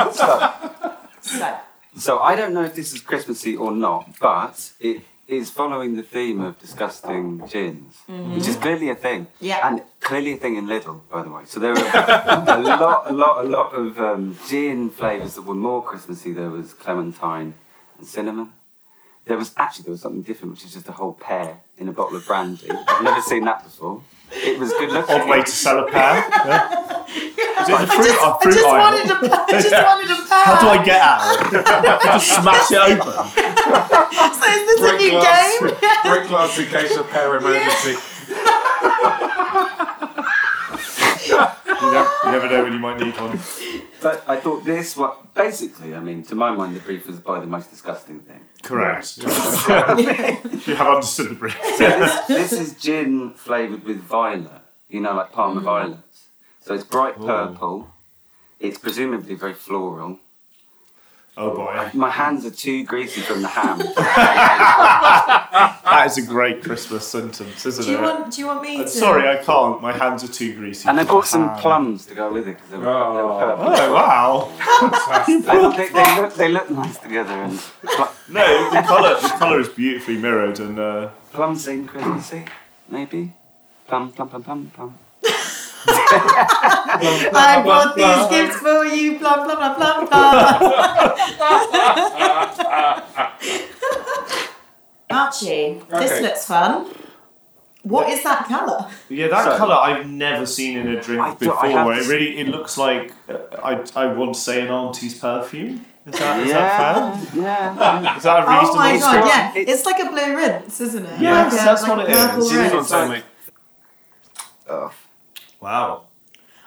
Um, 0.07 0.13
so, 1.23 1.59
So, 2.01 2.19
I 2.19 2.35
don't 2.35 2.55
know 2.55 2.65
if 2.65 2.75
this 2.75 2.95
is 2.95 3.03
Christmassy 3.03 3.55
or 3.57 3.73
not, 3.73 4.19
but 4.19 4.73
it 4.81 5.03
is 5.29 5.51
following 5.51 5.97
the 5.97 6.03
theme 6.03 6.41
of 6.41 6.59
disgusting 6.59 7.47
gins, 7.47 7.95
which 8.09 8.49
is 8.49 8.57
clearly 8.57 8.89
a 8.89 8.95
thing. 8.95 9.27
Yeah. 9.39 9.61
And 9.69 9.83
clearly 10.01 10.33
a 10.33 10.37
thing 10.39 10.57
in 10.57 10.67
Lidl, 10.67 11.03
by 11.11 11.23
the 11.23 11.31
way. 11.31 11.43
So 11.45 11.61
there 11.61 11.73
are 11.73 11.77
a 11.77 12.63
lot, 12.63 13.11
a 13.11 13.13
lot, 13.13 13.45
a 13.45 13.49
lot 13.49 13.75
of 13.75 13.99
um, 14.01 14.39
gin 14.49 14.89
flavours 14.89 15.35
that 15.35 15.43
were 15.43 15.55
more 15.55 15.85
Christmassy. 15.85 16.33
There 16.33 16.49
was 16.49 16.73
clementine 16.73 17.53
and 17.99 18.07
cinnamon. 18.07 18.53
There 19.27 19.37
was 19.37 19.53
actually 19.59 19.85
there 19.85 19.93
was 19.93 20.01
something 20.01 20.23
different, 20.23 20.55
which 20.55 20.65
is 20.65 20.73
just 20.73 20.89
a 20.89 20.93
whole 20.93 21.13
pear 21.13 21.59
in 21.77 21.87
a 21.87 21.93
bottle 21.93 22.17
of 22.17 22.27
brandy. 22.27 22.71
I've 22.71 23.05
never 23.05 23.21
seen 23.21 23.45
that 23.45 23.63
before. 23.63 24.03
It 24.33 24.59
was 24.59 24.71
good 24.73 24.91
looking. 24.93 25.21
Odd 25.21 25.29
way 25.29 25.43
to 25.43 25.51
sell 25.51 25.79
a 25.81 25.91
pear. 25.91 26.25
Yeah. 26.31 27.05
Is 27.61 27.69
it 27.69 27.75
a 27.75 27.87
fruit, 27.87 28.09
a 28.09 28.31
I 28.31 28.39
fruit 28.43 28.55
just 28.55 28.67
item? 28.67 28.79
wanted 28.79 29.11
a, 29.11 29.35
I 29.35 29.61
just 29.61 29.73
wanted 29.75 30.11
a 30.11 30.17
pair. 30.29 30.45
How 30.45 30.61
do 30.61 30.67
I 30.69 30.85
get 30.85 31.01
at 31.03 31.21
it? 31.43 32.03
just 32.15 32.29
smash 32.41 32.71
it 32.71 32.79
open. 32.79 33.13
So 34.41 34.47
is 34.49 34.67
this 34.67 34.79
a 34.79 34.83
Break 34.83 34.99
new 35.01 35.11
glass, 35.11 35.61
game? 35.61 35.69
break 36.11 36.29
glass 36.29 36.59
in 36.59 36.67
case 36.67 36.97
of 36.97 37.09
pair 37.11 37.37
emergency. 37.37 37.97
You 41.83 41.93
never, 41.93 42.11
you 42.25 42.33
never 42.33 42.49
know 42.49 42.63
when 42.65 42.73
you 42.73 42.79
might 42.79 43.01
need 43.01 43.17
one. 43.19 43.39
But 44.03 44.25
I 44.29 44.37
thought 44.37 44.65
this 44.65 44.97
what 44.97 45.35
basically, 45.35 45.95
I 45.95 46.01
mean, 46.01 46.23
to 46.25 46.35
my 46.35 46.51
mind, 46.51 46.77
the 46.77 46.81
brief 46.81 47.07
was 47.07 47.21
by 47.21 47.41
the 47.41 47.47
most 47.47 47.71
disgusting 47.71 48.21
thing. 48.21 48.41
Correct. 48.63 49.17
you 49.19 49.25
have 50.75 50.87
understood 50.87 51.31
the 51.31 51.37
brief. 51.39 51.59
So 51.77 51.89
this, 51.89 52.27
this 52.27 52.53
is 52.53 52.75
gin 52.75 53.33
flavoured 53.35 53.85
with 53.85 53.99
violet, 53.99 54.63
you 54.89 55.01
know, 55.01 55.15
like 55.15 55.33
Parma 55.33 55.61
mm. 55.61 55.65
violets. 55.65 56.27
So 56.61 56.75
it's 56.75 56.85
bright 56.85 57.17
purple. 57.17 57.91
It's 58.59 58.79
presumably 58.79 59.35
very 59.35 59.55
floral. 59.55 60.19
Oh 61.37 61.55
boy. 61.55 61.91
My 61.95 62.11
hands 62.11 62.45
are 62.45 62.51
too 62.51 62.85
greasy 62.85 63.21
from 63.23 63.43
the 63.43 63.49
ham. 63.49 63.79
That 65.91 66.07
is 66.07 66.19
a 66.19 66.23
great 66.23 66.63
Christmas 66.63 67.07
sentence, 67.07 67.67
isn't 67.67 67.85
Do 67.85 67.91
you 67.91 67.99
it? 67.99 68.03
want? 68.03 68.33
Do 68.33 68.41
you 68.41 68.47
want 68.47 68.63
me 68.63 68.77
Uh, 68.81 68.83
to? 68.85 68.89
Sorry, 68.89 69.29
I 69.29 69.37
can't. 69.43 69.83
My 69.83 69.93
hands 69.93 70.23
are 70.25 70.29
too 70.33 70.55
greasy. 70.55 70.89
and 70.89 70.99
I 71.01 71.05
for 71.05 71.13
bought 71.15 71.27
some 71.27 71.49
ham. 71.49 71.59
plums 71.59 72.07
to 72.07 72.15
go 72.15 72.33
with 72.33 72.47
it 72.49 72.55
because 72.57 72.71
they, 72.71 72.77
were- 72.79 72.85
they 72.85 72.91
were 72.91 73.33
Oh. 73.33 73.39
purple. 73.41 73.75
Oh 73.77 73.93
wow! 73.93 75.25
They, 75.27 75.41
they, 75.41 75.61
look, 76.23 76.35
they 76.35 76.49
look 76.49 76.71
nice 76.71 76.99
together, 76.99 77.33
and 77.33 77.59
pl- 77.83 78.09
No, 78.29 78.71
the 78.71 78.83
colour 78.83 79.21
the 79.21 79.29
colour 79.29 79.61
is 79.61 79.69
beautifully 79.69 80.17
mirrored, 80.19 80.59
and 80.61 80.79
uh, 80.79 81.09
plums 81.33 81.65
seem 81.65 81.87
Christmassy, 81.87 82.45
maybe. 82.89 83.33
Plum, 83.89 84.13
plum, 84.13 84.29
plum, 84.29 84.43
plum, 84.43 84.71
plum. 84.75 84.99
I 85.87 87.63
bought 87.65 87.95
these 87.97 88.27
gifts 88.31 88.57
for 88.61 88.85
you. 88.85 89.19
Blah 89.19 89.45
blah 89.45 89.57
blah 89.57 89.75
blah 89.77 90.07
blah. 90.07 90.31
Archie, 95.11 95.81
this 95.91 96.21
looks 96.23 96.47
fun. 96.47 96.87
What 97.83 98.11
is 98.11 98.23
that 98.25 98.47
colour? 98.47 98.91
yeah, 99.09 99.29
that 99.29 99.45
So- 99.45 99.57
colour 99.57 99.75
I've 99.75 100.07
never 100.07 100.45
seen 100.47 100.77
in 100.79 100.89
a 100.89 101.01
drink 101.01 101.23
I 101.23 101.35
before. 101.35 101.55
thought 101.57 101.97
it 101.99 102.07
really 102.09 102.39
it 102.39 102.49
looks 102.49 102.77
like 102.77 103.13
uh, 103.29 103.39
I 103.65 103.81
I 103.97 104.07
want 104.13 104.35
to 104.35 104.41
say 104.41 104.61
an 104.61 104.69
auntie's 104.69 105.19
perfume. 105.19 105.87
Is 106.07 106.19
that 106.19 106.41
is 106.41 106.49
yeah, 106.49 106.59
that 106.59 107.17
fair? 107.31 107.43
yeah. 107.43 108.17
Is 108.17 108.23
that 108.25 108.41
a 108.41 108.45
Oh 108.47 108.75
my 108.77 108.93
god! 108.99 108.99
description. 108.99 109.27
Yeah, 109.29 109.51
It's- 109.57 109.75
it's 109.79 109.87
like 109.87 109.99
a 110.01 110.09
blue 110.11 110.37
rinse, 110.37 110.81
isn't 110.81 111.07
it? 111.07 111.21
Yes, 111.21 111.53
like 111.53 111.63
a, 111.63 111.65
that's 111.65 111.83
like 111.83 111.91
what 111.97 112.01
it 112.11 112.13
purple 112.17 112.43
is. 112.43 112.51
This 112.51 112.59
rinse. 112.73 112.91
one 112.91 113.01
told 113.09 113.11
me. 113.13 113.23
Ugh. 115.61 115.67
Wow. 115.67 116.05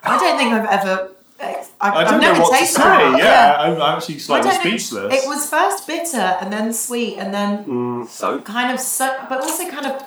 I 0.03 0.17
don't 0.19 0.37
think 0.37 0.53
I've 0.53 0.65
ever. 0.81 1.09
I've, 1.39 1.71
I 1.81 1.89
I've 2.01 2.07
don't 2.09 2.21
never 2.21 2.35
know 2.37 2.43
what 2.43 2.53
to 2.53 2.57
tasted 2.59 2.81
say. 2.81 3.13
it. 3.13 3.17
Yeah, 3.17 3.55
I'm 3.59 3.81
actually 3.81 4.15
I 4.15 4.17
slightly 4.19 4.51
don't 4.51 4.59
speechless. 4.61 5.13
It 5.13 5.27
was 5.27 5.49
first 5.49 5.87
bitter 5.87 6.17
and 6.17 6.53
then 6.53 6.71
sweet 6.73 7.17
and 7.17 7.33
then 7.33 8.07
Soap. 8.07 8.45
kind 8.45 8.71
of 8.71 8.79
so, 8.79 9.25
but 9.27 9.41
also 9.41 9.69
kind 9.69 9.87
of 9.87 10.01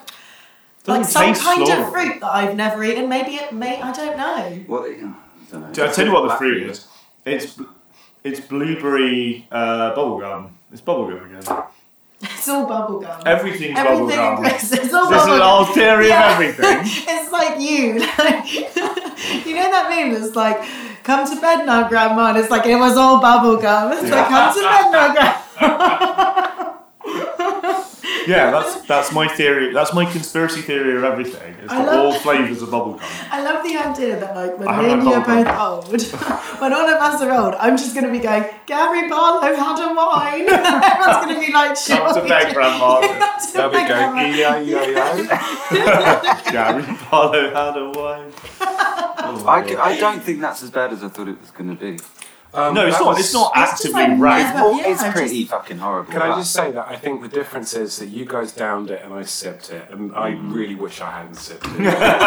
like 0.87 1.05
some 1.05 1.35
kind 1.35 1.67
floral. 1.67 1.71
of 1.85 1.93
fruit 1.93 2.21
that 2.21 2.31
I've 2.31 2.57
never 2.57 2.83
eaten. 2.85 3.09
Maybe 3.09 3.33
it 3.35 3.53
may. 3.53 3.81
I 3.83 3.93
don't 3.93 4.17
know. 4.17 4.65
What? 4.67 4.91
I 4.91 4.95
don't 5.51 5.61
know. 5.61 5.73
Do 5.73 5.85
I 5.85 5.89
tell 5.89 6.07
you 6.07 6.13
what 6.13 6.29
the 6.29 6.37
fruit 6.37 6.61
fruit. 6.61 6.71
is? 6.71 6.87
It's 7.27 7.61
it's 8.25 8.41
blueberry 8.41 9.47
uh, 9.51 9.95
bubblegum. 9.95 10.51
It's 10.73 10.81
bubblegum 10.81 11.27
again. 11.39 11.65
It's 12.23 12.49
all 12.49 12.67
bubblegum. 12.67 13.27
Everything's 13.27 13.79
Everything. 13.79 14.19
bubblegum. 14.19 14.47
It's, 14.55 14.73
it's 14.73 14.93
all 14.95 15.11
This 15.11 15.23
is 15.23 15.29
bubblegum. 15.29 15.41
our 15.41 15.67
theory 15.75 16.09
Yeah. 16.09 16.27
of 16.27 16.33
everything. 16.41 16.79
It's 17.15 17.31
like 17.33 17.61
you. 17.61 18.01
Like, 18.19 19.47
you 19.47 19.55
know 19.55 19.71
that 19.71 19.87
meme 19.91 20.15
that's 20.21 20.35
like, 20.37 20.63
come 21.03 21.27
to 21.29 21.41
bed 21.41 21.67
now, 21.67 21.89
Grandma. 21.89 22.29
And 22.31 22.39
it's 22.39 22.51
like, 22.51 22.67
it 22.67 22.77
was 22.77 22.97
all 22.97 23.21
bubblegum. 23.21 23.93
It's 23.93 24.11
like, 24.11 24.29
come 24.29 24.55
to 24.55 24.61
bed 24.61 24.91
now, 24.93 25.13
Grandma. 25.13 26.33
Yeah, 28.27 28.51
that's 28.51 28.81
that's 28.87 29.13
my 29.13 29.29
theory. 29.29 29.73
That's 29.73 29.93
my 29.95 30.05
conspiracy 30.05 30.63
theory 30.63 30.97
of 30.97 31.05
everything. 31.05 31.55
It's 31.63 31.73
I 31.73 31.85
got 31.85 31.97
all 31.99 32.13
flavours 32.15 32.61
of 32.63 32.71
bubblegum. 32.71 33.01
I 33.31 33.43
love 33.43 33.63
the 33.65 33.77
idea 33.77 34.19
that, 34.21 34.35
like, 34.35 34.59
when 34.59 34.67
I 34.69 34.83
me 34.83 34.89
have 34.89 34.99
and 34.99 35.09
you 35.09 35.15
are 35.15 35.21
bubble 35.21 35.45
both 35.45 35.93
old, 35.93 36.03
when 36.61 36.73
all 36.73 36.89
of 36.89 37.01
us 37.01 37.23
are 37.23 37.31
old, 37.33 37.55
I'm 37.59 37.77
just 37.77 37.95
going 37.95 38.07
to 38.07 38.13
be 38.13 38.19
going, 38.19 38.45
Gary 38.67 39.09
Barlow 39.09 39.55
had 39.55 39.79
a 39.79 39.95
wine. 39.95 40.49
Everyone's 40.49 41.25
going 41.25 41.35
to 41.35 41.41
be 41.47 41.53
like, 41.53 41.77
shit. 41.77 41.99
Come 41.99 42.15
to 42.15 42.23
bed, 42.29 42.55
Grandma. 42.55 43.01
There 43.57 43.69
we 43.71 43.89
go. 43.89 44.17
E-I-E-I-O. 44.17 45.27
Gary 46.53 46.85
Barlow 47.11 47.51
had 47.55 47.77
a 47.77 47.91
wine. 47.91 48.33
Oh 48.61 49.45
I, 49.49 49.67
c- 49.67 49.77
I 49.77 49.97
don't 49.99 50.23
think 50.23 50.41
that's 50.41 50.63
as 50.63 50.71
bad 50.71 50.93
as 50.93 51.03
I 51.03 51.09
thought 51.09 51.29
it 51.29 51.41
was 51.41 51.51
going 51.51 51.71
to 51.75 51.77
be. 51.77 51.99
Um, 52.57 52.75
No, 52.75 52.87
it's 52.87 52.99
not. 52.99 53.07
was- 53.09 53.19
It's 53.21 53.35
not 53.35 53.53
actively 53.55 53.93
like 53.93 54.19
right. 54.19 54.55
never- 54.55 54.71
yeah, 54.73 54.87
it's 54.89 55.03
pretty 55.17 55.41
just- 55.41 55.51
fucking 55.53 55.79
horrible. 55.79 56.13
Can 56.13 56.23
I 56.23 56.37
just 56.37 56.53
say 56.53 56.71
that 56.73 56.87
I 56.89 56.97
think 56.97 57.23
the 57.23 57.29
difference 57.29 57.75
is 57.75 57.99
that 57.99 58.07
you 58.09 58.25
guys 58.25 58.53
downed 58.53 58.91
it 58.91 59.03
and 59.05 59.13
I 59.13 59.23
sipped 59.25 59.71
it, 59.71 59.89
and 59.91 60.15
I 60.15 60.29
really 60.31 60.75
wish 60.75 61.01
I 61.01 61.11
hadn't 61.11 61.35
sipped 61.37 61.67
it. 61.67 61.77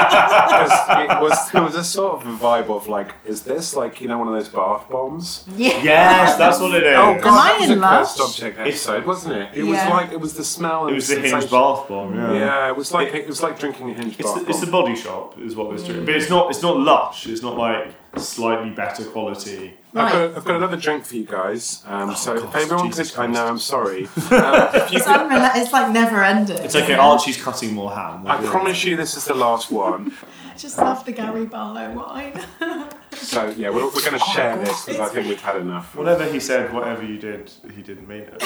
Because 0.10 0.72
it 1.00 1.22
was 1.22 1.54
it 1.56 1.60
was 1.62 1.76
a 1.76 1.84
sort 1.84 2.22
of 2.22 2.28
a 2.28 2.38
vibe 2.38 2.70
of 2.70 2.88
like, 2.88 3.14
is 3.26 3.42
this 3.44 3.76
like 3.76 4.02
you 4.02 4.08
know 4.08 4.18
one 4.18 4.28
of 4.28 4.34
those 4.34 4.48
bath 4.50 4.90
bombs? 4.90 5.46
Yeah. 5.56 5.82
Yes, 5.84 6.38
that's 6.38 6.60
what 6.60 6.74
it 6.76 6.84
is. 6.84 6.96
Oh 6.98 7.14
Am 7.16 7.22
god, 7.22 7.40
I 7.40 7.50
that 7.52 7.60
was 7.62 7.70
in 7.70 7.78
a 7.78 7.82
love? 7.82 8.00
cursed 8.08 8.20
object 8.22 8.60
episode, 8.60 9.06
wasn't 9.06 9.36
it? 9.36 9.50
It 9.56 9.64
was 9.64 9.78
like 9.78 10.12
it 10.12 10.20
was 10.20 10.34
the 10.34 10.44
smell. 10.44 10.88
It 10.88 10.94
was 10.96 11.08
the 11.08 11.20
hinge 11.20 11.50
bath 11.50 11.88
bomb. 11.88 12.16
Yeah. 12.16 12.34
Yeah, 12.34 12.68
it 12.70 12.76
was 12.76 12.92
like 12.94 13.14
it 13.14 13.28
was 13.28 13.42
like 13.42 13.60
drinking 13.60 13.90
a 13.92 13.94
hinge 13.94 14.20
It's 14.20 14.32
bath 14.32 14.44
the, 14.44 14.50
it's 14.50 14.60
the 14.62 14.72
body 14.72 14.96
shop 14.96 15.38
is 15.40 15.56
what 15.56 15.70
was 15.70 15.84
doing, 15.84 16.06
but 16.06 16.16
it's 16.16 16.30
not. 16.30 16.50
It's 16.50 16.62
not 16.62 16.78
lush. 16.78 17.28
It's 17.28 17.42
not 17.42 17.58
like 17.58 17.94
slightly 18.18 18.72
better 18.72 19.04
quality. 19.06 19.74
I've, 19.96 20.12
got, 20.12 20.38
I've 20.38 20.46
got 20.46 20.56
another 20.58 20.78
drink 20.78 21.04
for 21.06 21.16
you 21.16 21.26
guys. 21.26 21.84
Um, 21.88 22.16
so 22.16 22.36
gosh, 22.36 22.44
if 22.44 22.56
everyone 22.64 22.88
Jesus 22.88 23.12
could, 23.12 23.22
I 23.22 23.28
know, 23.28 23.48
I'm 23.48 23.58
sorry. 23.60 24.08
Um, 24.32 24.70
It's, 24.74 25.06
could, 25.06 25.16
unrela- 25.16 25.56
it's 25.56 25.74
like 25.74 25.92
never 25.92 26.24
ending. 26.24 26.58
It's 26.60 26.76
okay. 26.76 26.94
Archie's 26.94 27.42
cutting 27.42 27.74
more 27.74 27.92
ham. 27.92 28.26
I 28.28 28.38
promise 28.46 28.84
you, 28.84 28.96
this 28.96 29.18
is 29.18 29.26
the 29.26 29.34
last 29.34 29.72
one. 29.72 30.14
I 30.52 30.56
just 30.58 30.78
love 30.78 31.04
the 31.06 31.12
Gary 31.12 31.46
Barlow 31.46 31.92
wine. 31.94 32.40
So 33.12 33.50
yeah, 33.58 33.70
we're, 33.70 33.84
we're 33.86 33.92
going 34.06 34.14
to 34.14 34.20
share 34.34 34.58
this 34.58 34.86
because 34.86 35.02
I 35.02 35.10
think 35.14 35.28
we've 35.28 35.42
had 35.42 35.58
enough. 35.58 35.94
Whatever 35.96 36.26
he 36.26 36.40
said, 36.40 36.72
whatever 36.72 37.04
you 37.04 37.18
did, 37.18 37.52
he 37.76 37.82
didn't 37.82 38.08
mean 38.08 38.22
it. 38.22 38.42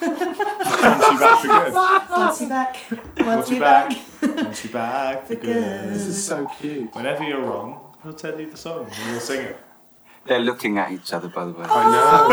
Once 0.00 0.20
you 0.20 1.18
back 1.18 1.40
for 1.40 1.48
good. 1.48 1.72
Once 1.74 2.40
you 2.40 2.48
back. 2.48 2.76
Once 2.90 3.26
Once 3.26 3.48
you 3.50 3.54
you 3.56 3.60
back. 3.60 3.88
back. 4.20 4.36
Once 4.36 4.64
you 4.64 4.70
back 4.70 5.20
for 5.26 5.34
For 5.34 5.40
good. 5.40 5.88
This 5.90 6.06
is 6.06 6.24
so 6.24 6.46
cute. 6.60 6.94
Whenever 6.94 7.24
you're 7.24 7.40
wrong, 7.42 7.80
he'll 8.06 8.14
tell 8.14 8.40
you 8.40 8.48
the 8.48 8.56
song 8.56 8.86
and 8.86 9.10
you'll 9.10 9.20
sing 9.20 9.40
it. 9.40 9.56
They're 10.26 10.40
looking 10.40 10.76
at 10.78 10.90
each 10.90 11.12
other, 11.12 11.28
by 11.28 11.44
the 11.44 11.52
way. 11.52 11.64
I 11.68 11.90
know. 11.92 12.26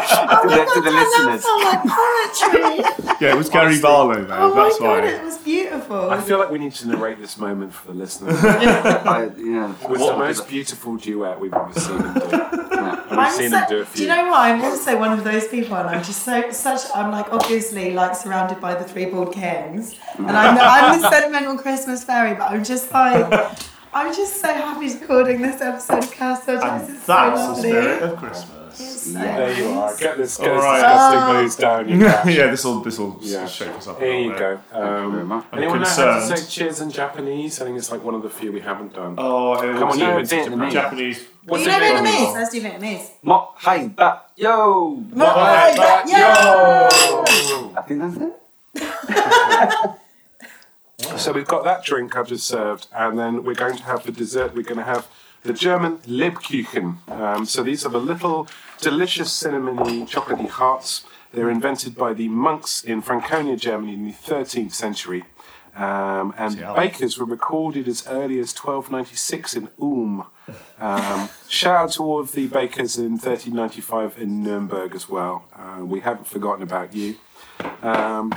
Oh, 0.00 0.42
to 0.42 0.48
the, 0.48 0.64
to 0.72 0.80
the 0.80 0.90
listeners. 0.90 1.44
Sound 1.44 1.62
like 1.64 1.82
poetry. 1.84 3.16
Yeah, 3.20 3.34
it 3.34 3.36
was 3.36 3.50
Gary 3.50 3.78
Barlow 3.80 4.24
though. 4.24 4.34
oh 4.34 4.54
my 4.54 4.62
that's 4.64 4.78
god, 4.78 5.04
why. 5.04 5.10
it 5.10 5.22
was 5.22 5.36
beautiful. 5.38 6.10
I 6.10 6.20
feel 6.22 6.38
like 6.38 6.50
we 6.50 6.58
need 6.58 6.72
to 6.72 6.88
narrate 6.88 7.18
this 7.18 7.36
moment 7.36 7.74
for 7.74 7.88
the 7.88 7.94
listeners. 7.94 8.36
I, 8.42 9.30
yeah. 9.36 9.74
It 9.82 9.88
was 9.90 10.00
the 10.00 10.16
most 10.16 10.48
beautiful 10.48 10.96
duet 10.96 11.38
we've 11.38 11.52
ever 11.52 11.78
seen 11.78 11.98
them 11.98 12.14
do. 12.14 12.28
Yeah. 12.30 13.04
I've 13.10 13.32
seen 13.32 13.50
so- 13.50 13.56
them 13.56 13.66
do 13.68 13.82
a 13.82 13.84
do 13.94 14.02
you 14.02 14.08
know 14.08 14.28
what? 14.28 14.40
I'm 14.40 14.62
also 14.64 14.98
one 14.98 15.12
of 15.12 15.24
those 15.24 15.46
people, 15.48 15.76
and 15.76 15.88
I'm 15.90 16.02
just 16.02 16.22
so 16.22 16.50
such. 16.52 16.82
I'm 16.94 17.10
like 17.10 17.30
obviously 17.32 17.92
like 17.92 18.14
surrounded 18.14 18.60
by 18.62 18.74
the 18.74 18.84
three 18.84 19.06
bald 19.06 19.34
kings, 19.34 19.94
and 20.16 20.30
I'm 20.30 20.54
the, 20.54 20.62
I'm 20.62 21.02
the 21.02 21.10
sentimental 21.10 21.58
Christmas 21.58 22.02
fairy. 22.02 22.34
But 22.34 22.50
I'm 22.50 22.64
just 22.64 22.90
like, 22.92 23.28
I'm 23.92 24.14
just 24.14 24.40
so 24.40 24.48
happy 24.52 24.92
recording 24.98 25.40
this 25.42 25.60
episode 25.60 26.04
of 26.04 26.10
Cast 26.12 26.48
And 26.48 26.58
It's 26.90 27.06
that's 27.06 27.06
so 27.06 27.30
the 27.30 27.36
lovely. 27.36 27.70
spirit 27.70 28.02
of 28.02 28.16
Christmas. 28.18 28.80
It's 28.80 29.12
so 29.12 29.18
There 29.18 29.58
you 29.58 29.68
are. 29.70 29.96
Get 29.96 30.16
this, 30.18 30.36
get 30.36 30.50
All 30.50 30.56
right. 30.58 30.76
disgusting 30.80 31.34
blues 31.34 31.56
down. 31.56 31.88
You 31.88 31.98
cat. 32.06 32.26
yeah, 32.26 32.46
this 32.48 32.64
will 32.64 32.80
this 32.80 32.98
will 32.98 33.16
Yeah. 33.22 33.46
shake 33.46 33.70
us 33.70 33.88
up. 33.88 34.00
a 34.00 34.04
Here 34.04 34.14
you 34.20 34.30
bit. 34.30 34.38
go. 34.38 34.60
Thank 34.70 34.84
you 34.84 35.10
very 35.10 35.22
Um, 35.22 35.26
much. 35.26 35.44
anyone 35.54 35.80
know 35.80 35.88
how 35.88 36.20
to 36.28 36.36
say 36.36 36.46
cheers 36.64 36.80
in 36.80 36.90
Japanese? 36.90 37.60
I 37.60 37.64
think 37.64 37.78
it's 37.78 37.90
like 37.90 38.04
one 38.04 38.14
of 38.14 38.22
the 38.22 38.30
few 38.30 38.52
we 38.52 38.60
haven't 38.60 38.92
done. 38.94 39.14
Oh, 39.18 39.54
it 39.54 39.60
Come 39.78 39.88
was 39.88 39.94
on, 39.94 39.98
you 40.00 40.06
know 40.06 40.18
it's 40.18 40.30
Japanese. 40.74 41.24
What's 41.46 41.64
you 41.64 41.70
it 41.70 41.78
know 41.78 41.96
in 41.96 42.04
Vietnamese? 42.04 42.34
Let's 42.34 42.50
do 42.52 42.60
Vietnamese. 42.60 43.10
Mo 43.22 43.48
hai 43.56 43.88
ba 43.88 44.22
yo. 44.36 45.02
Right, 45.12 45.76
back, 45.76 46.06
yo! 46.06 47.74
I 47.76 47.82
think 47.82 48.00
that's 48.02 48.16
it. 48.16 49.94
So 50.98 51.32
we've 51.32 51.46
got 51.46 51.62
that 51.62 51.84
drink 51.84 52.16
I've 52.16 52.26
just 52.26 52.46
served, 52.48 52.88
and 52.92 53.16
then 53.16 53.44
we're 53.44 53.54
going 53.54 53.76
to 53.76 53.82
have 53.84 54.04
the 54.04 54.10
dessert. 54.10 54.52
We're 54.54 54.64
going 54.64 54.78
to 54.78 54.84
have 54.84 55.06
the 55.44 55.52
German 55.52 55.98
Lebkuchen. 55.98 57.08
Um, 57.08 57.46
so 57.46 57.62
these 57.62 57.86
are 57.86 57.88
the 57.88 58.00
little 58.00 58.48
delicious 58.80 59.30
cinnamony 59.30 60.08
chocolatey 60.10 60.48
hearts. 60.48 61.04
They're 61.32 61.50
invented 61.50 61.94
by 61.96 62.14
the 62.14 62.26
monks 62.26 62.82
in 62.82 63.00
Franconia, 63.00 63.56
Germany, 63.56 63.94
in 63.94 64.04
the 64.06 64.12
13th 64.12 64.72
century. 64.72 65.24
Um, 65.76 66.34
and 66.36 66.56
Yeah. 66.58 66.74
bakers 66.74 67.16
were 67.16 67.26
recorded 67.26 67.86
as 67.86 68.04
early 68.08 68.40
as 68.40 68.52
1296 68.52 69.54
in 69.54 69.68
Ulm. 69.80 70.24
Um, 70.80 71.28
shout 71.48 71.76
out 71.76 71.92
to 71.92 72.02
all 72.02 72.18
of 72.18 72.32
the 72.32 72.48
bakers 72.48 72.98
in 72.98 73.12
1395 73.12 74.18
in 74.20 74.42
Nuremberg 74.42 74.96
as 74.96 75.08
well. 75.08 75.44
Uh, 75.54 75.84
we 75.84 76.00
haven't 76.00 76.26
forgotten 76.26 76.64
about 76.64 76.92
you. 76.92 77.14
Um, 77.82 78.34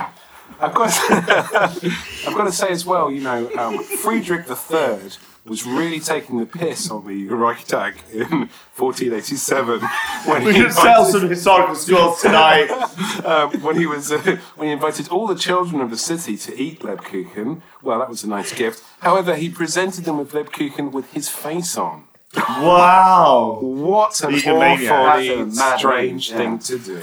I've 0.60 0.74
got, 0.74 0.90
I've 1.10 2.34
got 2.34 2.44
to 2.44 2.52
say 2.52 2.68
as 2.70 2.84
well, 2.86 3.10
you 3.10 3.20
know, 3.22 3.50
um, 3.58 3.82
Friedrich 3.82 4.46
III 4.48 4.98
was 5.44 5.66
really 5.66 5.98
taking 5.98 6.38
the 6.38 6.46
piss 6.46 6.88
on 6.88 7.04
the 7.06 7.26
Reichstag 7.26 7.94
in 8.12 8.48
1487 8.76 9.80
when 10.26 10.44
We 10.44 10.52
he 10.54 10.60
can 10.62 10.70
sell 10.70 11.04
invited- 11.04 11.20
some 11.20 11.28
historical 11.28 11.74
schools 11.74 12.20
tonight. 12.22 12.70
um, 13.24 13.50
when 13.62 13.76
he 13.76 13.86
was 13.86 14.12
uh, 14.12 14.38
when 14.56 14.68
he 14.68 14.72
invited 14.72 15.08
all 15.08 15.26
the 15.26 15.34
children 15.34 15.80
of 15.80 15.90
the 15.90 15.96
city 15.96 16.36
to 16.36 16.56
eat 16.60 16.80
Lebkuchen. 16.80 17.60
Well, 17.82 17.98
that 17.98 18.08
was 18.08 18.22
a 18.22 18.28
nice 18.28 18.52
gift. 18.54 18.84
However, 19.00 19.34
he 19.34 19.48
presented 19.48 20.04
them 20.04 20.18
with 20.18 20.30
Lebkuchen 20.32 20.92
with 20.92 21.12
his 21.12 21.28
face 21.28 21.76
on. 21.76 22.04
wow. 22.36 23.58
What 23.60 24.22
an 24.22 24.32
Egomaniac. 24.34 24.90
awfully 24.90 25.28
a 25.40 25.78
strange 25.78 26.30
move, 26.30 26.38
thing 26.38 26.58
to 26.60 26.78
do. 26.78 27.02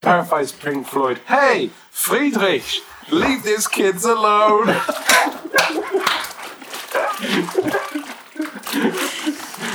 Paraphrase 0.00 0.52
Pink 0.52 0.86
Floyd. 0.86 1.18
Hey, 1.26 1.70
Friedrich, 1.98 2.64
leave 3.10 3.44
these 3.44 3.66
kids 3.68 4.04
alone. 4.04 4.68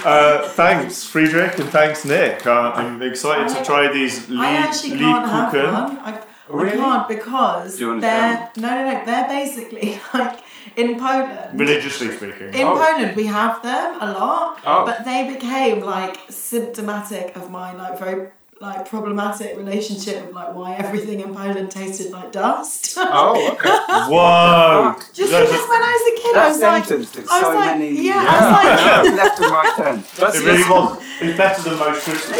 Uh, 0.05 0.47
thanks, 0.49 1.03
Friedrich, 1.03 1.57
and 1.59 1.69
thanks, 1.69 2.05
Nick. 2.05 2.45
Uh, 2.45 2.71
I'm 2.75 3.01
excited 3.01 3.49
to 3.55 3.63
try 3.63 3.91
these 3.91 4.29
I 4.31 4.51
actually 4.51 4.97
can't 4.97 5.27
have 5.27 5.53
Lebkuchen. 5.53 5.73
one. 5.73 5.97
I, 5.99 6.21
I 6.67 6.69
can't 6.71 7.07
because 7.07 7.75
Do 7.77 7.81
you 7.83 7.87
wanna 7.89 8.01
they're 8.01 8.51
no, 8.57 8.69
no, 8.75 8.91
no. 8.91 9.05
They're 9.05 9.27
basically 9.27 9.99
like 10.13 10.39
in 10.75 10.99
Poland. 10.99 11.59
Religiously 11.59 12.11
speaking. 12.15 12.53
In 12.53 12.67
Oh. 12.67 12.75
Poland, 12.75 13.15
we 13.15 13.25
have 13.27 13.61
them 13.61 13.97
a 14.01 14.11
lot, 14.13 14.59
Oh. 14.65 14.85
but 14.85 15.03
they 15.05 15.33
became 15.33 15.81
like 15.81 16.17
symptomatic 16.29 17.35
of 17.35 17.49
my 17.49 17.73
like 17.73 17.99
very 17.99 18.29
like 18.61 18.89
problematic 18.89 19.55
relationship 19.57 20.25
with 20.25 20.35
like 20.35 20.53
why 20.53 20.75
everything 20.75 21.21
in 21.21 21.33
Poland 21.33 21.71
tasted 21.71 22.11
like 22.11 22.31
dust. 22.31 22.97
Oh, 23.11 23.51
okay. 23.53 23.69
Whoa! 24.13 24.95
Just 25.13 25.31
That's 25.31 25.49
because 25.49 25.65
a- 25.65 25.69
when 25.69 25.81
I 25.81 25.91
was 25.97 26.03
a 26.13 26.21
kid, 26.21 26.35
I 26.35 26.47
was 26.49 26.59
like, 26.61 26.85
sentence 26.85 27.31
I 27.31 27.39
was 27.39 27.41
so 27.41 27.53
like, 27.55 27.77
many 27.77 28.01
yeah, 28.01 28.25
I 28.27 29.03
was 29.03 29.07
like, 29.07 29.17
left 29.23 29.39
and 29.39 29.51
right 29.51 29.73
turn. 29.77 30.03
That's 30.17 30.35
It 30.35 30.45
really 30.45 30.69
was. 30.69 31.03
It's 31.21 31.37
better 31.37 31.61
than 31.69 31.79
most 31.79 32.03
Christmas. 32.03 32.39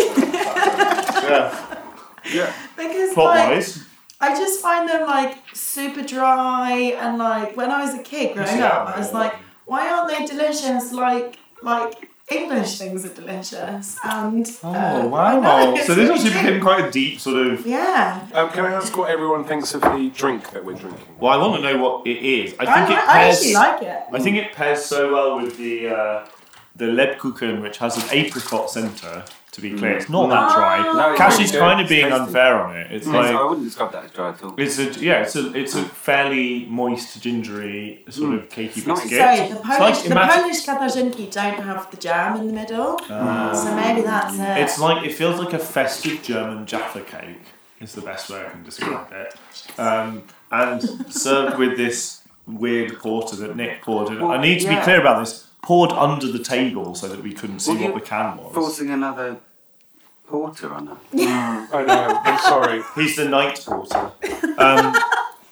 Yeah. 1.24 1.76
Yeah. 2.34 2.54
because 2.78 3.14
Plot 3.14 3.36
like 3.36 3.50
wise. 3.50 3.86
I 4.22 4.36
just 4.36 4.62
find 4.62 4.88
them 4.90 5.08
like 5.08 5.38
super 5.54 6.02
dry 6.02 6.72
and 7.00 7.18
like 7.18 7.56
when 7.56 7.72
I 7.72 7.82
was 7.82 7.94
a 7.96 8.04
kid 8.04 8.36
growing 8.36 8.62
up, 8.62 8.88
I 8.96 9.00
was 9.00 9.14
like, 9.14 9.34
why 9.66 9.90
aren't 9.90 10.10
they 10.10 10.26
delicious 10.26 10.92
like 10.92 11.38
like 11.64 12.09
English 12.32 12.78
things 12.78 13.06
are 13.06 13.10
delicious? 13.14 13.98
And 14.04 14.48
Oh, 14.64 14.70
uh, 14.74 14.78
I 14.78 15.02
know, 15.02 15.08
wow. 15.08 15.76
So 15.78 15.96
this 15.96 15.98
really 15.98 16.10
actually 16.14 16.30
cute. 16.32 16.44
became 16.44 16.62
quite 16.62 16.86
a 16.86 16.92
deep 16.92 17.20
sort 17.20 17.48
of. 17.48 17.66
Yeah. 17.66 18.28
Um, 18.34 18.50
can 18.50 18.66
I 18.66 18.74
ask 18.74 18.96
what 18.98 19.10
everyone 19.10 19.44
thinks 19.46 19.74
of 19.74 19.82
the 19.82 20.12
drink 20.16 20.52
that 20.52 20.64
we're 20.64 20.76
drinking? 20.76 21.06
Well, 21.20 21.32
I 21.34 21.38
want 21.38 21.62
to 21.62 21.74
know 21.74 21.82
what 21.82 22.06
it 22.08 22.18
is. 22.18 22.56
I 22.60 22.66
I, 22.66 22.76
think 22.76 22.90
li- 22.90 22.96
it 22.96 23.00
I 23.10 23.14
pairs. 23.14 23.36
actually 23.38 23.54
like 23.54 23.82
it. 23.84 24.04
I 24.14 24.20
think 24.20 24.38
it 24.38 24.54
pairs 24.54 24.86
so 24.86 25.14
well 25.14 25.38
with 25.42 25.58
the 25.58 25.90
uh, 25.90 26.28
the 26.76 26.86
Lebkuchen, 26.86 27.62
which 27.62 27.78
has 27.80 27.98
an 27.98 28.10
apricot 28.12 28.70
centre. 28.70 29.26
To 29.54 29.62
be 29.62 29.72
clear, 29.76 29.94
it's 29.98 30.10
not 30.10 30.30
that 30.30 30.54
dry. 30.56 30.84
No, 30.94 31.12
it's 31.12 31.20
Kasia's 31.20 31.54
really 31.54 31.60
kind 31.66 31.82
of 31.82 31.90
being 31.90 32.06
tasty. 32.10 32.20
unfair 32.22 32.62
on 32.62 32.76
it. 32.78 32.92
It's 32.92 33.06
So 33.06 33.12
like 33.12 33.36
I 33.36 33.44
wouldn't 33.44 33.66
describe 33.66 33.92
that 33.94 34.06
as 34.06 34.12
dry 34.12 34.30
at 34.30 34.44
all. 34.44 34.54
it's 34.60 34.78
a 34.78 34.84
yeah, 35.04 35.24
it's 35.24 35.36
a 35.36 35.52
it's 35.58 35.74
a 35.74 35.84
fairly 35.84 36.66
moist, 36.66 37.20
gingery 37.22 38.04
sort 38.10 38.36
of 38.36 38.48
cakey 38.50 38.86
nice. 38.86 39.02
biscuit. 39.02 39.20
Sorry, 39.20 39.50
the 39.50 39.56
Polish, 39.56 39.80
like 39.80 40.04
the 40.04 40.12
imagine- 40.12 40.42
Polish 40.42 40.66
katarzynki 40.68 41.32
don't 41.32 41.64
have 41.64 41.90
the 41.90 41.98
jam 41.98 42.40
in 42.40 42.48
the 42.48 42.54
middle, 42.54 43.00
Ah. 43.10 43.52
so 43.54 43.76
maybe 43.76 44.02
that's 44.02 44.36
it. 44.38 44.58
It's 44.64 44.80
like 44.80 45.04
it 45.04 45.14
feels 45.14 45.40
like 45.40 45.54
a 45.54 45.60
festive 45.60 46.22
German 46.22 46.66
Jaffa 46.68 47.02
cake. 47.02 47.42
Is 47.82 47.94
the 47.94 48.02
best 48.02 48.30
way 48.30 48.46
I 48.46 48.50
can 48.50 48.62
describe 48.64 49.08
it. 49.14 49.34
Um, 49.80 50.24
and 50.52 50.82
served 51.12 51.58
with 51.58 51.76
this 51.78 52.22
weird 52.46 53.00
porter 53.00 53.36
that 53.38 53.56
Nick 53.56 53.82
poured. 53.82 54.10
And 54.10 54.22
I 54.24 54.40
need 54.42 54.60
to 54.60 54.68
be 54.70 54.76
clear 54.82 55.00
about 55.00 55.22
this. 55.26 55.48
Poured 55.62 55.92
under 55.92 56.32
the 56.32 56.40
table 56.44 56.96
so 56.96 57.08
that 57.08 57.22
we 57.22 57.34
couldn't 57.34 57.60
see 57.60 57.72
Well, 57.74 57.82
what 57.82 57.94
you- 57.96 58.00
the 58.00 58.06
can 58.06 58.38
was. 58.38 58.54
Forcing 58.54 58.90
another 58.90 59.38
porter 60.28 60.74
on 60.74 60.88
her. 60.88 60.98
I 61.74 61.84
know. 61.84 62.22
I'm 62.24 62.40
sorry. 62.40 62.82
He's 62.96 63.16
the 63.16 63.26
night 63.28 63.64
porter. 63.66 64.12
Um, 64.58 64.94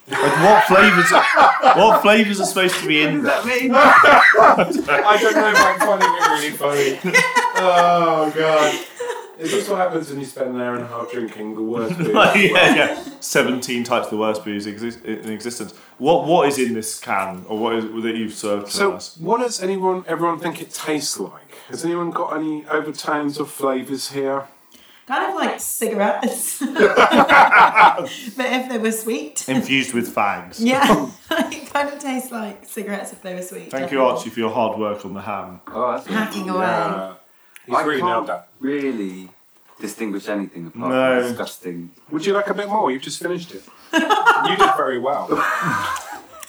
like 0.10 0.38
what 0.42 0.64
flavors? 0.66 1.12
What 1.12 2.02
flavors 2.02 2.40
are 2.40 2.46
supposed 2.46 2.76
to 2.80 2.88
be 2.88 3.02
in 3.02 3.24
there? 3.24 3.34
I 3.44 5.18
don't 5.22 5.36
know 5.36 5.50
if 5.52 5.58
I'm 5.60 5.80
finding 5.80 6.10
it 6.10 6.30
really 6.30 6.52
funny. 6.52 7.00
Oh 7.60 8.32
god. 8.36 8.80
Is 9.40 9.52
this 9.52 9.70
what 9.70 9.78
happens 9.78 10.10
when 10.10 10.20
you 10.20 10.26
spend 10.26 10.56
an 10.56 10.62
hour 10.62 10.76
and 10.76 10.84
a 10.84 10.88
half 10.88 11.12
drinking 11.12 11.56
the 11.56 11.62
worst 11.62 11.98
booze? 12.00 12.08
yeah, 12.10 12.76
yeah. 12.76 13.04
Seventeen 13.20 13.84
types 13.84 14.06
of 14.08 14.12
the 14.12 14.18
worst 14.18 14.44
booze 14.44 14.66
exist- 14.66 15.04
in 15.06 15.30
existence. 15.30 15.74
What 16.00 16.26
what 16.26 16.48
is 16.48 16.58
in 16.58 16.74
this 16.74 17.00
can, 17.00 17.46
or 17.48 17.58
what 17.60 17.76
is 17.76 17.86
that 18.04 18.16
you've 18.16 18.34
served 18.34 18.68
to 18.68 18.72
So, 18.72 18.94
us? 18.94 19.16
what 19.18 19.40
does 19.42 19.62
anyone, 19.62 20.04
everyone 20.08 20.40
think 20.40 20.62
it 20.62 20.72
tastes 20.74 21.20
like? 21.20 21.56
Has 21.70 21.86
anyone 21.86 22.12
got 22.12 22.36
any 22.36 22.66
overtones 22.68 23.40
or 23.40 23.46
flavours 23.46 24.12
here? 24.12 24.46
Kind 25.06 25.30
of 25.30 25.36
like 25.36 25.60
cigarettes. 25.60 26.60
but 26.66 28.46
if 28.46 28.70
they 28.70 28.78
were 28.78 28.92
sweet. 28.92 29.48
Infused 29.48 29.94
with 29.94 30.14
fags. 30.14 30.58
Yeah. 30.60 31.10
it 31.32 31.72
kind 31.74 31.90
of 31.90 32.00
tastes 32.00 32.32
like 32.32 32.66
cigarettes 32.66 33.14
if 33.14 33.22
they 33.22 33.34
were 33.34 33.42
sweet. 33.42 33.72
Thank 33.72 33.92
you, 33.92 34.04
Archie, 34.04 34.30
for 34.30 34.40
your 34.42 34.52
hard 34.52 34.78
work 34.78 35.06
on 35.06 35.14
the 35.14 35.22
ham. 35.22 35.62
Oh, 35.68 35.92
that's 35.94 36.08
Hacking 36.08 36.50
away. 36.50 37.14
He's 37.66 37.76
I 37.76 37.84
really 37.84 38.02
can't 38.02 38.12
nailed 38.12 38.28
that. 38.28 38.47
Really 38.60 39.30
distinguish 39.80 40.28
anything 40.28 40.68
apart 40.68 40.92
No. 40.92 41.20
from 41.22 41.30
disgusting. 41.30 41.92
Would 42.12 42.26
you 42.26 42.34
like 42.34 42.48
a 42.48 42.54
bit 42.54 42.68
more? 42.70 42.92
You've 42.92 43.02
just 43.04 43.20
finished 43.22 43.54
it. 43.54 43.64
you 43.94 44.56
did 44.58 44.76
very 44.76 45.00
well. 45.00 45.28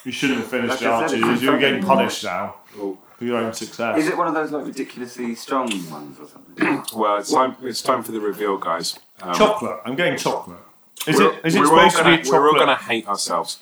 You 0.04 0.12
shouldn't 0.12 0.38
have 0.38 0.48
finished 0.48 0.70
Like 0.70 0.82
it, 0.82 0.86
I 0.86 0.90
Archie. 1.02 1.20
said, 1.20 1.30
it's 1.32 1.42
You're 1.42 1.58
getting 1.58 1.82
something- 1.82 1.96
punished 1.98 2.24
now 2.24 2.54
Oh. 2.78 2.96
for 3.18 3.24
your 3.24 3.36
own 3.38 3.52
success. 3.52 3.98
Is 3.98 4.06
it 4.08 4.16
one 4.16 4.26
of 4.28 4.32
those 4.32 4.50
like 4.52 4.64
ridiculously 4.64 5.34
strong 5.34 5.68
ones 5.90 6.18
or 6.18 6.26
something? 6.28 6.82
Well, 6.98 7.18
it's 7.18 7.30
time, 7.32 7.56
it's 7.62 7.82
time 7.82 8.02
for 8.02 8.12
the 8.12 8.20
reveal, 8.20 8.56
guys. 8.56 8.98
Um, 9.20 9.34
chocolate. 9.34 9.80
I'm 9.84 9.96
getting 9.96 10.16
chocolate. 10.16 10.60
Is 11.06 11.18
it? 11.20 11.40
Is 11.44 11.56
it 11.56 11.60
we're 11.60 11.66
all 11.78 11.90
supposed 11.90 11.96
to 11.96 12.02
gonna, 12.04 12.22
be 12.22 12.30
We're 12.30 12.36
all 12.48 12.52
chocolate? 12.54 12.66
going 12.66 12.78
to 12.78 12.84
hate 12.84 13.08
ourselves. 13.08 13.58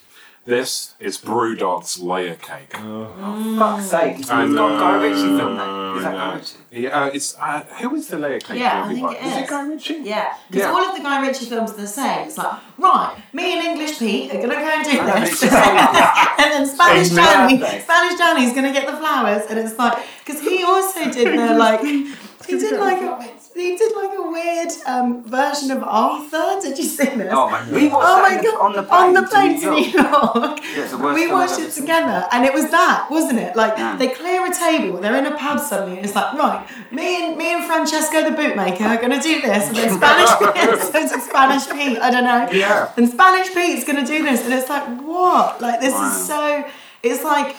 This 0.47 0.95
is 1.01 1.19
Brewdog's 1.19 1.99
layer 1.99 2.37
cake. 2.37 2.73
Oh, 2.77 3.57
Fuck's 3.59 3.87
sake! 3.91 4.21
It's 4.21 4.31
I 4.31 4.47
know, 4.47 4.79
Guy 4.79 5.03
Ritchie 5.03 5.21
film 5.37 5.57
that. 5.57 5.97
Is 5.97 6.03
that 6.05 6.15
I 6.15 6.17
Guy 6.17 6.29
know. 6.31 6.35
Ritchie? 6.37 6.57
Yeah, 6.71 7.01
uh, 7.03 7.07
it's 7.13 7.37
uh, 7.37 7.61
who 7.81 7.97
is 7.97 8.07
the 8.07 8.19
layer 8.19 8.39
cake 8.39 8.59
Yeah, 8.61 8.83
I 8.85 8.89
movie 8.89 8.95
think 9.01 9.07
by? 9.09 9.15
it 9.17 9.25
Is 9.27 9.37
it 9.39 9.43
is. 9.45 9.51
Guy 9.51 9.67
Ritchie? 9.67 9.95
Yeah, 10.05 10.35
because 10.49 10.63
Yeah. 10.63 10.71
all 10.71 10.85
of 10.89 10.97
the 10.97 11.03
Guy 11.03 11.21
Ritchie 11.27 11.47
films 11.47 11.73
are 11.73 11.77
the 11.77 11.87
same. 11.89 12.29
It's 12.29 12.39
like, 12.39 12.61
right, 12.79 13.17
me 13.33 13.59
and 13.59 13.67
English 13.67 13.99
Pete 13.99 14.31
are 14.35 14.41
gonna 14.41 14.55
go 14.55 14.71
and 14.71 14.85
do 14.85 15.01
I 15.01 15.21
this, 15.21 15.43
and 15.43 15.51
then 16.53 16.67
Spanish 16.67 17.09
English 17.11 17.25
Danny, 17.27 17.59
birthday. 17.59 17.81
Spanish 17.81 18.19
Danny's 18.19 18.53
gonna 18.55 18.73
get 18.73 18.87
the 18.87 18.97
flowers, 18.97 19.43
and 19.51 19.59
it's 19.59 19.77
like, 19.77 19.99
because 20.25 20.41
he 20.43 20.63
also 20.63 21.11
did 21.11 21.37
the 21.37 21.55
like, 21.59 21.81
he 21.81 22.15
did 22.47 22.79
like 22.79 23.03
a, 23.03 23.36
he 23.57 23.77
did 23.77 23.97
like 23.97 24.11
a 24.19 24.23
weird 24.31 24.73
um, 24.87 25.23
version 25.25 25.71
of 25.71 25.83
Arthur. 25.83 26.61
Did 26.61 26.79
you 26.79 26.85
see 26.85 27.07
this? 27.07 27.29
Oh 27.33 27.49
my! 27.51 27.61
We 27.71 27.89
watched 27.89 28.07
Oh 28.09 28.23
my 28.23 28.35
god! 28.43 28.61
on 28.67 28.73
the 28.75 28.83
plane, 28.83 29.03
on 29.09 29.15
the 29.15 29.23
plane 29.23 29.55
to 29.55 29.61
to 29.61 29.71
New 29.71 29.77
New 29.77 29.91
York. 29.91 29.95
York. 29.95 30.61
Yeah, 30.63 30.83
it's 30.83 30.91
the 30.93 30.99
worst 30.99 31.15
we 31.15 31.33
watched 31.33 31.59
it 31.61 31.71
together, 31.73 32.27
and 32.33 32.45
it 32.45 32.53
was 32.55 32.71
that, 32.71 33.09
wasn't 33.11 33.39
it? 33.39 33.57
Like 33.57 33.77
Yeah. 33.79 33.97
they 33.97 34.09
clear 34.09 34.45
a 34.47 34.53
table, 34.55 34.99
they're 35.01 35.17
in 35.17 35.27
a 35.27 35.37
pub 35.37 35.59
suddenly, 35.61 35.97
and 35.99 36.05
it's 36.07 36.15
like, 36.15 36.33
right, 36.35 36.67
me 36.93 37.25
and 37.25 37.37
me 37.37 37.55
and 37.55 37.65
Francesco 37.65 38.23
the 38.29 38.31
bootmaker 38.37 38.83
are 38.83 39.01
gonna 39.01 39.21
do 39.23 39.41
this, 39.41 39.69
and 39.69 39.77
then 39.77 39.91
Spanish 39.97 40.33
Pete, 40.39 41.09
so 41.11 41.19
Spanish 41.31 41.69
Pete, 41.71 41.99
I 41.99 42.11
don't 42.11 42.25
know. 42.25 42.49
Yeah. 42.53 42.93
And 42.97 43.09
Spanish 43.09 43.55
Pete's 43.55 43.85
gonna 43.85 44.07
do 44.07 44.23
this, 44.23 44.45
and 44.45 44.53
it's 44.53 44.69
like, 44.69 44.85
what? 45.01 45.61
Like 45.61 45.81
this 45.81 45.95
Wow. 45.95 46.07
is 46.07 46.27
so. 46.27 46.65
It's 47.09 47.25
like 47.25 47.57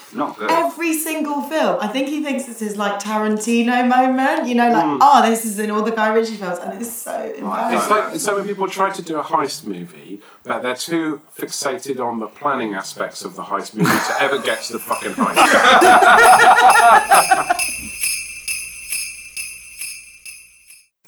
every 0.49 0.93
single 0.93 1.41
film. 1.43 1.77
I 1.81 1.87
think 1.87 2.07
he 2.09 2.23
thinks 2.23 2.45
this 2.45 2.61
is 2.61 2.77
like 2.77 2.99
Tarantino 2.99 3.87
moment. 3.87 4.47
You 4.47 4.55
know, 4.55 4.69
like 4.71 4.85
Mm. 4.85 4.97
oh, 5.01 5.27
this 5.29 5.45
is 5.45 5.59
in 5.59 5.71
all 5.71 5.81
the 5.83 5.91
Guy 5.91 6.13
Ritchie 6.13 6.35
films, 6.35 6.59
and 6.59 6.79
it's 6.81 6.91
so 6.91 7.11
It's 7.19 7.39
embarrassing. 7.39 7.89
like 7.89 8.15
it's 8.15 8.25
like 8.27 8.35
when 8.37 8.45
people 8.47 8.67
try 8.67 8.89
to 8.91 9.01
do 9.01 9.17
a 9.17 9.23
heist 9.23 9.65
movie, 9.65 10.21
but 10.43 10.61
they're 10.63 10.75
too 10.75 11.21
fixated 11.37 11.99
on 11.99 12.19
the 12.19 12.27
planning 12.27 12.73
aspects 12.73 13.23
of 13.25 13.35
the 13.35 13.43
heist 13.43 13.73
movie 13.75 13.89
to 13.89 14.15
ever 14.21 14.39
get 14.39 14.61
to 14.63 14.73
the 14.73 14.79
fucking 14.79 15.13
heist. 15.13 15.37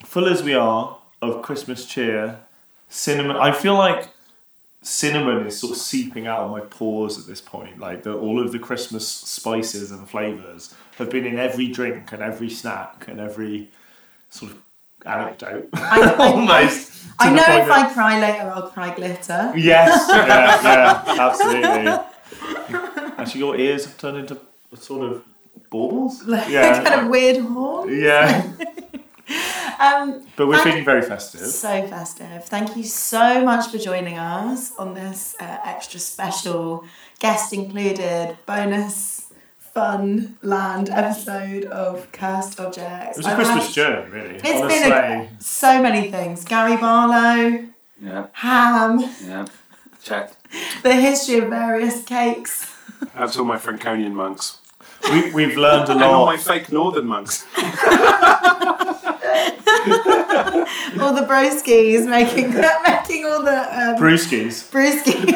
Full 0.04 0.28
as 0.28 0.42
we 0.42 0.54
are 0.54 0.98
of 1.22 1.42
Christmas 1.42 1.86
cheer, 1.86 2.40
cinnamon. 2.88 3.36
I 3.36 3.52
feel 3.52 3.74
like 3.74 4.08
cinnamon 4.82 5.46
is 5.46 5.58
sort 5.58 5.72
of 5.72 5.78
seeping 5.78 6.26
out 6.26 6.40
of 6.40 6.50
my 6.50 6.60
pores 6.60 7.18
at 7.18 7.26
this 7.26 7.40
point. 7.40 7.78
Like 7.78 8.02
the, 8.02 8.14
all 8.14 8.40
of 8.40 8.52
the 8.52 8.58
Christmas 8.58 9.06
spices 9.06 9.90
and 9.90 10.08
flavors 10.08 10.74
have 10.98 11.10
been 11.10 11.26
in 11.26 11.38
every 11.38 11.68
drink 11.68 12.12
and 12.12 12.22
every 12.22 12.48
snack 12.50 13.06
and 13.08 13.20
every 13.20 13.68
sort 14.30 14.52
of 14.52 14.58
anecdote. 15.04 15.68
I, 15.74 16.00
I, 16.18 16.26
Almost. 16.26 16.92
I 17.18 17.30
know 17.32 17.42
if 17.42 17.70
I 17.70 17.92
cry 17.92 18.20
later, 18.20 18.50
I'll 18.54 18.70
cry 18.70 18.94
glitter. 18.94 19.52
Yes, 19.56 20.06
yeah, 20.10 20.62
yeah, 20.62 21.26
absolutely. 21.28 23.12
Actually, 23.18 23.40
your 23.40 23.56
ears 23.56 23.84
have 23.84 23.98
turned 23.98 24.16
into 24.16 24.38
sort 24.74 25.10
of 25.10 25.22
baubles. 25.68 26.24
Like 26.24 26.48
Yeah, 26.48 26.82
kind 26.88 27.02
of 27.02 27.08
weird 27.10 27.38
horn. 27.44 28.00
yeah. 28.00 28.50
Um, 29.80 30.26
But 30.36 30.46
we're 30.48 30.62
feeling 30.62 30.84
very 30.84 31.02
festive. 31.02 31.40
so 31.40 31.86
festive. 31.88 32.44
Thank 32.44 32.76
you 32.76 32.84
so 32.84 33.42
much 33.44 33.70
for 33.70 33.78
joining 33.78 34.18
us 34.18 34.76
on 34.76 34.92
this 34.94 35.34
uh, 35.40 35.58
extra 35.64 35.98
special, 35.98 36.84
guest 37.18 37.52
included, 37.54 38.36
bonus, 38.46 39.32
fun 39.58 40.36
land 40.42 40.90
episode 40.90 41.64
of 41.64 42.12
Cursed 42.12 42.60
Objects. 42.60 43.16
It 43.16 43.20
was 43.20 43.26
a 43.26 43.30
I've 43.30 43.36
Christmas 43.36 43.64
had- 43.66 43.74
journey, 43.74 44.10
really. 44.10 44.34
It's 44.36 44.60
on 44.60 44.64
a 44.64 44.68
been 44.68 44.92
a, 44.92 45.28
so 45.40 45.80
many 45.82 46.10
things. 46.10 46.44
Gary 46.44 46.76
Barlow, 46.76 47.64
Yeah, 48.02 48.26
ham, 48.32 49.00
yeah. 49.24 49.46
Check. 50.02 50.32
the 50.82 50.94
history 50.94 51.38
of 51.38 51.48
various 51.48 52.02
cakes. 52.04 52.66
That's 53.16 53.36
all 53.38 53.44
my 53.46 53.56
Franconian 53.58 54.14
monks. 54.14 54.58
We, 55.10 55.30
we've 55.32 55.56
learned 55.56 55.88
a 55.88 55.94
lot. 55.94 56.02
And 56.02 56.02
all 56.02 56.26
my 56.26 56.36
fake 56.36 56.70
northern 56.70 57.06
monks. 57.06 57.46
all 61.00 61.12
the 61.14 61.26
broskies 61.28 62.08
making 62.08 62.50
making 62.86 63.24
all 63.24 63.42
the 63.42 63.58
um, 63.60 63.96
Brewskis. 63.96 64.70
brewskis. 64.70 65.26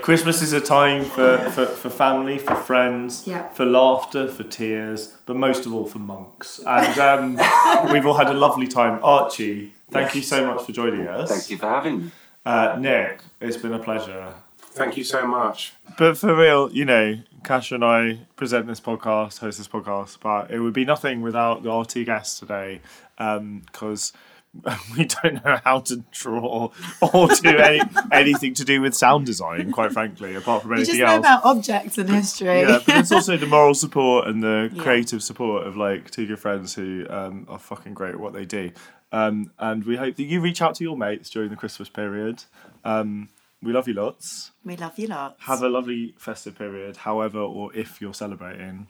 Christmas 0.02 0.42
is 0.42 0.52
a 0.52 0.60
time 0.60 1.04
for, 1.04 1.38
for, 1.50 1.66
for 1.66 1.90
family, 1.90 2.38
for 2.38 2.54
friends, 2.54 3.24
Yeah. 3.26 3.48
for 3.50 3.64
laughter, 3.64 4.28
for 4.28 4.42
tears, 4.44 5.14
but 5.26 5.36
most 5.36 5.66
of 5.66 5.74
all 5.74 5.86
for 5.86 5.98
monks. 5.98 6.60
And 6.66 6.98
um, 6.98 7.92
we've 7.92 8.06
all 8.06 8.14
had 8.14 8.28
a 8.28 8.34
lovely 8.34 8.66
time. 8.68 9.00
Archie, 9.02 9.72
thank 9.90 10.14
you 10.14 10.22
so 10.22 10.46
much 10.46 10.64
for 10.64 10.72
joining 10.72 11.06
us. 11.08 11.28
Thank 11.30 11.50
you 11.50 11.56
for 11.58 11.68
having 11.68 11.98
me. 12.06 12.10
Uh, 12.44 12.76
Nick, 12.78 13.20
it's 13.40 13.56
been 13.56 13.72
a 13.72 13.78
pleasure. 13.78 14.32
Thank 14.76 14.96
you 14.96 15.04
so 15.04 15.26
much. 15.26 15.72
But 15.98 16.18
for 16.18 16.34
real, 16.36 16.70
you 16.70 16.84
know, 16.84 17.18
Kasia 17.44 17.76
and 17.76 17.84
I 17.84 18.18
present 18.36 18.66
this 18.66 18.80
podcast, 18.80 19.38
host 19.38 19.56
this 19.58 19.68
podcast, 19.68 20.18
but 20.20 20.50
it 20.50 20.60
would 20.60 20.74
be 20.74 20.84
nothing 20.84 21.22
without 21.22 21.62
the 21.62 21.72
RT 21.72 22.04
guests 22.04 22.38
today 22.38 22.80
because 23.16 24.12
we 24.96 25.06
don't 25.06 25.42
know 25.44 25.58
how 25.64 25.80
to 25.80 26.04
draw 26.12 26.70
or 27.00 27.28
do 27.28 27.56
any, 27.56 27.80
anything 28.12 28.52
to 28.54 28.64
do 28.64 28.82
with 28.82 28.94
sound 28.94 29.24
design, 29.24 29.72
quite 29.72 29.92
frankly, 29.92 30.34
apart 30.34 30.62
from 30.62 30.72
You 30.72 30.78
just 30.78 30.90
anything 30.90 31.06
know 31.06 31.12
else. 31.14 31.20
about 31.20 31.44
objects 31.44 31.96
and 31.98 32.10
history. 32.10 32.60
yeah, 32.60 32.80
but 32.84 32.96
it's 32.98 33.12
also 33.12 33.36
the 33.38 33.46
moral 33.46 33.74
support 33.74 34.26
and 34.28 34.42
the 34.42 34.70
Yeah. 34.74 34.82
creative 34.82 35.22
support 35.22 35.66
of 35.66 35.76
like 35.76 36.10
two 36.10 36.26
good 36.26 36.38
friends 36.38 36.74
who 36.74 37.06
um, 37.08 37.46
are 37.48 37.58
fucking 37.58 37.94
great 37.94 38.12
at 38.14 38.20
what 38.20 38.34
they 38.34 38.44
do. 38.44 38.72
Um, 39.12 39.52
and 39.58 39.84
we 39.84 39.96
hope 39.96 40.16
that 40.16 40.24
you 40.24 40.40
reach 40.42 40.60
out 40.60 40.74
to 40.76 40.84
your 40.84 40.96
mates 40.98 41.30
during 41.30 41.48
the 41.48 41.56
Christmas 41.56 41.88
period. 41.88 42.44
Um, 42.84 43.28
we 43.66 43.72
love 43.72 43.88
you 43.88 43.94
lots. 43.94 44.52
We 44.64 44.76
love 44.76 44.96
you 44.98 45.08
lots. 45.08 45.42
Have 45.44 45.62
a 45.62 45.68
lovely 45.68 46.14
festive 46.18 46.56
period, 46.56 46.98
however 46.98 47.40
or 47.40 47.74
if 47.74 48.00
you're 48.00 48.14
celebrating. 48.14 48.86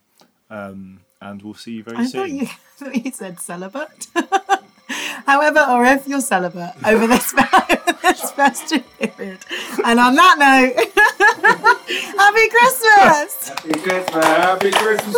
Um, 0.50 1.00
and 1.20 1.40
we'll 1.42 1.54
see 1.54 1.72
you 1.72 1.82
very 1.82 1.96
I 1.96 2.04
soon. 2.06 2.20
thought 2.20 2.30
you, 2.30 2.42
I 2.46 2.84
thought 2.84 3.04
you 3.04 3.10
said 3.12 3.40
celibate. 3.40 4.06
However, 5.26 5.66
or 5.70 5.84
if 5.84 6.06
you're 6.06 6.20
celibate 6.20 6.70
over 6.86 7.08
this, 7.08 7.32
this 8.02 8.30
festive 8.30 8.84
period. 8.98 9.38
And 9.84 9.98
on 9.98 10.14
that 10.14 10.36
note, 10.38 10.76
happy 12.16 12.48
Christmas! 12.48 13.48
Happy 13.48 13.80
Christmas. 13.80 14.24
Happy 14.24 14.70
Christmas, 14.70 15.16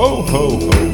ho, 0.00 0.22
ho, 0.22 0.48
ho. 0.56 0.89